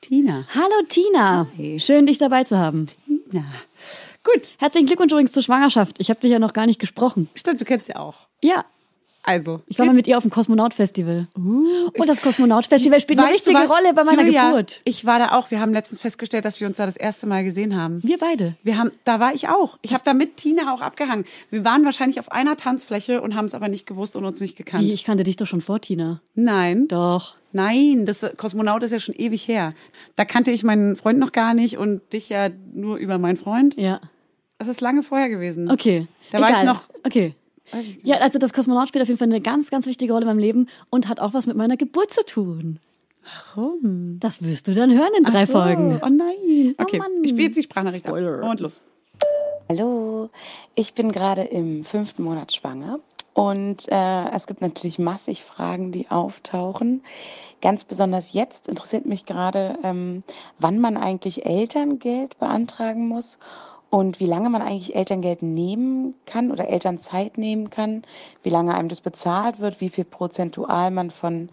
Tina. 0.08 0.44
Hallo 0.54 0.86
Tina. 0.88 1.46
Schön, 1.78 2.04
dich 2.06 2.18
dabei 2.18 2.44
zu 2.44 2.58
haben. 2.58 2.86
Tina. 3.06 3.44
Gut, 4.22 4.52
Herzlichen 4.58 4.86
Glückwunsch 4.86 5.12
übrigens 5.12 5.32
zur 5.32 5.42
Schwangerschaft. 5.42 5.96
Ich 5.98 6.10
habe 6.10 6.20
dich 6.20 6.30
ja 6.30 6.38
noch 6.38 6.52
gar 6.52 6.66
nicht 6.66 6.78
gesprochen. 6.78 7.28
stimmt, 7.34 7.60
du 7.60 7.64
kennst 7.64 7.86
sie 7.86 7.96
auch. 7.96 8.16
Ja, 8.42 8.64
Also, 9.22 9.62
ich 9.66 9.78
war 9.78 9.86
mal 9.86 9.94
mit 9.94 10.06
ihr 10.06 10.18
auf 10.18 10.24
dem 10.24 10.30
Kosmonaut-Festival. 10.30 11.28
Und 11.34 12.06
das 12.08 12.20
Kosmonaut-Festival 12.20 13.00
spielt 13.00 13.18
eine 13.18 13.32
wichtige 13.32 13.58
Rolle 13.58 13.94
bei 13.94 14.04
meiner 14.04 14.24
Julia, 14.24 14.50
Geburt. 14.50 14.80
Ich 14.84 15.06
war 15.06 15.18
da 15.18 15.32
auch. 15.32 15.50
Wir 15.50 15.60
haben 15.60 15.72
letztens 15.72 16.00
festgestellt, 16.00 16.44
dass 16.44 16.60
wir 16.60 16.66
uns 16.66 16.76
da 16.76 16.84
das 16.84 16.96
erste 16.96 17.26
Mal 17.26 17.42
gesehen 17.44 17.74
haben. 17.74 18.02
Wir 18.02 18.18
beide. 18.18 18.56
Wir 18.62 18.76
haben, 18.76 18.90
da 19.04 19.20
war 19.20 19.34
ich 19.34 19.48
auch. 19.48 19.78
Ich 19.80 19.94
habe 19.94 20.04
da 20.04 20.12
mit 20.12 20.36
Tina 20.36 20.74
auch 20.74 20.82
abgehangen. 20.82 21.24
Wir 21.50 21.64
waren 21.64 21.84
wahrscheinlich 21.86 22.20
auf 22.20 22.30
einer 22.30 22.56
Tanzfläche 22.58 23.22
und 23.22 23.34
haben 23.34 23.46
es 23.46 23.54
aber 23.54 23.68
nicht 23.68 23.86
gewusst 23.86 24.16
und 24.16 24.26
uns 24.26 24.40
nicht 24.40 24.56
gekannt. 24.56 24.84
Wie, 24.84 24.92
ich 24.92 25.04
kannte 25.04 25.24
dich 25.24 25.36
doch 25.36 25.46
schon 25.46 25.62
vor, 25.62 25.80
Tina. 25.80 26.20
Nein. 26.34 26.88
Doch. 26.88 27.34
Nein, 27.54 28.04
das 28.04 28.26
Kosmonaut 28.36 28.82
ist 28.82 28.90
ja 28.90 28.98
schon 28.98 29.14
ewig 29.14 29.46
her. 29.48 29.74
Da 30.16 30.24
kannte 30.24 30.50
ich 30.50 30.64
meinen 30.64 30.96
Freund 30.96 31.18
noch 31.18 31.32
gar 31.32 31.54
nicht 31.54 31.78
und 31.78 32.12
dich 32.12 32.28
ja 32.28 32.50
nur 32.72 32.96
über 32.96 33.16
meinen 33.18 33.36
Freund. 33.36 33.76
Ja. 33.78 34.00
Das 34.58 34.68
ist 34.68 34.80
lange 34.80 35.02
vorher 35.02 35.28
gewesen. 35.28 35.70
Okay. 35.70 36.06
Da 36.32 36.40
war 36.40 36.48
ich 36.50 36.54
Egal. 36.56 36.66
noch- 36.66 36.88
Okay. 37.04 37.34
Ich 37.80 38.00
Ja, 38.02 38.16
also 38.18 38.38
das 38.38 38.52
Kosmonaut 38.52 38.88
spielt 38.88 39.02
auf 39.02 39.08
jeden 39.08 39.18
Fall 39.18 39.28
eine 39.28 39.40
ganz, 39.40 39.70
ganz 39.70 39.86
wichtige 39.86 40.12
Rolle 40.12 40.24
in 40.24 40.28
meinem 40.28 40.38
Leben 40.38 40.66
und 40.90 41.08
hat 41.08 41.20
auch 41.20 41.32
was 41.32 41.46
mit 41.46 41.56
meiner 41.56 41.76
Geburt 41.76 42.12
zu 42.12 42.24
tun. 42.26 42.78
Warum? 43.54 44.18
Das 44.20 44.42
wirst 44.42 44.68
du 44.68 44.74
dann 44.74 44.92
hören 44.92 45.10
in 45.16 45.24
drei 45.24 45.46
so. 45.46 45.52
Folgen. 45.52 45.98
Oh 46.02 46.08
nein. 46.08 46.74
Okay, 46.76 46.98
Mann. 46.98 47.08
ich 47.22 47.30
spiele 47.30 47.46
jetzt 47.46 47.56
die 47.56 47.62
Sprachnachricht 47.62 48.04
Spoiler. 48.04 48.42
ab. 48.42 48.50
Und 48.50 48.60
los. 48.60 48.82
Hallo, 49.68 50.28
ich 50.74 50.92
bin 50.94 51.10
gerade 51.10 51.42
im 51.42 51.84
fünften 51.84 52.22
Monat 52.22 52.52
schwanger 52.52 52.98
und 53.34 53.90
äh, 53.90 54.30
es 54.30 54.46
gibt 54.46 54.60
natürlich 54.60 54.98
massig 54.98 55.42
Fragen, 55.42 55.90
die 55.90 56.08
auftauchen. 56.08 57.02
Ganz 57.60 57.84
besonders 57.84 58.32
jetzt 58.32 58.68
interessiert 58.68 59.06
mich 59.06 59.26
gerade, 59.26 59.76
ähm, 59.82 60.22
wann 60.58 60.78
man 60.78 60.96
eigentlich 60.96 61.44
Elterngeld 61.44 62.38
beantragen 62.38 63.08
muss 63.08 63.38
und 63.90 64.20
wie 64.20 64.26
lange 64.26 64.50
man 64.50 64.62
eigentlich 64.62 64.94
Elterngeld 64.94 65.42
nehmen 65.42 66.14
kann 66.26 66.52
oder 66.52 66.68
Elternzeit 66.68 67.36
nehmen 67.36 67.70
kann, 67.70 68.02
wie 68.42 68.50
lange 68.50 68.74
einem 68.74 68.88
das 68.88 69.00
bezahlt 69.00 69.58
wird, 69.58 69.80
wie 69.80 69.88
viel 69.88 70.04
prozentual 70.04 70.92
man 70.92 71.10
von 71.10 71.48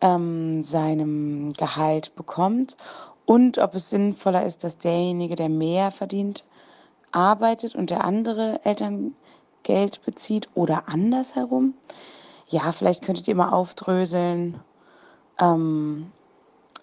ähm, 0.00 0.64
seinem 0.64 1.52
Gehalt 1.52 2.14
bekommt 2.16 2.76
und 3.26 3.58
ob 3.58 3.74
es 3.74 3.90
sinnvoller 3.90 4.44
ist, 4.44 4.64
dass 4.64 4.78
derjenige, 4.78 5.36
der 5.36 5.48
mehr 5.48 5.90
verdient, 5.90 6.44
arbeitet 7.12 7.74
und 7.74 7.90
der 7.90 8.04
andere 8.04 8.60
Elterngeld 9.64 10.02
bezieht 10.04 10.48
oder 10.54 10.88
andersherum. 10.88 11.74
Ja, 12.48 12.72
vielleicht 12.72 13.02
könntet 13.02 13.28
ihr 13.28 13.34
mal 13.34 13.50
aufdröseln, 13.50 14.60
ähm, 15.38 16.10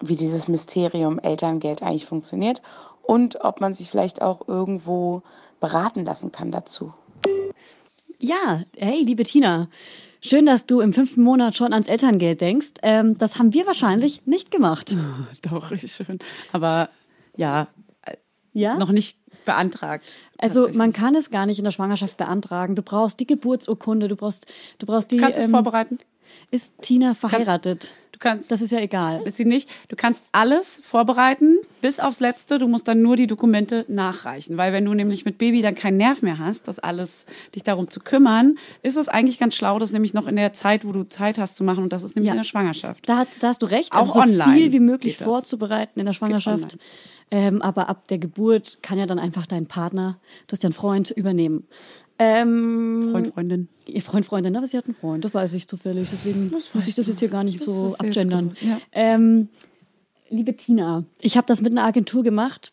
wie 0.00 0.16
dieses 0.16 0.48
Mysterium 0.48 1.18
Elterngeld 1.18 1.82
eigentlich 1.82 2.06
funktioniert 2.06 2.62
und 3.02 3.42
ob 3.44 3.60
man 3.60 3.74
sich 3.74 3.90
vielleicht 3.90 4.22
auch 4.22 4.46
irgendwo 4.48 5.22
beraten 5.60 6.04
lassen 6.04 6.32
kann 6.32 6.50
dazu. 6.50 6.94
Ja, 8.18 8.62
hey, 8.76 9.02
liebe 9.02 9.24
Tina. 9.24 9.68
Schön, 10.20 10.46
dass 10.46 10.66
du 10.66 10.80
im 10.80 10.92
fünften 10.92 11.22
Monat 11.22 11.56
schon 11.56 11.72
ans 11.72 11.86
Elterngeld 11.86 12.40
denkst. 12.40 12.74
Ähm, 12.82 13.16
das 13.18 13.38
haben 13.38 13.54
wir 13.54 13.66
wahrscheinlich 13.66 14.26
nicht 14.26 14.50
gemacht. 14.50 14.94
Doch, 15.42 15.70
richtig 15.70 15.92
schön. 15.92 16.18
Aber 16.52 16.88
ja, 17.36 17.68
Ja? 18.52 18.76
noch 18.76 18.90
nicht 18.90 19.18
beantragt. 19.44 20.16
Also 20.38 20.68
man 20.72 20.92
kann 20.92 21.14
es 21.14 21.30
gar 21.30 21.46
nicht 21.46 21.58
in 21.58 21.64
der 21.64 21.72
Schwangerschaft 21.72 22.16
beantragen. 22.16 22.74
Du 22.76 22.82
brauchst 22.82 23.18
die 23.20 23.26
Geburtsurkunde, 23.26 24.08
du 24.08 24.16
brauchst, 24.16 24.46
du 24.78 24.86
brauchst 24.86 25.10
die. 25.10 25.16
Du 25.16 25.22
kannst 25.22 25.38
es 25.38 25.44
ähm, 25.46 25.50
vorbereiten. 25.50 25.98
Ist 26.50 26.74
Tina 26.80 27.14
verheiratet? 27.14 27.92
Du 28.12 28.18
kannst 28.18 28.50
Das 28.50 28.60
ist 28.60 28.72
ja 28.72 28.80
egal. 28.80 29.22
ist 29.26 29.36
sie 29.36 29.44
nicht. 29.44 29.68
Du 29.88 29.94
kannst 29.94 30.24
alles 30.32 30.80
vorbereiten, 30.82 31.58
bis 31.80 32.00
aufs 32.00 32.18
Letzte. 32.18 32.58
Du 32.58 32.66
musst 32.66 32.88
dann 32.88 33.00
nur 33.00 33.14
die 33.14 33.28
Dokumente 33.28 33.84
nachreichen. 33.86 34.56
Weil 34.56 34.72
wenn 34.72 34.84
du 34.84 34.92
nämlich 34.92 35.24
mit 35.24 35.38
Baby 35.38 35.62
dann 35.62 35.76
keinen 35.76 35.98
Nerv 35.98 36.20
mehr 36.22 36.38
hast, 36.38 36.66
das 36.66 36.80
alles, 36.80 37.26
dich 37.54 37.62
darum 37.62 37.88
zu 37.88 38.00
kümmern, 38.00 38.56
ist 38.82 38.96
es 38.96 39.08
eigentlich 39.08 39.38
ganz 39.38 39.54
schlau, 39.54 39.78
das 39.78 39.92
nämlich 39.92 40.14
noch 40.14 40.26
in 40.26 40.34
der 40.34 40.52
Zeit, 40.52 40.84
wo 40.84 40.90
du 40.90 41.04
Zeit 41.04 41.38
hast 41.38 41.54
zu 41.54 41.62
machen. 41.62 41.84
Und 41.84 41.92
das 41.92 42.02
ist 42.02 42.16
nämlich 42.16 42.26
Ja. 42.28 42.32
in 42.32 42.38
der 42.38 42.44
Schwangerschaft. 42.44 43.08
Da, 43.08 43.24
da 43.38 43.48
hast 43.48 43.62
du 43.62 43.66
recht. 43.66 43.92
Auch 43.94 44.00
also 44.00 44.14
so 44.14 44.20
online 44.20 44.52
viel 44.52 44.72
wie 44.72 44.80
möglich 44.80 45.16
vorzubereiten 45.16 46.00
in 46.00 46.06
der 46.06 46.12
Schwangerschaft. 46.12 46.76
Ähm, 47.30 47.60
aber 47.62 47.88
ab 47.88 48.08
der 48.08 48.18
Geburt 48.18 48.78
kann 48.82 48.98
ja 48.98 49.06
dann 49.06 49.18
einfach 49.18 49.46
dein 49.46 49.66
Partner, 49.66 50.18
du 50.46 50.52
hast 50.52 50.62
ja 50.62 50.68
einen 50.68 50.74
Freund, 50.74 51.10
übernehmen. 51.10 51.66
Ähm, 52.18 53.08
Freund, 53.12 53.28
Freundin. 53.28 53.68
Ihr 53.86 54.02
Freund, 54.02 54.26
Freundin, 54.26 54.56
aber 54.56 54.66
sie 54.66 54.76
hat 54.76 54.86
einen 54.86 54.94
Freund, 54.94 55.24
das 55.24 55.34
weiß 55.34 55.52
ich 55.52 55.68
zufällig, 55.68 56.08
deswegen 56.10 56.50
muss 56.50 56.86
ich 56.86 56.94
das 56.94 57.06
jetzt 57.06 57.20
hier 57.20 57.28
gar 57.28 57.44
nicht 57.44 57.62
so 57.62 57.74
du 57.74 57.82
jetzt 57.88 58.00
abgendern. 58.00 58.56
ja. 58.60 58.78
Ähm, 58.92 59.48
liebe 60.30 60.56
Tina, 60.56 61.04
ich 61.20 61.36
habe 61.36 61.46
das 61.46 61.60
mit 61.60 61.72
einer 61.72 61.84
Agentur 61.84 62.22
gemacht. 62.22 62.72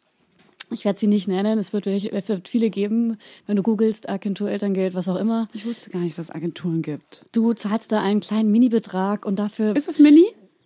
Ich 0.72 0.84
werde 0.84 0.98
sie 0.98 1.06
nicht 1.06 1.28
nennen, 1.28 1.60
es 1.60 1.74
wird, 1.74 1.86
es 1.86 2.28
wird 2.28 2.50
viele 2.50 2.72
geben, 2.72 3.18
wenn 3.46 3.56
du 3.56 3.62
googelst, 3.62 4.10
Agentur, 4.10 4.50
Elterngeld, 4.50 4.96
was 4.96 5.08
auch 5.08 5.16
immer. 5.16 5.48
Ich 5.54 5.64
wusste 5.66 5.92
gar 5.92 6.00
nicht, 6.00 6.18
dass 6.18 6.30
es 6.30 6.36
Agenturen 6.36 6.82
gibt. 6.82 7.26
Du 7.34 7.54
zahlst 7.54 7.92
da 7.92 8.02
einen 8.02 8.20
kleinen 8.20 8.52
Mini-Betrag 8.52 9.28
und 9.28 9.38
dafür 9.38 9.76
Ist 9.76 9.88
es 9.88 10.00
Mini? 10.00 10.26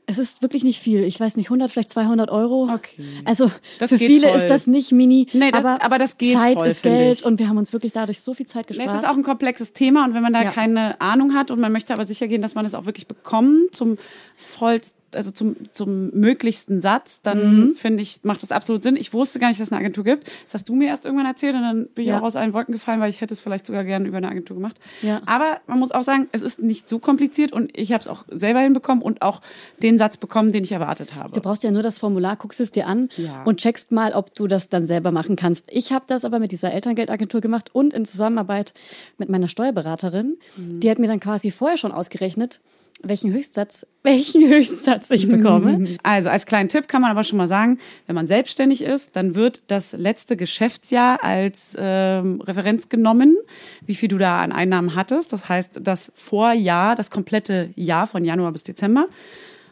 Es 0.09 0.17
ist 0.17 0.41
wirklich 0.41 0.63
nicht 0.63 0.79
viel. 0.79 1.03
Ich 1.03 1.19
weiß 1.19 1.37
nicht, 1.37 1.47
100, 1.49 1.71
vielleicht 1.71 1.89
200 1.91 2.29
Euro. 2.31 2.69
Okay. 2.73 3.03
Also 3.25 3.51
Das 3.79 3.89
für 3.89 3.97
viele 3.97 4.27
voll. 4.27 4.37
ist 4.37 4.47
das 4.49 4.67
nicht 4.67 4.91
mini, 4.91 5.27
Nee, 5.33 5.51
das- 5.51 5.63
aber, 5.63 5.83
aber 5.83 5.97
das 5.97 6.17
geht 6.17 6.33
Zeit 6.33 6.57
voll, 6.59 6.67
ist 6.67 6.81
Geld 6.83 7.19
ich. 7.19 7.25
und 7.25 7.39
wir 7.39 7.47
haben 7.47 7.57
uns 7.57 7.71
wirklich 7.73 7.91
dadurch 7.93 8.19
so 8.21 8.33
viel 8.33 8.45
Zeit 8.47 8.65
Nee, 8.69 8.77
gespart. 8.77 8.89
Es 8.89 9.03
ist 9.03 9.07
auch 9.07 9.15
ein 9.15 9.23
komplexes 9.23 9.73
Thema 9.73 10.03
und 10.05 10.13
wenn 10.13 10.23
man 10.23 10.33
da 10.33 10.43
Ja. 10.43 10.51
keine 10.51 10.99
Ahnung 10.99 11.33
hat 11.35 11.51
und 11.51 11.59
man 11.59 11.71
möchte 11.71 11.93
aber 11.93 12.05
sicher 12.05 12.27
gehen, 12.27 12.41
dass 12.41 12.55
man 12.55 12.65
es 12.65 12.73
auch 12.73 12.85
wirklich 12.85 13.07
bekommt 13.07 13.75
zum 13.75 13.97
vollst, 14.35 14.95
also 15.15 15.31
zum, 15.31 15.55
zum 15.71 16.09
möglichsten 16.11 16.79
Satz, 16.79 17.21
dann 17.21 17.69
Mhm. 17.69 17.75
finde 17.75 18.01
ich, 18.03 18.19
macht 18.23 18.43
das 18.43 18.51
absolut 18.51 18.83
Sinn. 18.83 18.95
Ich 18.95 19.13
wusste 19.13 19.39
gar 19.39 19.47
nicht, 19.49 19.59
dass 19.59 19.67
es 19.67 19.71
eine 19.71 19.79
Agentur 19.79 20.03
gibt. 20.03 20.29
Das 20.45 20.53
hast 20.53 20.69
du 20.69 20.75
mir 20.75 20.87
erst 20.87 21.05
irgendwann 21.05 21.25
erzählt 21.27 21.55
und 21.55 21.61
dann 21.61 21.87
bin 21.87 22.03
ich 22.03 22.07
Ja. 22.09 22.19
auch 22.19 22.23
aus 22.23 22.35
allen 22.35 22.53
Wolken 22.53 22.71
gefallen, 22.73 22.99
weil 22.99 23.09
ich 23.09 23.21
hätte 23.21 23.33
es 23.33 23.39
vielleicht 23.39 23.65
sogar 23.65 23.83
gerne 23.83 24.07
über 24.07 24.17
eine 24.17 24.29
Agentur 24.29 24.55
gemacht. 24.55 24.75
Ja. 25.01 25.21
Aber 25.25 25.59
man 25.67 25.79
muss 25.79 25.91
auch 25.91 26.01
sagen, 26.03 26.27
es 26.31 26.41
ist 26.41 26.59
nicht 26.61 26.87
so 26.87 26.99
kompliziert 26.99 27.51
und 27.53 27.75
ich 27.77 27.91
habe 27.93 28.01
es 28.01 28.07
auch 28.07 28.25
selber 28.29 28.59
hinbekommen 28.59 29.03
und 29.03 29.21
auch 29.21 29.41
den 29.81 29.97
Satz 29.97 30.17
bekommen, 30.17 30.51
den 30.51 30.63
ich 30.63 30.71
erwartet 30.71 31.15
habe. 31.15 31.33
Du 31.33 31.41
brauchst 31.41 31.63
ja 31.63 31.71
nur 31.71 31.83
das 31.83 31.97
Formular, 31.97 32.35
guckst 32.35 32.59
es 32.59 32.71
dir 32.71 32.87
an 32.87 33.09
Ja. 33.17 33.43
und 33.43 33.59
checkst 33.59 33.91
mal, 33.91 34.13
ob 34.13 34.33
du 34.35 34.47
das 34.47 34.69
dann 34.69 34.85
selber 34.85 35.11
machen 35.11 35.35
kannst. 35.35 35.65
Ich 35.69 35.91
habe 35.91 36.05
das 36.07 36.25
aber 36.25 36.39
mit 36.39 36.51
dieser 36.51 36.71
Elterngeldagentur 36.73 37.41
gemacht 37.41 37.69
und 37.73 37.93
in 37.93 38.05
Zusammenarbeit 38.05 38.73
mit 39.17 39.29
meiner 39.29 39.47
Steuerberaterin. 39.47 40.37
Mhm. 40.57 40.79
Die 40.79 40.89
hat 40.89 40.99
mir 40.99 41.07
dann 41.07 41.19
quasi 41.19 41.51
vorher 41.51 41.77
schon 41.77 41.91
ausgerechnet, 41.91 42.59
welchen 43.01 43.33
Höchstsatz, 43.33 43.87
welchen 44.03 44.47
Höchstsatz 44.47 45.09
ich 45.11 45.27
bekomme. 45.27 45.87
Also 46.03 46.29
als 46.29 46.45
kleinen 46.45 46.69
Tipp 46.69 46.87
kann 46.87 47.01
man 47.01 47.11
aber 47.11 47.23
schon 47.23 47.37
mal 47.37 47.47
sagen, 47.47 47.79
wenn 48.07 48.15
man 48.15 48.27
selbstständig 48.27 48.81
ist, 48.81 49.15
dann 49.15 49.35
wird 49.35 49.61
das 49.67 49.93
letzte 49.93 50.35
Geschäftsjahr 50.35 51.23
als 51.23 51.75
ähm, 51.77 52.41
Referenz 52.41 52.89
genommen, 52.89 53.37
wie 53.85 53.95
viel 53.95 54.09
du 54.09 54.17
da 54.17 54.41
an 54.41 54.51
Einnahmen 54.51 54.95
hattest. 54.95 55.33
Das 55.33 55.49
heißt, 55.49 55.79
das 55.83 56.11
Vorjahr, 56.15 56.95
das 56.95 57.11
komplette 57.11 57.71
Jahr 57.75 58.07
von 58.07 58.25
Januar 58.25 58.51
bis 58.51 58.63
Dezember. 58.63 59.07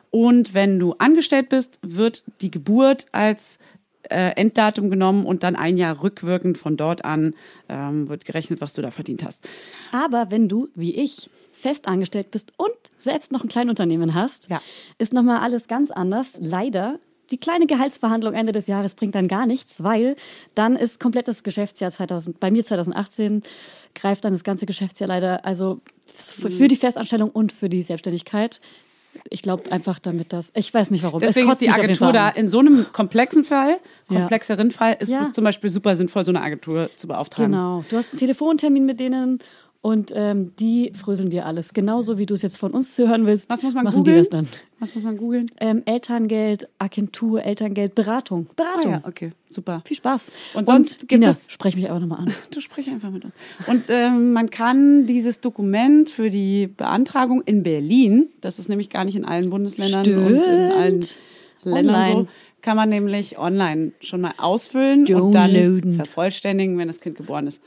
Und 0.09 0.53
wenn 0.53 0.79
du 0.79 0.93
angestellt 0.93 1.49
bist, 1.49 1.79
wird 1.81 2.23
die 2.41 2.51
Geburt 2.51 3.07
als 3.11 3.59
äh, 4.09 4.31
Enddatum 4.31 4.89
genommen 4.89 5.25
und 5.25 5.43
dann 5.43 5.55
ein 5.55 5.77
Jahr 5.77 6.01
rückwirkend 6.03 6.57
von 6.57 6.77
dort 6.77 7.05
an 7.05 7.33
ähm, 7.69 8.09
wird 8.09 8.25
gerechnet, 8.25 8.61
was 8.61 8.73
du 8.73 8.81
da 8.81 8.91
verdient 8.91 9.23
hast. 9.23 9.47
Aber 9.91 10.31
wenn 10.31 10.47
du, 10.49 10.69
wie 10.75 10.95
ich, 10.95 11.29
fest 11.51 11.87
angestellt 11.87 12.29
bist 12.31 12.51
und 12.57 12.69
selbst 12.99 13.31
noch 13.31 13.43
ein 13.43 13.49
Kleinunternehmen 13.49 14.13
hast, 14.13 14.49
Ja. 14.49 14.61
ist 14.99 15.11
nochmal 15.13 15.39
alles 15.39 15.67
ganz 15.67 15.89
anders. 15.91 16.27
Leider. 16.39 16.99
Die 17.31 17.37
kleine 17.37 17.67
Gehaltsverhandlung 17.67 18.33
Ende 18.33 18.53
des 18.53 18.67
Jahres 18.67 18.93
bringt 18.93 19.13
dann 19.15 19.27
gar 19.27 19.45
nichts, 19.47 19.83
weil 19.83 20.15
dann 20.55 20.77
ist 20.77 20.99
komplettes 20.99 21.43
Geschäftsjahr 21.43 21.91
2000, 21.91 22.39
bei 22.39 22.51
mir 22.51 22.63
2018 22.63 23.43
greift 23.95 24.23
dann 24.23 24.31
das 24.33 24.45
ganze 24.45 24.65
Geschäftsjahr 24.65 25.09
leider, 25.09 25.43
also 25.45 25.81
für, 26.15 26.49
für 26.49 26.67
die 26.69 26.77
Festanstellung 26.77 27.29
und 27.29 27.51
für 27.51 27.67
die 27.67 27.83
Selbstständigkeit. 27.83 28.61
Ich 29.29 29.41
glaube 29.41 29.71
einfach 29.71 29.99
damit 29.99 30.33
das, 30.33 30.51
ich 30.55 30.73
weiß 30.73 30.91
nicht 30.91 31.03
warum. 31.03 31.21
Es 31.21 31.27
Deswegen 31.33 31.49
ist 31.51 31.61
die 31.61 31.69
Agentur 31.69 32.11
da 32.11 32.29
in 32.29 32.49
so 32.49 32.59
einem 32.59 32.85
komplexen 32.93 33.43
Fall, 33.43 33.79
Ja. 34.09 34.19
komplexeren 34.19 34.71
Fall, 34.71 34.97
ist 34.99 35.09
Ja. 35.09 35.21
es 35.21 35.31
zum 35.33 35.43
Beispiel 35.43 35.69
super 35.69 35.95
sinnvoll, 35.95 36.23
so 36.25 36.31
eine 36.31 36.41
Agentur 36.41 36.89
zu 36.95 37.07
beauftragen. 37.07 37.51
Genau. 37.51 37.83
Du 37.89 37.97
hast 37.97 38.11
einen 38.11 38.19
Telefontermin 38.19 38.85
mit 38.85 38.99
denen 38.99 39.39
und 39.81 40.11
ähm, 40.15 40.51
die 40.59 40.91
fröseln 40.95 41.29
dir 41.29 41.45
alles. 41.45 41.73
Genauso 41.73 42.17
wie 42.17 42.25
du 42.25 42.33
es 42.33 42.41
jetzt 42.41 42.57
von 42.57 42.71
uns 42.71 42.97
hören 42.97 43.25
willst. 43.25 43.49
Was 43.49 43.63
muss 43.63 43.73
man 43.73 43.85
machen 43.85 43.97
googeln? 43.97 44.15
die 44.15 44.19
das 44.21 44.29
dann? 44.29 44.47
Was 44.79 44.93
muss 44.95 45.03
man 45.03 45.17
googeln? 45.17 45.45
Ähm, 45.59 45.81
Elterngeld, 45.85 46.67
Agentur, 46.77 47.43
Elterngeld, 47.43 47.95
Beratung. 47.95 48.47
Beratung. 48.55 48.93
Ah 48.93 48.97
ja, 48.97 49.01
okay, 49.07 49.31
super. 49.49 49.81
Viel 49.85 49.97
Spaß. 49.97 50.33
Und 50.55 50.67
sonst 50.67 50.99
gibt 51.07 51.11
Tina, 51.23 51.29
es- 51.29 51.45
sprech 51.49 51.75
mich 51.75 51.89
aber 51.89 51.99
nochmal 51.99 52.19
an. 52.19 52.33
Du 52.51 52.59
sprich 52.59 52.89
einfach 52.89 53.11
mit 53.11 53.23
uns. 53.25 53.33
Und 53.67 53.85
ähm, 53.89 54.33
man 54.33 54.49
kann 54.49 55.05
dieses 55.05 55.39
Dokument 55.41 56.09
für 56.09 56.29
die 56.29 56.67
Beantragung 56.67 57.41
in 57.45 57.63
Berlin, 57.63 58.27
das 58.41 58.59
ist 58.59 58.69
nämlich 58.69 58.89
gar 58.89 59.05
nicht 59.05 59.15
in 59.15 59.25
allen 59.25 59.49
Bundesländern 59.49 60.01
und 60.01 60.33
in 60.43 60.71
allen 60.71 61.01
Stimmt. 61.03 61.17
Ländern 61.63 61.95
Online. 61.95 62.21
so, 62.21 62.27
kann 62.61 62.75
man 62.77 62.89
nämlich 62.89 63.37
online 63.39 63.91
schon 64.01 64.19
mal 64.21 64.33
ausfüllen 64.37 65.01
und 65.13 65.31
dann 65.33 65.53
Downloaden. 65.53 65.93
vervollständigen, 65.95 66.77
wenn 66.77 66.87
das 66.87 66.99
Kind 66.99 67.15
geboren 67.15 67.47
ist. 67.47 67.61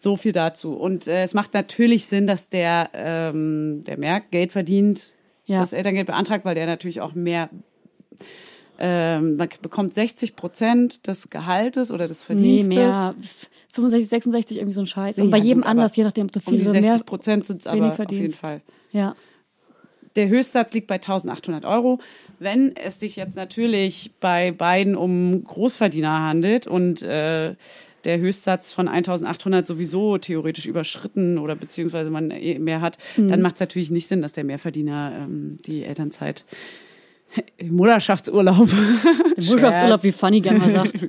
So 0.00 0.16
viel 0.16 0.32
dazu. 0.32 0.74
Und 0.74 1.08
äh, 1.08 1.22
es 1.22 1.34
macht 1.34 1.54
natürlich 1.54 2.06
Sinn, 2.06 2.26
dass 2.26 2.48
der, 2.48 2.90
ähm, 2.94 3.82
der 3.86 3.98
mehr 3.98 4.20
Geld 4.30 4.52
verdient, 4.52 5.12
Ja. 5.46 5.60
das 5.60 5.72
Elterngeld 5.72 6.06
beantragt, 6.06 6.44
weil 6.44 6.54
der 6.54 6.66
natürlich 6.66 7.00
auch 7.00 7.14
mehr 7.14 7.48
ähm, 8.80 9.36
man 9.36 9.48
bekommt 9.60 9.92
60 9.92 10.36
Prozent 10.36 11.06
des 11.08 11.30
Gehaltes 11.30 11.90
oder 11.90 12.06
des 12.06 12.20
Nee, 12.20 12.24
Verdienstes. 12.62 12.74
mehr. 12.76 13.14
f- 13.20 13.48
65, 13.72 14.08
66, 14.08 14.56
irgendwie 14.58 14.72
so 14.74 14.80
ein 14.82 14.86
Scheiß. 14.86 15.18
Und 15.18 15.24
Ja, 15.26 15.30
bei 15.30 15.38
jedem 15.38 15.62
gut, 15.62 15.70
anders, 15.70 15.96
je 15.96 16.04
nachdem, 16.04 16.26
ob 16.26 16.32
du 16.32 16.40
Um 16.44 16.52
die 16.52 16.58
viel 16.58 16.68
oder 16.68 16.72
60 16.72 16.90
mehr 16.90 17.04
Prozent 17.04 17.46
sind 17.46 17.60
es 17.60 17.66
aber 17.66 17.90
auf 17.92 18.10
jeden. 18.10 18.32
Fall. 18.32 18.60
Ja. 18.92 19.14
Der 20.16 20.28
Höchstsatz 20.28 20.72
liegt 20.74 20.86
bei 20.86 20.94
1800 20.96 21.64
Euro. 21.64 21.98
Wenn 22.38 22.74
es 22.76 22.98
sich 23.00 23.16
jetzt 23.16 23.36
natürlich 23.36 24.12
bei 24.20 24.52
beiden 24.52 24.96
um 24.96 25.44
Großverdiener 25.44 26.22
handelt 26.22 26.66
und 26.66 27.02
äh, 27.02 27.54
der 28.08 28.18
Höchstsatz 28.18 28.72
von 28.72 28.88
1800 28.88 29.66
sowieso 29.66 30.16
theoretisch 30.18 30.64
überschritten 30.66 31.36
oder 31.38 31.54
beziehungsweise 31.54 32.10
man 32.10 32.30
eh 32.30 32.58
mehr 32.58 32.80
hat, 32.80 32.96
Mhm. 33.16 33.28
dann 33.28 33.42
macht 33.42 33.54
es 33.54 33.60
natürlich 33.60 33.90
nicht 33.90 34.08
Sinn, 34.08 34.22
dass 34.22 34.32
der 34.32 34.44
Mehrverdiener 34.44 35.12
ähm, 35.26 35.58
die 35.66 35.84
Elternzeit 35.84 36.44
im 37.58 37.76
Mutterschaftsurlaub. 37.76 38.66
Mutterschaftsurlaub, 39.36 40.02
wie 40.02 40.12
Fanny 40.12 40.40
gerne 40.40 40.58
mal 40.60 40.70
sagt. 40.70 41.06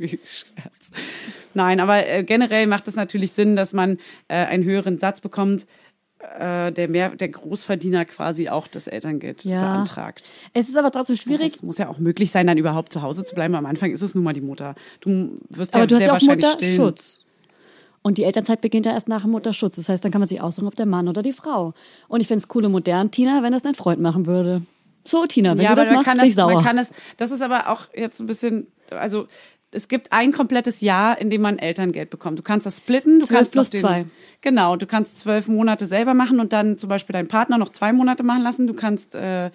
Nein, 1.53 1.79
aber 1.79 2.05
äh, 2.05 2.23
generell 2.23 2.67
macht 2.67 2.87
es 2.87 2.95
natürlich 2.95 3.31
Sinn, 3.31 3.55
dass 3.55 3.73
man 3.73 3.97
äh, 4.27 4.35
einen 4.35 4.63
höheren 4.65 4.97
Satz 4.97 5.21
bekommt, 5.21 5.65
äh, 6.20 6.72
der 6.72 6.89
mehr, 6.89 7.15
der 7.15 7.30
Großverdiener 7.30 8.05
quasi 8.05 8.49
auch 8.49 8.67
das 8.67 8.88
Elterngeld 8.88 9.45
Ja. 9.45 9.61
beantragt. 9.61 10.30
Es 10.53 10.67
ist 10.67 10.78
aber 10.78 10.91
trotzdem 10.91 11.15
schwierig. 11.15 11.53
Es 11.55 11.63
muss 11.63 11.78
ja 11.78 11.88
auch 11.89 11.97
möglich 11.97 12.32
sein, 12.32 12.45
dann 12.47 12.57
überhaupt 12.57 12.91
zu 12.91 13.01
Hause 13.01 13.24
zu 13.24 13.36
bleiben. 13.36 13.55
Am 13.55 13.65
Anfang 13.65 13.91
ist 13.91 14.01
es 14.01 14.15
nun 14.15 14.24
mal 14.24 14.34
die 14.34 14.41
Mutter. 14.41 14.76
Du 15.01 15.38
wirst 15.49 15.74
Aber 15.74 15.84
ja 15.84 15.88
du 15.88 15.95
hast 15.95 15.99
sehr 15.99 16.07
ja 16.07 16.13
auch 16.13 16.15
wahrscheinlich 16.22 16.49
stillen. 16.51 16.78
Mutterschutz. 16.78 17.20
Und 18.01 18.17
die 18.17 18.24
Elternzeit 18.24 18.61
beginnt 18.61 18.86
ja 18.86 18.93
erst 18.93 19.07
nach 19.07 19.24
dem 19.24 19.32
Mutterschutz. 19.32 19.76
Das 19.76 19.89
heißt, 19.89 20.03
dann 20.03 20.11
kann 20.11 20.20
man 20.20 20.28
sich 20.28 20.41
aussuchen, 20.41 20.67
ob 20.67 20.76
der 20.76 20.86
Mann 20.86 21.07
oder 21.07 21.22
die 21.22 21.34
Frau. 21.34 21.74
Und 22.07 22.22
ich 22.22 22.28
fände 22.28 22.43
es 22.43 22.55
cool 22.55 22.65
und 22.65 22.72
modern, 22.72 23.11
Tina, 23.11 23.43
wenn 23.43 23.51
das 23.51 23.61
dein 23.61 23.76
Freund 23.76 23.99
machen 24.01 24.26
würde. 24.26 24.61
So, 25.05 25.26
Tina, 25.26 25.51
wenn 25.57 25.63
ja, 25.63 25.72
du 25.72 25.76
das 25.78 25.89
machst, 25.89 26.05
kann 26.05 26.17
das, 26.17 26.34
sauer. 26.36 26.53
man 26.53 26.63
kann 26.63 26.78
das, 26.78 26.91
das 27.17 27.32
ist 27.32 27.41
aber 27.41 27.70
auch 27.70 27.88
jetzt 27.95 28.20
ein 28.20 28.26
bisschen, 28.26 28.67
also 28.91 29.28
es 29.72 29.88
gibt 29.88 30.11
ein 30.11 30.32
komplettes 30.32 30.82
Jahr, 30.82 31.20
in 31.22 31.30
dem 31.30 31.41
man 31.41 31.59
Elterngeld 31.59 32.09
bekommt. 32.09 32.39
Du 32.39 32.43
kannst 32.43 32.65
das 32.65 32.78
splitten. 32.78 33.20
Du 33.20 33.26
Zwölf 33.26 33.39
kannst 33.39 33.55
noch 33.55 33.70
plus 33.70 33.82
zwei. 33.82 34.05
Genau, 34.41 34.76
du 34.76 34.88
kannst 34.88 35.17
zwölf 35.20 35.47
Monate 35.47 35.86
selber 35.86 36.13
machen 36.13 36.39
und 36.39 36.53
dann 36.53 36.78
zum 36.78 36.89
Beispiel 36.89 37.13
deinen 37.13 37.28
Partner 37.28 37.57
noch 37.57 37.70
zwei 37.70 37.93
Monate 37.93 38.24
machen 38.24 38.41
lassen. 38.41 38.65
Du 38.65 38.74
kannst 38.74 39.13
äh, 39.13 39.51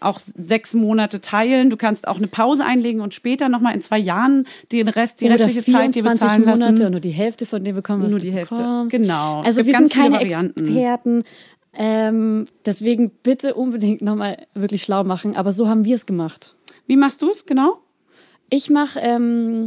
auch 0.00 0.18
sechs 0.18 0.74
Monate 0.74 1.20
teilen. 1.20 1.70
Du 1.70 1.76
kannst 1.76 2.06
auch 2.06 2.18
eine 2.18 2.26
Pause 2.26 2.64
einlegen 2.64 3.00
und 3.00 3.14
später 3.14 3.48
nochmal 3.48 3.74
in 3.74 3.80
zwei 3.80 3.98
Jahren 3.98 4.46
den 4.70 4.88
Rest, 4.88 5.20
die 5.20 5.26
Oder 5.26 5.38
restliche 5.40 5.60
Zeit 5.60 5.94
dir 5.94 6.02
24 6.02 6.02
bezahlen 6.20 6.40
Monate 6.42 6.60
lassen. 6.72 6.84
und 6.84 6.90
nur 6.92 7.00
die 7.00 7.10
Hälfte 7.10 7.46
von 7.46 7.64
dem 7.64 7.74
bekommen, 7.74 8.02
was 8.04 8.10
Nur 8.10 8.20
die 8.20 8.32
Hälfte. 8.32 8.56
bekommst. 8.56 8.90
Genau. 8.90 9.42
Also 9.42 9.64
wir 9.64 9.74
sind 9.74 9.92
keine. 9.92 10.20
Experten. 10.20 11.24
Ähm, 11.74 12.46
deswegen 12.64 13.10
bitte 13.22 13.54
unbedingt 13.54 14.02
nochmal 14.02 14.46
wirklich 14.54 14.82
schlau 14.82 15.04
machen. 15.04 15.36
Aber 15.36 15.52
so 15.52 15.68
haben 15.68 15.84
wir 15.84 15.94
es 15.94 16.06
gemacht. 16.06 16.54
Wie 16.86 16.96
machst 16.96 17.22
du 17.22 17.30
es 17.30 17.46
genau? 17.46 17.78
Ich 18.50 18.70
mache 18.70 18.98
ähm, 19.00 19.66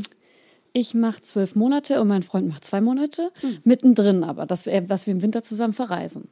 ich 0.73 0.93
mach 0.93 1.19
zwölf 1.19 1.55
Monate 1.55 1.99
und 2.01 2.07
mein 2.07 2.23
Freund 2.23 2.47
macht 2.47 2.63
zwei 2.63 2.81
Monate. 2.81 3.31
Hm. 3.41 3.57
Mittendrin 3.63 4.23
aber, 4.23 4.45
dass 4.45 4.65
wir, 4.65 4.89
was 4.89 5.05
wir 5.05 5.13
im 5.13 5.21
Winter 5.21 5.43
zusammen 5.43 5.73
verreisen. 5.73 6.29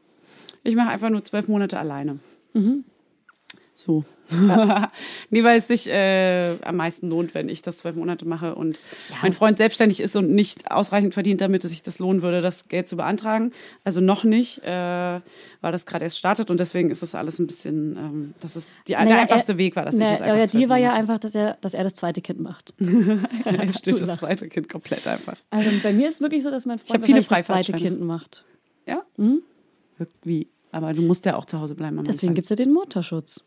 Ich 0.64 0.76
mache 0.76 0.90
einfach 0.90 1.10
nur 1.10 1.24
zwölf 1.24 1.48
Monate 1.48 1.78
alleine. 1.78 2.20
Mhm. 2.54 2.84
So. 3.86 4.04
nee, 5.30 5.42
weil 5.42 5.58
es 5.58 5.70
sich 5.70 5.88
äh, 5.90 6.58
am 6.64 6.76
meisten 6.76 7.08
lohnt, 7.10 7.34
wenn 7.34 7.48
ich 7.48 7.62
das 7.62 7.78
zwölf 7.78 7.96
Monate 7.96 8.28
mache 8.28 8.54
und 8.56 8.78
mein 9.22 9.32
Freund 9.32 9.58
selbstständig 9.58 10.02
ist 10.02 10.18
und 10.18 10.30
nicht 10.32 10.70
ausreichend 10.70 11.14
verdient, 11.14 11.40
damit 11.40 11.64
es 11.64 11.70
sich 11.70 11.82
das 11.82 11.98
lohnen 11.98 12.22
würde, 12.22 12.42
das 12.42 12.68
Geld 12.68 12.90
zu 12.90 12.98
beantragen. 12.98 13.54
Also 13.86 14.02
noch 14.02 14.26
nicht, 14.26 14.62
äh, 14.66 15.22
weil 15.62 15.72
das 15.72 15.86
gerade 15.86 16.04
erst 16.04 16.18
startet 16.18 16.52
und 16.52 16.60
deswegen 16.60 16.92
ist 16.92 17.02
das 17.04 17.16
alles 17.16 17.40
ein 17.40 17.48
bisschen, 17.48 17.96
ähm, 17.96 18.34
das 18.42 18.58
ist 18.58 18.70
die, 18.86 18.92
der 18.92 19.06
Naja, 19.06 19.20
einfachste 19.22 19.54
er- 19.54 19.58
Weg 19.58 19.78
war 19.78 19.86
das 19.86 19.96
Na, 19.96 20.10
nicht. 20.10 20.22
Das 20.22 20.28
euer 20.28 20.36
zwölf 20.40 20.52
Deal 20.52 20.70
war 20.70 20.78
ja 20.78 20.92
einfach, 20.92 21.18
dass 21.20 21.34
er, 21.34 21.58
dass 21.62 21.74
er 21.74 21.86
das 21.86 21.94
zweite 21.94 22.22
Kind 22.22 22.42
macht. 22.42 22.74
Er 23.46 23.74
steht 23.74 24.02
das 24.02 24.20
zweite 24.20 24.50
Kind 24.50 24.68
komplett 24.68 25.08
einfach. 25.08 25.38
Also 25.52 25.70
bei 25.82 25.94
mir 25.94 26.10
ist 26.10 26.16
es 26.16 26.22
wirklich 26.22 26.44
so, 26.44 26.52
dass 26.52 26.66
mein 26.66 26.80
Freund 26.80 27.06
viele 27.06 27.22
das 27.22 27.46
zweite. 27.46 27.72
Kind 27.72 28.02
macht. 28.02 28.44
Ja? 28.86 29.04
Wie? 30.24 30.50
Aber 30.72 30.92
du 30.94 31.02
musst 31.02 31.26
ja 31.26 31.38
auch 31.38 31.46
zu 31.46 31.60
Hause 31.62 31.76
bleiben. 31.76 31.98
am 31.98 32.04
Deswegen 32.04 32.34
gibt 32.34 32.46
es 32.46 32.50
ja 32.50 32.56
den 32.58 32.72
Mutterschutz. 32.74 33.46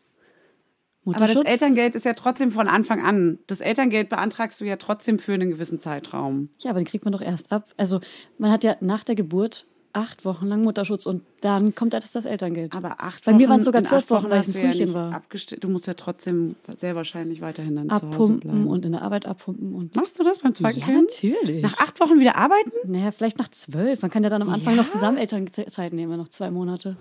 Aber 1.05 1.27
das. 1.27 1.35
Elterngeld 1.37 1.95
ist 1.95 2.05
ja 2.05 2.13
trotzdem 2.13 2.51
von 2.51 2.67
Anfang 2.67 3.03
an. 3.03 3.39
Das 3.47 3.61
Elterngeld 3.61 4.09
beantragst 4.09 4.61
du 4.61 4.65
ja 4.65 4.77
trotzdem 4.77 5.19
für 5.19 5.33
einen 5.33 5.49
gewissen 5.49 5.79
Zeitraum. 5.79 6.49
Ja, 6.59 6.69
aber 6.71 6.79
den 6.79 6.85
kriegt 6.85 7.03
man 7.05 7.11
doch 7.11 7.21
erst 7.21 7.51
ab. 7.51 7.67
Also 7.77 7.99
man 8.37 8.51
hat 8.51 8.63
ja 8.63 8.75
nach 8.79 9.03
der 9.03 9.15
Geburt 9.15 9.65
acht 9.95 10.25
Wochen 10.25 10.47
lang 10.47 10.63
Mutterschutz 10.63 11.05
und 11.05 11.21
dann 11.41 11.75
kommt 11.75 11.93
erst 11.93 12.15
das 12.15 12.25
Elterngeld. 12.25 12.75
Aber 12.75 12.99
acht 12.99 13.23
Bei 13.25 13.31
Wochen, 13.31 13.37
mir 13.41 13.49
waren 13.49 13.59
es 13.59 13.65
sogar 13.65 13.83
zwölf 13.83 14.03
acht 14.05 14.09
Wochen, 14.09 14.29
weil 14.31 14.41
ich 14.41 14.47
ein 14.47 14.53
ja 14.53 14.71
Frühchen 14.71 14.85
nicht 14.85 14.93
war. 14.95 15.21
Du 15.59 15.69
musst 15.69 15.85
ja 15.85 15.93
trotzdem 15.93 16.55
sehr 16.77 16.95
wahrscheinlich 16.95 17.41
weiterhin 17.41 17.75
dann 17.75 17.89
zu 17.89 17.95
Hause 17.97 18.07
Abpumpen 18.07 18.39
bleiben. 18.39 18.67
und 18.67 18.85
in 18.85 18.93
der 18.93 19.03
Arbeit 19.03 19.27
abpumpen 19.27 19.75
und. 19.75 19.95
Machst 19.95 20.19
du 20.19 20.23
das 20.23 20.39
beim 20.39 20.55
zweiten 20.55 20.79
Ja, 20.79 20.85
Kind? 20.85 21.11
natürlich. 21.11 21.61
Nach 21.61 21.77
acht 21.79 21.99
Wochen 21.99 22.19
wieder 22.19 22.37
arbeiten? 22.37 22.71
Naja, 22.85 23.11
vielleicht 23.11 23.37
nach 23.37 23.49
zwölf. 23.49 24.01
Man 24.01 24.09
kann 24.09 24.23
ja 24.23 24.29
dann 24.29 24.41
am 24.41 24.49
Anfang 24.49 24.75
noch 24.75 24.89
zusammen 24.89 25.17
Elternzeit 25.17 25.93
nehmen, 25.93 26.17
noch 26.17 26.29
zwei 26.29 26.49
Monate. 26.49 26.97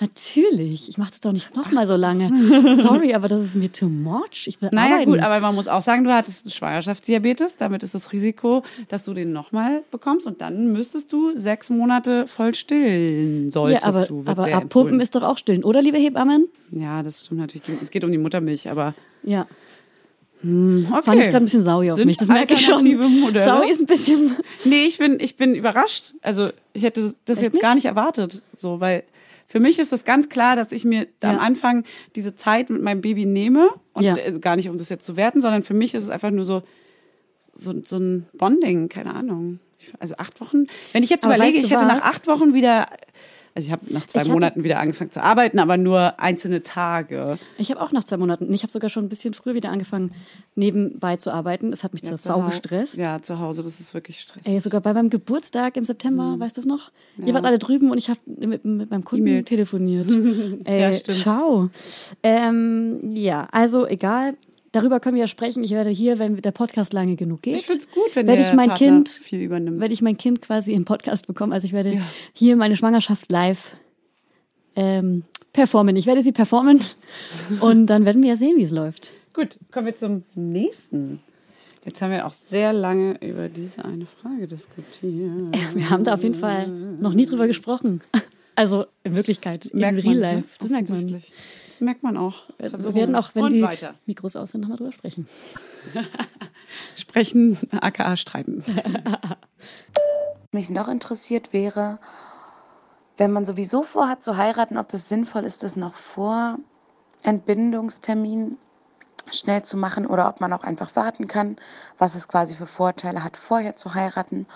Natürlich. 0.00 0.88
Ich 0.88 0.98
mache 0.98 1.10
das 1.10 1.20
doch 1.20 1.32
nicht 1.32 1.54
noch 1.54 1.70
mal 1.72 1.86
so 1.86 1.94
lange. 1.96 2.30
Sorry, 2.82 3.14
aber 3.14 3.28
das 3.28 3.42
ist 3.42 3.54
mir 3.54 3.70
too 3.70 3.88
much. 3.88 4.46
Ich 4.46 4.60
will 4.60 4.70
Naja, 4.72 4.94
arbeiten. 4.94 5.10
gut, 5.10 5.20
aber 5.20 5.40
man 5.40 5.54
muss 5.54 5.68
auch 5.68 5.80
sagen, 5.80 6.04
du 6.04 6.12
hattest 6.12 6.52
Schwangerschaftsdiabetes. 6.52 7.56
Damit 7.56 7.82
ist 7.82 7.94
das 7.94 8.12
Risiko, 8.12 8.62
dass 8.88 9.04
du 9.04 9.14
den 9.14 9.32
nochmal 9.32 9.82
bekommst. 9.90 10.26
Und 10.26 10.40
dann 10.40 10.72
müsstest 10.72 11.12
du 11.12 11.36
sechs 11.36 11.70
Monate 11.70 12.26
voll 12.26 12.54
stillen, 12.54 13.46
ja, 13.46 13.50
solltest 13.50 13.86
aber, 13.86 14.06
du. 14.06 14.26
Wird 14.26 14.38
aber 14.38 14.52
abpumpen 14.54 15.00
ist 15.00 15.14
doch 15.14 15.22
auch 15.22 15.38
stillen, 15.38 15.64
oder, 15.64 15.82
liebe 15.82 15.98
Hebammen? 15.98 16.48
Ja, 16.70 17.02
das 17.02 17.26
stimmt 17.26 17.40
natürlich. 17.40 17.62
Es 17.82 17.90
geht 17.90 18.04
um 18.04 18.10
die 18.12 18.18
Muttermilch, 18.18 18.68
aber 18.68 18.94
Ja. 19.22 19.46
okay. 20.42 21.02
Fand 21.02 21.20
ich 21.20 21.26
gerade 21.26 21.36
ein 21.38 21.44
bisschen 21.44 21.62
saui 21.62 21.90
auf 21.90 21.96
Sind 21.96 22.06
mich. 22.06 22.16
Das 22.16 22.28
merke 22.28 22.54
ich 22.54 22.64
schon. 22.64 22.84
Modelle? 23.20 23.44
Saui 23.44 23.70
ist 23.70 23.80
ein 23.80 23.86
bisschen. 23.86 24.36
Nee, 24.64 24.84
ich 24.86 24.98
bin, 24.98 25.18
ich 25.20 25.36
bin 25.36 25.54
überrascht. 25.54 26.14
Also 26.22 26.48
ich 26.72 26.82
hätte 26.82 27.14
das 27.24 27.38
Echt 27.38 27.54
jetzt 27.54 27.62
gar 27.62 27.74
nicht 27.74 27.86
erwartet. 27.86 28.42
So, 28.56 28.80
weil 28.80 29.04
für 29.46 29.60
mich 29.60 29.78
ist 29.78 29.92
es 29.92 30.04
ganz 30.04 30.28
klar, 30.28 30.56
dass 30.56 30.72
ich 30.72 30.84
mir 30.84 31.06
am 31.20 31.36
Ja. 31.36 31.38
Anfang 31.38 31.84
diese 32.16 32.34
Zeit 32.34 32.70
mit 32.70 32.82
meinem 32.82 33.00
Baby 33.00 33.26
nehme. 33.26 33.70
Und 33.92 34.04
Ja. 34.04 34.16
äh, 34.16 34.32
gar 34.40 34.56
nicht, 34.56 34.68
um 34.68 34.78
das 34.78 34.88
jetzt 34.88 35.04
zu 35.04 35.16
werten, 35.16 35.40
sondern 35.40 35.62
für 35.62 35.74
mich 35.74 35.94
ist 35.94 36.02
es 36.04 36.10
einfach 36.10 36.30
nur 36.30 36.44
so, 36.44 36.62
so, 37.52 37.72
so 37.84 37.98
ein 37.98 38.26
Bonding, 38.32 38.88
keine 38.88 39.14
Ahnung. 39.14 39.60
Ich- 39.78 39.92
Also 40.00 40.16
acht 40.16 40.40
Wochen. 40.40 40.66
Wenn 40.92 41.02
ich 41.02 41.10
jetzt 41.10 41.24
Aber 41.24 41.36
überlege, 41.36 41.58
weißt 41.58 41.64
ich 41.66 41.70
du 41.72 41.76
hätte 41.76 41.86
nach 41.88 41.98
was? 41.98 42.04
acht 42.16 42.26
Wochen 42.26 42.54
wieder. 42.54 42.88
Also 43.56 43.66
ich 43.66 43.72
habe 43.72 43.84
nach 43.92 44.04
zwei 44.06 44.18
Ich 44.18 44.24
hatte- 44.24 44.32
Monaten 44.32 44.64
wieder 44.64 44.80
angefangen 44.80 45.10
zu 45.12 45.22
arbeiten, 45.22 45.60
aber 45.60 45.76
nur 45.76 46.18
einzelne 46.18 46.64
Tage. 46.64 47.38
Ich 47.56 47.70
habe 47.70 47.80
auch 47.80 47.92
nach 47.92 48.02
zwei 48.02 48.16
Monaten, 48.16 48.52
ich 48.52 48.62
habe 48.64 48.72
sogar 48.72 48.90
schon 48.90 49.04
ein 49.04 49.08
bisschen 49.08 49.32
früher 49.32 49.54
wieder 49.54 49.70
angefangen, 49.70 50.10
nebenbei 50.56 51.16
zu 51.18 51.32
arbeiten. 51.32 51.70
Das 51.70 51.84
hat 51.84 51.92
mich 51.92 52.02
zwar 52.02 52.18
zu 52.18 52.26
sau 52.28 52.40
gestresst. 52.42 52.96
Ja, 52.96 53.22
zu 53.22 53.38
Hause, 53.38 53.62
das 53.62 53.78
ist 53.78 53.94
wirklich 53.94 54.20
stressig. 54.20 54.52
Ey, 54.52 54.58
sogar 54.60 54.80
bei 54.80 54.92
meinem 54.92 55.08
Geburtstag 55.08 55.76
im 55.76 55.84
September, 55.84 56.34
Mhm. 56.36 56.40
weißt 56.40 56.56
du 56.56 56.62
das 56.62 56.66
noch? 56.66 56.90
Ihr 57.24 57.32
wart 57.32 57.44
alle 57.44 57.60
drüben 57.60 57.92
und 57.92 57.98
ich 57.98 58.08
habe 58.10 58.18
mit, 58.26 58.64
mit 58.64 58.90
meinem 58.90 59.04
Kunden 59.04 59.26
E-Mails. 59.28 59.48
telefoniert. 59.48 60.08
Ey, 60.64 60.80
Ja, 60.80 60.92
stimmt. 60.92 61.18
ciao. 61.18 61.70
Ähm, 62.24 63.12
ja, 63.14 63.46
also 63.52 63.86
egal. 63.86 64.34
Darüber 64.74 64.98
können 64.98 65.14
wir 65.14 65.22
ja 65.22 65.28
sprechen. 65.28 65.62
Ich 65.62 65.70
werde 65.70 65.90
hier, 65.90 66.18
wenn 66.18 66.36
der 66.36 66.50
Podcast 66.50 66.92
lange 66.92 67.14
genug 67.14 67.42
geht, 67.42 67.54
Ich 67.54 67.66
find's 67.66 67.88
gut, 67.88 68.10
wenn 68.14 68.26
werde 68.26 68.42
ich 68.42 68.52
mein 68.52 68.70
Partner 68.70 68.86
Kind 68.88 69.08
viel 69.08 69.40
übernimmt. 69.40 69.78
werde 69.78 69.94
ich 69.94 70.02
mein 70.02 70.16
Kind 70.16 70.42
quasi 70.42 70.72
im 70.72 70.84
Podcast 70.84 71.28
bekommen. 71.28 71.52
Also 71.52 71.68
ich 71.68 71.72
werde 71.72 72.02
hier 72.32 72.56
meine 72.56 72.74
Schwangerschaft 72.74 73.30
live 73.30 73.76
ähm, 74.74 75.22
performen. 75.52 75.94
Ich 75.94 76.06
werde 76.06 76.22
sie 76.22 76.32
performen 76.32 76.80
und 77.60 77.86
dann 77.86 78.04
werden 78.04 78.20
wir 78.22 78.30
ja 78.30 78.36
sehen, 78.36 78.56
wie 78.56 78.62
es 78.62 78.72
läuft. 78.72 79.12
Gut, 79.32 79.58
kommen 79.70 79.86
wir 79.86 79.94
zum 79.94 80.24
nächsten. 80.34 81.20
Jetzt 81.84 82.02
haben 82.02 82.10
wir 82.10 82.26
auch 82.26 82.32
sehr 82.32 82.72
lange 82.72 83.16
über 83.20 83.48
diese 83.48 83.84
eine 83.84 84.06
Frage 84.06 84.48
diskutiert. 84.48 85.56
Wir 85.74 85.90
haben 85.90 86.02
da 86.02 86.14
auf 86.14 86.22
jeden 86.24 86.34
Fall 86.34 86.66
noch 86.66 87.14
nie 87.14 87.26
drüber 87.26 87.46
gesprochen. 87.46 88.00
Also 88.56 88.86
in 89.02 89.16
Wirklichkeit, 89.16 89.66
in 89.66 89.80
Merkt 89.80 90.04
Real 90.04 90.14
Life. 90.14 90.36
Ne? 90.36 90.44
Das 90.60 90.70
merkt 90.70 90.90
man. 90.90 91.22
Das 91.74 91.80
merkt 91.80 92.04
man 92.04 92.16
auch. 92.16 92.44
Wir 92.58 92.94
werden 92.94 93.16
auch, 93.16 93.34
wenn 93.34 93.42
Und 93.42 93.52
die 93.52 93.62
weiter. 93.62 93.96
Mikros 94.06 94.36
aus 94.36 94.52
sind, 94.52 94.60
nochmal 94.60 94.76
drüber 94.76 94.92
sprechen. 94.92 95.26
Sprechen, 96.94 97.58
aka 97.72 98.16
streiten. 98.16 98.62
mich 100.52 100.70
noch 100.70 100.86
interessiert 100.86 101.52
wäre, 101.52 101.98
wenn 103.16 103.32
man 103.32 103.44
sowieso 103.44 103.82
vorhat 103.82 104.22
zu 104.22 104.36
heiraten, 104.36 104.78
ob 104.78 104.88
das 104.88 105.08
sinnvoll 105.08 105.42
ist, 105.42 105.64
das 105.64 105.74
noch 105.74 105.94
vor 105.94 106.60
Entbindungstermin 107.24 108.56
schnell 109.32 109.64
zu 109.64 109.76
machen 109.76 110.06
oder 110.06 110.28
ob 110.28 110.40
man 110.40 110.52
auch 110.52 110.62
einfach 110.62 110.94
warten 110.94 111.26
kann, 111.26 111.56
was 111.98 112.14
es 112.14 112.28
quasi 112.28 112.54
für 112.54 112.68
Vorteile 112.68 113.24
hat, 113.24 113.36
vorher 113.36 113.74
zu 113.74 113.94
heiraten. 113.94 114.46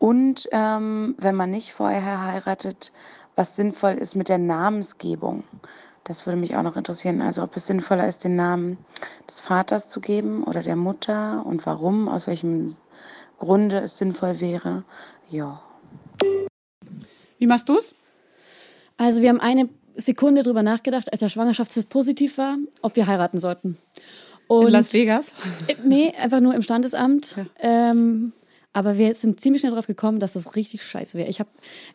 Und 0.00 0.48
ähm, 0.50 1.14
wenn 1.18 1.36
man 1.36 1.50
nicht 1.50 1.72
vorher 1.72 2.24
heiratet, 2.24 2.90
was 3.36 3.54
sinnvoll 3.54 3.92
ist 3.92 4.16
mit 4.16 4.28
der 4.28 4.38
Namensgebung. 4.38 5.44
Das 6.04 6.26
würde 6.26 6.38
mich 6.38 6.56
auch 6.56 6.62
noch 6.62 6.76
interessieren. 6.76 7.20
Also 7.22 7.42
ob 7.42 7.56
es 7.56 7.66
sinnvoller 7.66 8.08
ist, 8.08 8.24
den 8.24 8.36
Namen 8.36 8.78
des 9.28 9.40
Vaters 9.40 9.88
zu 9.88 10.00
geben 10.00 10.42
oder 10.44 10.62
der 10.62 10.76
Mutter 10.76 11.44
und 11.46 11.64
warum, 11.64 12.08
aus 12.08 12.26
welchem 12.26 12.76
Grunde 13.38 13.78
es 13.78 13.98
sinnvoll 13.98 14.40
wäre. 14.40 14.84
Ja. 15.30 15.62
Wie 17.38 17.46
machst 17.46 17.68
du's? 17.68 17.94
Also 18.96 19.22
wir 19.22 19.28
haben 19.28 19.40
eine 19.40 19.68
Sekunde 19.94 20.42
drüber 20.42 20.62
nachgedacht, 20.62 21.10
als 21.12 21.20
der 21.20 21.28
Schwangerschaftstest 21.28 21.88
positiv 21.88 22.38
war, 22.38 22.56
ob 22.82 22.96
wir 22.96 23.06
heiraten 23.06 23.38
sollten. 23.38 23.78
Und 24.48 24.66
In 24.66 24.72
Las 24.72 24.92
Vegas? 24.92 25.34
Äh, 25.66 25.76
Nee, 25.84 26.14
einfach 26.16 26.40
nur 26.40 26.54
im 26.54 26.62
Standesamt. 26.62 27.36
Ähm, 27.58 28.32
aber 28.72 28.96
wir 28.96 29.14
sind 29.14 29.40
ziemlich 29.40 29.60
schnell 29.60 29.72
drauf 29.72 29.86
gekommen, 29.86 30.18
dass 30.18 30.32
das 30.32 30.56
richtig 30.56 30.82
scheiße 30.82 31.16
wäre. 31.16 31.28
Ich 31.28 31.40
habe 31.40 31.50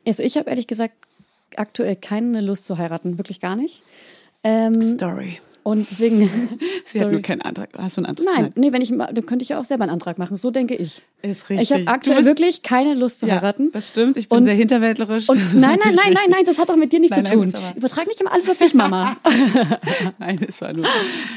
also 0.05 0.23
ich 0.23 0.37
habe 0.37 0.49
ehrlich 0.49 0.67
gesagt 0.67 0.95
aktuell 1.55 1.95
keine 1.95 2.41
Lust 2.41 2.65
zu 2.65 2.77
heiraten, 2.77 3.17
wirklich 3.17 3.39
gar 3.39 3.55
nicht. 3.55 3.83
Ähm, 4.43 4.83
Story. 4.83 5.39
Und 5.67 5.89
deswegen 5.89 6.29
Sie 6.85 7.01
hat 7.01 7.11
nur 7.11 7.21
keinen 7.21 7.41
Antrag. 7.41 7.69
Hast 7.77 7.97
du 7.97 8.01
einen 8.01 8.05
Antrag? 8.05 8.25
Nein, 8.25 8.51
nee, 8.55 8.71
wenn 8.71 8.81
ich 8.81 8.89
dann 8.89 9.25
könnte 9.25 9.43
ich 9.43 9.49
ja 9.49 9.59
auch 9.59 9.65
selber 9.65 9.83
einen 9.83 9.91
Antrag 9.91 10.17
machen, 10.17 10.37
so 10.37 10.49
denke 10.49 10.75
ich. 10.75 11.01
Ist 11.23 11.49
richtig. 11.49 11.71
Ich 11.71 11.73
habe 11.75 11.87
aktuell 11.87 12.23
wirklich 12.25 12.61
keine 12.61 12.93
Lust 12.93 13.19
zu 13.19 13.27
Ja, 13.27 13.35
heiraten. 13.35 13.71
das 13.73 13.89
stimmt. 13.89 14.15
Ich 14.17 14.29
bin 14.29 14.37
Und- 14.37 14.43
sehr 14.45 14.53
hinterwäldlerisch. 14.53 15.27
Und 15.27 15.37
ist 15.41 15.53
nein, 15.55 15.77
nein, 15.83 15.95
nein, 15.95 16.13
nein, 16.13 16.29
nein, 16.29 16.45
das 16.45 16.57
hat 16.57 16.69
doch 16.69 16.75
mit 16.77 16.93
dir 16.93 16.99
nichts 16.99 17.15
Nein, 17.17 17.25
zu 17.25 17.31
nein, 17.31 17.39
tun. 17.39 17.47
ist 17.47 17.55
aber- 17.55 17.75
Übertrag 17.75 18.07
nicht 18.07 18.21
immer 18.21 18.31
alles 18.31 18.49
auf 18.49 18.57
dich, 18.57 18.73
Mama. 18.73 19.17
Nein, 20.19 20.39
das 20.45 20.61
war 20.61 20.73
nur. 20.73 20.85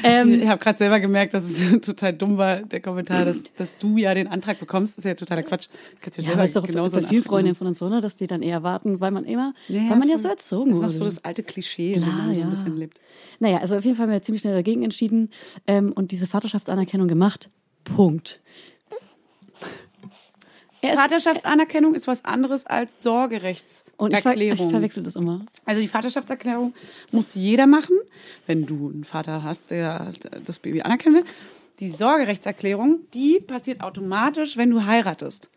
Ähm, 0.03 0.41
ich 0.41 0.47
habe 0.47 0.61
gerade 0.63 0.77
selber 0.77 0.99
gemerkt, 0.99 1.33
dass 1.33 1.43
es 1.43 1.81
total 1.81 2.13
dumm 2.13 2.37
war, 2.37 2.57
der 2.61 2.79
Kommentar, 2.79 3.25
dass, 3.25 3.43
dass 3.57 3.77
du 3.79 3.97
ja 3.97 4.13
den 4.13 4.27
Antrag 4.27 4.59
bekommst. 4.59 4.93
Das 4.97 5.05
ist 5.05 5.09
ja 5.09 5.15
totaler 5.15 5.43
Quatsch. 5.43 5.67
Du 5.67 5.97
kannst 6.01 6.17
ja, 6.17 6.23
Ja, 6.23 6.29
selber 6.29 6.43
ist 6.45 6.55
doch 6.55 6.67
genauso 6.67 6.99
bei 6.99 7.07
vielen 7.07 7.23
Freundinnen 7.23 7.55
von 7.55 7.67
uns 7.67 7.79
so, 7.79 7.89
ne, 7.89 8.01
dass 8.01 8.15
die 8.15 8.27
dann 8.27 8.41
eher 8.41 8.63
warten, 8.63 8.99
weil 9.01 9.11
man 9.11 9.25
immer, 9.25 9.53
Ja, 9.67 9.81
weil 9.89 9.97
man 9.97 10.07
ja 10.07 10.17
so 10.17 10.27
erzogen 10.27 10.69
Das 10.69 10.77
ist 10.77 10.81
noch 10.81 10.87
wurde. 10.89 10.97
so 10.97 11.05
das 11.05 11.25
alte 11.25 11.43
Klischee, 11.43 11.93
Klar, 11.93 12.07
man 12.07 12.35
so 12.35 12.41
ein 12.41 12.49
bisschen 12.49 12.77
lebt. 12.77 12.99
Naja, 13.39 13.57
also 13.57 13.75
auf 13.77 13.83
jeden 13.83 13.97
Fall 13.97 14.05
haben 14.07 14.13
wir 14.21 14.25
ziemlich 14.25 14.41
schnell 14.41 14.53
dagegen 14.53 14.83
entschieden 14.83 15.29
ähm, 15.67 15.91
und 15.91 16.11
diese 16.11 16.27
Vaterschaftsanerkennung 16.27 17.07
gemacht. 17.07 17.49
Punkt. 17.83 18.39
Er 20.81 20.97
Vaterschaftsanerkennung 20.97 21.93
ist 21.93 22.07
was 22.07 22.25
anderes 22.25 22.65
als 22.65 23.03
und 23.97 24.13
ich, 24.13 24.19
ver 24.19 24.33
Sorgerechtserklärung. 24.33 24.71
verwechsel 24.71 25.03
das 25.03 25.15
immer. 25.15 25.45
Also 25.63 25.79
die 25.79 25.87
Vaterschaftserklärung 25.87 26.73
muss 27.11 27.35
jeder 27.35 27.67
machen, 27.67 27.97
wenn 28.47 28.65
du 28.65 28.89
einen 28.89 29.03
Vater 29.03 29.43
hast, 29.43 29.69
der 29.69 30.11
das 30.43 30.57
Baby 30.57 30.81
anerkennen 30.81 31.17
will. 31.17 31.25
Die 31.79 31.89
Sorgerechtserklärung, 31.89 33.01
die 33.13 33.39
passiert 33.39 33.81
automatisch, 33.81 34.57
wenn 34.57 34.71
du 34.71 34.85
heiratest. 34.85 35.51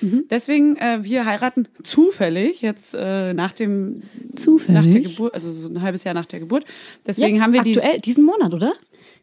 Mhm. 0.00 0.24
Deswegen, 0.30 0.76
äh, 0.76 0.98
wir 1.02 1.24
heiraten 1.24 1.68
zufällig 1.82 2.62
jetzt 2.62 2.94
äh, 2.94 3.34
nach 3.34 3.52
dem 3.52 4.02
Zufällig? 4.36 4.74
nach 4.74 4.90
der 4.90 5.00
Geburt, 5.00 5.34
also 5.34 5.50
so 5.50 5.68
ein 5.68 5.82
halbes 5.82 6.04
Jahr 6.04 6.14
nach 6.14 6.26
der 6.26 6.40
Geburt. 6.40 6.64
Deswegen 7.06 7.34
Jetzt, 7.34 7.44
haben 7.44 7.52
wir 7.52 7.62
die 7.62 7.76
aktuell, 7.76 8.00
diesen 8.00 8.24
Monat, 8.24 8.52
oder? 8.54 8.74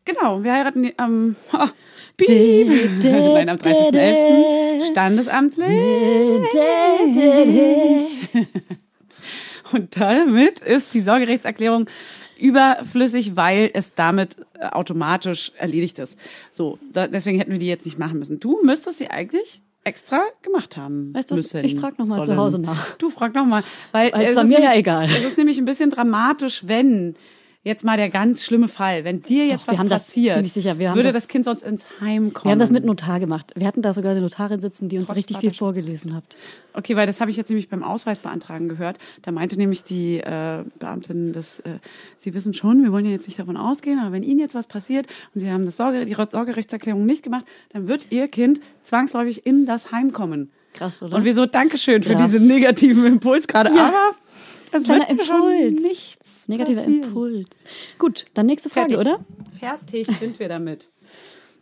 genau, 0.06 0.44
wir 0.44 0.54
heiraten 0.54 0.84
die 0.84 0.98
am 0.98 1.36
ha, 1.52 1.72
piep. 2.18 2.28
Dä, 2.28 2.88
dä, 3.04 3.12
Nein, 3.34 3.50
am 3.50 3.58
dä, 3.58 3.70
30.11. 3.70 3.92
dä. 3.92 4.86
Standesamtlich. 4.92 5.68
Und 9.74 10.00
damit 10.00 10.62
ist 10.62 10.94
die 10.94 11.02
Sorgerechtserklärung 11.02 11.90
überflüssig, 12.40 13.36
weil 13.36 13.72
es 13.74 13.94
damit 13.94 14.38
äh, 14.54 14.68
automatisch 14.68 15.52
erledigt 15.58 16.00
ist. 16.00 16.18
So, 16.52 16.78
deswegen 16.94 17.40
hätten 17.40 17.52
wir 17.52 17.60
die 17.60 17.68
jetzt 17.68 17.86
nicht 17.86 17.98
machen 17.98 18.20
müssen. 18.20 18.40
Du 18.40 18.62
müsstest 18.64 19.00
sie 19.00 19.10
eigentlich 19.10 19.62
extra 19.86 20.24
gemacht 20.42 20.76
haben 20.78 21.14
Weißt 21.14 21.32
du 21.32 21.36
müssen. 21.36 21.64
Ich 21.64 21.76
frag 21.76 21.98
noch 22.00 22.06
mal 22.08 22.26
zu. 22.26 22.36
Hause 22.36 22.60
nach. 22.60 22.96
Du 22.98 23.10
frag 23.10 23.34
noch 23.34 23.46
mal, 23.46 23.64
weil 23.92 24.12
Weil 24.12 24.26
es 24.26 24.36
war 24.36 24.44
mir 24.44 24.62
ja 24.62 24.74
egal. 24.74 25.06
Es 25.06 25.24
ist 25.24 25.38
nämlich 25.38 25.58
ein 25.58 25.66
bisschen 25.66 25.90
dramatisch, 25.90 26.64
wenn 26.68 27.16
Jetzt 27.66 27.84
mal 27.84 27.98
der 27.98 28.12
ganz 28.12 28.44
schlimme 28.44 28.68
Fall. 28.68 29.06
Wenn 29.06 29.24
dir 29.24 29.48
jetzt 29.48 29.68
Doch, 29.68 29.70
was 29.70 29.78
das 29.80 29.90
passiert, 29.90 30.36
ziemlich 30.36 30.54
sicher. 30.54 30.78
Würde 30.78 31.02
das- 31.02 31.14
das, 31.16 31.28
Kind 31.28 31.46
sonst 31.46 31.64
ins 31.64 31.84
Heim 32.00 32.32
kommen. 32.32 32.46
Wir 32.46 32.52
haben 32.52 32.60
das 32.60 32.70
mit 32.70 32.86
Notar 32.86 33.20
gemacht. 33.20 33.54
Wir 33.56 33.66
hatten 33.66 33.82
da 33.82 33.92
sogar 33.92 34.12
eine 34.12 34.22
Notarin 34.22 34.62
sitzen, 34.62 34.88
die 34.88 35.00
uns 35.00 35.08
Trotz 35.08 35.18
richtig 35.18 35.38
viel 35.40 35.52
vorgelesen 35.52 36.14
hat. 36.16 36.24
Okay, 36.74 36.96
weil 36.96 37.08
das 37.08 37.22
habe 37.22 37.32
ich 37.32 37.38
jetzt 37.38 37.50
nämlich 37.50 37.68
beim 37.68 37.82
Ausweis 37.82 38.20
beantragen 38.20 38.70
gehört. 38.70 39.00
Da 39.24 39.32
meinte 39.32 39.58
nämlich 39.58 39.84
die 39.84 40.18
äh, 40.20 40.64
Beamtin, 40.78 41.34
dass 41.34 41.60
äh, 41.62 41.80
sie 42.20 42.36
wissen 42.36 42.54
schon, 42.54 42.84
wir 42.84 42.92
wollen 42.92 43.06
ja 43.06 43.12
jetzt 43.12 43.26
nicht 43.28 43.40
davon 43.40 43.58
ausgehen, 43.58 43.98
aber 43.98 44.12
wenn 44.12 44.22
Ihnen 44.22 44.40
jetzt 44.40 44.54
was 44.54 44.68
passiert 44.68 45.08
und 45.34 45.40
Sie 45.42 45.50
haben 45.50 45.66
das 45.66 45.76
Sorge, 45.76 46.06
die 46.06 46.14
Sorgerechtserklärung 46.14 47.04
nicht 47.04 47.24
gemacht, 47.24 47.46
dann 47.74 47.88
wird 47.88 48.12
Ihr 48.12 48.28
Kind 48.28 48.60
zwangsläufig 48.84 49.44
in 49.48 49.66
das 49.66 49.92
Heim 49.92 50.14
kommen. 50.14 50.52
Krass, 50.74 51.02
oder? 51.02 51.18
Und 51.18 51.24
wir 51.24 51.34
so, 51.34 51.48
Dankeschön 51.48 52.04
für 52.04 52.16
diesen 52.16 52.46
negativen 52.48 53.06
Impuls 53.08 53.48
gerade. 53.48 53.76
Ja. 53.76 53.88
Aber 53.88 54.16
es 54.72 54.84
Kleiner 54.84 55.08
wird 55.10 55.26
schon 55.26 55.78
Impuls. 56.48 56.48
Negativer 56.48 56.82
passieren. 56.82 57.04
Impuls. 57.04 57.64
Gut, 57.98 58.26
dann 58.34 58.46
nächste 58.46 58.70
Frage, 58.70 58.96
Fertig. 58.96 59.14
oder? 59.14 59.26
Fertig 59.60 60.08
sind 60.20 60.40
wir 60.40 60.50
damit. 60.50 60.90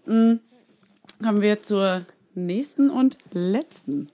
Mhm. 0.05 0.39
Kommen 1.22 1.41
wir 1.41 1.61
zur 1.61 2.05
nächsten 2.35 2.89
und 2.89 3.18
letzten. 3.31 4.11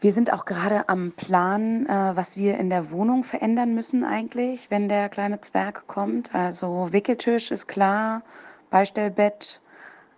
Wir 0.00 0.12
sind 0.12 0.32
auch 0.32 0.46
gerade 0.46 0.88
am 0.88 1.12
Plan, 1.12 1.86
äh, 1.86 2.16
was 2.16 2.36
wir 2.36 2.58
in 2.58 2.70
der 2.70 2.90
Wohnung 2.90 3.22
verändern 3.22 3.74
müssen 3.74 4.02
eigentlich, 4.02 4.68
wenn 4.68 4.88
der 4.88 5.08
kleine 5.08 5.40
Zwerg 5.40 5.86
kommt. 5.86 6.34
Also 6.34 6.88
Wickeltisch 6.92 7.52
ist 7.52 7.68
klar, 7.68 8.22
Beistellbett, 8.70 9.60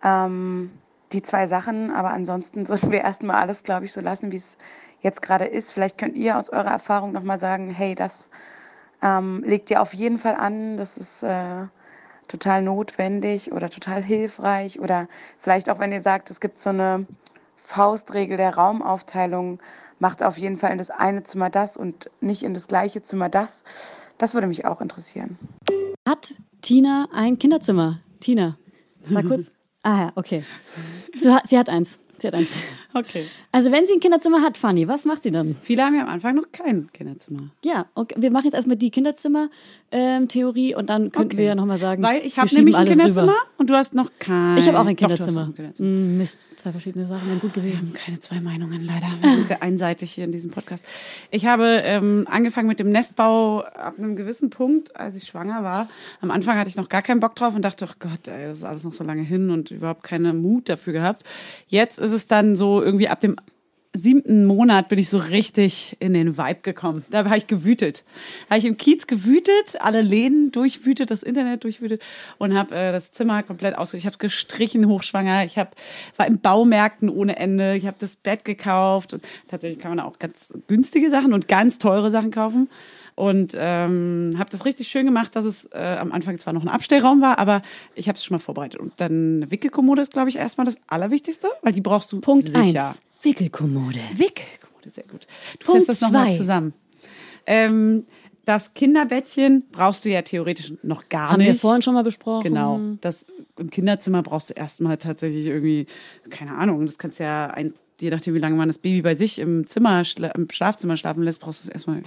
ähm, 0.02 0.70
die 1.12 1.20
zwei 1.20 1.46
Sachen. 1.46 1.90
Aber 1.90 2.10
ansonsten 2.10 2.66
würden 2.68 2.92
wir 2.92 3.02
erstmal 3.02 3.36
alles, 3.36 3.62
glaube 3.62 3.84
ich, 3.84 3.92
so 3.92 4.00
lassen, 4.00 4.32
wie 4.32 4.36
es 4.36 4.56
jetzt 5.02 5.20
gerade 5.20 5.44
ist. 5.44 5.70
Vielleicht 5.72 5.98
könnt 5.98 6.16
ihr 6.16 6.38
aus 6.38 6.48
eurer 6.48 6.70
Erfahrung 6.70 7.12
nochmal 7.12 7.38
sagen, 7.38 7.68
hey, 7.68 7.94
das 7.94 8.30
ähm, 9.04 9.44
legt 9.46 9.70
ihr 9.70 9.82
auf 9.82 9.92
jeden 9.92 10.16
Fall 10.18 10.34
an, 10.34 10.78
das 10.78 10.96
ist 10.96 11.22
äh, 11.22 11.66
total 12.26 12.62
notwendig 12.62 13.52
oder 13.52 13.68
total 13.68 14.02
hilfreich. 14.02 14.80
Oder 14.80 15.08
vielleicht 15.38 15.68
auch, 15.68 15.78
wenn 15.78 15.92
ihr 15.92 16.00
sagt, 16.00 16.30
es 16.30 16.40
gibt 16.40 16.60
so 16.60 16.70
eine 16.70 17.06
Faustregel 17.56 18.38
der 18.38 18.56
Raumaufteilung, 18.56 19.60
macht 19.98 20.22
auf 20.22 20.38
jeden 20.38 20.56
Fall 20.56 20.72
in 20.72 20.78
das 20.78 20.90
eine 20.90 21.22
Zimmer 21.22 21.50
das 21.50 21.76
und 21.76 22.10
nicht 22.20 22.42
in 22.42 22.54
das 22.54 22.66
gleiche 22.66 23.02
Zimmer 23.02 23.28
das. 23.28 23.62
Das 24.16 24.32
würde 24.32 24.46
mich 24.46 24.64
auch 24.64 24.80
interessieren. 24.80 25.38
Hat 26.08 26.34
Tina 26.62 27.08
ein 27.12 27.38
Kinderzimmer? 27.38 28.00
Tina, 28.20 28.56
sag 29.02 29.26
kurz. 29.26 29.52
Ah 29.86 29.98
ja, 29.98 30.12
okay. 30.14 30.42
Sie 31.12 31.58
hat 31.58 31.68
eins. 31.68 31.98
Sie 32.16 32.26
hat 32.26 32.32
eins. 32.32 32.62
Okay. 32.94 33.26
Also 33.52 33.72
wenn 33.72 33.84
sie 33.86 33.94
ein 33.94 34.00
Kinderzimmer 34.00 34.40
hat, 34.40 34.56
Fanny, 34.56 34.86
was 34.88 35.04
macht 35.04 35.24
sie 35.24 35.30
dann? 35.32 35.56
Viele 35.62 35.82
haben 35.84 35.94
ja 35.96 36.02
am 36.02 36.08
Anfang 36.08 36.34
noch 36.36 36.50
kein 36.52 36.88
Kinderzimmer. 36.92 37.50
Ja, 37.64 37.86
okay. 37.94 38.14
wir 38.18 38.30
machen 38.30 38.44
jetzt 38.44 38.54
erstmal 38.54 38.76
die 38.76 38.90
Kinderzimmer-Theorie 38.90 40.74
und 40.74 40.88
dann 40.90 41.10
könnten 41.12 41.28
Okay. 41.28 41.36
wir 41.38 41.44
ja 41.46 41.54
nochmal 41.54 41.78
sagen, 41.78 42.02
Weil 42.02 42.24
ich 42.24 42.36
wir 42.36 42.42
habe 42.44 42.54
nämlich 42.54 42.76
ein 42.76 42.86
Kinderzimmer 42.86 43.32
rüber. 43.32 43.34
und 43.58 43.70
du 43.70 43.74
hast 43.74 43.94
noch 43.94 44.10
kein. 44.18 44.56
Ich 44.58 44.66
habe 44.68 44.78
auch 44.78 44.86
ein 44.86 44.96
Doch, 44.96 45.08
Kinderzimmer. 45.08 45.42
auch 45.42 45.46
ein 45.48 45.54
Kinderzimmer. 45.54 45.88
Mm, 45.88 46.18
Mist, 46.18 46.38
zwei 46.56 46.72
verschiedene 46.72 47.06
Sachen 47.06 47.28
wären 47.28 47.40
gut 47.40 47.54
gewesen. 47.54 47.92
Keine 47.94 48.18
zwei 48.20 48.40
Meinungen 48.40 48.84
leider. 48.84 49.06
Wir 49.20 49.34
sind 49.34 49.46
sehr 49.48 49.62
einseitig 49.62 50.12
hier 50.12 50.24
in 50.24 50.32
diesem 50.32 50.50
Podcast. 50.50 50.84
Ich 51.30 51.46
habe 51.46 51.64
ähm, 51.84 52.26
angefangen 52.30 52.68
mit 52.68 52.78
dem 52.80 52.90
Nestbau 52.90 53.60
ab 53.62 53.94
einem 53.98 54.16
gewissen 54.16 54.50
Punkt, 54.50 54.94
als 54.96 55.16
ich 55.16 55.24
schwanger 55.24 55.62
war. 55.62 55.88
Am 56.20 56.30
Anfang 56.30 56.58
hatte 56.58 56.68
ich 56.68 56.76
noch 56.76 56.88
gar 56.88 57.02
keinen 57.02 57.20
Bock 57.20 57.34
drauf 57.34 57.54
und 57.54 57.62
dachte, 57.62 57.86
oh 57.88 57.94
Gott, 57.98 58.28
ey, 58.28 58.46
das 58.48 58.58
ist 58.58 58.64
alles 58.64 58.84
noch 58.84 58.92
so 58.92 59.04
lange 59.04 59.22
hin 59.22 59.50
und 59.50 59.70
überhaupt 59.70 60.02
keinen 60.02 60.40
Mut 60.42 60.68
dafür 60.68 60.92
gehabt. 60.92 61.24
Jetzt 61.68 61.98
ist 61.98 62.12
es 62.12 62.26
dann 62.26 62.56
so 62.56 62.82
irgendwie 62.84 63.08
ab 63.08 63.20
dem 63.20 63.36
siebten 63.94 64.44
Monat 64.44 64.88
bin 64.88 64.98
ich 64.98 65.08
so 65.08 65.18
richtig 65.18 65.96
in 66.00 66.14
den 66.14 66.36
Vibe 66.36 66.60
gekommen. 66.62 67.04
Da 67.10 67.24
habe 67.24 67.36
ich 67.36 67.46
gewütet. 67.46 68.04
Habe 68.50 68.58
ich 68.58 68.64
im 68.64 68.76
Kiez 68.76 69.06
gewütet, 69.06 69.80
alle 69.80 70.02
Läden 70.02 70.50
durchwütet, 70.50 71.10
das 71.12 71.22
Internet 71.22 71.62
durchwütet 71.62 72.02
und 72.38 72.54
habe 72.54 72.74
äh, 72.74 72.92
das 72.92 73.12
Zimmer 73.12 73.44
komplett 73.44 73.78
ausgerichtet. 73.78 74.10
Ich 74.10 74.12
habe 74.12 74.18
gestrichen 74.18 74.88
hochschwanger. 74.88 75.44
Ich 75.44 75.56
hab, 75.58 75.76
war 76.16 76.26
in 76.26 76.40
Baumärkten 76.40 77.08
ohne 77.08 77.36
Ende. 77.36 77.76
Ich 77.76 77.86
habe 77.86 77.96
das 78.00 78.16
Bett 78.16 78.44
gekauft. 78.44 79.14
Und 79.14 79.24
tatsächlich 79.46 79.78
kann 79.78 79.94
man 79.94 80.04
auch 80.04 80.18
ganz 80.18 80.52
günstige 80.66 81.08
Sachen 81.08 81.32
und 81.32 81.46
ganz 81.46 81.78
teure 81.78 82.10
Sachen 82.10 82.32
kaufen. 82.32 82.68
Und 83.16 83.54
ähm, 83.56 84.34
habe 84.38 84.50
das 84.50 84.64
richtig 84.64 84.88
schön 84.88 85.06
gemacht, 85.06 85.36
dass 85.36 85.44
es 85.44 85.66
äh, 85.72 85.96
am 86.00 86.10
Anfang 86.10 86.38
zwar 86.38 86.52
noch 86.52 86.62
ein 86.62 86.68
Abstellraum 86.68 87.20
war, 87.20 87.38
aber 87.38 87.62
ich 87.94 88.08
habe 88.08 88.16
es 88.18 88.24
schon 88.24 88.34
mal 88.34 88.40
vorbereitet. 88.40 88.80
Und 88.80 88.92
dann 88.96 89.36
eine 89.36 89.50
Wickelkommode 89.50 90.02
ist, 90.02 90.12
glaube 90.12 90.30
ich, 90.30 90.36
erstmal 90.36 90.64
das 90.64 90.76
Allerwichtigste, 90.88 91.48
weil 91.62 91.72
die 91.72 91.80
brauchst 91.80 92.10
du 92.12 92.20
Punkt 92.20 92.48
sicher. 92.48 92.88
eins. 92.88 93.02
Wickelkommode. 93.22 94.00
Wickelkommode, 94.12 94.90
sehr 94.90 95.04
gut. 95.04 95.26
Du 95.60 95.66
Punkt 95.66 95.88
das 95.88 96.00
nochmal 96.00 96.32
zusammen. 96.32 96.74
Ähm, 97.46 98.04
das 98.44 98.74
Kinderbettchen 98.74 99.64
brauchst 99.70 100.04
du 100.04 100.10
ja 100.10 100.22
theoretisch 100.22 100.72
noch 100.82 101.08
gar 101.08 101.30
Haben 101.30 101.38
nicht. 101.38 101.48
wir 101.48 101.54
vorhin 101.54 101.82
schon 101.82 101.94
mal 101.94 102.04
besprochen. 102.04 102.42
Genau. 102.42 102.80
Das 103.00 103.26
im 103.58 103.70
Kinderzimmer 103.70 104.22
brauchst 104.22 104.50
du 104.50 104.54
erstmal 104.54 104.98
tatsächlich 104.98 105.46
irgendwie, 105.46 105.86
keine 106.30 106.54
Ahnung, 106.56 106.84
das 106.84 106.98
kannst 106.98 107.20
ja 107.20 107.46
ein, 107.46 107.74
je 108.00 108.10
nachdem, 108.10 108.34
wie 108.34 108.40
lange 108.40 108.56
man 108.56 108.68
das 108.68 108.78
Baby 108.78 109.02
bei 109.02 109.14
sich 109.14 109.38
im 109.38 109.66
Zimmer, 109.66 110.02
im 110.34 110.48
Schlafzimmer 110.50 110.96
schlafen 110.96 111.22
lässt, 111.22 111.40
brauchst 111.40 111.64
du 111.64 111.68
es 111.68 111.72
erstmal 111.72 112.02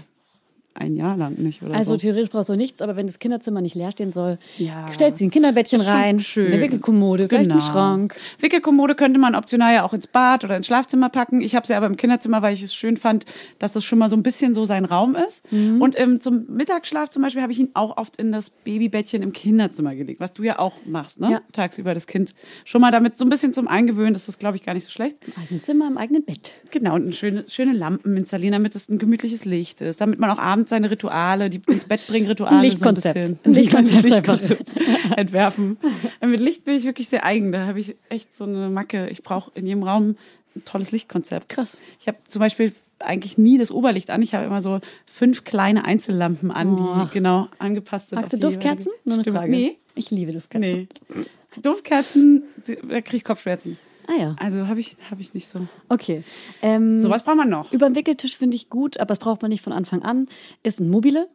ein 0.77 0.95
Jahr 0.95 1.17
lang 1.17 1.35
nicht 1.37 1.61
oder 1.63 1.73
Also 1.75 1.91
so. 1.91 1.97
theoretisch 1.97 2.29
brauchst 2.29 2.49
du 2.49 2.55
nichts, 2.55 2.81
aber 2.81 2.95
wenn 2.95 3.07
das 3.07 3.19
Kinderzimmer 3.19 3.61
nicht 3.61 3.75
leer 3.75 3.91
stehen 3.91 4.11
soll, 4.11 4.37
Ja. 4.57 4.87
stellst 4.93 5.19
du 5.19 5.25
ein 5.25 5.31
Kinderbettchen 5.31 5.81
rein, 5.81 6.19
schön. 6.19 6.51
eine 6.53 6.61
Wickelkommode, 6.61 7.27
vielleicht 7.27 7.49
einen 7.49 7.59
Genau. 7.59 7.71
Schrank. 7.71 8.15
Wickelkommode 8.39 8.95
könnte 8.95 9.19
man 9.19 9.35
optional 9.35 9.73
ja 9.73 9.83
auch 9.83 9.93
ins 9.93 10.07
Bad 10.07 10.43
oder 10.43 10.57
ins 10.57 10.67
Schlafzimmer 10.67 11.09
packen. 11.09 11.41
Ich 11.41 11.55
habe 11.55 11.65
sie 11.67 11.73
aber 11.73 11.85
im 11.87 11.97
Kinderzimmer, 11.97 12.41
weil 12.41 12.53
ich 12.53 12.63
es 12.63 12.73
schön 12.73 12.97
fand, 12.97 13.25
dass 13.59 13.73
das 13.73 13.83
schon 13.83 13.99
mal 13.99 14.09
so 14.09 14.15
ein 14.15 14.23
bisschen 14.23 14.53
so 14.53 14.65
sein 14.65 14.85
Raum 14.85 15.15
ist. 15.15 15.51
Mhm. 15.51 15.81
Und 15.81 15.99
ähm, 15.99 16.19
zum 16.19 16.45
Mittagsschlaf 16.49 17.09
zum 17.09 17.21
Beispiel 17.23 17.41
habe 17.41 17.51
ich 17.51 17.59
ihn 17.59 17.69
auch 17.73 17.97
oft 17.97 18.17
in 18.17 18.31
das 18.31 18.49
Babybettchen 18.49 19.21
im 19.23 19.33
Kinderzimmer 19.33 19.95
gelegt, 19.95 20.19
was 20.19 20.33
du 20.33 20.43
ja 20.43 20.59
auch 20.59 20.73
machst, 20.85 21.19
ne? 21.19 21.31
Ja. 21.31 21.41
Tagsüber 21.53 21.93
das 21.93 22.07
Kind 22.07 22.33
schon 22.65 22.81
mal 22.81 22.91
damit 22.91 23.17
so 23.17 23.25
ein 23.25 23.29
bisschen 23.29 23.53
zum 23.53 23.67
Eingewöhnen. 23.67 24.13
Das 24.13 24.27
ist, 24.29 24.39
glaube 24.39 24.57
ich, 24.57 24.63
gar 24.63 24.73
nicht 24.73 24.85
so 24.85 24.91
schlecht. 24.91 25.17
Im 25.25 25.33
eigenen 25.41 25.61
Zimmer, 25.61 25.87
im 25.87 25.97
eigenen 25.97 26.23
Bett. 26.23 26.51
Genau, 26.71 26.95
und 26.95 27.15
schöne, 27.15 27.45
schöne 27.47 27.73
Lampen 27.73 28.15
installieren, 28.17 28.53
damit 28.53 28.75
es 28.75 28.89
ein 28.89 28.97
gemütliches 28.97 29.45
Licht 29.45 29.81
ist. 29.81 30.01
Damit 30.01 30.19
man 30.19 30.29
auch 30.29 30.37
abends 30.39 30.66
seine 30.69 30.89
Rituale, 30.91 31.49
die 31.49 31.61
ins 31.67 31.85
Bett 31.85 32.05
bringen 32.07 32.27
Rituale 32.27 32.61
Lichtkonzept. 32.61 33.13
so 33.15 33.19
ein 33.19 33.37
bisschen 33.37 33.53
Lichtkonzept 33.53 34.03
Lichtkonzept 34.03 34.71
entwerfen. 35.17 35.77
Mit 36.25 36.39
Licht 36.39 36.65
bin 36.65 36.75
ich 36.75 36.85
wirklich 36.85 37.09
sehr 37.09 37.25
eigen. 37.25 37.51
Da 37.51 37.67
habe 37.67 37.79
ich 37.79 37.95
echt 38.09 38.35
so 38.35 38.43
eine 38.43 38.69
Macke. 38.69 39.07
Ich 39.09 39.23
brauche 39.23 39.51
in 39.55 39.67
jedem 39.67 39.83
Raum 39.83 40.15
ein 40.55 40.65
tolles 40.65 40.91
Lichtkonzept. 40.91 41.49
Krass. 41.49 41.81
Ich 41.99 42.07
habe 42.07 42.17
zum 42.29 42.39
Beispiel 42.39 42.73
eigentlich 42.99 43.37
nie 43.37 43.57
das 43.59 43.69
Oberlicht 43.71 44.09
an. 44.09 44.21
Ich 44.23 44.33
habe 44.33 44.45
immer 44.45 44.61
so 44.61 44.79
fünf 45.05 45.43
kleine 45.43 45.85
Einzellampen 45.85 46.49
an, 46.51 46.75
Oh. 46.79 47.05
die 47.05 47.13
genau 47.13 47.47
angepasst 47.59 48.09
sind. 48.09 48.17
Magst 48.19 48.33
du 48.33 48.37
Duftkerzen? 48.39 48.91
Nur 49.05 49.19
eine. 49.19 49.23
Frage. 49.31 49.51
Nee, 49.51 49.77
Ich 49.93 50.09
liebe 50.09 50.33
Duftkerzen. 50.33 50.87
nee. 51.13 51.23
Duftkerzen, 51.61 52.43
da 52.65 53.01
kriege 53.01 53.17
ich 53.17 53.23
Kopfschmerzen. 53.23 53.77
Ah 54.07 54.13
ja, 54.19 54.35
Also 54.39 54.67
habe 54.67 54.79
ich, 54.79 54.95
hab 55.11 55.19
ich 55.19 55.33
nicht 55.33 55.47
so. 55.49 55.59
okay. 55.89 56.23
Ähm, 56.61 56.99
So, 56.99 57.09
was 57.09 57.23
braucht 57.23 57.37
man 57.37 57.49
noch? 57.49 57.71
Über 57.73 57.89
den 57.89 57.95
Wickeltisch 57.95 58.37
finde 58.37 58.55
ich 58.55 58.69
gut, 58.69 58.97
aber 58.99 59.07
das 59.09 59.19
braucht 59.19 59.41
man 59.41 59.49
nicht 59.49 59.63
von 59.63 59.73
Anfang 59.73 60.01
an. 60.03 60.27
Ist 60.63 60.79
ein 60.79 60.89
Mobile, 60.89 61.27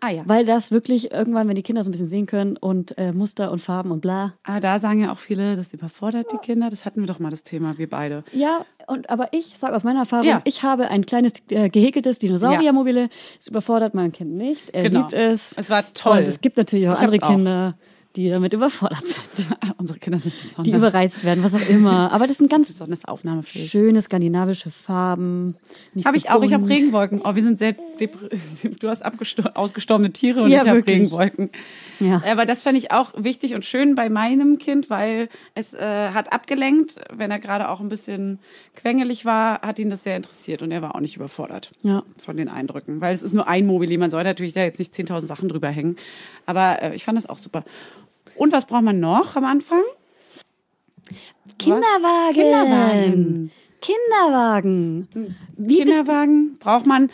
Ah 0.00 0.08
ja. 0.10 0.22
weil 0.26 0.44
das 0.46 0.70
wirklich 0.70 1.12
irgendwann, 1.12 1.48
wenn 1.48 1.54
die 1.54 1.62
Kinder 1.62 1.82
so 1.84 1.88
ein 1.88 1.92
bisschen 1.92 2.06
sehen 2.08 2.26
können 2.26 2.56
und 2.56 2.96
äh, 2.98 3.12
Muster 3.12 3.50
und 3.50 3.60
Farben 3.60 3.90
und 3.90 4.00
bla. 4.00 4.34
Aber 4.42 4.60
da 4.60 4.78
sagen 4.78 5.00
ja 5.02 5.12
auch 5.12 5.18
viele, 5.18 5.56
das 5.56 5.72
überfordert 5.74 6.32
die 6.32 6.38
Kinder. 6.38 6.70
Das 6.70 6.84
hatten 6.84 7.00
wir 7.00 7.06
doch 7.06 7.18
mal 7.18 7.30
das 7.30 7.42
Thema, 7.42 7.76
wir 7.78 7.88
beide. 7.90 8.24
Ja, 8.32 8.64
und 8.86 9.08
aber 9.10 9.32
ich 9.32 9.56
sage 9.58 9.74
aus 9.74 9.84
meiner 9.84 10.00
Erfahrung, 10.00 10.26
Ja. 10.26 10.40
ich 10.44 10.62
habe 10.62 10.88
ein 10.88 11.04
kleines 11.06 11.32
äh, 11.50 11.68
gehäkeltes 11.68 12.18
Dinosauriermobile. 12.20 13.08
Es 13.40 13.48
überfordert 13.48 13.94
mein 13.94 14.12
Kind 14.12 14.32
nicht. 14.32 14.70
Er 14.70 14.84
Genau. 14.84 15.00
liebt 15.00 15.12
es. 15.12 15.56
Es 15.56 15.68
war 15.70 15.84
toll. 15.94 16.18
Und 16.18 16.28
es 16.28 16.40
gibt 16.40 16.56
natürlich 16.56 16.88
auch 16.88 16.94
Ich 16.94 16.98
andere 17.00 17.18
hab's 17.20 17.28
auch. 17.28 17.34
Die 18.16 18.28
damit 18.30 18.52
überfordert 18.52 19.02
sind, 19.04 19.48
Unsere 19.78 19.98
Kinder 19.98 20.20
sind 20.20 20.34
besonders, 20.38 20.64
die 20.64 20.70
überreizt 20.70 21.24
werden, 21.24 21.42
was 21.42 21.54
auch 21.54 21.68
immer. 21.68 22.12
Aber 22.12 22.28
das 22.28 22.38
sind 22.38 22.48
ganz 22.48 22.68
besonders 22.72 23.04
aufnahmefähig. 23.04 23.68
schöne 23.70 24.00
skandinavische 24.00 24.70
Farben. 24.70 25.56
Habe 26.04 26.16
so 26.18 26.24
ich 26.24 26.30
auch. 26.30 26.42
Ich 26.44 26.52
habe. 26.52 26.68
Regenwolken. 26.68 27.20
Oh, 27.24 27.34
wir 27.34 27.42
sind 27.42 27.58
sehr 27.58 27.74
Du 28.80 28.88
hast 28.88 29.02
ausgestorbene 29.04 30.12
Tiere 30.12 30.42
und 30.44 30.50
Ja, 30.50 30.62
ich 30.62 30.68
habe. 30.68 30.86
Regenwolken. 30.86 31.50
Ja. 32.00 32.22
Aber 32.30 32.46
das 32.46 32.62
fände 32.62 32.78
ich 32.78 32.92
auch 32.92 33.12
wichtig 33.16 33.54
und 33.54 33.64
schön 33.64 33.94
bei 33.94 34.08
meinem 34.08 34.58
Kind, 34.58 34.90
weil 34.90 35.28
es 35.54 35.74
äh, 35.74 36.10
hat 36.10 36.32
abgelenkt. 36.32 37.00
Wenn 37.12 37.30
er 37.30 37.40
gerade 37.40 37.68
auch 37.68 37.80
ein 37.80 37.88
bisschen 37.88 38.38
quengelig 38.76 39.24
war, 39.24 39.60
hat 39.62 39.78
ihn 39.78 39.90
das 39.90 40.04
sehr 40.04 40.16
interessiert 40.16 40.62
und 40.62 40.70
er 40.70 40.82
war 40.82 40.94
auch 40.94 41.00
nicht 41.00 41.16
überfordert 41.16 41.72
Ja. 41.82 42.02
von 42.18 42.36
den 42.36 42.48
Eindrücken. 42.48 43.00
Weil 43.00 43.14
es 43.14 43.22
ist 43.22 43.32
nur 43.32 43.48
ein 43.48 43.66
Mobili. 43.66 43.96
Man 43.98 44.10
soll 44.10 44.22
natürlich 44.24 44.52
da 44.52 44.62
jetzt 44.62 44.78
nicht 44.78 44.92
10.000 44.94 45.26
Sachen 45.26 45.48
drüber 45.48 45.68
hängen. 45.68 45.96
Aber 46.46 46.80
äh, 46.80 46.94
ich 46.94 47.04
fand 47.04 47.18
das 47.18 47.26
auch 47.28 47.38
super. 47.38 47.64
Und 48.36 48.52
was 48.52 48.66
braucht 48.66 48.82
man 48.82 49.00
noch 49.00 49.36
am 49.36 49.44
Anfang? 49.44 49.82
Kinderwagen. 51.58 52.34
Kinderwagen. 52.34 53.50
Kinderwagen. 53.80 55.08
Bist 55.56 55.78
Kinderwagen 55.78 56.58
braucht 56.58 56.86
man 56.86 57.10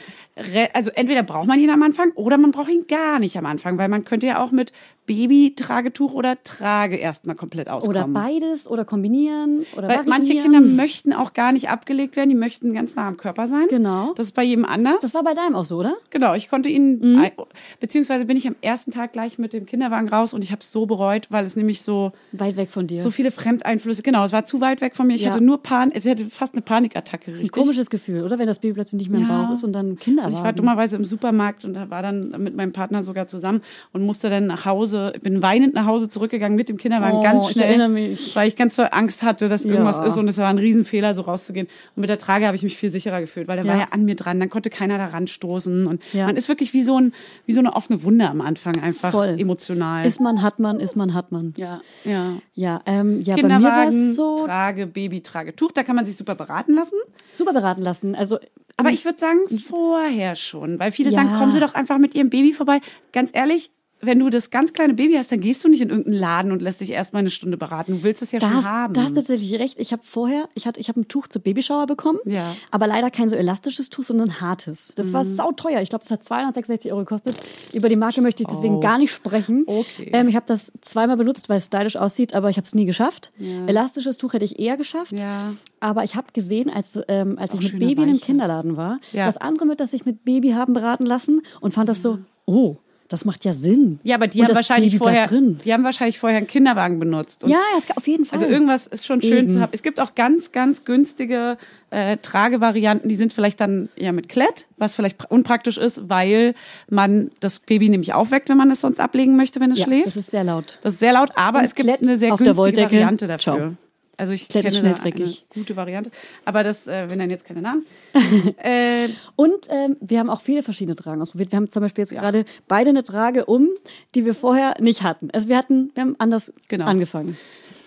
also 0.73 0.91
entweder 0.93 1.23
braucht 1.23 1.47
man 1.47 1.59
ihn 1.59 1.71
am 1.71 1.83
Anfang 1.83 2.13
oder 2.13 2.39
man 2.39 2.53
braucht 2.53 2.71
ihn 2.71 2.87
gar 2.87 3.19
nicht 3.19 3.37
am 3.37 3.47
Anfang, 3.47 3.79
weil 3.79 3.89
man 3.89 4.05
könnte 4.05 4.27
ja 4.27 4.43
auch 4.43 4.53
mit 4.53 4.73
Baby-Tragetuch 5.11 6.13
oder 6.13 6.43
Trage 6.45 6.97
erstmal 6.97 7.35
komplett 7.37 7.69
auskommen. 7.69 7.97
Oder 7.97 8.07
beides 8.09 8.69
oder 8.69 8.85
kombinieren 8.85 9.67
oder 9.77 9.89
Weil 9.89 10.05
manche. 10.05 10.31
Kinder 10.37 10.61
möchten 10.61 11.13
auch 11.13 11.33
gar 11.33 11.53
nicht 11.53 11.69
abgelegt 11.69 12.17
werden, 12.17 12.29
die 12.31 12.35
möchten 12.37 12.73
ganz 12.73 12.95
nah 12.95 13.09
am 13.09 13.17
Körper 13.17 13.47
sein. 13.47 13.67
Genau. 13.69 14.13
Das 14.15 14.27
ist 14.27 14.33
bei 14.35 14.43
jedem 14.45 14.65
anders. 14.65 15.01
Das 15.01 15.15
war 15.15 15.23
bei 15.25 15.35
deinem 15.35 15.55
auch 15.57 15.65
so, 15.65 15.79
oder? 15.79 15.95
Genau, 16.11 16.35
ich 16.35 16.49
konnte 16.49 16.69
ihn, 16.69 17.19
ein- 17.21 17.33
beziehungsweise 17.81 18.25
bin 18.27 18.37
ich 18.37 18.47
am 18.47 18.55
ersten 18.61 18.91
Tag 18.93 19.13
gleich 19.13 19.39
mit 19.39 19.53
dem 19.53 19.67
Kinderwagen 19.67 20.09
raus 20.09 20.33
und 20.33 20.43
ich 20.43 20.51
habe 20.53 20.61
es 20.61 20.71
so 20.71 20.87
bereut, 20.87 21.27
weil 21.31 21.45
es 21.45 21.57
nämlich 21.57 21.83
so, 21.83 22.13
Weit 22.33 22.57
weg 22.57 22.71
von 22.71 22.87
dir. 22.87 23.01
so 23.01 23.11
viele 23.11 23.31
Fremdeinflüsse, 23.31 24.03
genau, 24.03 24.25
es 24.25 24.33
war 24.33 24.45
zu 24.45 24.61
weit 24.61 24.81
weg 24.81 24.95
von 24.97 25.07
mir. 25.07 25.15
Ich 25.15 25.23
Ja. 25.23 25.31
hatte 25.31 25.43
nur 25.43 25.63
Panik, 25.63 25.97
ich 25.97 26.09
hatte 26.09 26.27
fast 26.31 26.55
eine 26.55 26.63
Panikattacke, 26.63 27.31
das 27.33 27.41
ist 27.41 27.47
ein 27.47 27.51
komisches 27.51 27.91
Gefühl, 27.91 28.23
oder? 28.25 28.39
Wenn 28.39 28.47
das 28.47 28.59
Baby 28.61 28.75
plötzlich 28.75 29.01
nicht 29.01 29.11
mehr 29.11 29.21
im 29.21 29.29
Ja. 29.29 29.43
Bauch 29.47 29.55
ist 29.55 29.65
und 29.65 29.73
dann 29.73 29.91
Und 29.91 30.01
Kinderwagen. 30.01 30.35
ich 30.37 30.43
war 30.43 30.53
dummerweise 30.53 30.97
im 30.97 31.05
Supermarkt 31.05 31.65
und 31.65 31.75
da 31.75 31.91
war 31.91 32.03
dann 32.03 32.31
mit 32.43 32.55
meinem 32.57 32.73
Partner 32.73 33.03
sogar 33.03 33.27
zusammen 33.27 33.63
und 33.93 34.03
musste 34.03 34.31
dann 34.31 34.47
nach 34.47 34.65
Hause, 34.65 35.00
bin 35.23 35.43
weinend 35.43 35.75
nach 35.75 35.87
Hause 35.87 36.09
zurückgegangen 36.09 36.57
mit 36.57 36.69
dem 36.69 36.77
Kinderwagen 36.77 37.19
Oh, 37.19 37.23
ganz 37.23 37.45
ich 37.47 37.53
schnell, 37.53 37.89
mich. 37.89 38.35
weil 38.37 38.47
ich 38.49 38.57
ganz 38.57 38.77
so 38.77 38.83
Angst 38.83 39.23
hatte, 39.23 39.49
dass 39.49 39.65
irgendwas 39.65 39.99
Ja. 39.99 40.07
ist 40.07 40.19
und 40.19 40.29
es 40.29 40.39
war 40.39 40.49
ein 40.49 40.59
Riesenfehler, 40.59 41.15
so 41.15 41.23
rauszugehen. 41.23 41.67
Und 41.97 42.01
mit 42.03 42.09
der 42.11 42.19
Trage 42.19 42.47
habe 42.47 42.57
ich 42.57 42.63
mich 42.63 42.77
viel 42.77 42.91
sicherer 42.91 43.21
gefühlt, 43.21 43.49
weil 43.49 43.57
der 43.57 43.65
Ja. 43.67 43.73
war 43.73 43.79
ja 43.81 43.87
an 43.91 44.05
mir 44.05 44.15
dran, 44.17 44.39
dann 44.41 44.51
konnte 44.51 44.71
keiner 44.71 44.99
da 44.99 45.07
ranstoßen 45.07 45.87
und 45.87 46.03
Ja. 46.13 46.27
man 46.27 46.37
ist 46.37 46.49
wirklich 46.49 46.73
wie 46.75 46.83
so 46.83 46.99
ein, 47.01 47.13
wie 47.47 47.53
so 47.53 47.61
eine 47.61 47.75
offene 47.75 48.03
Wunde 48.03 48.29
am 48.29 48.41
Anfang 48.41 48.79
einfach 48.81 49.11
Voll. 49.13 49.37
emotional. 49.39 50.07
Ist 50.07 50.21
man, 50.21 50.43
hat 50.43 50.59
man, 50.59 50.81
ist 50.81 50.97
man, 50.97 51.15
hat 51.15 51.33
man. 51.33 51.55
ja, 51.57 51.81
ja. 52.05 52.35
Ja, 52.55 52.83
ähm, 52.87 53.21
ja 53.23 53.37
bei 53.37 53.43
mir 53.43 53.49
war 53.49 53.59
Kinderwagen, 53.59 54.11
es 54.11 54.17
so 54.17 54.45
Trage, 54.47 54.87
Baby, 54.87 55.23
Tragetuch, 55.23 55.73
da 55.73 55.83
kann 55.83 55.97
man 55.97 56.05
sich 56.05 56.17
super 56.17 56.35
beraten 56.35 56.75
lassen. 56.75 56.97
super 57.33 57.53
beraten 57.53 57.83
lassen. 57.83 58.15
Also, 58.15 58.39
Aber 58.77 58.91
ich 58.91 59.05
würde 59.05 59.19
sagen, 59.19 59.39
vorher 59.69 60.35
schon. 60.37 60.79
Weil 60.79 60.91
viele 60.93 61.11
Ja. 61.11 61.17
sagen, 61.17 61.31
kommen 61.39 61.53
Sie 61.53 61.61
doch 61.61 61.75
einfach 61.75 61.99
mit 61.99 62.15
Ihrem 62.15 62.31
Baby 62.31 62.53
vorbei. 62.53 62.81
Ganz 63.13 63.31
ehrlich, 63.33 63.71
wenn 64.03 64.19
du 64.19 64.31
das 64.31 64.51
ganz 64.51 64.73
kleine 64.73 64.95
Baby 64.95 65.15
hast, 65.15 65.31
dann 65.31 65.41
gehst 65.41 65.63
du 65.63 65.69
nicht 65.69 65.81
in 65.83 65.91
irgendeinen 65.91 66.17
Laden 66.19 66.53
und 66.53 66.63
lässt 66.63 66.81
dich 66.81 66.91
erstmal 66.91 67.21
eine 67.21 67.31
Stunde 67.31 67.57
beraten. 67.57 67.93
Du 67.93 68.03
willst 68.03 68.23
es 68.23 68.33
ja 68.33 68.39
da 68.39 68.49
schon 68.49 68.57
hast, 68.57 68.69
haben. 68.69 68.95
da 68.95 69.03
hast 69.03 69.11
du 69.11 69.17
tatsächlich 69.21 69.55
recht. 69.59 69.79
Ich 69.79 69.93
habe 69.93 70.03
vorher, 70.05 70.49
ich 70.55 70.67
hatte, 70.67 70.81
ich 70.81 70.89
habe 70.89 71.01
ein 71.01 71.09
Tuch 71.09 71.29
zur 71.29 71.43
Babyschauer 71.43 71.87
bekommen, 71.87 72.19
Ja. 72.25 72.55
aber 72.71 72.87
leider 72.87 73.11
kein 73.11 73.29
so 73.29 73.37
elastisches 73.37 73.91
Tuch, 73.91 74.05
sondern 74.05 74.31
ein 74.31 74.41
hartes. 74.41 74.93
Das 74.97 75.09
Mhm. 75.09 75.13
war 75.13 75.25
sauteuer. 75.25 75.81
Ich 75.83 75.91
glaube, 75.91 76.03
das 76.03 76.11
hat 76.11 76.25
266 76.25 76.91
Euro 76.93 77.01
gekostet. 77.01 77.37
Über 77.73 77.89
die 77.89 77.97
Marke 77.97 78.23
möchte 78.23 78.43
ich 78.43 78.49
deswegen 78.49 78.77
Oh. 78.77 78.81
gar 78.81 78.97
nicht 78.99 79.13
sprechen. 79.13 79.65
Okay. 79.67 80.11
Ähm, 80.13 80.29
ich 80.29 80.37
habe 80.37 80.47
das 80.47 80.73
zweimal 80.81 81.17
benutzt, 81.17 81.49
weil 81.49 81.59
es 81.59 81.67
stylisch 81.67 81.97
aussieht, 81.97 82.33
aber 82.35 82.49
ich 82.51 82.57
habe 82.57 82.67
es 82.67 82.75
nie 82.75 82.87
geschafft. 82.87 83.33
Elastisches 83.67 84.17
Tuch 84.17 84.33
hätte 84.33 84.45
ich 84.45 84.59
eher 84.59 84.77
geschafft. 84.77 85.13
Ja. 85.13 85.53
Aber 85.81 86.05
ich 86.05 86.17
habe 86.17 86.29
gesehen, 86.33 86.71
als, 86.71 86.99
ähm, 87.09 87.39
als 87.39 87.55
ich 87.55 87.61
mit 87.73 87.81
Baby 87.81 88.03
in 88.03 88.09
einem. 88.09 88.21
Kinderladen 88.21 88.77
war, 88.77 88.99
Ja. 89.13 89.27
dass 89.27 89.37
andere 89.37 89.67
Mütter 89.67 89.87
sich 89.87 90.05
mit 90.07 90.25
Baby 90.25 90.51
haben 90.53 90.73
beraten 90.75 91.07
lassen 91.07 91.43
und 91.61 91.73
fand 91.75 91.89
das 91.89 92.03
so, 92.03 92.19
oh, 92.47 92.77
das 93.11 93.25
macht 93.27 93.45
ja 93.45 93.53
Sinn. 93.53 94.01
ja, 94.05 94.15
aber 94.15 94.27
die 94.29 94.41
Und 94.41 94.47
haben 94.49 94.55
wahrscheinlich 94.55 94.93
Baby 94.93 94.99
vorher, 95.05 95.29
die 95.29 95.73
haben 95.75 95.85
wahrscheinlich 95.85 96.19
vorher 96.19 96.39
einen 96.39 96.47
Kinderwagen 96.47 96.99
benutzt. 96.99 97.45
Und 97.45 97.51
Ja, 97.51 97.59
ja, 97.59 97.79
es 97.79 97.87
auf 97.97 98.07
jeden 98.07 98.25
Fall. 98.25 98.39
Also 98.39 98.51
irgendwas 98.51 98.87
ist 98.87 99.05
schon 99.05 99.21
schön 99.21 99.39
Eben. 99.39 99.49
zu 99.51 99.61
haben. 99.61 99.71
Es 99.73 99.83
gibt 99.83 100.01
auch 100.01 100.15
ganz, 100.15 100.53
ganz 100.53 100.85
günstige 100.85 101.59
äh, 101.91 102.17
Tragevarianten, 102.19 103.09
die 103.09 103.17
sind 103.17 103.33
vielleicht 103.33 103.61
dann 103.61 103.89
ja 103.97 104.13
mit 104.13 104.29
Klett, 104.29 104.69
was 104.79 104.95
vielleicht 104.95 105.21
pra- 105.21 105.27
unpraktisch 105.29 105.77
ist, 105.77 106.09
weil 106.09 106.55
man 106.89 107.31
das 107.41 107.59
Baby 107.59 107.89
nämlich 107.89 108.15
aufweckt, 108.15 108.49
wenn 108.49 108.57
man 108.57 108.71
es 108.71 108.81
sonst 108.81 109.01
ablegen 109.01 109.37
möchte, 109.37 109.59
wenn 109.61 109.73
es 109.73 109.81
ja, 109.81 109.87
schläft. 109.87 110.07
das 110.07 110.17
ist 110.17 110.31
sehr 110.31 110.45
laut. 110.45 110.79
Das 110.83 110.95
ist 110.95 111.01
sehr 111.01 111.13
laut, 111.13 111.31
aber 111.35 111.59
Und 111.59 111.65
es 111.65 111.75
gibt 111.75 111.89
Klett 111.89 112.03
eine 112.03 112.17
sehr 112.17 112.31
günstige. 112.37 112.83
Variante 112.83 113.27
dafür. 113.27 113.39
Ciao. 113.57 113.73
Also 114.21 114.35
ich 114.35 114.49
kenne 114.49 114.71
da 114.71 115.03
eine 115.03 115.33
gute 115.49 115.77
Variante, 115.77 116.11
aber 116.45 116.63
das, 116.63 116.87
äh, 116.87 117.09
wir 117.09 117.17
nennen 117.17 117.31
jetzt 117.31 117.47
keine 117.47 117.63
Namen. 117.63 117.87
äh, 118.63 119.09
Und 119.35 119.69
ähm, 119.71 119.97
wir 120.03 120.19
haben 120.19 120.29
auch 120.29 120.43
viele 120.43 120.63
verschiedene 120.63 120.95
Tragen 120.95 121.23
ausprobiert. 121.23 121.53
Wir 121.53 121.57
haben 121.57 121.71
zum 121.71 121.81
Beispiel 121.81 122.03
jetzt 122.03 122.13
gerade 122.13 122.45
beide 122.69 122.91
eine 122.91 123.03
Trage 123.03 123.47
um, 123.47 123.69
die 124.15 124.27
wir 124.27 124.35
vorher 124.35 124.75
nicht 124.79 125.03
hatten. 125.03 125.31
Also 125.33 125.49
wir 125.49 125.57
hatten, 125.57 125.91
wir 125.95 126.03
haben 126.03 126.17
anders 126.19 126.53
Genau. 126.69 126.85
angefangen. 126.85 127.39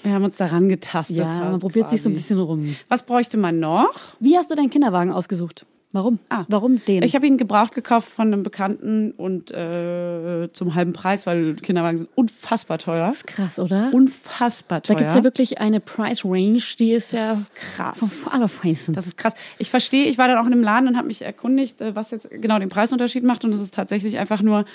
wir 0.01 0.11
haben 0.13 0.23
uns 0.23 0.37
daran 0.37 0.69
getastet. 0.69 1.17
Ja, 1.17 1.51
man 1.51 1.59
probiert 1.59 1.89
sich 1.89 2.01
so 2.01 2.09
ein 2.09 2.13
quasi. 2.13 2.23
bisschen 2.23 2.39
rum. 2.39 2.75
Was 2.89 3.03
bräuchte 3.03 3.37
man 3.37 3.59
noch? 3.59 3.93
Wie 4.19 4.35
hast 4.35 4.49
du 4.49 4.55
deinen 4.55 4.71
Kinderwagen 4.71 5.11
ausgesucht? 5.11 5.65
Warum? 5.93 6.17
Ah. 6.29 6.43
Warum 6.47 6.83
den? 6.85 7.03
Ich 7.03 7.13
habe 7.15 7.27
ihn 7.27 7.37
gebraucht 7.37 7.75
gekauft 7.75 8.11
von 8.11 8.27
einem 8.27 8.41
Bekannten 8.41 9.11
und 9.11 9.51
äh, 9.51 10.49
zum 10.51 10.73
halben 10.73 10.91
Preis, 10.91 11.27
weil 11.27 11.55
Kinderwagen 11.55 11.99
sind 11.99 12.09
unfassbar 12.15 12.79
teuer. 12.79 13.07
das 13.07 13.17
ist 13.17 13.27
krass, 13.27 13.59
oder? 13.59 13.91
Unfassbar 13.93 14.81
da 14.81 14.87
teuer. 14.93 14.97
gibt's 14.97 15.15
ja 15.15 15.23
wirklich 15.23 15.59
eine 15.61 15.79
Price 15.79 16.25
Range, 16.25 16.61
die 16.79 16.91
ist 16.93 17.13
ja 17.13 17.29
Das 17.29 17.39
ist 17.41 17.55
krass. 17.55 17.99
von 17.99 18.33
aller 18.33 18.47
Preisen. 18.47 18.95
Das 18.95 19.05
ist 19.05 19.17
krass. 19.17 19.35
Ich 19.59 19.69
verstehe, 19.69 20.05
ich 20.05 20.17
war 20.17 20.27
dann 20.27 20.39
auch 20.39 20.47
in 20.47 20.53
einem 20.53 20.63
Laden 20.63 20.87
und 20.89 20.97
habe 20.97 21.07
mich 21.07 21.21
erkundigt, 21.21 21.79
äh, 21.79 21.95
was 21.95 22.09
jetzt 22.09 22.27
genau 22.29 22.57
den 22.57 22.69
Preisunterschied 22.69 23.23
macht. 23.23 23.45
Und 23.45 23.53
es 23.53 23.61
ist 23.61 23.73
tatsächlich 23.73 24.17
einfach 24.17 24.41
nur 24.41 24.65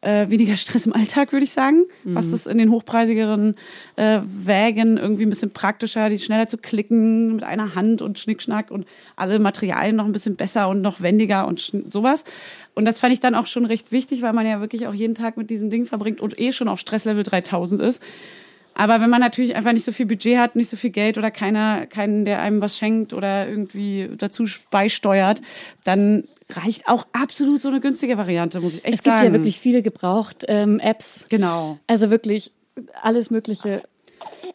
äh, 0.00 0.28
weniger 0.28 0.56
Stress 0.56 0.86
im 0.86 0.92
Alltag, 0.92 1.32
würde 1.32 1.44
ich 1.44 1.50
sagen. 1.50 1.84
Was 2.04 2.30
das 2.30 2.46
in 2.46 2.58
den 2.58 2.70
hochpreisigeren 2.70 3.56
äh, 3.96 4.20
Wägen 4.24 4.96
irgendwie 4.96 5.24
ein 5.24 5.30
bisschen 5.30 5.50
praktischer, 5.50 6.08
die 6.08 6.18
schneller 6.18 6.48
zu 6.48 6.58
klicken 6.58 7.36
mit 7.36 7.44
einer 7.44 7.74
Hand 7.74 8.02
und 8.02 8.18
Schnickschnack 8.18 8.70
und 8.70 8.86
alle 9.16 9.38
Materialien 9.38 9.96
noch 9.96 10.04
ein 10.04 10.12
bisschen 10.12 10.36
besser 10.36 10.68
und 10.68 10.80
noch 10.80 11.00
wendiger 11.00 11.46
und 11.46 11.60
sowas. 11.88 12.24
Und 12.74 12.84
das 12.84 13.00
fand 13.00 13.12
ich 13.12 13.20
dann 13.20 13.34
auch 13.34 13.46
schon 13.46 13.66
recht 13.66 13.90
wichtig, 13.90 14.22
weil 14.22 14.32
man 14.32 14.46
ja 14.46 14.60
wirklich 14.60 14.86
auch 14.86 14.94
jeden 14.94 15.14
Tag 15.14 15.36
mit 15.36 15.50
diesem 15.50 15.70
Ding 15.70 15.86
verbringt 15.86 16.20
und 16.20 16.38
eh 16.38 16.52
schon 16.52 16.68
auf 16.68 16.78
Stresslevel 16.78 17.24
3000 17.24 17.80
ist. 17.82 18.02
Aber 18.78 19.00
wenn 19.00 19.10
man 19.10 19.20
natürlich 19.20 19.56
einfach 19.56 19.72
nicht 19.72 19.84
so 19.84 19.90
viel 19.92 20.06
Budget 20.06 20.38
hat, 20.38 20.54
nicht 20.56 20.70
so 20.70 20.76
viel 20.76 20.90
Geld 20.90 21.18
oder 21.18 21.30
keiner, 21.32 21.86
keinen, 21.86 22.24
der 22.24 22.40
einem 22.40 22.60
was 22.60 22.78
schenkt 22.78 23.12
oder 23.12 23.48
irgendwie 23.48 24.08
dazu 24.16 24.44
beisteuert, 24.70 25.42
dann 25.84 26.24
reicht 26.48 26.88
auch 26.88 27.06
absolut 27.12 27.60
so 27.60 27.68
eine 27.68 27.80
günstige 27.80 28.16
Variante, 28.16 28.60
muss 28.60 28.74
ich 28.76 28.84
echt 28.84 28.94
es 28.94 29.02
gibt 29.02 29.18
sagen. 29.18 29.34
ja 29.34 29.38
wirklich 29.38 29.58
viele 29.58 29.82
gebraucht 29.82 30.44
ähm, 30.48 30.78
Apps. 30.78 31.26
Genau. 31.28 31.78
Also 31.88 32.08
wirklich 32.10 32.52
alles 33.02 33.30
Mögliche. 33.30 33.82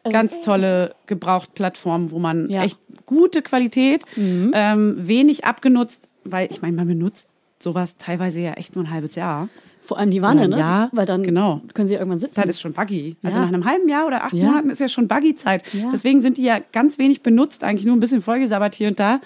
Ganz 0.10 0.40
tolle 0.42 0.96
Gebrauchtplattformen, 1.06 2.12
wo 2.12 2.20
man 2.20 2.50
Ja. 2.50 2.64
echt 2.64 2.80
gute 3.06 3.42
Qualität, 3.42 4.04
ähm, 4.18 4.96
wenig 4.98 5.46
abgenutzt, 5.46 6.10
weil 6.24 6.48
ich 6.50 6.62
meine, 6.62 6.76
man 6.76 6.88
benutzt 6.88 7.28
sowas 7.60 7.96
teilweise 7.98 8.42
ja 8.42 8.54
echt 8.54 8.76
nur 8.76 8.86
ein 8.86 8.92
halbes 8.92 9.16
Jahr. 9.16 9.50
Vor 9.86 9.98
allem 10.00 10.12
die 10.12 10.22
Wanne, 10.22 10.48
ne? 10.48 10.58
Ja, 10.58 10.90
Weil 10.94 11.06
dann 11.06 11.24
genau. 11.24 11.62
können 11.74 11.88
sie 11.88 11.96
ja 11.96 12.00
irgendwann 12.00 12.20
sitzen. 12.20 12.36
Zeit 12.36 12.48
ist 12.48 12.62
schon 12.62 12.72
buggy. 12.74 13.18
Also 13.22 13.38
Ja. 13.38 13.44
nach 13.44 13.54
einem 13.54 13.66
halben 13.66 13.90
Jahr 13.90 14.08
oder 14.08 14.24
acht 14.24 14.34
Ja. 14.34 14.46
Monaten 14.46 14.70
ist 14.70 14.80
ja 14.80 14.88
schon 14.88 15.08
Buggy-Zeit. 15.10 15.64
Deswegen 15.92 16.22
sind 16.22 16.38
die 16.38 16.44
ja 16.44 16.60
ganz 16.72 16.98
wenig 16.98 17.22
benutzt, 17.22 17.64
eigentlich 17.64 17.86
nur 17.86 17.96
ein 17.96 18.00
bisschen 18.00 18.22
vollgesabbert 18.22 18.76
hier 18.76 18.88
und 18.88 19.00
da. 19.00 19.20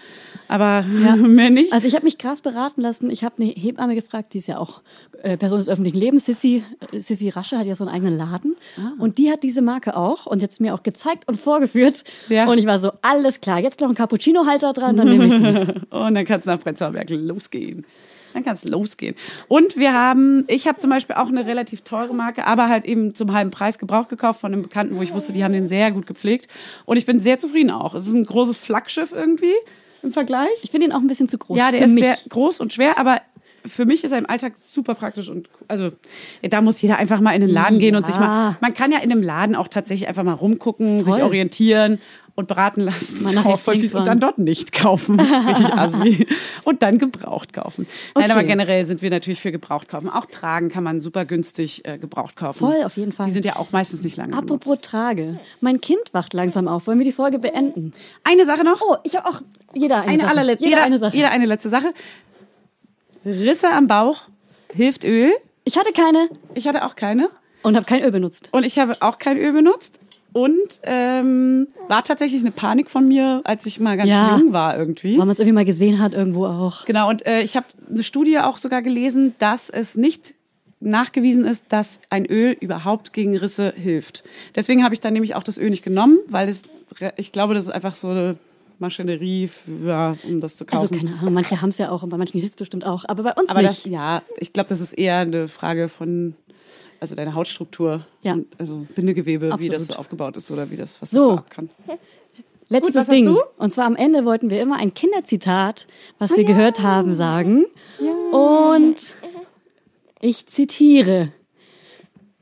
Aber 0.48 0.84
mehr 1.18 1.50
nicht. 1.52 1.74
Also 1.74 1.88
ich 1.88 1.94
habe 1.96 2.06
mich 2.06 2.18
krass 2.18 2.42
beraten 2.42 2.82
lassen. 2.82 3.10
Ich 3.12 3.24
habe 3.24 3.36
eine 3.42 3.52
Hebamme 3.52 3.94
gefragt, 3.96 4.34
die 4.34 4.40
ist 4.40 4.48
ja 4.48 4.58
auch 4.58 4.82
äh, 5.22 5.38
Person 5.38 5.60
des 5.60 5.70
öffentlichen 5.70 5.98
Lebens. 5.98 6.26
Sissy, 6.26 6.64
äh, 6.92 7.00
Sissy 7.02 7.30
Rasche 7.30 7.58
hat 7.60 7.68
ja 7.68 7.76
so 7.76 7.84
einen 7.86 7.94
eigenen 7.94 8.18
Laden. 8.18 8.56
Ah. 8.78 8.94
Und 8.98 9.20
die 9.20 9.30
hat 9.32 9.44
diese 9.44 9.62
Marke 9.62 9.96
auch 9.96 10.26
und 10.26 10.42
jetzt 10.42 10.60
mir 10.60 10.74
auch 10.74 10.82
gezeigt 10.84 11.28
und 11.28 11.40
vorgeführt. 11.40 12.04
Und 12.30 12.58
ich 12.58 12.66
war 12.66 12.80
so, 12.80 12.92
alles 13.04 13.42
klar, 13.42 13.60
jetzt 13.60 13.80
noch 13.82 13.90
ein 13.90 13.96
Cappuccino-Halter 13.96 14.74
dran, 14.74 14.98
dann 14.98 15.08
nehme 15.10 15.26
ich 15.28 15.36
die. 15.36 15.86
Und 15.96 16.16
dann 16.16 16.26
kann 16.26 16.40
es 16.40 16.46
nach 16.46 16.60
Prenzlauer 16.60 16.92
Berg 16.92 17.10
losgehen. 17.10 17.86
Dann 18.34 18.44
kann 18.44 18.56
es 18.56 18.64
losgehen. 18.66 19.16
Und 19.48 19.78
wir 19.78 19.94
haben, 19.94 20.44
ich 20.48 20.68
habe 20.68 20.78
zum 20.78 20.90
Beispiel 20.90 21.16
auch 21.16 21.28
eine 21.28 21.46
relativ 21.46 21.82
teure 21.82 22.14
Marke, 22.14 22.46
aber 22.46 22.70
halt 22.70 22.86
eben 22.86 23.16
zum 23.16 23.34
halben 23.34 23.52
Preis 23.52 23.80
gebraucht 23.80 24.10
gekauft 24.10 24.42
von 24.42 24.54
einem 24.54 24.64
Bekannten, 24.64 24.96
wo 24.98 25.02
ich 25.02 25.14
wusste, 25.14 25.34
die 25.34 25.44
haben 25.44 25.54
den 25.54 25.68
sehr 25.68 25.92
gut 25.92 26.08
gepflegt. 26.08 26.48
Und 26.86 26.98
ich 26.98 27.06
bin 27.06 27.20
sehr 27.20 27.40
zufrieden 27.40 27.72
auch. 27.72 27.94
Es 27.94 28.08
ist 28.08 28.14
ein 28.14 28.26
großes 28.26 28.58
Flaggschiff 28.58 29.12
irgendwie 29.12 29.54
im 30.04 30.12
Vergleich. 30.12 30.50
Ich 30.64 30.72
finde 30.72 30.88
ihn 30.88 30.92
auch 30.94 31.00
ein 31.00 31.08
bisschen 31.08 31.28
zu 31.28 31.38
groß 31.38 31.58
Ja, 31.58 31.72
der 31.72 31.82
ist 31.82 31.94
mich. 31.94 32.04
sehr 32.04 32.18
groß 32.30 32.60
und 32.60 32.74
schwer, 32.74 33.00
aber 33.00 33.18
für 33.66 33.86
mich 33.86 34.04
ist 34.04 34.12
er 34.12 34.18
im 34.18 34.30
Alltag 34.30 34.54
super 34.56 34.96
praktisch 34.96 35.28
und 35.30 35.50
also 35.68 35.92
da 36.42 36.62
muss 36.62 36.82
jeder 36.82 36.98
einfach 36.98 37.20
mal 37.20 37.32
in 37.32 37.42
den 37.42 37.50
Laden 37.50 37.80
gehen 37.80 37.96
und 37.96 38.06
sich 38.06 38.18
mal. 38.18 38.56
Man 38.62 38.74
kann 38.74 38.92
ja 38.92 39.00
in 39.00 39.12
einem 39.12 39.22
Laden 39.22 39.56
auch 39.56 39.68
tatsächlich 39.68 40.08
einfach 40.08 40.24
mal 40.24 40.34
rumgucken, 40.34 41.04
sich 41.04 41.16
Voll. 41.16 41.24
orientieren 41.24 42.00
und 42.38 42.48
beraten 42.48 42.82
lassen. 42.82 43.28
Viel- 43.28 43.58
Fließband. 43.58 43.94
und 43.96 44.08
dann 44.08 44.20
dort 44.22 44.38
nicht 44.38 44.72
kaufen. 44.72 45.20
Richtig 45.20 45.74
assi. 45.74 46.28
Und 46.64 46.84
dann 46.84 47.00
gebraucht 47.00 47.52
kaufen. 47.54 47.88
Nein, 48.14 48.26
Okay. 48.26 48.32
aber 48.34 48.44
generell 48.44 48.86
sind 48.86 49.02
wir 49.02 49.10
natürlich 49.10 49.40
für 49.42 49.52
gebraucht 49.52 49.88
kaufen. 49.90 50.08
Auch 50.10 50.26
tragen 50.28 50.70
kann 50.70 50.84
man 50.84 51.02
super 51.02 51.26
günstig 51.26 51.84
äh, 51.86 51.98
gebraucht 51.98 52.36
kaufen. 52.36 52.60
Voll, 52.60 52.84
auf 52.84 52.96
jeden 52.98 53.12
Fall. 53.12 53.26
Die 53.26 53.32
sind 53.32 53.44
ja 53.46 53.56
auch 53.56 53.72
meistens 53.72 54.04
nicht 54.04 54.18
lange. 54.18 54.36
Apropos 54.36 54.66
benutzt. 54.66 54.86
Trage. 54.86 55.40
Mein 55.62 55.82
Kind 55.82 56.14
wacht 56.14 56.34
langsam 56.34 56.68
auf. 56.68 56.86
Wollen 56.88 57.00
wir 57.00 57.06
die 57.06 57.12
Folge 57.12 57.40
beenden? 57.40 57.94
Eine 58.24 58.46
Sache 58.46 58.64
noch. 58.64 58.82
Oh, 58.82 58.98
ich 59.04 59.16
habe 59.16 59.28
auch 59.28 59.42
jeder 59.74 60.02
eine, 60.02 60.08
eine 60.12 60.18
Sache. 60.24 60.30
allerletzte, 60.32 60.66
jeder 60.66 60.78
jeder, 60.78 60.86
eine 60.86 61.00
Sache. 61.00 61.16
jeder 61.18 61.30
eine 61.32 61.46
letzte 61.48 61.70
Sache. 61.70 61.94
Risse 63.26 63.70
am 63.72 63.88
Bauch 63.88 64.22
hilft 64.74 65.04
Öl. 65.04 65.32
Ich 65.64 65.78
hatte 65.78 65.92
keine 65.94 66.30
Ich 66.54 66.68
hatte 66.68 66.86
auch 66.86 66.96
keine. 66.96 67.30
und 67.64 67.76
habe 67.76 67.86
kein 67.86 68.04
Öl 68.04 68.12
benutzt. 68.12 68.50
Und 68.52 68.64
ich 68.64 68.78
habe 68.80 68.96
auch 69.02 69.18
kein 69.18 69.38
Öl 69.38 69.52
benutzt. 69.54 70.00
Und 70.34 70.80
ähm, 70.84 71.68
war 71.88 72.04
tatsächlich 72.04 72.42
eine 72.42 72.52
Panik 72.52 72.90
von 72.90 73.08
mir, 73.08 73.42
als 73.44 73.66
ich 73.66 73.80
mal 73.80 73.98
ganz 73.98 74.10
Ja. 74.10 74.38
jung 74.38 74.54
war 74.54 74.78
irgendwie. 74.78 75.14
Weil 75.14 75.26
man 75.26 75.30
es 75.30 75.40
irgendwie 75.40 75.56
mal 75.56 75.66
gesehen 75.66 76.00
hat, 76.00 76.14
irgendwo 76.14 76.46
auch. 76.46 76.86
Genau, 76.86 77.10
und 77.10 77.26
äh, 77.26 77.42
ich 77.42 77.56
habe 77.56 77.66
eine 77.90 78.04
Studie 78.04 78.38
auch 78.40 78.58
sogar 78.60 78.82
gelesen, 78.82 79.34
dass 79.40 79.70
es 79.70 79.96
nicht 79.96 80.36
nachgewiesen 80.80 81.44
ist, 81.46 81.66
dass 81.70 82.00
ein 82.12 82.26
Öl 82.28 82.56
überhaupt 82.60 83.14
gegen 83.14 83.36
Risse 83.36 83.74
hilft. 83.76 84.24
Deswegen 84.56 84.84
habe 84.84 84.94
ich 84.94 85.00
dann 85.00 85.14
nämlich 85.14 85.34
auch 85.36 85.42
das 85.44 85.58
Öl 85.58 85.72
nicht 85.72 85.84
genommen, 85.84 86.20
weil 86.28 86.48
es, 86.50 86.64
ich 87.16 87.32
glaube, 87.32 87.56
das 87.56 87.64
ist 87.64 87.72
einfach 87.72 87.96
so 87.96 88.10
eine 88.10 88.38
Maschinerie, 88.78 89.50
ja, 89.84 90.16
um 90.24 90.40
das 90.40 90.56
zu 90.56 90.66
Also 90.70 90.88
kaufen. 90.88 91.00
keine 91.08 91.18
Ahnung, 91.20 91.34
manche 91.34 91.62
haben 91.62 91.70
es 91.70 91.80
ja 91.80 91.90
auch 91.90 92.04
und 92.04 92.10
bei 92.10 92.18
manchen 92.18 92.40
hilft 92.40 92.54
es 92.54 92.58
bestimmt 92.58 92.86
auch. 92.86 93.06
Aber 93.08 93.24
bei 93.24 93.34
uns 93.34 93.50
Aber 93.50 93.62
nicht. 93.64 93.86
das, 93.86 93.92
ja, 93.92 94.22
ich 94.38 94.54
glaube, 94.54 94.70
das 94.70 94.80
ist 94.82 94.94
eher 94.94 95.18
eine 95.18 95.48
Frage 95.48 95.90
von, 95.90 96.36
also 97.00 97.16
deiner 97.16 97.34
Hautstruktur. 97.36 98.06
Ja. 98.22 98.34
Und, 98.34 98.48
also 98.58 98.86
Bindegewebe, 98.96 99.48
wie 99.48 99.52
Absolut. 99.52 99.76
das 99.76 99.88
so 99.88 99.96
aufgebaut 99.96 100.38
ist 100.38 100.50
oder 100.52 100.70
wie 100.72 100.76
das, 100.78 101.02
was 101.02 101.12
So. 101.12 101.18
das 101.18 101.26
so 101.28 101.38
ab 101.38 101.50
kann. 101.50 101.70
Letztes 102.70 102.96
hast 102.96 103.12
Ding. 103.12 103.36
Und 103.58 103.74
zwar 103.74 103.86
am 103.86 103.96
Ende 103.96 104.26
wollten 104.26 104.50
wir 104.50 104.62
immer 104.62 104.76
ein 104.76 104.94
Kinderzitat, 104.94 105.88
was 106.20 106.36
wir 106.36 106.44
gehört 106.44 106.82
haben, 106.82 107.14
sagen. 107.16 107.66
Und 108.32 109.16
ich 110.20 110.48
zitiere. 110.48 111.32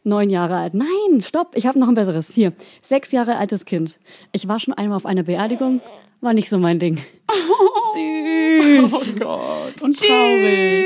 Neun 0.04 0.30
Jahre 0.30 0.58
alt. 0.58 0.74
Nein, 0.76 1.22
stopp, 1.22 1.52
ich 1.56 1.66
habe 1.66 1.80
noch 1.80 1.88
ein 1.88 1.96
besseres. 1.96 2.30
Hier, 2.30 2.54
sechs 2.82 3.12
Jahre 3.12 3.38
altes 3.38 3.66
Kind. 3.66 4.00
Ich 4.32 4.48
war 4.48 4.60
schon 4.60 4.74
einmal 4.74 4.98
auf 4.98 5.06
einer 5.06 5.24
Beerdigung, 5.24 5.82
war 6.22 6.34
nicht 6.34 6.50
so 6.50 6.60
mein 6.60 6.80
Ding. 6.80 6.98
Süß. 7.94 8.94
Oh 8.94 9.20
Gott. 9.20 9.82
Und 9.82 9.98
traurig. 10.00 10.86